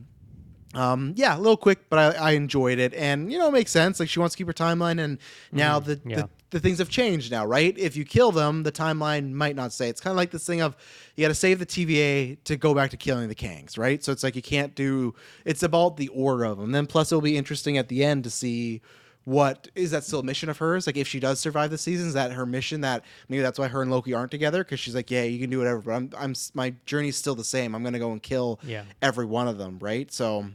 um, 0.74 1.12
yeah, 1.16 1.36
a 1.36 1.38
little 1.38 1.56
quick, 1.56 1.88
but 1.88 1.98
I, 2.16 2.28
I 2.28 2.30
enjoyed 2.32 2.78
it, 2.78 2.94
and 2.94 3.30
you 3.32 3.38
know, 3.38 3.48
it 3.48 3.52
makes 3.52 3.70
sense. 3.70 4.00
Like 4.00 4.08
she 4.08 4.18
wants 4.18 4.34
to 4.34 4.38
keep 4.38 4.46
her 4.46 4.52
timeline, 4.52 4.98
and 5.02 5.18
now 5.52 5.80
Mhm, 5.80 5.84
the, 5.84 6.00
yeah. 6.06 6.16
the 6.16 6.28
the 6.50 6.60
things 6.60 6.78
have 6.78 6.88
changed 6.88 7.32
now, 7.32 7.44
right? 7.44 7.76
If 7.76 7.96
you 7.96 8.04
kill 8.04 8.30
them, 8.30 8.62
the 8.62 8.70
timeline 8.70 9.32
might 9.32 9.56
not 9.56 9.72
stay. 9.72 9.88
It's 9.88 10.00
kind 10.00 10.12
of 10.12 10.16
like 10.16 10.30
this 10.30 10.46
thing 10.46 10.60
of 10.60 10.76
you 11.16 11.22
got 11.24 11.28
to 11.28 11.34
save 11.34 11.58
the 11.58 11.66
TVA 11.66 12.38
to 12.44 12.56
go 12.56 12.74
back 12.74 12.90
to 12.90 12.96
killing 12.96 13.28
the 13.28 13.34
Kangs, 13.34 13.76
right? 13.76 14.04
So 14.04 14.12
it's 14.12 14.22
like 14.22 14.36
you 14.36 14.42
can't 14.42 14.72
do. 14.76 15.14
It's 15.44 15.64
about 15.64 15.96
the 15.96 16.08
order 16.08 16.44
of 16.44 16.58
them. 16.58 16.70
Then 16.70 16.86
plus 16.86 17.10
it'll 17.10 17.22
be 17.22 17.36
interesting 17.36 17.76
at 17.76 17.88
the 17.88 18.04
end 18.04 18.22
to 18.24 18.30
see 18.30 18.82
what 19.24 19.68
is 19.74 19.90
that 19.92 20.04
still 20.04 20.20
a 20.20 20.22
mission 20.22 20.48
of 20.50 20.58
hers? 20.58 20.86
Like 20.86 20.96
if 20.98 21.08
she 21.08 21.18
does 21.18 21.40
survive 21.40 21.70
the 21.70 21.78
season, 21.78 22.06
is 22.08 22.14
that 22.14 22.30
her 22.32 22.44
mission? 22.46 22.82
That 22.82 23.04
maybe 23.28 23.42
that's 23.42 23.58
why 23.58 23.66
her 23.68 23.80
and 23.82 23.90
Loki 23.90 24.12
aren't 24.14 24.30
together 24.30 24.62
because 24.62 24.78
she's 24.78 24.94
like, 24.94 25.10
yeah, 25.10 25.22
you 25.24 25.40
can 25.40 25.48
do 25.50 25.58
whatever, 25.58 25.80
but 25.80 25.92
I'm 25.92 26.10
I'm 26.16 26.34
my 26.52 26.74
journey's 26.86 27.16
still 27.16 27.34
the 27.34 27.42
same. 27.42 27.74
I'm 27.74 27.82
gonna 27.82 27.98
go 27.98 28.12
and 28.12 28.22
kill 28.22 28.60
Yeah. 28.62 28.82
every 29.02 29.24
one 29.24 29.48
of 29.48 29.56
them, 29.58 29.78
right? 29.80 30.12
So 30.12 30.46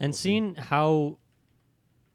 and 0.00 0.14
seeing 0.14 0.54
how 0.54 1.18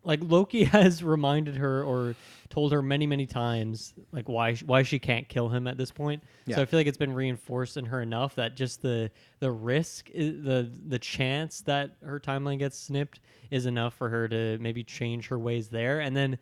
like 0.04 0.20
Loki 0.24 0.64
has 0.66 1.04
reminded 1.04 1.56
her 1.58 1.84
or 1.84 2.16
told 2.50 2.74
her 2.74 2.82
many 2.82 3.08
many 3.08 3.26
times 3.26 3.94
like 4.12 4.28
why 4.28 4.56
why 4.56 4.84
she 4.84 5.00
can't 5.00 5.28
kill 5.30 5.50
him 5.50 5.68
at 5.68 5.78
this 5.78 5.92
point. 5.92 6.22
Yeah. 6.46 6.58
So 6.58 6.62
I 6.62 6.66
feel 6.66 6.80
like 6.80 6.88
it's 6.88 6.98
been 6.98 7.14
reinforced 7.14 7.78
in 7.78 7.86
her 7.86 8.02
enough 8.02 8.36
that 8.36 8.56
just 8.56 8.82
the 8.82 9.10
the 9.40 9.52
risk 9.52 10.10
i- 10.10 10.18
the 10.20 10.72
the 10.88 11.00
chance 11.00 11.62
that 11.62 11.92
her 12.04 12.20
timeline 12.20 12.60
gets 12.60 12.78
snipped 12.78 13.22
is 13.52 13.66
enough 13.66 13.94
for 13.94 14.10
her 14.10 14.28
to 14.28 14.58
maybe 14.60 14.84
change 14.84 15.28
her 15.28 15.40
ways 15.40 15.70
there 15.70 16.00
and 16.02 16.16
then 16.16 16.38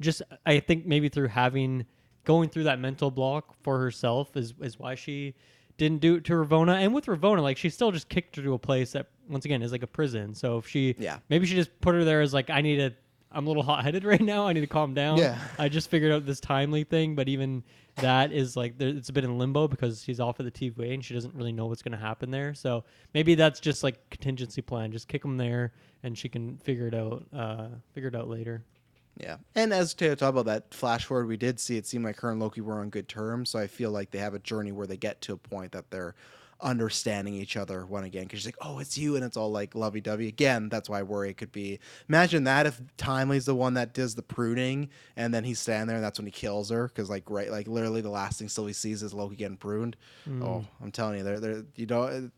just 0.00 0.22
I 0.44 0.58
think 0.60 0.86
maybe 0.86 1.08
through 1.08 1.28
having 1.28 1.86
going 2.24 2.48
through 2.48 2.64
that 2.64 2.80
mental 2.80 3.10
block 3.10 3.54
for 3.62 3.78
herself 3.78 4.36
is 4.36 4.54
is 4.60 4.78
why 4.78 4.94
she 4.96 5.34
didn't 5.76 6.00
do 6.00 6.16
it 6.16 6.24
to 6.24 6.32
Ravonna. 6.34 6.74
And 6.76 6.94
with 6.94 7.06
Ravonna, 7.06 7.42
like 7.42 7.56
she 7.56 7.68
still 7.70 7.90
just 7.90 8.08
kicked 8.08 8.36
her 8.36 8.42
to 8.42 8.54
a 8.54 8.58
place 8.58 8.92
that 8.92 9.06
once 9.28 9.44
again 9.44 9.62
is 9.62 9.72
like 9.72 9.82
a 9.82 9.86
prison. 9.88 10.34
So 10.34 10.58
if 10.58 10.68
she 10.68 10.94
Yeah. 10.98 11.18
maybe 11.28 11.46
she 11.46 11.54
just 11.54 11.80
put 11.80 11.94
her 11.94 12.04
there 12.04 12.20
as 12.20 12.32
like 12.34 12.50
I 12.50 12.60
need 12.60 12.76
to 12.76 12.92
I'm 13.32 13.46
a 13.46 13.50
little 13.50 13.64
hot 13.64 13.82
headed 13.84 14.04
right 14.12 14.20
now. 14.20 14.46
I 14.46 14.52
need 14.52 14.60
to 14.60 14.68
calm 14.68 14.94
down. 14.94 15.18
Yeah. 15.18 15.36
I 15.58 15.68
just 15.68 15.90
figured 15.90 16.12
out 16.12 16.24
this 16.24 16.38
timely 16.38 16.84
thing, 16.84 17.16
but 17.16 17.28
even 17.28 17.64
that 17.96 18.32
is 18.32 18.56
like 18.56 18.78
there, 18.78 18.88
it's 18.88 19.08
a 19.08 19.12
bit 19.12 19.24
in 19.24 19.36
limbo 19.38 19.66
because 19.66 20.04
she's 20.04 20.20
off 20.20 20.38
of 20.38 20.44
the 20.46 20.52
TVA 20.52 20.94
and 20.94 21.04
she 21.04 21.14
doesn't 21.14 21.34
really 21.34 21.52
know 21.52 21.66
what's 21.66 21.82
going 21.82 21.92
to 21.92 21.98
happen 21.98 22.30
there. 22.30 22.54
So 22.54 22.84
maybe 23.12 23.34
that's 23.34 23.58
just 23.58 23.82
like 23.82 24.08
contingency 24.10 24.62
plan. 24.62 24.92
Just 24.92 25.08
kick 25.08 25.22
them 25.22 25.36
there 25.36 25.72
and 26.04 26.16
she 26.16 26.28
can 26.28 26.58
figure 26.58 26.86
it 26.86 26.94
out. 26.94 27.24
Uh, 27.32 27.66
figure 27.92 28.08
it 28.08 28.14
out 28.14 28.28
later. 28.28 28.62
Yeah. 29.16 29.36
And 29.54 29.72
as 29.72 29.94
to 29.94 30.16
talk 30.16 30.30
about 30.30 30.46
that 30.46 30.74
flash 30.74 31.04
forward, 31.04 31.28
we 31.28 31.36
did 31.36 31.60
see 31.60 31.76
it 31.76 31.86
seemed 31.86 32.04
like 32.04 32.18
her 32.20 32.30
and 32.30 32.40
Loki 32.40 32.60
were 32.60 32.80
on 32.80 32.90
good 32.90 33.08
terms. 33.08 33.50
So 33.50 33.58
I 33.58 33.66
feel 33.66 33.90
like 33.90 34.10
they 34.10 34.18
have 34.18 34.34
a 34.34 34.40
journey 34.40 34.72
where 34.72 34.86
they 34.86 34.96
get 34.96 35.20
to 35.22 35.32
a 35.32 35.36
point 35.36 35.72
that 35.72 35.90
they're 35.90 36.14
understanding 36.60 37.34
each 37.34 37.56
other 37.56 37.84
one 37.84 38.04
again. 38.04 38.24
Because 38.24 38.40
she's 38.40 38.46
like, 38.46 38.56
oh, 38.60 38.78
it's 38.78 38.96
you. 38.96 39.16
And 39.16 39.24
it's 39.24 39.36
all 39.36 39.50
like 39.52 39.74
lovey 39.74 40.00
dovey. 40.00 40.28
Again, 40.28 40.68
that's 40.68 40.88
why 40.88 41.00
I 41.00 41.02
worry 41.02 41.30
it 41.30 41.36
could 41.36 41.52
be. 41.52 41.78
Imagine 42.08 42.44
that 42.44 42.66
if 42.66 42.80
Timely's 42.96 43.44
the 43.44 43.54
one 43.54 43.74
that 43.74 43.92
does 43.92 44.14
the 44.14 44.22
pruning 44.22 44.88
and 45.16 45.32
then 45.32 45.44
he's 45.44 45.58
standing 45.60 45.86
there 45.86 45.96
and 45.96 46.04
that's 46.04 46.18
when 46.18 46.26
he 46.26 46.32
kills 46.32 46.70
her. 46.70 46.88
Because, 46.88 47.10
like, 47.10 47.30
right, 47.30 47.50
like 47.50 47.68
literally 47.68 48.00
the 48.00 48.10
last 48.10 48.38
thing 48.38 48.48
Sylvie 48.48 48.72
sees 48.72 49.02
is 49.02 49.14
Loki 49.14 49.36
getting 49.36 49.56
pruned. 49.56 49.96
Mm. 50.28 50.42
Oh, 50.42 50.64
I'm 50.82 50.90
telling 50.90 51.18
you, 51.18 51.24
they're, 51.24 51.40
they're, 51.40 51.64
you 51.76 51.86
know, 51.86 52.30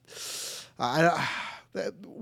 I, 0.79 1.03
that- 1.03 1.29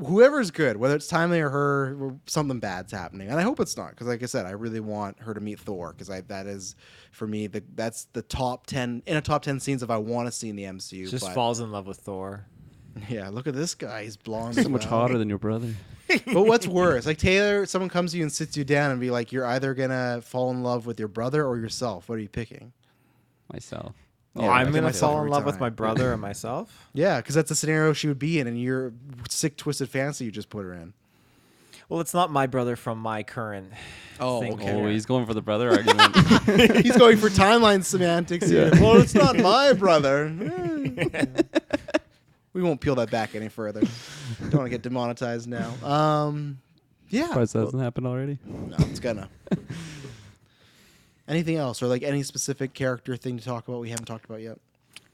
whoever's 0.07 0.51
good, 0.51 0.77
whether 0.77 0.97
it's 0.97 1.07
Timely 1.07 1.41
or 1.41 1.51
her, 1.51 2.17
something 2.27 2.59
bad's 2.59 2.93
happening, 2.93 3.29
and 3.29 3.39
I 3.39 3.43
hope 3.43 3.61
it's 3.61 3.77
not 3.77 3.91
because, 3.91 4.07
like 4.07 4.23
I 4.23 4.27
said, 4.27 4.47
I 4.47 4.51
really 4.51 4.81
want 4.81 5.21
her 5.21 5.35
to 5.35 5.41
meet 5.41 5.61
Thor 5.61 5.93
because 5.93 6.11
I 6.11 6.23
that 6.23 6.47
is 6.47 6.77
for 7.13 7.27
me 7.27 7.47
the 7.47 7.63
that's 7.75 8.05
the 8.13 8.23
top 8.23 8.67
ten 8.67 9.03
in 9.07 9.17
a 9.17 9.21
top 9.21 9.43
ten 9.43 9.61
scenes 9.61 9.83
if 9.83 9.91
I 9.91 9.99
want 9.99 10.27
to 10.27 10.33
see 10.33 10.49
in 10.49 10.57
the 10.57 10.65
MCU. 10.65 11.09
Just 11.11 11.27
but- 11.27 11.35
falls 11.35 11.61
in 11.61 11.71
love 11.71 11.87
with 11.87 11.99
Thor. 11.99 12.47
Yeah, 13.09 13.29
look 13.29 13.47
at 13.47 13.55
this 13.55 13.75
guy; 13.75 14.05
he's 14.05 14.17
blonde. 14.17 14.55
So 14.55 14.69
much 14.69 14.85
hotter 14.85 15.19
than 15.19 15.29
your 15.29 15.39
brother. 15.39 15.75
but 16.27 16.45
what's 16.47 16.67
worse? 16.67 17.07
Like 17.07 17.19
Taylor, 17.19 17.67
someone 17.67 17.89
comes 17.89 18.13
to 18.13 18.19
you 18.19 18.23
and 18.23 18.33
sits 18.33 18.57
you 18.57 18.65
down 18.65 18.93
and 18.93 19.01
be 19.01 19.11
like, 19.11 19.33
"You're 19.33 19.47
either 19.47 19.75
gonna 19.75 20.21
fall 20.23 20.51
in 20.51 20.63
love 20.63 20.87
with 20.87 20.99
your 20.99 21.09
brother 21.09 21.45
or 21.45 21.57
yourself. 21.57 22.09
What 22.09 22.17
are 22.17 22.23
you 22.23 22.29
picking?" 22.29 22.73
Myself. 23.53 23.95
Oh, 24.37 24.45
I 24.47 24.61
I'm 24.63 24.73
gonna 24.73 24.93
fall 24.93 25.13
in 25.13 25.19
every 25.19 25.31
love 25.31 25.45
with 25.45 25.61
my 25.61 25.71
brother 25.71 26.13
or 26.13 26.17
myself. 26.17 26.89
Yeah, 26.95 27.19
because 27.19 27.35
that's 27.35 27.49
the 27.49 27.55
scenario 27.55 27.93
she 27.93 28.07
would 28.09 28.19
be 28.19 28.39
in, 28.39 28.47
and 28.47 28.61
your 28.61 28.93
sick, 29.29 29.57
twisted 29.57 29.89
fantasy 29.89 30.25
you 30.25 30.31
just 30.31 30.49
put 30.49 30.65
her 30.65 30.73
in. 30.73 30.93
Well, 31.89 32.01
it's 32.01 32.15
not 32.15 32.31
my 32.31 32.47
brother 32.47 32.77
from 32.77 32.99
my 32.99 33.23
current. 33.23 33.73
Oh, 34.21 34.41
thing 34.41 34.55
okay. 34.55 34.73
Oh, 34.73 34.87
he's 34.89 35.07
going 35.07 35.27
for 35.27 35.35
the 35.35 35.43
brother 35.43 35.71
argument. 35.77 36.17
He's 36.85 36.97
going 36.97 37.19
for 37.19 37.29
timeline 37.29 37.85
semantics 37.85 38.49
here. 38.49 38.71
Well, 38.75 38.97
it's 39.01 39.15
not 39.15 39.37
my 39.37 39.73
brother. 39.79 40.33
we 42.53 42.63
won't 42.63 42.81
peel 42.81 42.95
that 42.95 43.11
back 43.11 43.35
any 43.35 43.49
further. 43.49 43.83
Don't 44.41 44.55
want 44.55 44.67
to 44.67 44.71
get 44.71 44.83
demonetized 44.83 45.49
now. 45.49 45.71
Um, 45.87 46.59
yeah. 47.11 47.27
Surprised 47.29 47.55
that 47.55 47.61
hasn't 47.65 47.83
happened 47.83 48.07
already. 48.07 48.39
No, 48.47 48.77
it's 48.79 49.01
gonna. 49.01 49.29
Anything 51.27 51.57
else, 51.57 51.83
or 51.83 51.87
like 51.87 52.03
any 52.03 52.23
specific 52.23 52.75
character 52.75 53.17
thing 53.17 53.39
to 53.39 53.45
talk 53.45 53.67
about 53.69 53.81
we 53.81 53.91
haven't 53.91 54.05
talked 54.07 54.25
about 54.27 54.41
yet? 54.43 54.59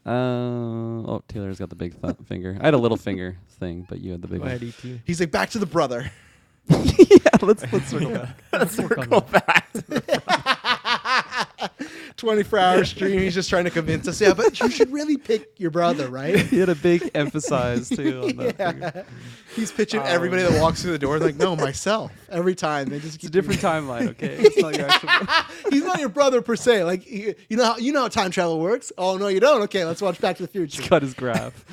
Uh, 0.05 0.11
oh, 0.11 1.23
Taylor's 1.29 1.59
got 1.59 1.69
the 1.69 1.77
big 1.77 2.01
th- 2.01 2.17
finger. 2.27 2.57
I 2.61 2.65
had 2.65 2.75
a 2.75 2.79
little 2.79 2.97
finger 2.97 3.37
thing, 3.59 3.87
but 3.89 4.01
you 4.01 4.13
had 4.13 4.23
the 4.23 4.29
big 4.29 4.39
Go 4.39 4.45
one. 4.45 4.49
ahead, 4.49 4.63
E.T. 4.63 5.03
He's 5.05 5.21
like 5.21 5.31
back 5.31 5.51
to 5.51 5.59
the 5.59 5.67
brother. 5.67 6.11
yeah, 6.69 6.77
let's 7.43 7.65
let's 7.73 7.89
circle 7.91 8.11
back. 8.11 8.43
Let's 8.53 8.79
Work 8.79 8.99
on 8.99 9.05
circle 9.05 9.21
that. 9.21 9.47
back. 9.47 9.69
24 12.21 12.59
hour 12.59 12.85
stream. 12.85 13.19
He's 13.19 13.35
just 13.35 13.49
trying 13.49 13.65
to 13.65 13.71
convince 13.71 14.07
us. 14.07 14.21
Yeah, 14.21 14.35
but 14.35 14.61
you 14.61 14.71
should 14.71 14.93
really 14.93 15.17
pick 15.17 15.59
your 15.59 15.71
brother, 15.71 16.09
right? 16.09 16.39
He 16.51 16.59
had 16.59 16.69
a 16.69 16.75
big 16.75 17.11
emphasis 17.15 17.89
too 17.89 18.23
on 18.25 18.37
that. 18.37 18.57
Yeah. 18.59 19.03
He's 19.55 19.73
pitching 19.73 20.03
everybody 20.03 20.43
that 20.43 20.61
walks 20.61 20.83
through 20.83 20.93
the 20.93 20.99
door 20.99 21.19
like, 21.19 21.37
no, 21.37 21.57
myself. 21.57 22.13
Every 22.29 22.55
time 22.55 22.89
they 22.89 22.99
just 22.99 23.17
It's 23.17 23.25
a 23.25 23.31
different 23.31 23.61
timeline, 23.61 24.09
okay? 24.11 24.37
It's 24.39 24.59
not 24.59 24.77
your 24.77 24.89
actual. 24.89 25.11
He's 25.71 25.85
not 25.85 25.99
your 26.01 26.09
brother 26.09 26.43
per 26.43 26.57
se. 26.57 26.85
Like 26.85 27.09
you 27.09 27.35
know, 27.51 27.65
how, 27.65 27.77
you 27.79 27.93
know 27.93 28.03
how 28.03 28.09
time 28.09 28.31
travel 28.31 28.61
works. 28.61 28.93
Oh 28.99 29.17
no, 29.17 29.29
you 29.29 29.41
don't. 29.41 29.63
Okay, 29.63 29.85
let's 29.85 30.03
watch 30.03 30.21
Back 30.21 30.37
to 30.37 30.43
the 30.43 30.49
Future. 30.49 30.83
Cut 30.83 31.03
his 31.03 31.15
graph. 31.15 31.65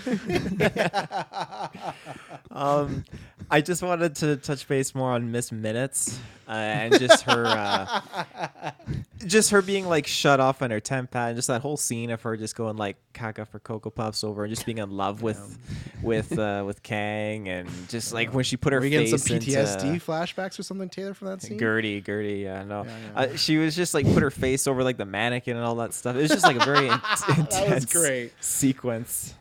um, 2.52 3.04
I 3.50 3.62
just 3.62 3.82
wanted 3.82 4.16
to 4.18 4.36
touch 4.38 4.68
base 4.68 4.94
more 4.94 5.12
on 5.12 5.32
Miss 5.32 5.54
Minutes 5.54 6.20
uh, 6.50 6.52
and 6.52 7.00
just 7.00 7.24
her, 7.24 7.46
uh, 7.46 8.72
just 9.26 9.52
her 9.52 9.62
being 9.62 9.88
like 9.88 10.06
shut 10.06 10.42
off 10.42 10.62
on 10.62 10.70
her 10.72 10.82
TemPad, 10.82 11.28
and 11.30 11.36
just 11.38 11.48
that 11.48 11.62
whole 11.62 11.78
scene 11.78 12.10
of 12.10 12.22
her 12.24 12.36
just 12.36 12.58
going 12.58 12.76
like 12.76 12.98
caca 13.14 13.48
for 13.48 13.60
cocoa 13.60 13.90
puffs 13.90 14.24
over 14.26 14.44
and 14.44 14.54
just 14.54 14.66
being 14.66 14.80
in 14.80 14.92
love 14.92 15.22
with, 15.22 15.58
with, 16.02 16.38
uh, 16.38 16.64
with 16.66 16.84
Kang, 16.84 17.48
and 17.48 17.70
just 17.88 18.14
like 18.14 18.34
when 18.34 18.44
she 18.44 18.58
put 18.58 18.74
her 18.74 18.80
Are 18.80 18.82
we 18.82 18.90
face 18.92 19.12
some 19.12 19.38
PTSD 19.38 19.86
into 19.94 20.06
flashbacks 20.06 20.60
or 20.60 20.64
something, 20.64 20.90
Taylor, 20.90 21.14
from 21.14 21.28
that 21.30 21.42
scene? 21.42 21.58
Gertie, 21.58 22.02
Gertie, 22.02 22.40
yeah, 22.40 22.64
no, 22.64 22.84
Yeah, 22.84 22.92
Uh, 23.16 23.36
she 23.38 23.58
was 23.58 23.78
just 23.78 23.94
like 23.94 24.06
put 24.14 24.24
her 24.24 24.32
face 24.32 24.68
over 24.68 24.84
like 24.84 24.98
the 24.98 25.06
mannequin 25.06 25.56
and 25.56 25.66
all 25.66 25.76
that 25.76 25.94
stuff. 25.94 26.18
It 26.18 26.22
was 26.22 26.32
just 26.32 26.44
like 26.44 26.58
a 26.62 26.66
very 26.66 26.88
in- 26.88 27.00
intense 27.40 27.86
great. 27.86 28.34
sequence. 28.42 29.36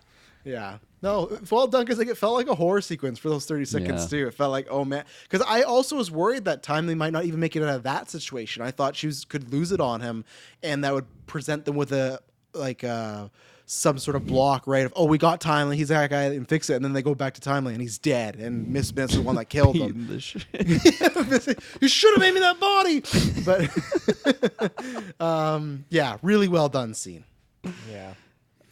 Yeah. 0.45 0.79
No, 1.03 1.39
well 1.51 1.67
done 1.67 1.85
because 1.85 1.99
like 1.99 2.09
it 2.09 2.17
felt 2.17 2.35
like 2.35 2.49
a 2.49 2.55
horror 2.55 2.81
sequence 2.81 3.19
for 3.19 3.29
those 3.29 3.45
30 3.47 3.65
seconds 3.67 4.03
Yeah. 4.05 4.09
too. 4.21 4.27
It 4.29 4.35
felt 4.35 4.51
like, 4.51 4.67
oh 4.71 4.85
man. 4.85 5.05
Because 5.29 5.45
I 5.47 5.63
also 5.63 5.97
was 5.97 6.11
worried 6.11 6.47
that 6.47 6.63
time 6.63 6.87
they 6.87 6.95
might 6.95 7.13
not 7.13 7.25
even 7.25 7.39
make 7.39 7.55
it 7.55 7.63
out 7.63 7.69
of 7.69 7.83
that 7.83 8.11
situation. 8.11 8.63
I 8.63 8.71
thought 8.71 8.97
she 8.97 9.07
was, 9.07 9.25
could 9.25 9.53
lose 9.53 9.73
it 9.73 9.81
on 9.81 10.01
him 10.01 10.25
and 10.63 10.83
that 10.85 10.95
would 10.95 11.07
present 11.27 11.65
them 11.67 11.77
with 11.77 11.93
a 11.93 12.21
like 12.55 12.83
uh 12.83 13.29
some 13.69 13.99
sort 13.99 14.15
of 14.15 14.25
block, 14.29 14.65
right? 14.69 14.87
Of 14.87 14.93
oh, 14.95 15.07
we 15.07 15.19
got 15.19 15.41
Timely, 15.41 15.77
he's 15.77 15.89
that 15.89 16.09
guy 16.09 16.23
and 16.23 16.49
fix 16.49 16.71
it, 16.71 16.77
and 16.77 16.85
then 16.85 16.93
they 16.93 17.03
go 17.03 17.17
back 17.17 17.35
to 17.35 17.41
Timely 17.41 17.73
and 17.73 17.83
he's 17.83 17.99
dead, 17.99 18.37
and 18.37 18.69
Miss 18.69 18.89
Smith's 18.89 19.15
the 19.17 19.23
one 19.23 19.35
that 19.35 19.47
killed 19.47 19.75
him. 19.77 19.89
Beating 19.89 20.07
the 20.07 20.21
shit. 20.21 21.59
you 21.81 21.89
should 21.89 22.13
have 22.15 22.21
made 22.21 22.33
me 22.33 22.41
that 22.41 22.61
body. 22.61 23.03
But 23.45 25.21
um, 25.21 25.85
yeah, 25.91 26.19
really 26.23 26.47
well 26.47 26.69
done 26.69 26.95
scene. 26.95 27.25
Yeah. 27.91 28.15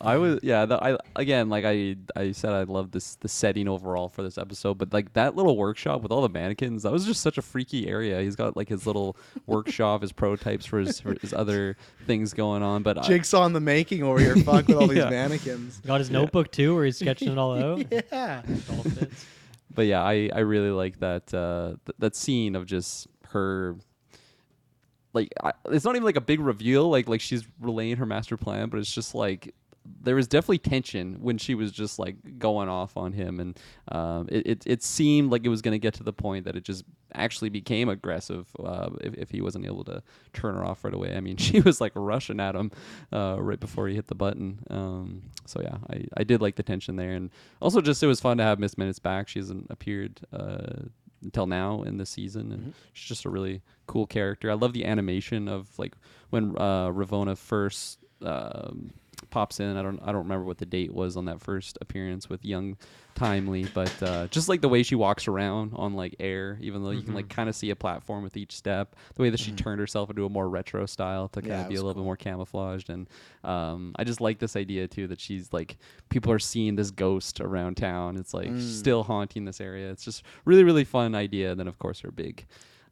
I 0.04 0.16
was 0.18 0.40
yeah. 0.42 0.66
The, 0.66 0.82
I 0.84 0.98
again 1.16 1.48
like 1.48 1.64
I 1.64 1.96
I 2.14 2.32
said 2.32 2.52
I 2.52 2.62
love 2.64 2.90
this 2.90 3.16
the 3.16 3.28
setting 3.28 3.66
overall 3.68 4.08
for 4.08 4.22
this 4.22 4.36
episode, 4.38 4.74
but 4.78 4.92
like 4.92 5.12
that 5.14 5.34
little 5.36 5.56
workshop 5.56 6.02
with 6.02 6.12
all 6.12 6.20
the 6.22 6.28
mannequins, 6.28 6.82
that 6.82 6.92
was 6.92 7.04
just 7.06 7.20
such 7.22 7.38
a 7.38 7.42
freaky 7.42 7.88
area. 7.88 8.20
He's 8.20 8.36
got 8.36 8.56
like 8.56 8.68
his 8.68 8.86
little 8.86 9.16
workshop, 9.46 10.02
his 10.02 10.12
prototypes 10.12 10.66
for 10.66 10.78
his, 10.80 11.00
for 11.00 11.14
his 11.20 11.32
other 11.32 11.76
things 12.06 12.32
going 12.34 12.62
on. 12.62 12.82
But 12.82 12.98
I- 12.98 13.02
Jigsaw 13.06 13.46
in 13.46 13.52
the 13.52 13.60
making 13.60 14.02
over 14.02 14.18
here, 14.20 14.36
fuck 14.36 14.68
with 14.68 14.76
all 14.76 14.86
these 14.88 14.98
Yeah. 14.98 15.10
mannequins. 15.10 15.78
Got 15.86 16.00
his 16.00 16.10
notebook 16.10 16.52
too, 16.52 16.74
where 16.74 16.84
he's 16.84 16.98
sketching 16.98 17.30
it 17.32 17.38
all 17.38 17.58
out. 17.58 17.84
Yeah. 17.90 18.42
It 18.46 18.70
all 18.70 18.82
fits. 18.84 19.26
but 19.74 19.86
yeah, 19.86 20.02
I 20.02 20.30
I 20.34 20.40
really 20.40 20.70
like 20.70 21.00
that 21.00 21.32
uh 21.34 21.76
th- 21.86 21.96
that 21.98 22.14
scene 22.14 22.54
of 22.56 22.66
just 22.66 23.06
her 23.28 23.76
like 25.12 25.28
I, 25.42 25.52
it's 25.66 25.84
not 25.84 25.94
even 25.94 26.04
like 26.04 26.16
a 26.16 26.20
big 26.20 26.40
reveal 26.40 26.88
like 26.90 27.08
like 27.08 27.20
she's 27.20 27.44
relaying 27.60 27.96
her 27.96 28.06
master 28.06 28.36
plan, 28.36 28.68
but 28.68 28.78
it's 28.80 28.92
just 28.92 29.14
like 29.14 29.54
there 29.84 30.14
was 30.14 30.26
definitely 30.26 30.58
tension 30.58 31.18
when 31.20 31.36
she 31.36 31.54
was 31.54 31.70
just 31.70 31.98
like 31.98 32.38
going 32.38 32.68
off 32.68 32.96
on 32.96 33.12
him 33.12 33.38
and 33.38 33.58
um, 33.88 34.26
it, 34.30 34.46
it, 34.46 34.62
it 34.66 34.82
seemed 34.82 35.30
like 35.30 35.44
it 35.44 35.50
was 35.50 35.60
going 35.62 35.72
to 35.72 35.78
get 35.78 35.94
to 35.94 36.02
the 36.02 36.12
point 36.12 36.44
that 36.46 36.56
it 36.56 36.64
just 36.64 36.84
actually 37.14 37.50
became 37.50 37.88
aggressive 37.88 38.46
uh, 38.62 38.90
if, 39.00 39.14
if 39.14 39.30
he 39.30 39.40
wasn't 39.40 39.64
able 39.64 39.84
to 39.84 40.02
turn 40.32 40.54
her 40.54 40.64
off 40.64 40.84
right 40.84 40.94
away. 40.94 41.14
I 41.14 41.20
mean 41.20 41.36
she 41.38 41.60
was 41.60 41.80
like 41.80 41.92
rushing 41.94 42.40
at 42.40 42.54
him 42.54 42.70
uh, 43.12 43.36
right 43.38 43.60
before 43.60 43.88
he 43.88 43.94
hit 43.94 44.06
the 44.06 44.14
button 44.14 44.60
um, 44.70 45.22
so 45.44 45.60
yeah 45.62 45.76
I, 45.90 46.04
I 46.16 46.24
did 46.24 46.40
like 46.40 46.56
the 46.56 46.62
tension 46.62 46.96
there 46.96 47.12
and 47.12 47.30
also 47.60 47.80
just 47.80 48.02
it 48.02 48.06
was 48.06 48.20
fun 48.20 48.38
to 48.38 48.44
have 48.44 48.58
miss 48.58 48.78
minutes 48.78 48.98
back. 48.98 49.28
She 49.28 49.38
hasn't 49.38 49.66
appeared 49.70 50.20
uh, 50.32 50.84
until 51.22 51.46
now 51.46 51.82
in 51.82 51.98
the 51.98 52.06
season 52.06 52.52
and 52.52 52.74
she's 52.94 53.08
just 53.08 53.24
a 53.26 53.30
really 53.30 53.62
cool 53.86 54.06
character. 54.06 54.50
I 54.50 54.54
love 54.54 54.72
the 54.72 54.86
animation 54.86 55.48
of 55.48 55.68
like 55.78 55.94
when 56.30 56.56
uh, 56.56 56.88
Ravonna 56.88 57.36
first 57.36 57.98
um, 58.22 58.92
pops 59.34 59.58
in. 59.60 59.76
I 59.76 59.82
don't 59.82 59.98
I 60.02 60.06
don't 60.12 60.22
remember 60.28 60.44
what 60.44 60.58
the 60.58 60.66
date 60.66 60.92
was 60.94 61.16
on 61.16 61.24
that 61.26 61.40
first 61.40 61.76
appearance 61.80 62.28
with 62.30 62.44
young 62.44 62.76
Timely, 63.16 63.64
but 63.72 64.02
uh, 64.02 64.26
just 64.28 64.48
like 64.48 64.60
the 64.60 64.68
way 64.68 64.82
she 64.82 64.96
walks 64.96 65.28
around 65.28 65.72
on 65.76 65.94
like 65.94 66.16
air, 66.18 66.58
even 66.60 66.82
though 66.82 66.90
you 66.90 67.02
can 67.02 67.14
like 67.14 67.28
kind 67.28 67.48
of 67.48 67.54
see 67.54 67.70
a 67.70 67.76
platform 67.76 68.24
with 68.24 68.36
each 68.36 68.56
step, 68.56 68.96
the 69.14 69.22
way 69.22 69.30
that 69.30 69.38
she 69.38 69.52
turned 69.52 69.78
herself 69.78 70.10
into 70.10 70.24
a 70.26 70.28
more 70.28 70.48
retro 70.48 70.84
style 70.84 71.28
to 71.28 71.40
kind 71.40 71.54
of 71.54 71.66
it 71.66 71.68
be 71.68 71.74
a 71.76 71.78
little 71.82 71.94
bit 71.94 72.02
more 72.04 72.16
camouflaged, 72.16 72.90
and 72.90 73.08
um, 73.44 73.94
I 73.96 74.02
just 74.04 74.20
like 74.20 74.38
this 74.40 74.56
idea 74.56 74.88
too 74.88 75.06
that 75.08 75.20
she's 75.20 75.52
like 75.52 75.76
people 76.08 76.32
are 76.32 76.40
seeing 76.40 76.74
this 76.76 76.90
ghost 76.90 77.40
around 77.40 77.76
town. 77.76 78.16
It's 78.16 78.34
like 78.34 78.50
Mm. 78.50 78.60
still 78.80 79.02
haunting 79.04 79.44
this 79.44 79.60
area. 79.60 79.90
It's 79.92 80.04
just 80.04 80.24
really 80.44 80.64
really 80.64 80.84
fun 80.84 81.14
idea. 81.14 81.52
And 81.52 81.60
then 81.60 81.68
of 81.68 81.78
course 81.78 82.00
her 82.00 82.10
big 82.10 82.44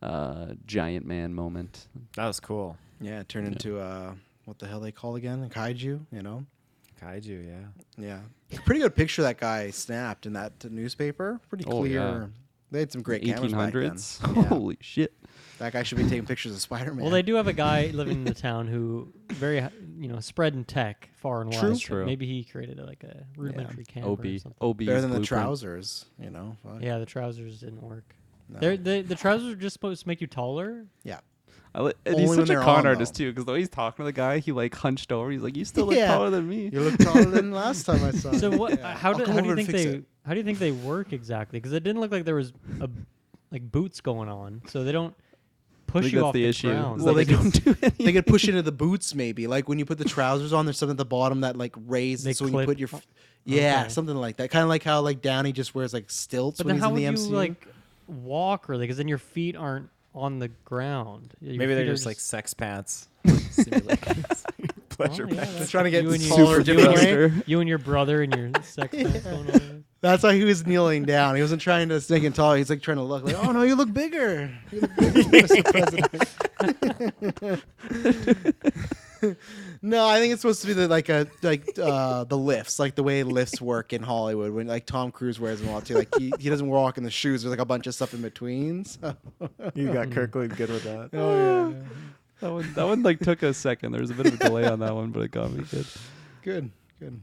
uh, 0.02 0.54
giant 0.66 1.04
man 1.04 1.34
moment. 1.34 1.88
That 2.16 2.26
was 2.26 2.38
cool. 2.40 2.76
Yeah, 3.00 3.20
it 3.20 3.28
turned 3.28 3.48
into 3.48 3.80
uh, 3.80 4.14
what 4.52 4.58
the 4.58 4.66
hell 4.66 4.80
they 4.80 4.92
call 4.92 5.16
again? 5.16 5.42
A 5.44 5.48
kaiju, 5.48 6.00
you 6.12 6.22
know? 6.22 6.44
Kaiju, 7.02 7.46
yeah. 7.46 8.18
Yeah. 8.50 8.58
Pretty 8.66 8.82
good 8.82 8.94
picture 8.94 9.22
that 9.22 9.38
guy 9.40 9.70
snapped 9.70 10.26
in 10.26 10.34
that 10.34 10.70
newspaper. 10.70 11.40
Pretty 11.48 11.64
Oh, 11.64 11.80
clear. 11.80 12.00
yeah. 12.00 12.26
They 12.70 12.80
had 12.80 12.92
some 12.92 13.00
great 13.00 13.22
cameras 13.22 13.52
back 13.54 13.72
then. 13.72 13.92
1800s. 13.92 14.36
Yeah. 14.36 14.42
Holy 14.48 14.76
shit! 14.82 15.14
That 15.58 15.72
guy 15.72 15.82
should 15.84 15.96
be 15.98 16.04
taking 16.04 16.26
pictures 16.26 16.52
of 16.52 16.60
Spider 16.60 16.92
Man. 16.92 17.02
Well, 17.02 17.10
they 17.12 17.22
do 17.22 17.34
have 17.36 17.46
a 17.46 17.52
guy 17.54 17.86
living 17.94 18.18
in 18.18 18.24
the 18.24 18.34
town 18.34 18.66
who 18.68 19.12
very 19.30 19.56
you 19.98 20.08
know 20.08 20.20
spread 20.20 20.52
in 20.54 20.64
tech 20.64 21.08
far 21.16 21.40
and 21.42 21.50
wide. 21.50 21.60
True. 21.60 21.74
so 21.76 21.80
True. 21.80 22.04
Maybe 22.06 22.26
he 22.26 22.44
created 22.44 22.78
a, 22.78 22.84
like 22.84 23.04
a 23.04 23.24
rudimentary 23.38 23.84
camera. 23.84 24.10
OB 24.12 24.20
Or 24.26 24.38
something. 24.38 24.54
OB 24.60 24.78
Better 24.78 25.00
than 25.00 25.10
the 25.12 25.20
trousers, 25.20 26.04
you 26.18 26.28
know? 26.30 26.56
Fuck. 26.62 26.82
Yeah, 26.82 26.98
the 26.98 27.06
trousers 27.06 27.60
didn't 27.60 27.82
work. 27.82 28.14
No. 28.50 28.58
They're, 28.60 28.76
the 28.76 29.00
the 29.02 29.14
trousers 29.16 29.52
are 29.52 29.56
just 29.56 29.72
supposed 29.74 30.02
to 30.02 30.08
make 30.08 30.20
you 30.20 30.26
taller. 30.26 30.86
Yeah. 31.04 31.20
I 31.74 31.82
li- 31.82 31.92
and 32.04 32.20
he's 32.20 32.34
such 32.34 32.50
a 32.50 32.56
con 32.56 32.80
on, 32.80 32.86
artist 32.86 33.14
though. 33.14 33.18
too, 33.18 33.30
because 33.32 33.44
the 33.46 33.52
way 33.52 33.60
he's 33.60 33.68
talking 33.70 34.02
to 34.02 34.04
the 34.04 34.12
guy, 34.12 34.38
he 34.38 34.52
like 34.52 34.74
hunched 34.74 35.10
over. 35.10 35.30
He's 35.30 35.40
like, 35.42 35.56
"You 35.56 35.64
still 35.64 35.86
look 35.86 35.94
Yeah. 35.96 36.08
taller 36.08 36.28
than 36.30 36.48
me." 36.48 36.68
You 36.72 36.80
look 36.80 36.98
taller 36.98 37.24
than 37.24 37.50
last 37.64 37.84
time 37.84 38.04
I 38.04 38.10
saw 38.10 38.32
you. 38.32 38.38
So 38.38 38.50
what? 38.56 38.78
Yeah. 38.78 38.88
Uh, 38.90 38.94
how 38.96 39.12
I'll 39.12 39.18
do 39.18 39.24
come 39.24 39.34
how 39.34 39.40
do 39.40 39.46
you 39.46 39.52
and 39.52 39.56
think 39.58 39.70
fix 39.70 39.84
they 39.84 39.90
it. 39.98 40.04
how 40.26 40.34
do 40.34 40.38
you 40.40 40.44
think 40.44 40.58
they 40.58 40.70
work 40.72 41.12
exactly? 41.14 41.58
Because 41.58 41.72
it 41.72 41.82
didn't 41.82 42.00
look 42.00 42.10
like 42.12 42.24
there 42.26 42.34
was 42.34 42.52
a 42.80 42.90
like 43.50 43.70
boots 43.70 44.00
going 44.02 44.28
on, 44.28 44.60
so 44.66 44.84
they 44.84 44.92
don't 44.92 45.14
push 45.86 46.04
think 46.04 46.12
you 46.14 46.18
that's 46.20 46.26
off 46.28 46.34
the 46.34 46.42
the, 46.42 46.48
issue. 46.48 46.68
ground. 46.70 47.02
Well, 47.02 47.14
that 47.14 47.26
they 47.26 47.34
they 47.34 47.42
don't 47.42 47.64
do 47.64 47.74
they 48.04 48.12
could 48.12 48.26
push 48.26 48.48
into 48.48 48.60
the 48.62 48.72
boots 48.72 49.14
maybe. 49.14 49.46
Like 49.46 49.66
when 49.68 49.78
you 49.78 49.86
put 49.86 49.96
the 49.98 50.04
trousers 50.04 50.52
on, 50.52 50.66
there's 50.66 50.76
something 50.78 50.94
at 50.94 50.98
the 50.98 51.04
bottom 51.06 51.40
that 51.40 51.56
like 51.56 51.74
raises. 51.86 52.24
They 52.24 52.32
so 52.34 52.44
when 52.44 52.52
you 52.52 52.56
clip- 52.58 52.66
put 52.68 52.78
your, 52.78 52.88
f- 52.92 53.06
yeah, 53.44 53.80
Okay. 53.82 53.88
something 53.90 54.14
like 54.16 54.36
that. 54.36 54.50
Kind 54.50 54.62
of 54.62 54.68
like 54.68 54.82
how 54.82 55.00
like 55.00 55.22
Downey 55.22 55.52
just 55.52 55.74
wears 55.74 55.94
like 55.94 56.10
stilts 56.10 56.58
But 56.58 56.66
when 56.66 56.74
then 56.74 56.76
he's 56.76 56.82
how 56.82 56.88
in 56.88 56.94
would 56.94 57.16
the 57.16 57.22
you 57.22 57.30
MCU. 57.30 57.32
like 57.32 57.66
walk 58.06 58.68
really? 58.68 58.84
Because 58.84 58.98
then 58.98 59.08
your 59.08 59.18
feet 59.18 59.56
aren't 59.56 59.88
on 60.14 60.38
the 60.38 60.48
ground. 60.48 61.34
Your 61.40 61.56
Maybe 61.56 61.74
they're 61.74 61.84
feet 61.84 61.90
are 61.90 61.94
just 61.94 62.06
like 62.06 62.20
sex 62.20 62.54
pants. 62.54 63.08
Oh, 65.00 65.06
Pleasure 65.06 65.26
yeah, 65.26 65.36
pants. 65.36 65.52
that's- 65.52 65.70
trying 65.70 65.84
to 65.84 65.90
get 65.90 66.04
you 66.04 66.12
and 66.12 66.22
taller 66.28 66.56
your, 66.56 66.62
different 66.62 67.02
you, 67.02 67.16
way. 67.16 67.32
you 67.46 67.60
and 67.60 67.68
your 67.68 67.78
brother 67.78 68.22
and 68.22 68.34
your 68.36 68.50
sex 68.62 68.94
pants 68.94 69.20
going 69.20 69.50
on. 69.50 69.84
That's 70.00 70.22
why 70.22 70.34
he 70.34 70.44
was 70.44 70.66
kneeling 70.66 71.04
down. 71.04 71.34
He 71.34 71.40
wasn't 71.40 71.62
trying 71.62 71.88
to 71.88 71.98
sneak 72.00 72.24
and 72.24 72.34
tall. 72.34 72.52
He's 72.54 72.68
like 72.68 72.82
trying 72.82 72.98
to 72.98 73.02
look 73.02 73.24
like, 73.24 73.36
oh 73.42 73.52
no, 73.52 73.62
you 73.62 73.74
look 73.74 73.90
bigger. 73.92 74.52
You 74.70 74.80
look 74.82 74.94
bigger, 74.96 75.22
Mr. 75.22 75.64
President. 76.60 77.64
no, 79.82 80.06
I 80.06 80.18
think 80.18 80.32
it's 80.32 80.42
supposed 80.42 80.60
to 80.62 80.66
be 80.66 80.72
the 80.72 80.88
like 80.88 81.08
a 81.08 81.26
like 81.42 81.78
uh, 81.78 82.24
the 82.24 82.36
lifts, 82.36 82.78
like 82.78 82.94
the 82.94 83.02
way 83.02 83.22
lifts 83.22 83.60
work 83.60 83.92
in 83.92 84.02
Hollywood. 84.02 84.52
When 84.52 84.66
like 84.66 84.86
Tom 84.86 85.10
Cruise 85.12 85.38
wears 85.38 85.60
them 85.60 85.70
all 85.70 85.80
too. 85.80 85.94
Like 85.94 86.14
he, 86.18 86.32
he 86.38 86.48
doesn't 86.48 86.68
walk 86.68 86.98
in 86.98 87.04
the 87.04 87.10
shoes. 87.10 87.42
There's 87.42 87.50
like 87.50 87.60
a 87.60 87.64
bunch 87.64 87.86
of 87.86 87.94
stuff 87.94 88.14
in 88.14 88.22
between. 88.22 88.84
So. 88.84 89.16
You 89.74 89.92
got 89.92 90.10
Kirkland 90.10 90.56
good 90.56 90.70
with 90.70 90.84
that. 90.84 91.10
Oh 91.18 91.70
yeah, 91.70 91.78
That 92.40 92.52
one, 92.52 92.72
that 92.74 92.84
one 92.86 93.02
like 93.02 93.20
took 93.20 93.42
a 93.42 93.54
second. 93.54 93.92
There 93.92 94.00
was 94.00 94.10
a 94.10 94.14
bit 94.14 94.26
of 94.26 94.34
a 94.34 94.36
delay 94.36 94.66
on 94.66 94.80
that 94.80 94.94
one, 94.94 95.10
but 95.10 95.20
it 95.20 95.30
got 95.30 95.52
me 95.52 95.64
good. 95.70 95.86
good, 96.42 96.70
good. 96.98 97.20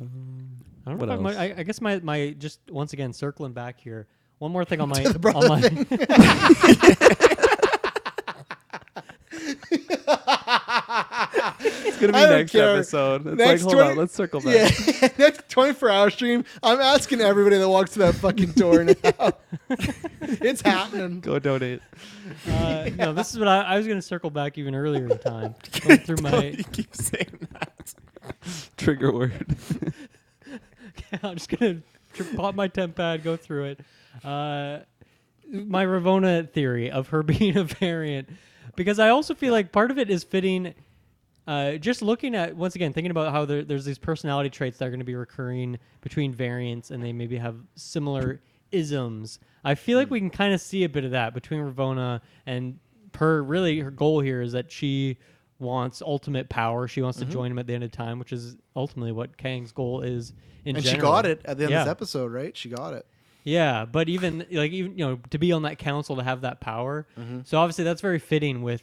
I 0.00 0.90
don't 0.90 0.98
What 0.98 1.08
know. 1.08 1.28
Else? 1.28 1.36
I, 1.36 1.54
I 1.58 1.62
guess 1.64 1.80
my, 1.80 1.98
my 2.00 2.34
just 2.38 2.60
once 2.70 2.92
again 2.92 3.12
circling 3.12 3.52
back 3.52 3.78
here. 3.78 4.06
One 4.38 4.52
more 4.52 4.64
thing 4.64 4.80
on 4.80 4.88
my 4.90 5.02
To 5.02 5.28
on 5.34 5.48
my 5.48 7.24
It's 11.60 11.98
gonna 11.98 12.12
be 12.12 12.18
next 12.18 12.52
care. 12.52 12.76
episode. 12.76 13.26
It's 13.26 13.36
Next 13.36 13.62
like, 13.64 13.72
hold 13.72 13.74
20 13.74 13.90
on, 13.90 13.96
let's 13.96 14.14
circle 14.14 14.40
back. 14.40 14.78
Yeah, 15.02 15.08
next 15.18 15.48
24 15.48 15.90
hour 15.90 16.10
stream. 16.10 16.44
I'm 16.62 16.80
asking 16.80 17.20
everybody 17.20 17.58
that 17.58 17.68
walks 17.68 17.92
to 17.92 17.98
that 18.00 18.14
fucking 18.16 18.52
door 18.52 18.84
now. 18.84 19.32
it's 20.20 20.60
happening. 20.62 21.20
Go 21.20 21.38
donate. 21.38 21.80
uh, 22.48 22.90
no, 22.96 23.12
this 23.12 23.32
is 23.32 23.38
what 23.38 23.48
I, 23.48 23.62
I 23.62 23.76
was 23.76 23.86
going 23.86 23.98
to 23.98 24.02
circle 24.02 24.30
back 24.30 24.58
even 24.58 24.74
earlier 24.74 25.06
in 25.08 25.18
time. 25.18 25.54
Going 25.80 25.98
through 25.98 26.18
my 26.22 26.44
you 26.46 26.64
keep 26.64 26.94
saying 26.94 27.48
that. 27.52 27.94
Trigger 28.76 29.12
word. 29.12 29.56
I'm 31.22 31.36
just 31.36 31.48
gonna 31.48 31.80
tr- 32.12 32.24
pop 32.36 32.54
my 32.54 32.68
TemPad, 32.68 33.22
go 33.24 33.36
through 33.36 33.64
it. 33.64 33.80
Uh, 34.24 34.80
my 35.50 35.84
Ravonna 35.86 36.50
theory 36.52 36.90
of 36.90 37.08
her 37.08 37.22
being 37.22 37.56
a 37.56 37.64
variant, 37.64 38.28
because 38.76 38.98
I 38.98 39.08
also 39.08 39.34
feel 39.34 39.52
like 39.52 39.72
part 39.72 39.90
of 39.90 39.98
it 39.98 40.10
is 40.10 40.24
fitting. 40.24 40.74
Uh, 41.48 41.78
just 41.78 42.02
looking 42.02 42.34
at 42.34 42.54
once 42.54 42.74
again, 42.74 42.92
thinking 42.92 43.10
about 43.10 43.32
how 43.32 43.44
there, 43.46 43.64
there's 43.64 43.86
these 43.86 43.96
personality 43.98 44.50
traits 44.50 44.76
that 44.78 44.84
are 44.86 44.90
going 44.90 45.00
to 45.00 45.04
be 45.06 45.14
recurring 45.14 45.78
between 46.02 46.32
variants, 46.32 46.90
and 46.90 47.02
they 47.02 47.12
maybe 47.12 47.38
have 47.38 47.56
similar 47.74 48.40
isms. 48.70 49.38
I 49.64 49.74
feel 49.74 49.98
like 49.98 50.10
we 50.10 50.20
can 50.20 50.28
kind 50.28 50.52
of 50.52 50.60
see 50.60 50.84
a 50.84 50.88
bit 50.90 51.04
of 51.04 51.12
that 51.12 51.32
between 51.32 51.60
Ravonna 51.60 52.20
and 52.44 52.78
her. 53.16 53.42
Really, 53.42 53.80
her 53.80 53.90
goal 53.90 54.20
here 54.20 54.42
is 54.42 54.52
that 54.52 54.70
she 54.70 55.16
wants 55.58 56.02
ultimate 56.02 56.48
power. 56.50 56.86
She 56.86 57.00
wants 57.02 57.18
Mhm. 57.18 57.26
to 57.26 57.32
join 57.32 57.50
him 57.50 57.58
at 57.58 57.66
the 57.66 57.74
end 57.74 57.82
of 57.82 57.90
time, 57.92 58.18
which 58.18 58.32
is 58.32 58.56
ultimately 58.76 59.12
what 59.12 59.36
Kang's 59.38 59.72
goal 59.72 60.02
is. 60.02 60.34
In 60.66 60.76
and 60.76 60.84
she 60.84 60.90
general. 60.92 61.12
got 61.12 61.24
it 61.26 61.40
at 61.46 61.56
the 61.56 61.64
end 61.64 61.70
Yeah. 61.70 61.80
of 61.80 61.86
this 61.86 61.90
episode, 61.92 62.30
right? 62.30 62.54
She 62.54 62.68
got 62.68 62.92
it. 62.92 63.06
Yeah, 63.42 63.86
but 63.86 64.10
even 64.10 64.44
like 64.50 64.72
even 64.72 64.98
you 64.98 65.06
know 65.06 65.18
to 65.30 65.38
be 65.38 65.50
on 65.52 65.62
that 65.62 65.78
council 65.78 66.14
to 66.16 66.22
have 66.22 66.42
that 66.42 66.60
power. 66.60 67.06
Mhm. 67.18 67.46
So 67.46 67.58
obviously 67.58 67.84
that's 67.84 68.02
very 68.02 68.18
fitting 68.18 68.60
with 68.62 68.82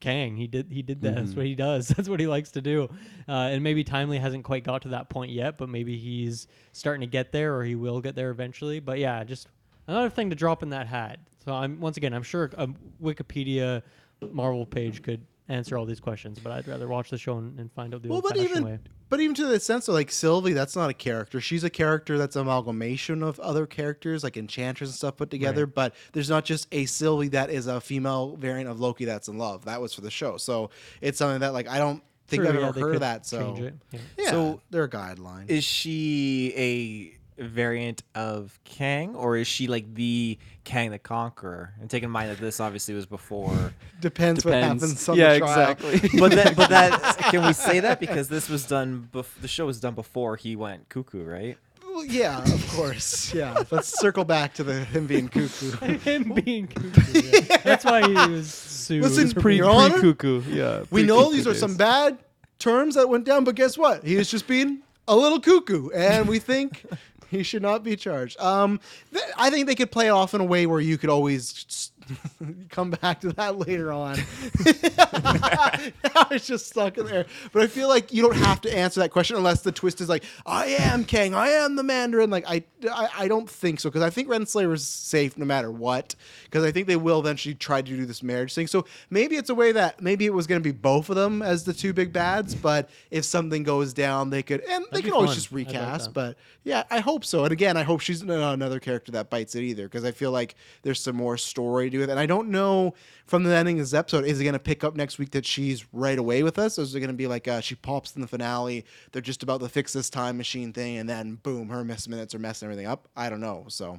Kang. 0.00 0.36
He 0.36 0.46
did 0.46 0.70
he 0.70 0.82
did 0.82 1.00
that. 1.02 1.14
That's 1.14 1.32
Mhm. 1.32 1.36
what 1.36 1.46
he 1.46 1.54
does. 1.54 1.88
That's 1.96 2.08
what 2.08 2.20
he 2.20 2.26
likes 2.26 2.50
to 2.52 2.60
do. 2.60 2.88
Uh, 3.28 3.32
and 3.52 3.62
maybe 3.62 3.84
Timely 3.84 4.18
hasn't 4.18 4.44
quite 4.44 4.64
got 4.64 4.82
to 4.82 4.88
that 4.88 5.08
point 5.08 5.32
yet, 5.32 5.58
but 5.58 5.68
maybe 5.68 5.96
he's 5.98 6.46
starting 6.72 7.00
to 7.02 7.06
get 7.10 7.32
there, 7.32 7.56
or 7.56 7.64
he 7.64 7.74
will 7.74 8.00
get 8.00 8.14
there 8.14 8.30
eventually. 8.30 8.80
But 8.80 8.98
yeah, 8.98 9.22
just 9.24 9.48
another 9.86 10.10
thing 10.10 10.30
to 10.30 10.36
drop 10.36 10.62
in 10.62 10.70
that 10.70 10.86
hat. 10.86 11.18
So 11.44 11.52
I'm 11.54 11.80
once 11.80 11.96
again, 11.96 12.12
I'm 12.14 12.22
sure 12.22 12.50
a 12.56 12.68
Wikipedia 13.02 13.82
Marvel 14.20 14.66
page 14.66 15.02
could 15.02 15.24
answer 15.48 15.78
all 15.78 15.86
these 15.86 16.00
questions, 16.00 16.38
but 16.38 16.52
I'd 16.52 16.68
rather 16.68 16.88
watch 16.88 17.10
the 17.10 17.16
show 17.18 17.38
and, 17.38 17.58
and 17.58 17.72
find 17.72 17.94
out 17.94 18.02
the 18.02 18.08
Well, 18.08 18.16
old-fashioned 18.24 18.64
way. 18.64 18.78
But 19.08 19.20
even 19.20 19.34
to 19.36 19.46
the 19.46 19.58
sense 19.60 19.88
of 19.88 19.94
like 19.94 20.10
Sylvie, 20.10 20.52
that's 20.52 20.76
not 20.76 20.90
a 20.90 20.94
character. 20.94 21.40
She's 21.40 21.64
a 21.64 21.70
character 21.70 22.18
that's 22.18 22.36
an 22.36 22.42
amalgamation 22.42 23.22
of 23.22 23.38
other 23.40 23.66
characters, 23.66 24.22
like 24.24 24.36
Enchantress 24.36 24.90
and 24.90 24.94
stuff 24.96 25.16
put 25.16 25.30
together. 25.30 25.64
Right. 25.66 25.74
But 25.74 25.94
there's 26.12 26.30
not 26.30 26.44
just 26.44 26.66
a 26.72 26.86
Sylvie 26.86 27.28
that 27.28 27.50
is 27.50 27.66
a 27.66 27.80
female 27.80 28.36
variant 28.36 28.68
of 28.70 28.80
Loki 28.80 29.04
that's 29.04 29.28
in 29.28 29.38
love. 29.38 29.64
That 29.66 29.80
was 29.80 29.94
for 29.94 30.00
the 30.02 30.10
show, 30.10 30.36
so 30.36 30.70
it's 31.00 31.18
something 31.18 31.40
that 31.40 31.52
like 31.52 31.68
I 31.68 31.78
don't 31.78 32.02
think 32.26 32.42
True, 32.42 32.48
I've 32.50 32.54
yeah, 32.60 32.66
ever 32.68 32.72
they 32.72 32.80
heard 32.80 32.94
of 32.96 33.00
that. 33.00 33.24
So 33.26 33.56
yeah. 33.90 33.98
yeah, 34.18 34.30
So- 34.30 34.60
they're 34.70 34.84
a 34.84 34.90
guideline. 34.90 35.48
Is 35.48 35.64
she 35.64 36.52
a 36.56 37.17
variant 37.38 38.02
of 38.14 38.58
Kang, 38.64 39.14
or 39.14 39.36
is 39.36 39.46
she 39.46 39.66
like 39.66 39.94
the 39.94 40.38
Kang 40.64 40.90
the 40.90 40.98
Conqueror? 40.98 41.74
And 41.80 41.88
take 41.88 42.02
in 42.02 42.10
mind 42.10 42.30
that 42.30 42.38
this 42.38 42.60
obviously 42.60 42.94
was 42.94 43.06
before. 43.06 43.72
Depends 44.00 44.44
what 44.44 44.54
happens 44.54 45.08
on 45.08 45.16
Yeah, 45.16 45.34
the 45.34 45.38
trial. 45.40 45.70
exactly. 45.72 46.10
but 46.20 46.32
that, 46.32 46.56
but 46.56 46.68
that 46.70 47.18
can 47.30 47.46
we 47.46 47.52
say 47.52 47.80
that 47.80 48.00
because 48.00 48.28
this 48.28 48.48
was 48.48 48.66
done? 48.66 49.08
Bef- 49.12 49.40
the 49.40 49.48
show 49.48 49.66
was 49.66 49.80
done 49.80 49.94
before 49.94 50.36
he 50.36 50.56
went 50.56 50.88
cuckoo, 50.88 51.24
right? 51.24 51.56
Well, 51.84 52.04
yeah, 52.04 52.42
of 52.42 52.68
course. 52.70 53.34
Yeah, 53.34 53.64
let's 53.72 53.98
circle 53.98 54.24
back 54.24 54.54
to 54.54 54.62
the 54.64 54.84
him 54.84 55.06
being 55.06 55.26
cuckoo. 55.28 55.70
Him 55.98 56.32
being 56.44 56.68
cuckoo. 56.68 57.20
yeah. 57.22 57.56
That's 57.64 57.84
why 57.84 58.06
he 58.06 58.14
was 58.32 58.52
sued. 58.52 59.02
Listen, 59.02 59.28
for 59.30 59.40
pre- 59.40 59.52
being- 59.54 59.64
Your 59.64 59.70
Honor, 59.70 60.00
cuckoo. 60.00 60.42
Yeah. 60.48 60.84
we 60.90 61.02
know 61.02 61.32
these 61.32 61.46
are 61.46 61.52
days. 61.52 61.60
some 61.60 61.76
bad 61.76 62.18
terms 62.60 62.94
that 62.94 63.08
went 63.08 63.24
down, 63.24 63.42
but 63.44 63.54
guess 63.56 63.76
what? 63.76 64.04
He 64.04 64.14
was 64.16 64.30
just 64.30 64.46
being 64.46 64.80
a 65.08 65.16
little 65.16 65.40
cuckoo, 65.40 65.88
and 65.90 66.28
we 66.28 66.38
think 66.38 66.84
he 67.30 67.42
should 67.42 67.62
not 67.62 67.82
be 67.82 67.96
charged. 67.96 68.38
Um, 68.40 68.80
th- 69.12 69.24
I 69.36 69.50
think 69.50 69.66
they 69.66 69.74
could 69.74 69.90
play 69.90 70.06
it 70.06 70.10
off 70.10 70.34
in 70.34 70.40
a 70.40 70.44
way 70.44 70.66
where 70.66 70.80
you 70.80 70.98
could 70.98 71.10
always 71.10 71.92
come 72.70 72.90
back 72.90 73.20
to 73.20 73.32
that 73.34 73.58
later 73.58 73.92
on. 73.92 74.16
now 76.14 76.26
was 76.30 76.46
just 76.46 76.66
stuck 76.66 76.98
in 76.98 77.06
there. 77.06 77.26
But 77.52 77.62
I 77.62 77.66
feel 77.66 77.88
like 77.88 78.12
you 78.12 78.22
don't 78.22 78.36
have 78.36 78.60
to 78.62 78.74
answer 78.76 79.00
that 79.00 79.10
question 79.10 79.36
unless 79.36 79.62
the 79.62 79.72
twist 79.72 80.00
is 80.00 80.08
like, 80.08 80.24
I 80.46 80.66
am 80.66 81.04
King, 81.04 81.34
I 81.34 81.48
am 81.48 81.76
the 81.76 81.82
Mandarin. 81.82 82.30
Like 82.30 82.44
I, 82.46 82.64
I, 82.90 83.08
I 83.18 83.28
don't 83.28 83.48
think 83.48 83.80
so 83.80 83.88
because 83.88 84.02
I 84.02 84.10
think 84.10 84.28
Renslayer 84.28 84.72
is 84.72 84.86
safe 84.86 85.36
no 85.36 85.44
matter 85.44 85.70
what. 85.70 86.14
Because 86.44 86.64
I 86.64 86.72
think 86.72 86.86
they 86.86 86.96
will 86.96 87.20
eventually 87.20 87.54
try 87.54 87.82
to 87.82 87.96
do 87.96 88.06
this 88.06 88.22
marriage 88.22 88.54
thing. 88.54 88.66
So 88.66 88.84
maybe 89.10 89.36
it's 89.36 89.50
a 89.50 89.54
way 89.54 89.72
that 89.72 90.00
maybe 90.00 90.26
it 90.26 90.32
was 90.32 90.46
going 90.46 90.60
to 90.60 90.64
be 90.64 90.72
both 90.72 91.10
of 91.10 91.16
them 91.16 91.42
as 91.42 91.64
the 91.64 91.72
two 91.72 91.92
big 91.92 92.12
bads. 92.12 92.54
But 92.54 92.88
if 93.10 93.24
something 93.24 93.62
goes 93.62 93.92
down, 93.92 94.30
they 94.30 94.42
could 94.42 94.60
and 94.62 94.84
they 94.86 95.00
That'd 95.00 95.04
be 95.04 95.10
can 95.10 95.12
always 95.12 95.30
fun. 95.30 95.34
just 95.34 95.52
like 95.52 95.66
recast. 95.66 96.12
but 96.12 96.36
yeah, 96.64 96.84
I 96.90 97.00
hope 97.00 97.24
so. 97.24 97.44
And 97.44 97.52
again, 97.52 97.76
I 97.76 97.82
hope 97.82 98.00
she's 98.00 98.22
not 98.22 98.54
another 98.54 98.80
character 98.80 99.12
that 99.12 99.30
bites 99.30 99.54
it 99.54 99.62
either 99.62 99.84
because 99.84 100.04
I 100.04 100.12
feel 100.12 100.30
like 100.32 100.54
there's 100.82 101.00
some 101.00 101.16
more 101.16 101.36
story 101.36 101.90
to 101.90 102.02
it. 102.02 102.10
And 102.10 102.18
I 102.18 102.26
don't 102.26 102.48
know 102.50 102.94
from 103.26 103.44
the 103.44 103.54
ending 103.54 103.78
of 103.78 103.84
this 103.84 103.94
episode, 103.94 104.24
is 104.24 104.40
it 104.40 104.44
going 104.44 104.54
to 104.54 104.58
pick 104.58 104.82
up 104.84 104.96
next 104.96 105.17
week 105.18 105.30
that 105.32 105.44
she's 105.46 105.84
right 105.92 106.18
away 106.18 106.42
with 106.42 106.58
us? 106.58 106.78
Or 106.78 106.82
is 106.82 106.94
it 106.94 107.00
going 107.00 107.10
to 107.10 107.16
be 107.16 107.26
like 107.26 107.48
uh, 107.48 107.60
she 107.60 107.74
pops 107.74 108.14
in 108.14 108.20
the 108.22 108.28
finale? 108.28 108.84
They're 109.12 109.22
just 109.22 109.42
about 109.42 109.60
to 109.60 109.68
fix 109.68 109.92
this 109.92 110.08
time 110.10 110.36
machine 110.36 110.72
thing, 110.72 110.96
and 110.98 111.08
then 111.08 111.36
boom, 111.36 111.68
her 111.68 111.84
miss 111.84 112.08
minutes 112.08 112.34
are 112.34 112.38
messing 112.38 112.66
everything 112.66 112.86
up. 112.86 113.08
I 113.16 113.28
don't 113.30 113.40
know. 113.40 113.64
So 113.68 113.98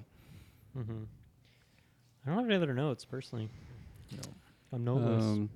Mhm. 0.78 1.06
I 2.26 2.30
don't 2.30 2.38
have 2.40 2.46
any 2.46 2.56
other 2.56 2.74
notes 2.74 3.06
personally. 3.06 3.50
I'm 4.72 4.84
noteless. 4.84 5.24
Um, 5.24 5.50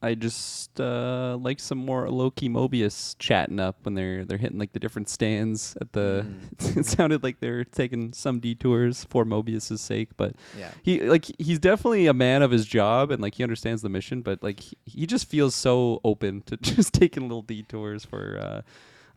I 0.00 0.14
just 0.14 0.80
uh, 0.80 1.36
like 1.40 1.58
some 1.58 1.78
more 1.78 2.08
Loki 2.08 2.48
Mobius 2.48 3.16
chatting 3.18 3.58
up 3.58 3.76
when 3.82 3.94
they're 3.94 4.24
they're 4.24 4.38
hitting 4.38 4.58
like 4.58 4.72
the 4.72 4.78
different 4.78 5.08
stands 5.08 5.76
at 5.80 5.92
the. 5.92 6.24
Mm. 6.58 6.76
it 6.78 6.86
sounded 6.86 7.22
like 7.24 7.40
they're 7.40 7.64
taking 7.64 8.12
some 8.12 8.38
detours 8.38 9.04
for 9.10 9.24
Mobius's 9.24 9.80
sake, 9.80 10.10
but 10.16 10.34
Yeah. 10.56 10.70
he 10.82 11.00
like 11.00 11.26
he's 11.38 11.58
definitely 11.58 12.06
a 12.06 12.14
man 12.14 12.42
of 12.42 12.50
his 12.52 12.64
job 12.64 13.10
and 13.10 13.20
like 13.20 13.34
he 13.34 13.42
understands 13.42 13.82
the 13.82 13.88
mission, 13.88 14.22
but 14.22 14.40
like 14.42 14.60
he, 14.60 14.76
he 14.86 15.06
just 15.06 15.28
feels 15.28 15.54
so 15.54 16.00
open 16.04 16.42
to 16.42 16.56
just 16.62 16.94
taking 16.94 17.24
little 17.24 17.42
detours 17.42 18.04
for. 18.04 18.38
Uh, 18.40 18.62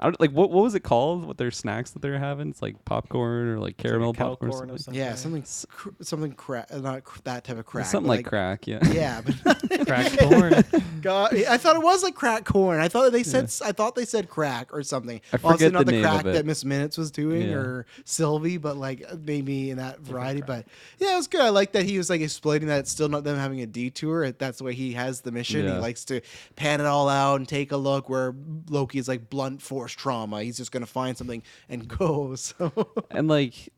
I 0.01 0.05
don't 0.07 0.19
like 0.19 0.31
what 0.31 0.49
what 0.51 0.63
was 0.63 0.73
it 0.73 0.79
called? 0.81 1.25
What 1.25 1.37
their 1.37 1.51
snacks 1.51 1.91
that 1.91 2.01
they're 2.01 2.17
having? 2.17 2.49
It's 2.49 2.61
like 2.61 2.83
popcorn 2.85 3.47
or 3.49 3.59
like 3.59 3.77
caramel 3.77 4.13
cow 4.13 4.29
popcorn. 4.29 4.51
or 4.51 4.53
corn 4.57 4.71
or 4.71 4.77
something. 4.79 4.99
yeah, 4.99 5.13
something 5.15 5.43
cr- 5.69 5.89
something 6.01 6.31
crack, 6.33 6.73
not 6.73 7.03
cr- 7.03 7.19
that 7.25 7.43
type 7.43 7.57
of 7.59 7.65
crack, 7.65 7.85
Something 7.85 8.07
but 8.07 8.17
like 8.17 8.25
crack, 8.25 8.65
yeah. 8.67 8.79
Yeah, 8.91 9.21
but 9.21 9.61
Crack 9.87 10.17
corn. 10.19 10.63
God, 11.01 11.35
I 11.35 11.57
thought 11.57 11.75
it 11.75 11.83
was 11.83 12.03
like 12.03 12.15
crack 12.15 12.45
corn. 12.45 12.79
I 12.79 12.87
thought 12.87 13.11
they 13.11 13.23
said 13.23 13.45
I 13.63 13.71
thought 13.71 13.95
they 13.95 14.05
said 14.05 14.27
crack 14.27 14.73
or 14.73 14.81
something. 14.83 15.21
I 15.31 15.35
Obviously 15.35 15.51
forget 15.67 15.71
not 15.73 15.79
the 15.79 15.85
the 15.85 15.91
name 15.93 16.05
of 16.05 16.11
crack 16.11 16.25
it. 16.25 16.33
that 16.33 16.45
Miss 16.45 16.65
Minutes 16.65 16.97
was 16.97 17.11
doing 17.11 17.49
Yeah. 17.49 17.55
or 17.55 17.85
Sylvie, 18.05 18.57
but 18.57 18.77
like 18.77 19.03
maybe 19.23 19.69
in 19.69 19.77
that 19.77 19.99
variety. 19.99 20.41
But 20.41 20.65
yeah, 20.99 21.13
it 21.13 21.15
was 21.17 21.27
good. 21.27 21.41
I 21.41 21.49
like 21.49 21.73
that 21.73 21.83
he 21.85 21.97
was 21.97 22.09
like 22.09 22.21
explaining 22.21 22.67
that 22.69 22.79
it's 22.79 22.91
still 22.91 23.09
not 23.09 23.23
them 23.23 23.37
having 23.37 23.61
a 23.61 23.67
detour. 23.67 24.31
That's 24.31 24.57
the 24.57 24.63
way 24.63 24.73
he 24.73 24.93
has 24.93 25.21
the 25.21 25.31
mission. 25.31 25.65
Yeah. 25.65 25.75
He 25.75 25.79
likes 25.79 26.05
to 26.05 26.21
pan 26.55 26.79
it 26.81 26.85
all 26.87 27.07
out 27.07 27.35
and 27.35 27.47
take 27.47 27.71
a 27.71 27.77
look. 27.77 28.09
Where 28.09 28.33
Loki 28.69 28.97
is 28.97 29.07
like 29.07 29.29
blunt 29.29 29.61
force 29.61 29.90
trauma. 29.95 30.43
He's 30.43 30.57
just 30.57 30.71
gonna 30.71 30.85
find 30.85 31.17
something 31.17 31.43
and 31.69 31.87
go. 31.99 32.35
So 32.35 32.71
and 33.09 33.27
like 33.27 33.69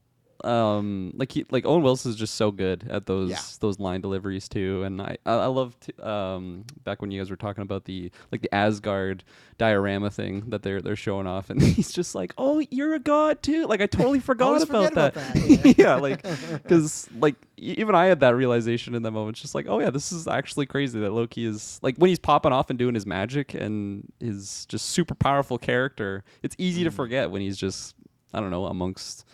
um 0.44 1.12
like 1.16 1.32
he 1.32 1.46
like 1.52 1.66
Owen 1.66 1.84
Wilson 1.84 2.12
is 2.12 2.18
just 2.18 2.36
so 2.36 2.52
good 2.52 2.86
at 2.90 3.06
those 3.06 3.30
Yeah. 3.30 3.40
those 3.60 3.80
line 3.80 4.02
deliveries 4.02 4.50
too. 4.50 4.84
And 4.84 5.02
I 5.02 5.18
I, 5.26 5.34
I 5.34 5.46
love 5.48 5.76
um 6.02 6.66
back 6.84 7.02
when 7.02 7.12
you 7.12 7.20
guys 7.20 7.30
were 7.30 7.36
talking 7.36 7.62
about 7.62 7.86
the 7.86 8.12
like 8.32 8.42
the 8.42 8.54
Asgard 8.54 9.24
diorama 9.58 10.10
thing 10.10 10.50
that 10.50 10.64
they're 10.64 10.82
they're 10.82 10.96
showing 10.96 11.28
off. 11.28 11.50
And 11.50 11.62
he's 11.64 11.92
just 11.92 12.16
like 12.16 12.34
oh 12.38 12.62
you're 12.72 12.94
a 12.94 13.00
god 13.00 13.42
too. 13.42 13.66
Like 13.68 13.82
I 13.82 13.86
totally 13.86 14.20
forgot 14.32 14.48
Always 14.48 14.64
about 14.64 14.94
that, 14.96 15.16
about 15.16 15.34
that, 15.34 15.76
yeah. 15.78 15.96
Like 15.96 16.24
because 16.64 17.08
like 17.20 17.36
even 17.58 17.96
I 17.96 18.06
had 18.08 18.20
that 18.20 18.36
realization 18.36 18.96
in 18.96 19.04
that 19.04 19.12
moment. 19.12 19.38
Just 19.38 19.56
like 19.56 19.68
oh 19.70 19.80
yeah 19.80 19.90
this 19.90 20.12
is 20.12 20.28
actually 20.28 20.66
crazy 20.66 21.00
that 21.00 21.12
Loki 21.14 21.46
is 21.46 21.80
like 21.82 21.96
when 21.98 22.10
he's 22.10 22.20
popping 22.20 22.52
off 22.52 22.70
and 22.70 22.78
doing 22.78 22.96
his 22.96 23.06
magic 23.06 23.54
and 23.54 24.12
his 24.20 24.66
just 24.68 24.88
super 24.88 25.16
powerful 25.16 25.58
character 25.58 26.24
it's 26.42 26.56
easy 26.58 26.84
to 26.84 26.90
Mm. 26.90 26.94
forget 26.94 27.32
when 27.32 27.42
he's 27.42 27.58
just 27.58 27.96
I 28.34 28.40
don't 28.40 28.50
know 28.52 28.66
amongst 28.66 29.26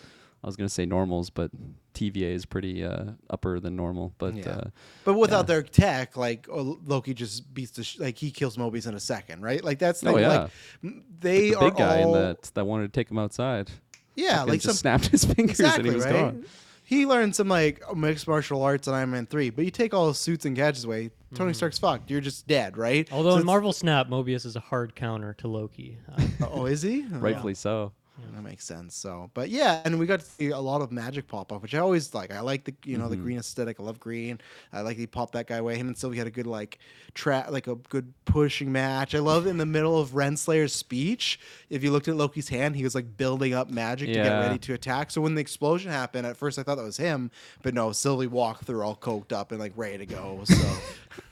I 0.44 0.48
was 0.48 0.56
gonna 0.56 0.70
say 0.70 0.86
normals, 0.86 1.30
but 1.30 1.52
TVA 1.94 2.34
is 2.34 2.46
pretty 2.46 2.84
uh, 2.84 3.12
upper 3.30 3.60
than 3.60 3.76
normal. 3.76 4.14
But 4.18 4.36
Yeah. 4.36 4.50
uh, 4.52 4.64
But 5.04 5.16
without 5.16 5.48
their 5.48 5.62
tech, 5.64 6.16
like 6.16 6.48
oh, 6.52 6.80
Loki 6.86 7.14
just 7.14 7.54
beats 7.54 7.72
the 7.72 7.84
sh- 7.84 8.00
like 8.00 8.18
he 8.18 8.32
kills 8.32 8.56
Mobius 8.58 8.88
in 8.88 8.94
a 8.94 9.00
second, 9.00 9.42
right? 9.42 9.64
Like 9.64 9.80
that's 9.80 10.00
the 10.02 10.10
oh 10.12 10.14
thing, 10.14 10.22
yeah, 10.24 10.38
like 10.44 10.52
m- 10.84 11.04
they 11.20 11.50
the 11.50 11.56
are 11.60 11.70
big 11.70 11.78
guy 11.78 12.04
all 12.04 12.14
that 12.14 12.44
that 12.54 12.66
wanted 12.66 12.94
to 12.94 12.98
take 12.98 13.12
him 13.12 13.18
outside. 13.20 13.70
yeah, 14.16 14.38
Fucking 14.38 14.50
like 14.50 14.62
just 14.62 14.80
some, 14.80 14.82
snapped 14.82 15.08
his 15.08 15.26
fingers 15.34 15.60
exactly, 15.60 15.90
and 15.90 15.90
he 15.90 15.96
was 15.96 16.06
right? 16.06 16.14
gone. 16.14 16.46
He 16.86 17.06
learned 17.06 17.36
some 17.36 17.50
like 17.50 17.84
mixed 17.96 18.28
martial 18.28 18.64
arts 18.64 18.88
in 18.88 18.94
Iron 18.96 19.12
Man 19.12 19.26
three, 19.28 19.50
but 19.52 19.64
you 19.66 19.70
take 19.72 19.94
all 19.94 20.08
his 20.08 20.18
suits 20.18 20.46
and 20.46 20.56
gadgets 20.56 20.86
away, 20.86 21.12
Tony 21.36 21.54
Stark's 21.54 21.78
fucked. 21.78 22.10
You're 22.10 22.22
just 22.22 22.48
dead, 22.48 22.78
right? 22.78 23.06
Mm-hmm. 23.06 23.14
Although 23.16 23.30
So 23.32 23.36
in 23.36 23.40
it's- 23.42 23.46
Marvel 23.46 23.74
Snap, 23.74 24.08
Mobius 24.08 24.46
is 24.46 24.56
a 24.56 24.60
hard 24.62 24.96
counter 24.96 25.34
to 25.36 25.48
Loki. 25.48 26.00
Uh, 26.18 26.24
oh, 26.50 26.66
is 26.66 26.82
he? 26.82 27.06
Oh, 27.14 27.18
Rightfully 27.18 27.54
so. 27.54 27.92
That 28.34 28.44
makes 28.44 28.66
sense. 28.66 28.96
So, 28.96 29.30
but 29.34 29.50
yeah, 29.50 29.82
and 29.86 30.00
we 30.00 30.06
got 30.06 30.20
to 30.20 30.26
see 30.26 30.50
a 30.50 30.60
lot 30.60 30.82
of 30.82 30.92
magic 30.92 31.28
pop 31.28 31.52
up, 31.52 31.62
which 31.62 31.74
I 31.76 31.80
always 31.80 32.14
like. 32.14 32.32
I 32.34 32.40
like 32.42 32.64
the 32.64 32.74
you 32.86 32.98
know 32.98 33.10
the 33.10 33.18
Mhm. 33.18 33.24
green 33.24 33.38
aesthetic. 33.40 33.80
I 33.80 33.84
love 33.84 34.00
green. 34.00 34.40
I 34.72 34.82
like 34.82 34.98
he 34.98 35.08
popped 35.08 35.34
that 35.34 35.48
guy 35.48 35.58
away. 35.58 35.78
Him 35.78 35.88
and 35.88 35.98
Sylvie 35.98 36.18
had 36.18 36.28
a 36.28 36.32
good 36.32 36.48
like 36.48 36.80
trap, 37.14 37.52
like 37.52 37.68
a 37.68 37.76
good 37.76 38.14
pushing 38.26 38.72
match. 38.72 39.14
I 39.16 39.20
love 39.20 39.46
in 39.48 39.58
the 39.58 39.66
middle 39.66 40.00
of 40.00 40.12
Renslayer's 40.12 40.74
speech. 40.74 41.40
If 41.70 41.84
you 41.84 41.92
looked 41.92 42.08
at 42.08 42.16
Loki's 42.16 42.50
hand, 42.50 42.76
he 42.76 42.84
was 42.84 42.96
like 42.96 43.18
building 43.18 43.54
up 43.54 43.70
magic 43.70 44.08
to 44.10 44.14
get 44.14 44.26
Yeah. 44.26 44.40
ready 44.40 44.60
to 44.60 44.74
attack. 44.74 45.12
So 45.12 45.22
when 45.22 45.36
the 45.36 45.42
explosion 45.42 45.92
happened, 45.92 46.26
at 46.28 46.38
first 46.38 46.58
I 46.60 46.64
thought 46.64 46.76
that 46.76 46.84
was 46.84 46.98
him, 46.98 47.32
but 47.64 47.74
no, 47.74 47.92
Sylvie 47.92 48.28
walked 48.28 48.66
through 48.66 48.82
all 48.84 48.96
coked 48.96 49.32
up 49.34 49.52
and 49.52 49.60
like 49.60 49.74
ready 49.76 49.98
to 50.00 50.06
go. 50.06 50.42
So. 50.46 50.56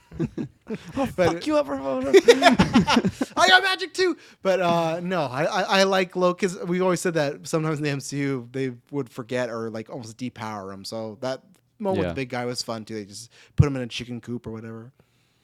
Oh, 0.97 1.05
fuck 1.05 1.45
you, 1.47 1.57
everyone. 1.57 2.07
I 2.17 3.45
got 3.47 3.63
magic 3.63 3.93
too. 3.93 4.17
But 4.41 4.59
uh, 4.61 4.99
no, 5.01 5.21
I, 5.23 5.43
I, 5.43 5.61
I 5.79 5.83
like 5.83 6.15
Loki 6.15 6.47
because 6.47 6.63
we 6.65 6.81
always 6.81 7.01
said 7.01 7.13
that 7.15 7.47
sometimes 7.47 7.77
in 7.77 7.83
the 7.83 7.89
MCU 7.89 8.51
they 8.51 8.71
would 8.91 9.09
forget 9.09 9.49
or 9.49 9.69
like 9.69 9.89
almost 9.89 10.17
depower 10.17 10.73
him. 10.73 10.83
So 10.85 11.17
that 11.21 11.43
moment 11.79 11.99
with 11.99 12.05
Yeah. 12.05 12.09
the 12.09 12.15
big 12.15 12.29
guy 12.29 12.45
was 12.45 12.61
fun 12.63 12.85
too. 12.85 12.95
They 12.95 13.05
just 13.05 13.31
put 13.55 13.67
him 13.67 13.75
in 13.75 13.81
a 13.81 13.87
chicken 13.87 14.19
coop 14.21 14.47
or 14.47 14.51
whatever. 14.51 14.91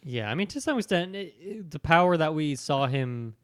yeah, 0.03 0.29
I 0.29 0.35
mean 0.35 0.47
to 0.47 0.59
some 0.61 0.77
extent, 0.77 1.15
it, 1.15 1.33
it- 1.39 1.71
the 1.71 1.79
power 1.79 2.17
that 2.17 2.33
we 2.33 2.55
saw 2.55 2.87
him 2.87 3.35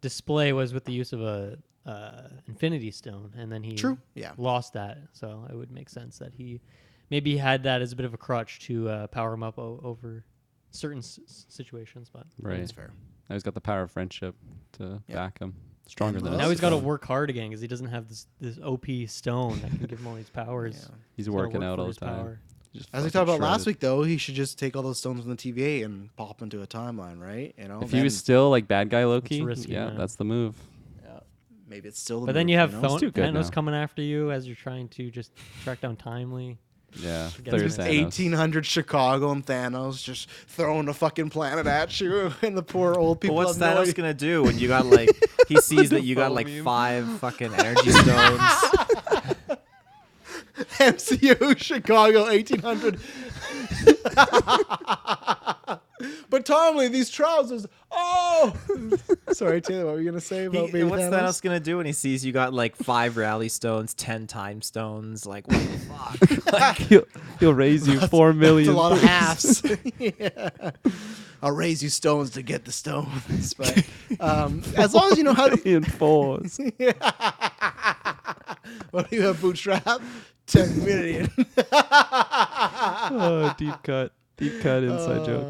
display 0.00 0.52
was 0.52 0.72
with 0.74 0.84
the 0.84 0.92
use 0.92 1.12
of 1.12 1.20
a 1.22 1.58
uh, 1.86 2.28
Infinity 2.46 2.90
Stone, 2.90 3.32
and 3.36 3.50
then 3.52 3.62
he 3.62 3.74
True, 3.74 3.98
yeah. 4.14 4.32
lost 4.38 4.72
that. 4.74 4.98
So 5.12 5.46
it 5.50 5.54
would 5.54 5.70
make 5.70 5.88
sense 5.90 6.18
that 6.18 6.32
he 6.34 6.60
maybe 7.10 7.36
had 7.36 7.62
that 7.64 7.82
as 7.82 7.92
a 7.92 7.96
bit 7.96 8.06
of 8.06 8.14
a 8.14 8.16
crutch 8.16 8.60
to 8.66 8.88
uh, 8.88 9.06
power 9.08 9.34
him 9.34 9.42
up 9.42 9.58
o- 9.58 9.80
over 9.82 10.24
certain 10.74 10.98
s- 10.98 11.18
s- 11.26 11.46
situations. 11.48 12.10
But 12.12 12.26
Right. 12.40 12.58
That's 12.58 12.72
fair. 12.72 12.90
Now 13.28 13.34
he's 13.36 13.42
got 13.42 13.54
the 13.54 13.60
power 13.60 13.82
of 13.82 13.90
friendship 13.90 14.34
to 14.72 15.02
Yeah. 15.08 15.14
back 15.14 15.38
him. 15.38 15.54
Stronger 15.86 16.18
than 16.20 16.32
us. 16.32 16.38
now 16.38 16.48
he's 16.48 16.60
got 16.60 16.70
to 16.70 16.78
work 16.78 17.04
hard 17.04 17.28
again 17.28 17.50
because 17.50 17.60
he 17.60 17.66
doesn't 17.68 17.88
have 17.88 18.08
this 18.08 18.26
this 18.40 18.58
OP 18.58 19.06
stone 19.06 19.60
that 19.60 19.70
can 19.70 19.86
give 19.86 19.98
him 20.00 20.06
all 20.06 20.14
these 20.14 20.30
powers. 20.44 20.88
He's 21.16 21.26
gotta 21.26 21.36
working 21.36 21.60
work 21.60 21.64
out 21.64 21.74
for 21.76 21.80
all 21.80 21.86
the 21.86 21.90
his 21.90 21.96
time. 21.98 22.14
power. 22.16 22.40
Just 22.72 22.88
As 22.92 23.04
we 23.04 23.10
fucking 23.10 23.26
talked 23.26 23.28
about 23.38 23.40
last 23.46 23.60
shredded. 23.64 23.66
week, 23.66 23.80
though, 23.80 24.02
he 24.02 24.16
should 24.16 24.34
just 24.34 24.58
take 24.58 24.74
all 24.76 24.82
those 24.82 24.98
stones 24.98 25.20
from 25.20 25.30
the 25.30 25.36
TVA 25.36 25.84
and 25.84 26.14
pop 26.16 26.42
into 26.42 26.60
a 26.62 26.66
timeline, 26.66 27.20
right? 27.20 27.54
You 27.56 27.68
know, 27.68 27.80
If 27.82 27.92
he 27.92 28.02
was 28.02 28.16
still 28.18 28.50
like 28.50 28.66
bad 28.66 28.90
guy 28.90 29.04
Loki, 29.04 29.42
risky, 29.42 29.72
yeah, 29.72 29.86
man. 29.88 29.96
that's 29.98 30.16
the 30.16 30.24
move. 30.24 30.56
maybe 31.68 31.88
it's 31.88 31.98
still. 32.00 32.20
The 32.20 32.26
But 32.26 32.32
then 32.34 32.46
move, 32.46 32.50
you 32.52 32.58
have 32.58 32.72
know? 32.72 32.80
Thon- 32.88 33.00
too 33.00 33.10
good 33.10 33.24
Thanos 33.32 33.44
now. 33.44 33.50
coming 33.50 33.74
after 33.74 34.02
you 34.02 34.30
as 34.30 34.46
you're 34.46 34.54
trying 34.56 34.88
to 34.90 35.10
just 35.10 35.32
track 35.62 35.80
down 35.80 35.96
Timely. 35.96 36.58
Yeah, 36.96 37.28
Forget 37.30 37.52
third 37.54 37.62
his 37.62 37.76
Thanos. 37.78 37.84
name. 37.86 38.04
1800 38.04 38.66
Chicago 38.66 39.30
and 39.32 39.44
Thanos 39.44 40.02
just 40.04 40.28
throwing 40.30 40.88
a 40.88 40.94
fucking 40.94 41.30
planet 41.30 41.66
at 41.66 42.00
you, 42.00 42.32
and 42.42 42.56
the 42.56 42.62
poor 42.62 42.94
old 42.94 43.18
But 43.18 43.22
people. 43.22 43.36
what's 43.36 43.58
have 43.58 43.74
no 43.76 43.82
Thanos 43.82 43.94
gonna 43.94 44.14
do 44.14 44.42
when 44.44 44.58
you 44.58 44.68
got 44.68 44.86
like 44.86 45.10
he 45.48 45.56
sees 45.60 45.90
that 45.90 46.02
you 46.04 46.14
got 46.14 46.32
like 46.32 46.46
me. 46.46 46.60
five 46.60 47.06
fucking 47.18 47.52
energy 47.54 47.90
stones? 47.90 48.40
MCU 50.78 51.58
Chicago 51.58 52.22
1800. 52.24 53.00
but 56.30 56.44
Tommy, 56.44 56.88
these 56.88 57.10
trousers. 57.10 57.66
Oh, 57.90 58.52
sorry, 59.32 59.60
Taylor. 59.60 59.86
What 59.86 59.94
were 59.94 60.00
you 60.00 60.10
gonna 60.10 60.20
say 60.20 60.46
about 60.46 60.72
baby 60.72 60.84
what's 60.84 61.02
Thanos? 61.04 61.22
Thanos 61.22 61.42
gonna 61.42 61.60
do 61.60 61.76
when 61.76 61.86
he 61.86 61.92
sees 61.92 62.24
you 62.24 62.32
got 62.32 62.52
like 62.52 62.76
five 62.76 63.16
rally 63.16 63.48
stones, 63.48 63.94
ten 63.94 64.26
time 64.26 64.62
stones? 64.62 65.26
Like 65.26 65.46
what 65.46 65.60
the 66.20 66.26
fuck? 66.28 66.76
he'll, 66.78 67.04
he'll 67.40 67.54
raise 67.54 67.86
you 67.86 67.94
That's- 67.94 68.10
four 68.10 68.32
million. 68.32 68.74
That's 68.74 68.76
a 68.76 68.80
lot 68.80 68.92
of 68.92 69.00
halves. 69.02 69.62
yeah. 69.98 70.70
I'll 71.42 71.52
raise 71.52 71.82
you 71.82 71.90
stones 71.90 72.30
to 72.30 72.42
get 72.42 72.64
the 72.64 72.72
stones, 72.72 73.52
but 73.54 73.86
um, 74.18 74.62
as 74.78 74.94
long 74.94 75.12
as 75.12 75.18
you 75.18 75.24
know 75.24 75.34
how 75.34 75.48
to. 75.48 75.68
In 75.68 75.84
fours. 75.84 76.58
What 78.90 79.10
do 79.10 79.16
you 79.16 79.22
have, 79.22 79.40
bootstrap? 79.40 80.00
Ten 80.46 80.84
million. 80.84 81.30
oh, 81.72 83.54
deep 83.58 83.74
cut, 83.82 84.12
deep 84.36 84.60
cut 84.60 84.82
inside 84.82 85.24
joke. 85.24 85.46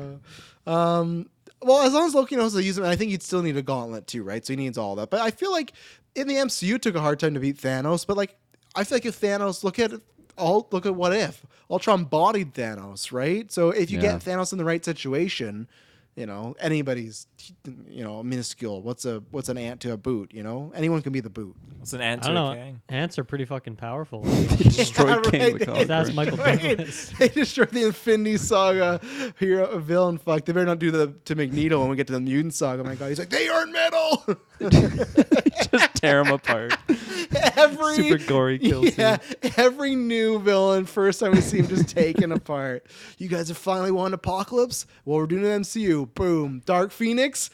Uh, 0.67 0.71
Um, 0.71 1.29
well, 1.63 1.83
as 1.87 1.93
long 1.93 2.07
as 2.07 2.15
Loki 2.15 2.37
knows 2.37 2.53
how 2.53 2.59
to 2.61 2.65
use 2.65 2.79
it, 2.79 2.85
I 2.85 2.97
think 2.97 3.11
he'd 3.11 3.23
still 3.23 3.43
need 3.43 3.57
a 3.57 3.63
gauntlet 3.63 4.07
too, 4.07 4.23
right? 4.23 4.45
So 4.45 4.53
he 4.53 4.57
needs 4.57 4.77
all 4.79 4.97
that. 4.97 5.11
But 5.11 5.21
I 5.21 5.31
feel 5.31 5.51
like 5.53 5.73
in 6.15 6.29
the 6.29 6.35
MCU, 6.35 6.81
took 6.81 6.95
a 6.95 7.01
hard 7.01 7.19
time 7.19 7.35
to 7.35 7.41
beat 7.41 7.57
Thanos. 7.61 8.07
But 8.07 8.17
like, 8.17 8.37
I 8.75 8.85
feel 8.85 8.97
like 8.97 9.07
if 9.07 9.21
Thanos 9.21 9.65
look 9.65 9.79
at 9.79 9.93
all, 10.37 10.69
look 10.73 10.85
at 10.87 10.95
what 10.95 11.13
if 11.15 11.45
Ultron 11.71 12.05
bodied 12.05 12.55
Thanos, 12.55 13.13
right? 13.13 13.51
So 13.53 13.71
if 13.71 13.91
you 13.91 13.99
Yeah. 13.99 14.13
get 14.13 14.21
Thanos 14.25 14.53
in 14.53 14.59
the 14.59 14.65
right 14.65 14.85
situation, 14.85 15.69
you 16.17 16.27
know, 16.27 16.55
anybody's, 16.61 17.27
you 17.89 18.05
know, 18.05 18.23
minuscule. 18.23 18.83
What's 18.83 19.05
a 19.05 19.23
what's 19.31 19.49
an 19.49 19.59
ant 19.59 19.81
to 19.81 19.93
a 19.93 19.97
boot? 19.97 20.33
You 20.33 20.43
know, 20.43 20.73
anyone 20.75 21.03
can 21.03 21.13
be 21.13 21.21
the 21.21 21.31
boot. 21.31 21.57
What's 21.79 21.93
an 21.93 22.01
I 22.01 22.05
ant 22.05 22.23
don't 22.23 22.35
to 22.35 22.41
know. 22.41 22.51
a 22.53 22.55
king? 22.55 22.81
Ants 22.89 23.19
are 23.19 23.25
pretty 23.25 23.45
fucking 23.45 23.77
powerful. 23.77 24.23
destroyed 24.57 25.25
King 25.31 25.57
right. 25.57 25.67
the 25.67 25.85
That's 25.87 26.13
Michael 26.13 26.39
Right. 26.39 26.87
They 27.19 27.29
destroyed 27.29 27.71
the 27.71 27.87
Infinity 27.87 28.37
Saga 28.37 29.01
hero 29.39 29.79
villain. 29.79 30.19
Fuck, 30.19 30.45
they 30.45 30.53
better 30.53 30.67
not 30.67 30.79
do 30.79 30.91
the 30.91 31.15
to 31.25 31.35
Magneto 31.35 31.81
when 31.81 31.91
we 31.91 31.97
get 31.97 32.07
to 32.07 32.13
the 32.13 32.21
Mutant 32.21 32.55
Saga. 32.55 32.83
Oh 32.83 32.85
my 32.85 32.95
God, 32.95 33.09
he's 33.09 33.19
like 33.19 33.31
they 33.31 33.49
aren't 33.49 33.73
metal. 33.73 34.25
Just 34.61 35.95
tear 35.97 36.23
them 36.23 36.33
apart. 36.33 36.77
every 37.57 37.97
Super 37.97 38.19
gory 38.19 38.59
kill 38.59 38.85
yeah, 38.85 39.19
every 39.57 39.95
new 39.95 40.39
villain. 40.39 40.85
First 40.85 41.21
time 41.21 41.33
we 41.33 41.41
see 41.41 41.59
him 41.59 41.69
just 41.69 41.89
taken 41.89 42.33
apart. 42.33 42.87
You 43.19 43.29
guys 43.29 43.49
have 43.49 43.57
finally 43.57 43.91
won 43.91 44.15
Apocalypse. 44.15 44.87
Well, 45.05 45.19
we're 45.19 45.27
doing 45.27 45.45
an 45.45 45.63
MCU. 45.63 46.04
Boom, 46.07 46.63
Dark 46.65 46.91
Phoenix, 46.93 47.51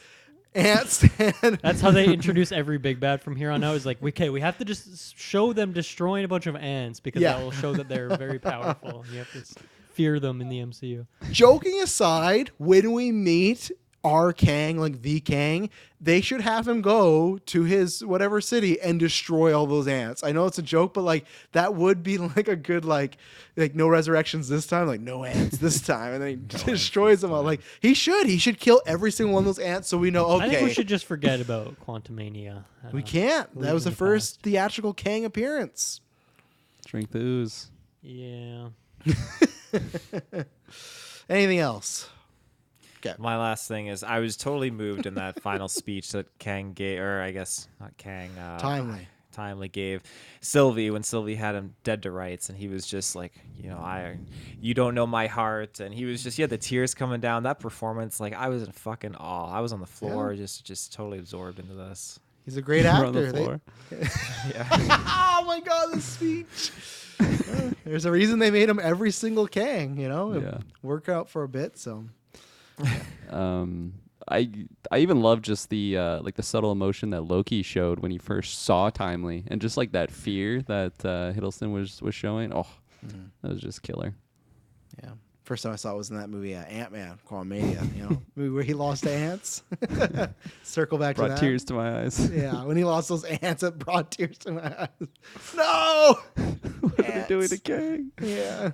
Ants. 0.53 1.03
And 1.41 1.57
That's 1.61 1.81
how 1.81 1.91
they 1.91 2.05
introduce 2.13 2.51
every 2.51 2.77
big 2.77 2.99
bad 2.99 3.21
from 3.21 3.35
here 3.35 3.51
on 3.51 3.63
out. 3.63 3.75
Is 3.75 3.85
like, 3.85 4.03
okay, 4.03 4.29
we 4.29 4.41
have 4.41 4.57
to 4.57 4.65
just 4.65 5.17
show 5.17 5.53
them 5.53 5.71
destroying 5.73 6.25
a 6.25 6.27
bunch 6.27 6.47
of 6.47 6.55
ants 6.55 6.99
because 6.99 7.21
Yeah. 7.21 7.33
that 7.37 7.43
will 7.43 7.51
show 7.51 7.73
that 7.73 7.87
they're 7.87 8.15
very 8.17 8.39
powerful. 8.51 9.05
You 9.11 9.19
have 9.19 9.31
to 9.33 9.39
s- 9.39 9.55
fear 9.91 10.19
them 10.19 10.41
in 10.41 10.49
the 10.49 10.59
MCU. 10.59 11.05
joking 11.31 11.81
aside, 11.81 12.51
when 12.57 12.91
we 12.93 13.11
meet 13.11 13.71
our 14.03 14.33
Kang, 14.33 14.79
like 14.79 15.03
the 15.03 15.19
Kang, 15.19 15.69
they 15.99 16.21
should 16.21 16.41
have 16.41 16.67
him 16.67 16.81
go 16.81 17.37
to 17.45 17.63
his 17.63 18.03
whatever 18.03 18.41
city 18.41 18.81
and 18.81 18.99
destroy 18.99 19.55
all 19.55 19.67
those 19.67 19.87
ants. 19.87 20.23
I 20.23 20.31
know 20.31 20.47
it's 20.47 20.57
a 20.57 20.63
joke, 20.63 20.93
but 20.95 21.03
like 21.03 21.25
that 21.51 21.75
would 21.75 22.01
be 22.01 22.17
like 22.35 22.47
a 22.47 22.55
good 22.55 22.83
like 22.83 23.17
like 23.55 23.75
no 23.75 23.87
resurrections 23.87 24.49
this 24.49 24.65
time, 24.65 24.87
like 24.87 25.01
no 25.01 25.23
ants 25.23 25.57
this 25.59 25.81
time, 25.85 26.13
and 26.13 26.21
then 26.23 26.29
he 26.29 26.35
destroys 26.71 27.21
them 27.21 27.31
all. 27.31 27.43
Like 27.43 27.61
he 27.79 27.93
should, 27.93 28.25
he 28.27 28.37
should 28.39 28.59
kill 28.59 28.81
every 28.87 29.11
single 29.11 29.35
one 29.35 29.41
of 29.41 29.45
those 29.45 29.59
ants 29.59 29.87
so 29.87 29.97
we 29.99 30.09
know. 30.09 30.25
Okay, 30.31 30.45
I 30.45 30.49
think 30.49 30.63
we 30.63 30.73
should 30.73 30.87
just 30.87 31.05
forget 31.05 31.39
about 31.39 31.79
Quantumania. 31.85 32.63
we 32.91 33.01
Uh, 33.03 33.05
can't. 33.05 33.61
That 33.61 33.73
was 33.73 33.83
the 33.83 33.91
the 33.91 33.95
first 33.95 34.41
theatrical 34.41 34.93
Kang 34.93 35.25
appearance. 35.25 36.01
Drink 36.87 37.11
the 37.11 37.19
ooze. 37.19 37.69
Yeah. 38.01 38.69
Anything 41.29 41.59
else? 41.59 42.09
Okay. 43.05 43.15
My 43.19 43.37
last 43.37 43.67
thing 43.67 43.87
is 43.87 44.03
I 44.03 44.19
was 44.19 44.37
totally 44.37 44.69
moved 44.71 45.05
in 45.05 45.15
that 45.15 45.41
final 45.41 45.67
speech 45.67 46.11
that 46.11 46.27
Kang 46.39 46.73
gave, 46.73 46.99
or 46.99 47.21
I 47.21 47.31
guess 47.31 47.67
not 47.79 47.97
Kang. 47.97 48.29
Uh, 48.37 48.59
Timely. 48.59 49.07
Timely 49.31 49.69
gave 49.69 50.03
Sylvie 50.41 50.91
when 50.91 51.03
Sylvie 51.03 51.35
had 51.35 51.55
him 51.55 51.73
dead 51.85 52.03
to 52.03 52.11
rights, 52.11 52.49
and 52.49 52.57
he 52.57 52.67
was 52.67 52.85
just 52.85 53.15
like, 53.15 53.31
you 53.57 53.69
know, 53.69 53.77
I, 53.77 54.17
you 54.59 54.73
don't 54.73 54.93
know 54.93 55.07
my 55.07 55.27
heart, 55.27 55.79
and 55.79 55.93
he 55.93 56.03
was 56.03 56.21
just, 56.21 56.37
yeah, 56.37 56.47
the 56.47 56.57
tears 56.57 56.93
coming 56.93 57.21
down. 57.21 57.43
That 57.43 57.59
performance, 57.61 58.19
like, 58.19 58.33
I 58.33 58.49
was 58.49 58.61
in 58.63 58.71
fucking 58.73 59.15
awe. 59.15 59.49
I 59.51 59.61
was 59.61 59.71
on 59.71 59.79
the 59.79 59.85
floor, 59.85 60.35
just, 60.35 60.65
just 60.65 60.91
totally 60.91 61.17
absorbed 61.19 61.59
into 61.59 61.73
this. 61.73 62.19
He's 62.43 62.57
a 62.57 62.61
great 62.61 62.83
We're 62.83 62.89
actor. 62.89 63.05
on 63.05 63.13
the 63.13 63.21
They- 63.89 63.97
yeah. 64.53 64.67
oh 65.39 65.43
my 65.47 65.61
god, 65.61 65.93
the 65.93 66.01
speech. 66.01 66.71
There's 67.85 68.03
a 68.05 68.11
reason 68.11 68.39
they 68.39 68.51
made 68.51 68.67
him 68.67 68.79
every 68.83 69.11
single 69.11 69.47
Kang, 69.47 69.97
you 69.97 70.09
know? 70.09 70.33
It 70.33 70.43
Yeah. 70.43 70.57
Worked 70.83 71.07
out 71.07 71.29
for 71.29 71.43
a 71.43 71.47
bit, 71.47 71.77
so. 71.77 72.05
Um, 73.31 73.93
I 74.27 74.49
I 74.91 74.97
even 74.99 75.21
love 75.21 75.41
just 75.41 75.69
the 75.69 75.97
uh, 75.97 76.21
like 76.21 76.35
the 76.35 76.43
subtle 76.43 76.71
emotion 76.73 77.11
that 77.11 77.21
Loki 77.21 77.63
showed 77.63 77.99
when 77.99 78.11
he 78.11 78.17
first 78.17 78.63
saw 78.63 78.89
Timely, 78.89 79.45
and 79.47 79.61
just 79.61 79.77
like 79.77 79.93
that 79.93 80.11
fear 80.11 80.61
that 80.63 80.93
uh, 81.05 81.31
Hiddleston 81.33 81.71
was 81.73 82.01
was 82.01 82.13
showing. 82.15 82.53
Oh, 82.53 82.67
Mm-hmm. 83.05 83.19
that 83.41 83.51
was 83.53 83.61
just 83.61 83.81
killer. 83.83 84.13
Yeah. 85.01 85.11
First 85.43 85.63
time 85.63 85.73
I 85.73 85.75
saw 85.77 85.93
it 85.93 85.97
was 85.97 86.11
in 86.11 86.17
that 86.17 86.29
movie, 86.29 86.53
uh, 86.55 86.61
Ant 86.65 86.91
Man, 86.91 87.17
Quantumania, 87.27 87.95
you 87.97 88.03
know? 88.03 88.21
movie 88.35 88.49
where 88.51 88.63
he 88.63 88.73
lost 88.75 89.03
to 89.05 89.09
ants. 89.11 89.63
Circle 90.63 90.99
back 90.99 91.15
to 91.15 91.21
Brought 91.23 91.29
that. 91.31 91.39
tears 91.39 91.63
to 91.65 91.73
my 91.73 92.01
eyes. 92.03 92.29
Yeah, 92.31 92.63
when 92.63 92.77
he 92.77 92.83
lost 92.83 93.09
those 93.09 93.23
ants, 93.23 93.63
it 93.63 93.79
brought 93.79 94.11
tears 94.11 94.37
to 94.39 94.51
my 94.51 94.81
eyes. 94.81 95.07
No! 95.55 96.19
what 96.81 96.99
are 96.99 97.03
they 97.03 97.25
doing 97.27 97.47
to 97.47 97.57
Kang? 97.57 98.11
Yeah. 98.21 98.71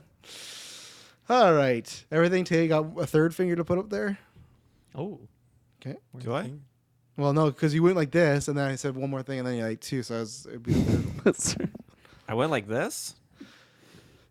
All 1.30 1.54
right. 1.54 2.06
Everything 2.12 2.44
Tay 2.44 2.68
got 2.68 2.86
a 2.98 3.06
third 3.06 3.36
finger 3.36 3.56
to 3.56 3.66
put 3.66 3.78
up 3.78 3.90
there? 3.90 4.18
Oh. 4.95 5.20
Okay. 5.82 5.98
Do 6.20 6.34
I? 6.34 6.52
Well, 7.18 7.34
no, 7.34 7.48
because 7.48 7.74
you 7.74 7.82
went 7.84 7.95
like 7.95 8.12
this, 8.12 8.48
and 8.48 8.58
then 8.58 8.70
I 8.70 8.76
said 8.76 8.95
one 8.95 9.10
more 9.10 9.24
thing, 9.24 9.40
and 9.40 9.48
then 9.48 9.56
you 9.56 9.64
like 9.64 9.82
two, 9.82 10.04
so 10.04 10.18
I 10.18 10.20
was, 10.20 10.45
it'd 10.48 10.64
be 10.64 10.74
the 10.74 11.34
third 11.34 11.60
one. 11.60 11.72
I 12.30 12.34
went 12.36 12.52
like 12.52 12.68
this. 12.68 13.16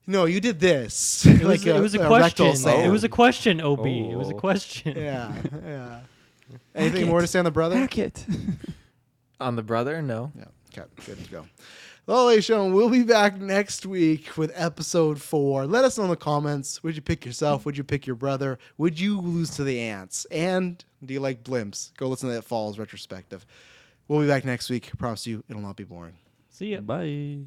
No, 0.06 0.24
you 0.24 0.40
did 0.40 0.60
this. 0.60 1.26
It 1.26 1.42
was, 1.42 1.66
it 1.66 1.80
was 1.80 1.94
a, 1.94 2.06
question. 2.06 2.46
rectal 2.46 2.70
It 2.70 2.86
oh. 2.86 2.90
was 2.92 3.02
a 3.02 3.08
question, 3.08 3.60
OB. 3.60 3.86
It 3.86 4.16
was 4.16 4.30
a 4.30 4.34
Oh. 4.34 4.38
question. 4.38 4.96
Yeah, 4.96 5.32
yeah. 5.66 6.00
Anything 6.74 7.08
more 7.08 7.20
to 7.20 7.26
say 7.26 7.40
on 7.40 7.44
the 7.44 7.50
brother? 7.50 7.88
it. 7.90 8.24
On 9.40 9.56
the 9.56 9.62
brother? 9.62 10.00
No. 10.00 10.30
Yeah. 10.36 10.44
Okay, 10.72 10.88
good 11.06 11.24
to 11.24 11.30
go. 11.30 11.46
Well, 12.06 12.26
ladies 12.26 12.48
and 12.48 12.54
gentlemen, 12.54 12.76
we'll 12.76 12.88
be 12.88 13.02
back 13.02 13.40
next 13.40 13.84
week 13.84 14.36
with 14.36 14.52
episode 14.54 15.20
four. 15.20 15.66
Let 15.66 15.84
us 15.84 15.98
know 15.98 16.04
in 16.04 16.10
the 16.10 16.16
comments. 16.16 16.80
Would 16.84 16.94
you 16.94 17.02
pick 17.02 17.26
yourself? 17.26 17.66
Would 17.66 17.76
you 17.76 17.82
pick 17.82 18.06
your 18.06 18.14
brother? 18.14 18.60
Would 18.78 19.00
you 19.00 19.20
lose 19.20 19.50
to 19.56 19.64
the 19.64 19.80
ants? 19.80 20.24
And 20.30 20.84
do 21.04 21.14
you 21.14 21.18
like 21.18 21.42
blimps? 21.42 21.92
Go 21.96 22.06
listen 22.06 22.28
to 22.28 22.34
that 22.36 22.42
Falls 22.42 22.78
retrospective. 22.78 23.44
We'll 24.06 24.20
be 24.20 24.28
back 24.28 24.44
next 24.44 24.70
week. 24.70 24.96
Promise 24.96 25.26
you, 25.26 25.42
it'll 25.48 25.62
not 25.62 25.74
be 25.74 25.82
boring. 25.82 26.14
See 26.48 26.74
ya. 26.74 26.80
Bye. 26.80 27.38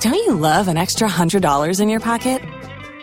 Don't 0.00 0.14
you 0.14 0.34
love 0.34 0.68
an 0.68 0.76
extra 0.76 1.08
$100 1.08 1.80
in 1.80 1.88
your 1.88 1.98
pocket? 1.98 2.40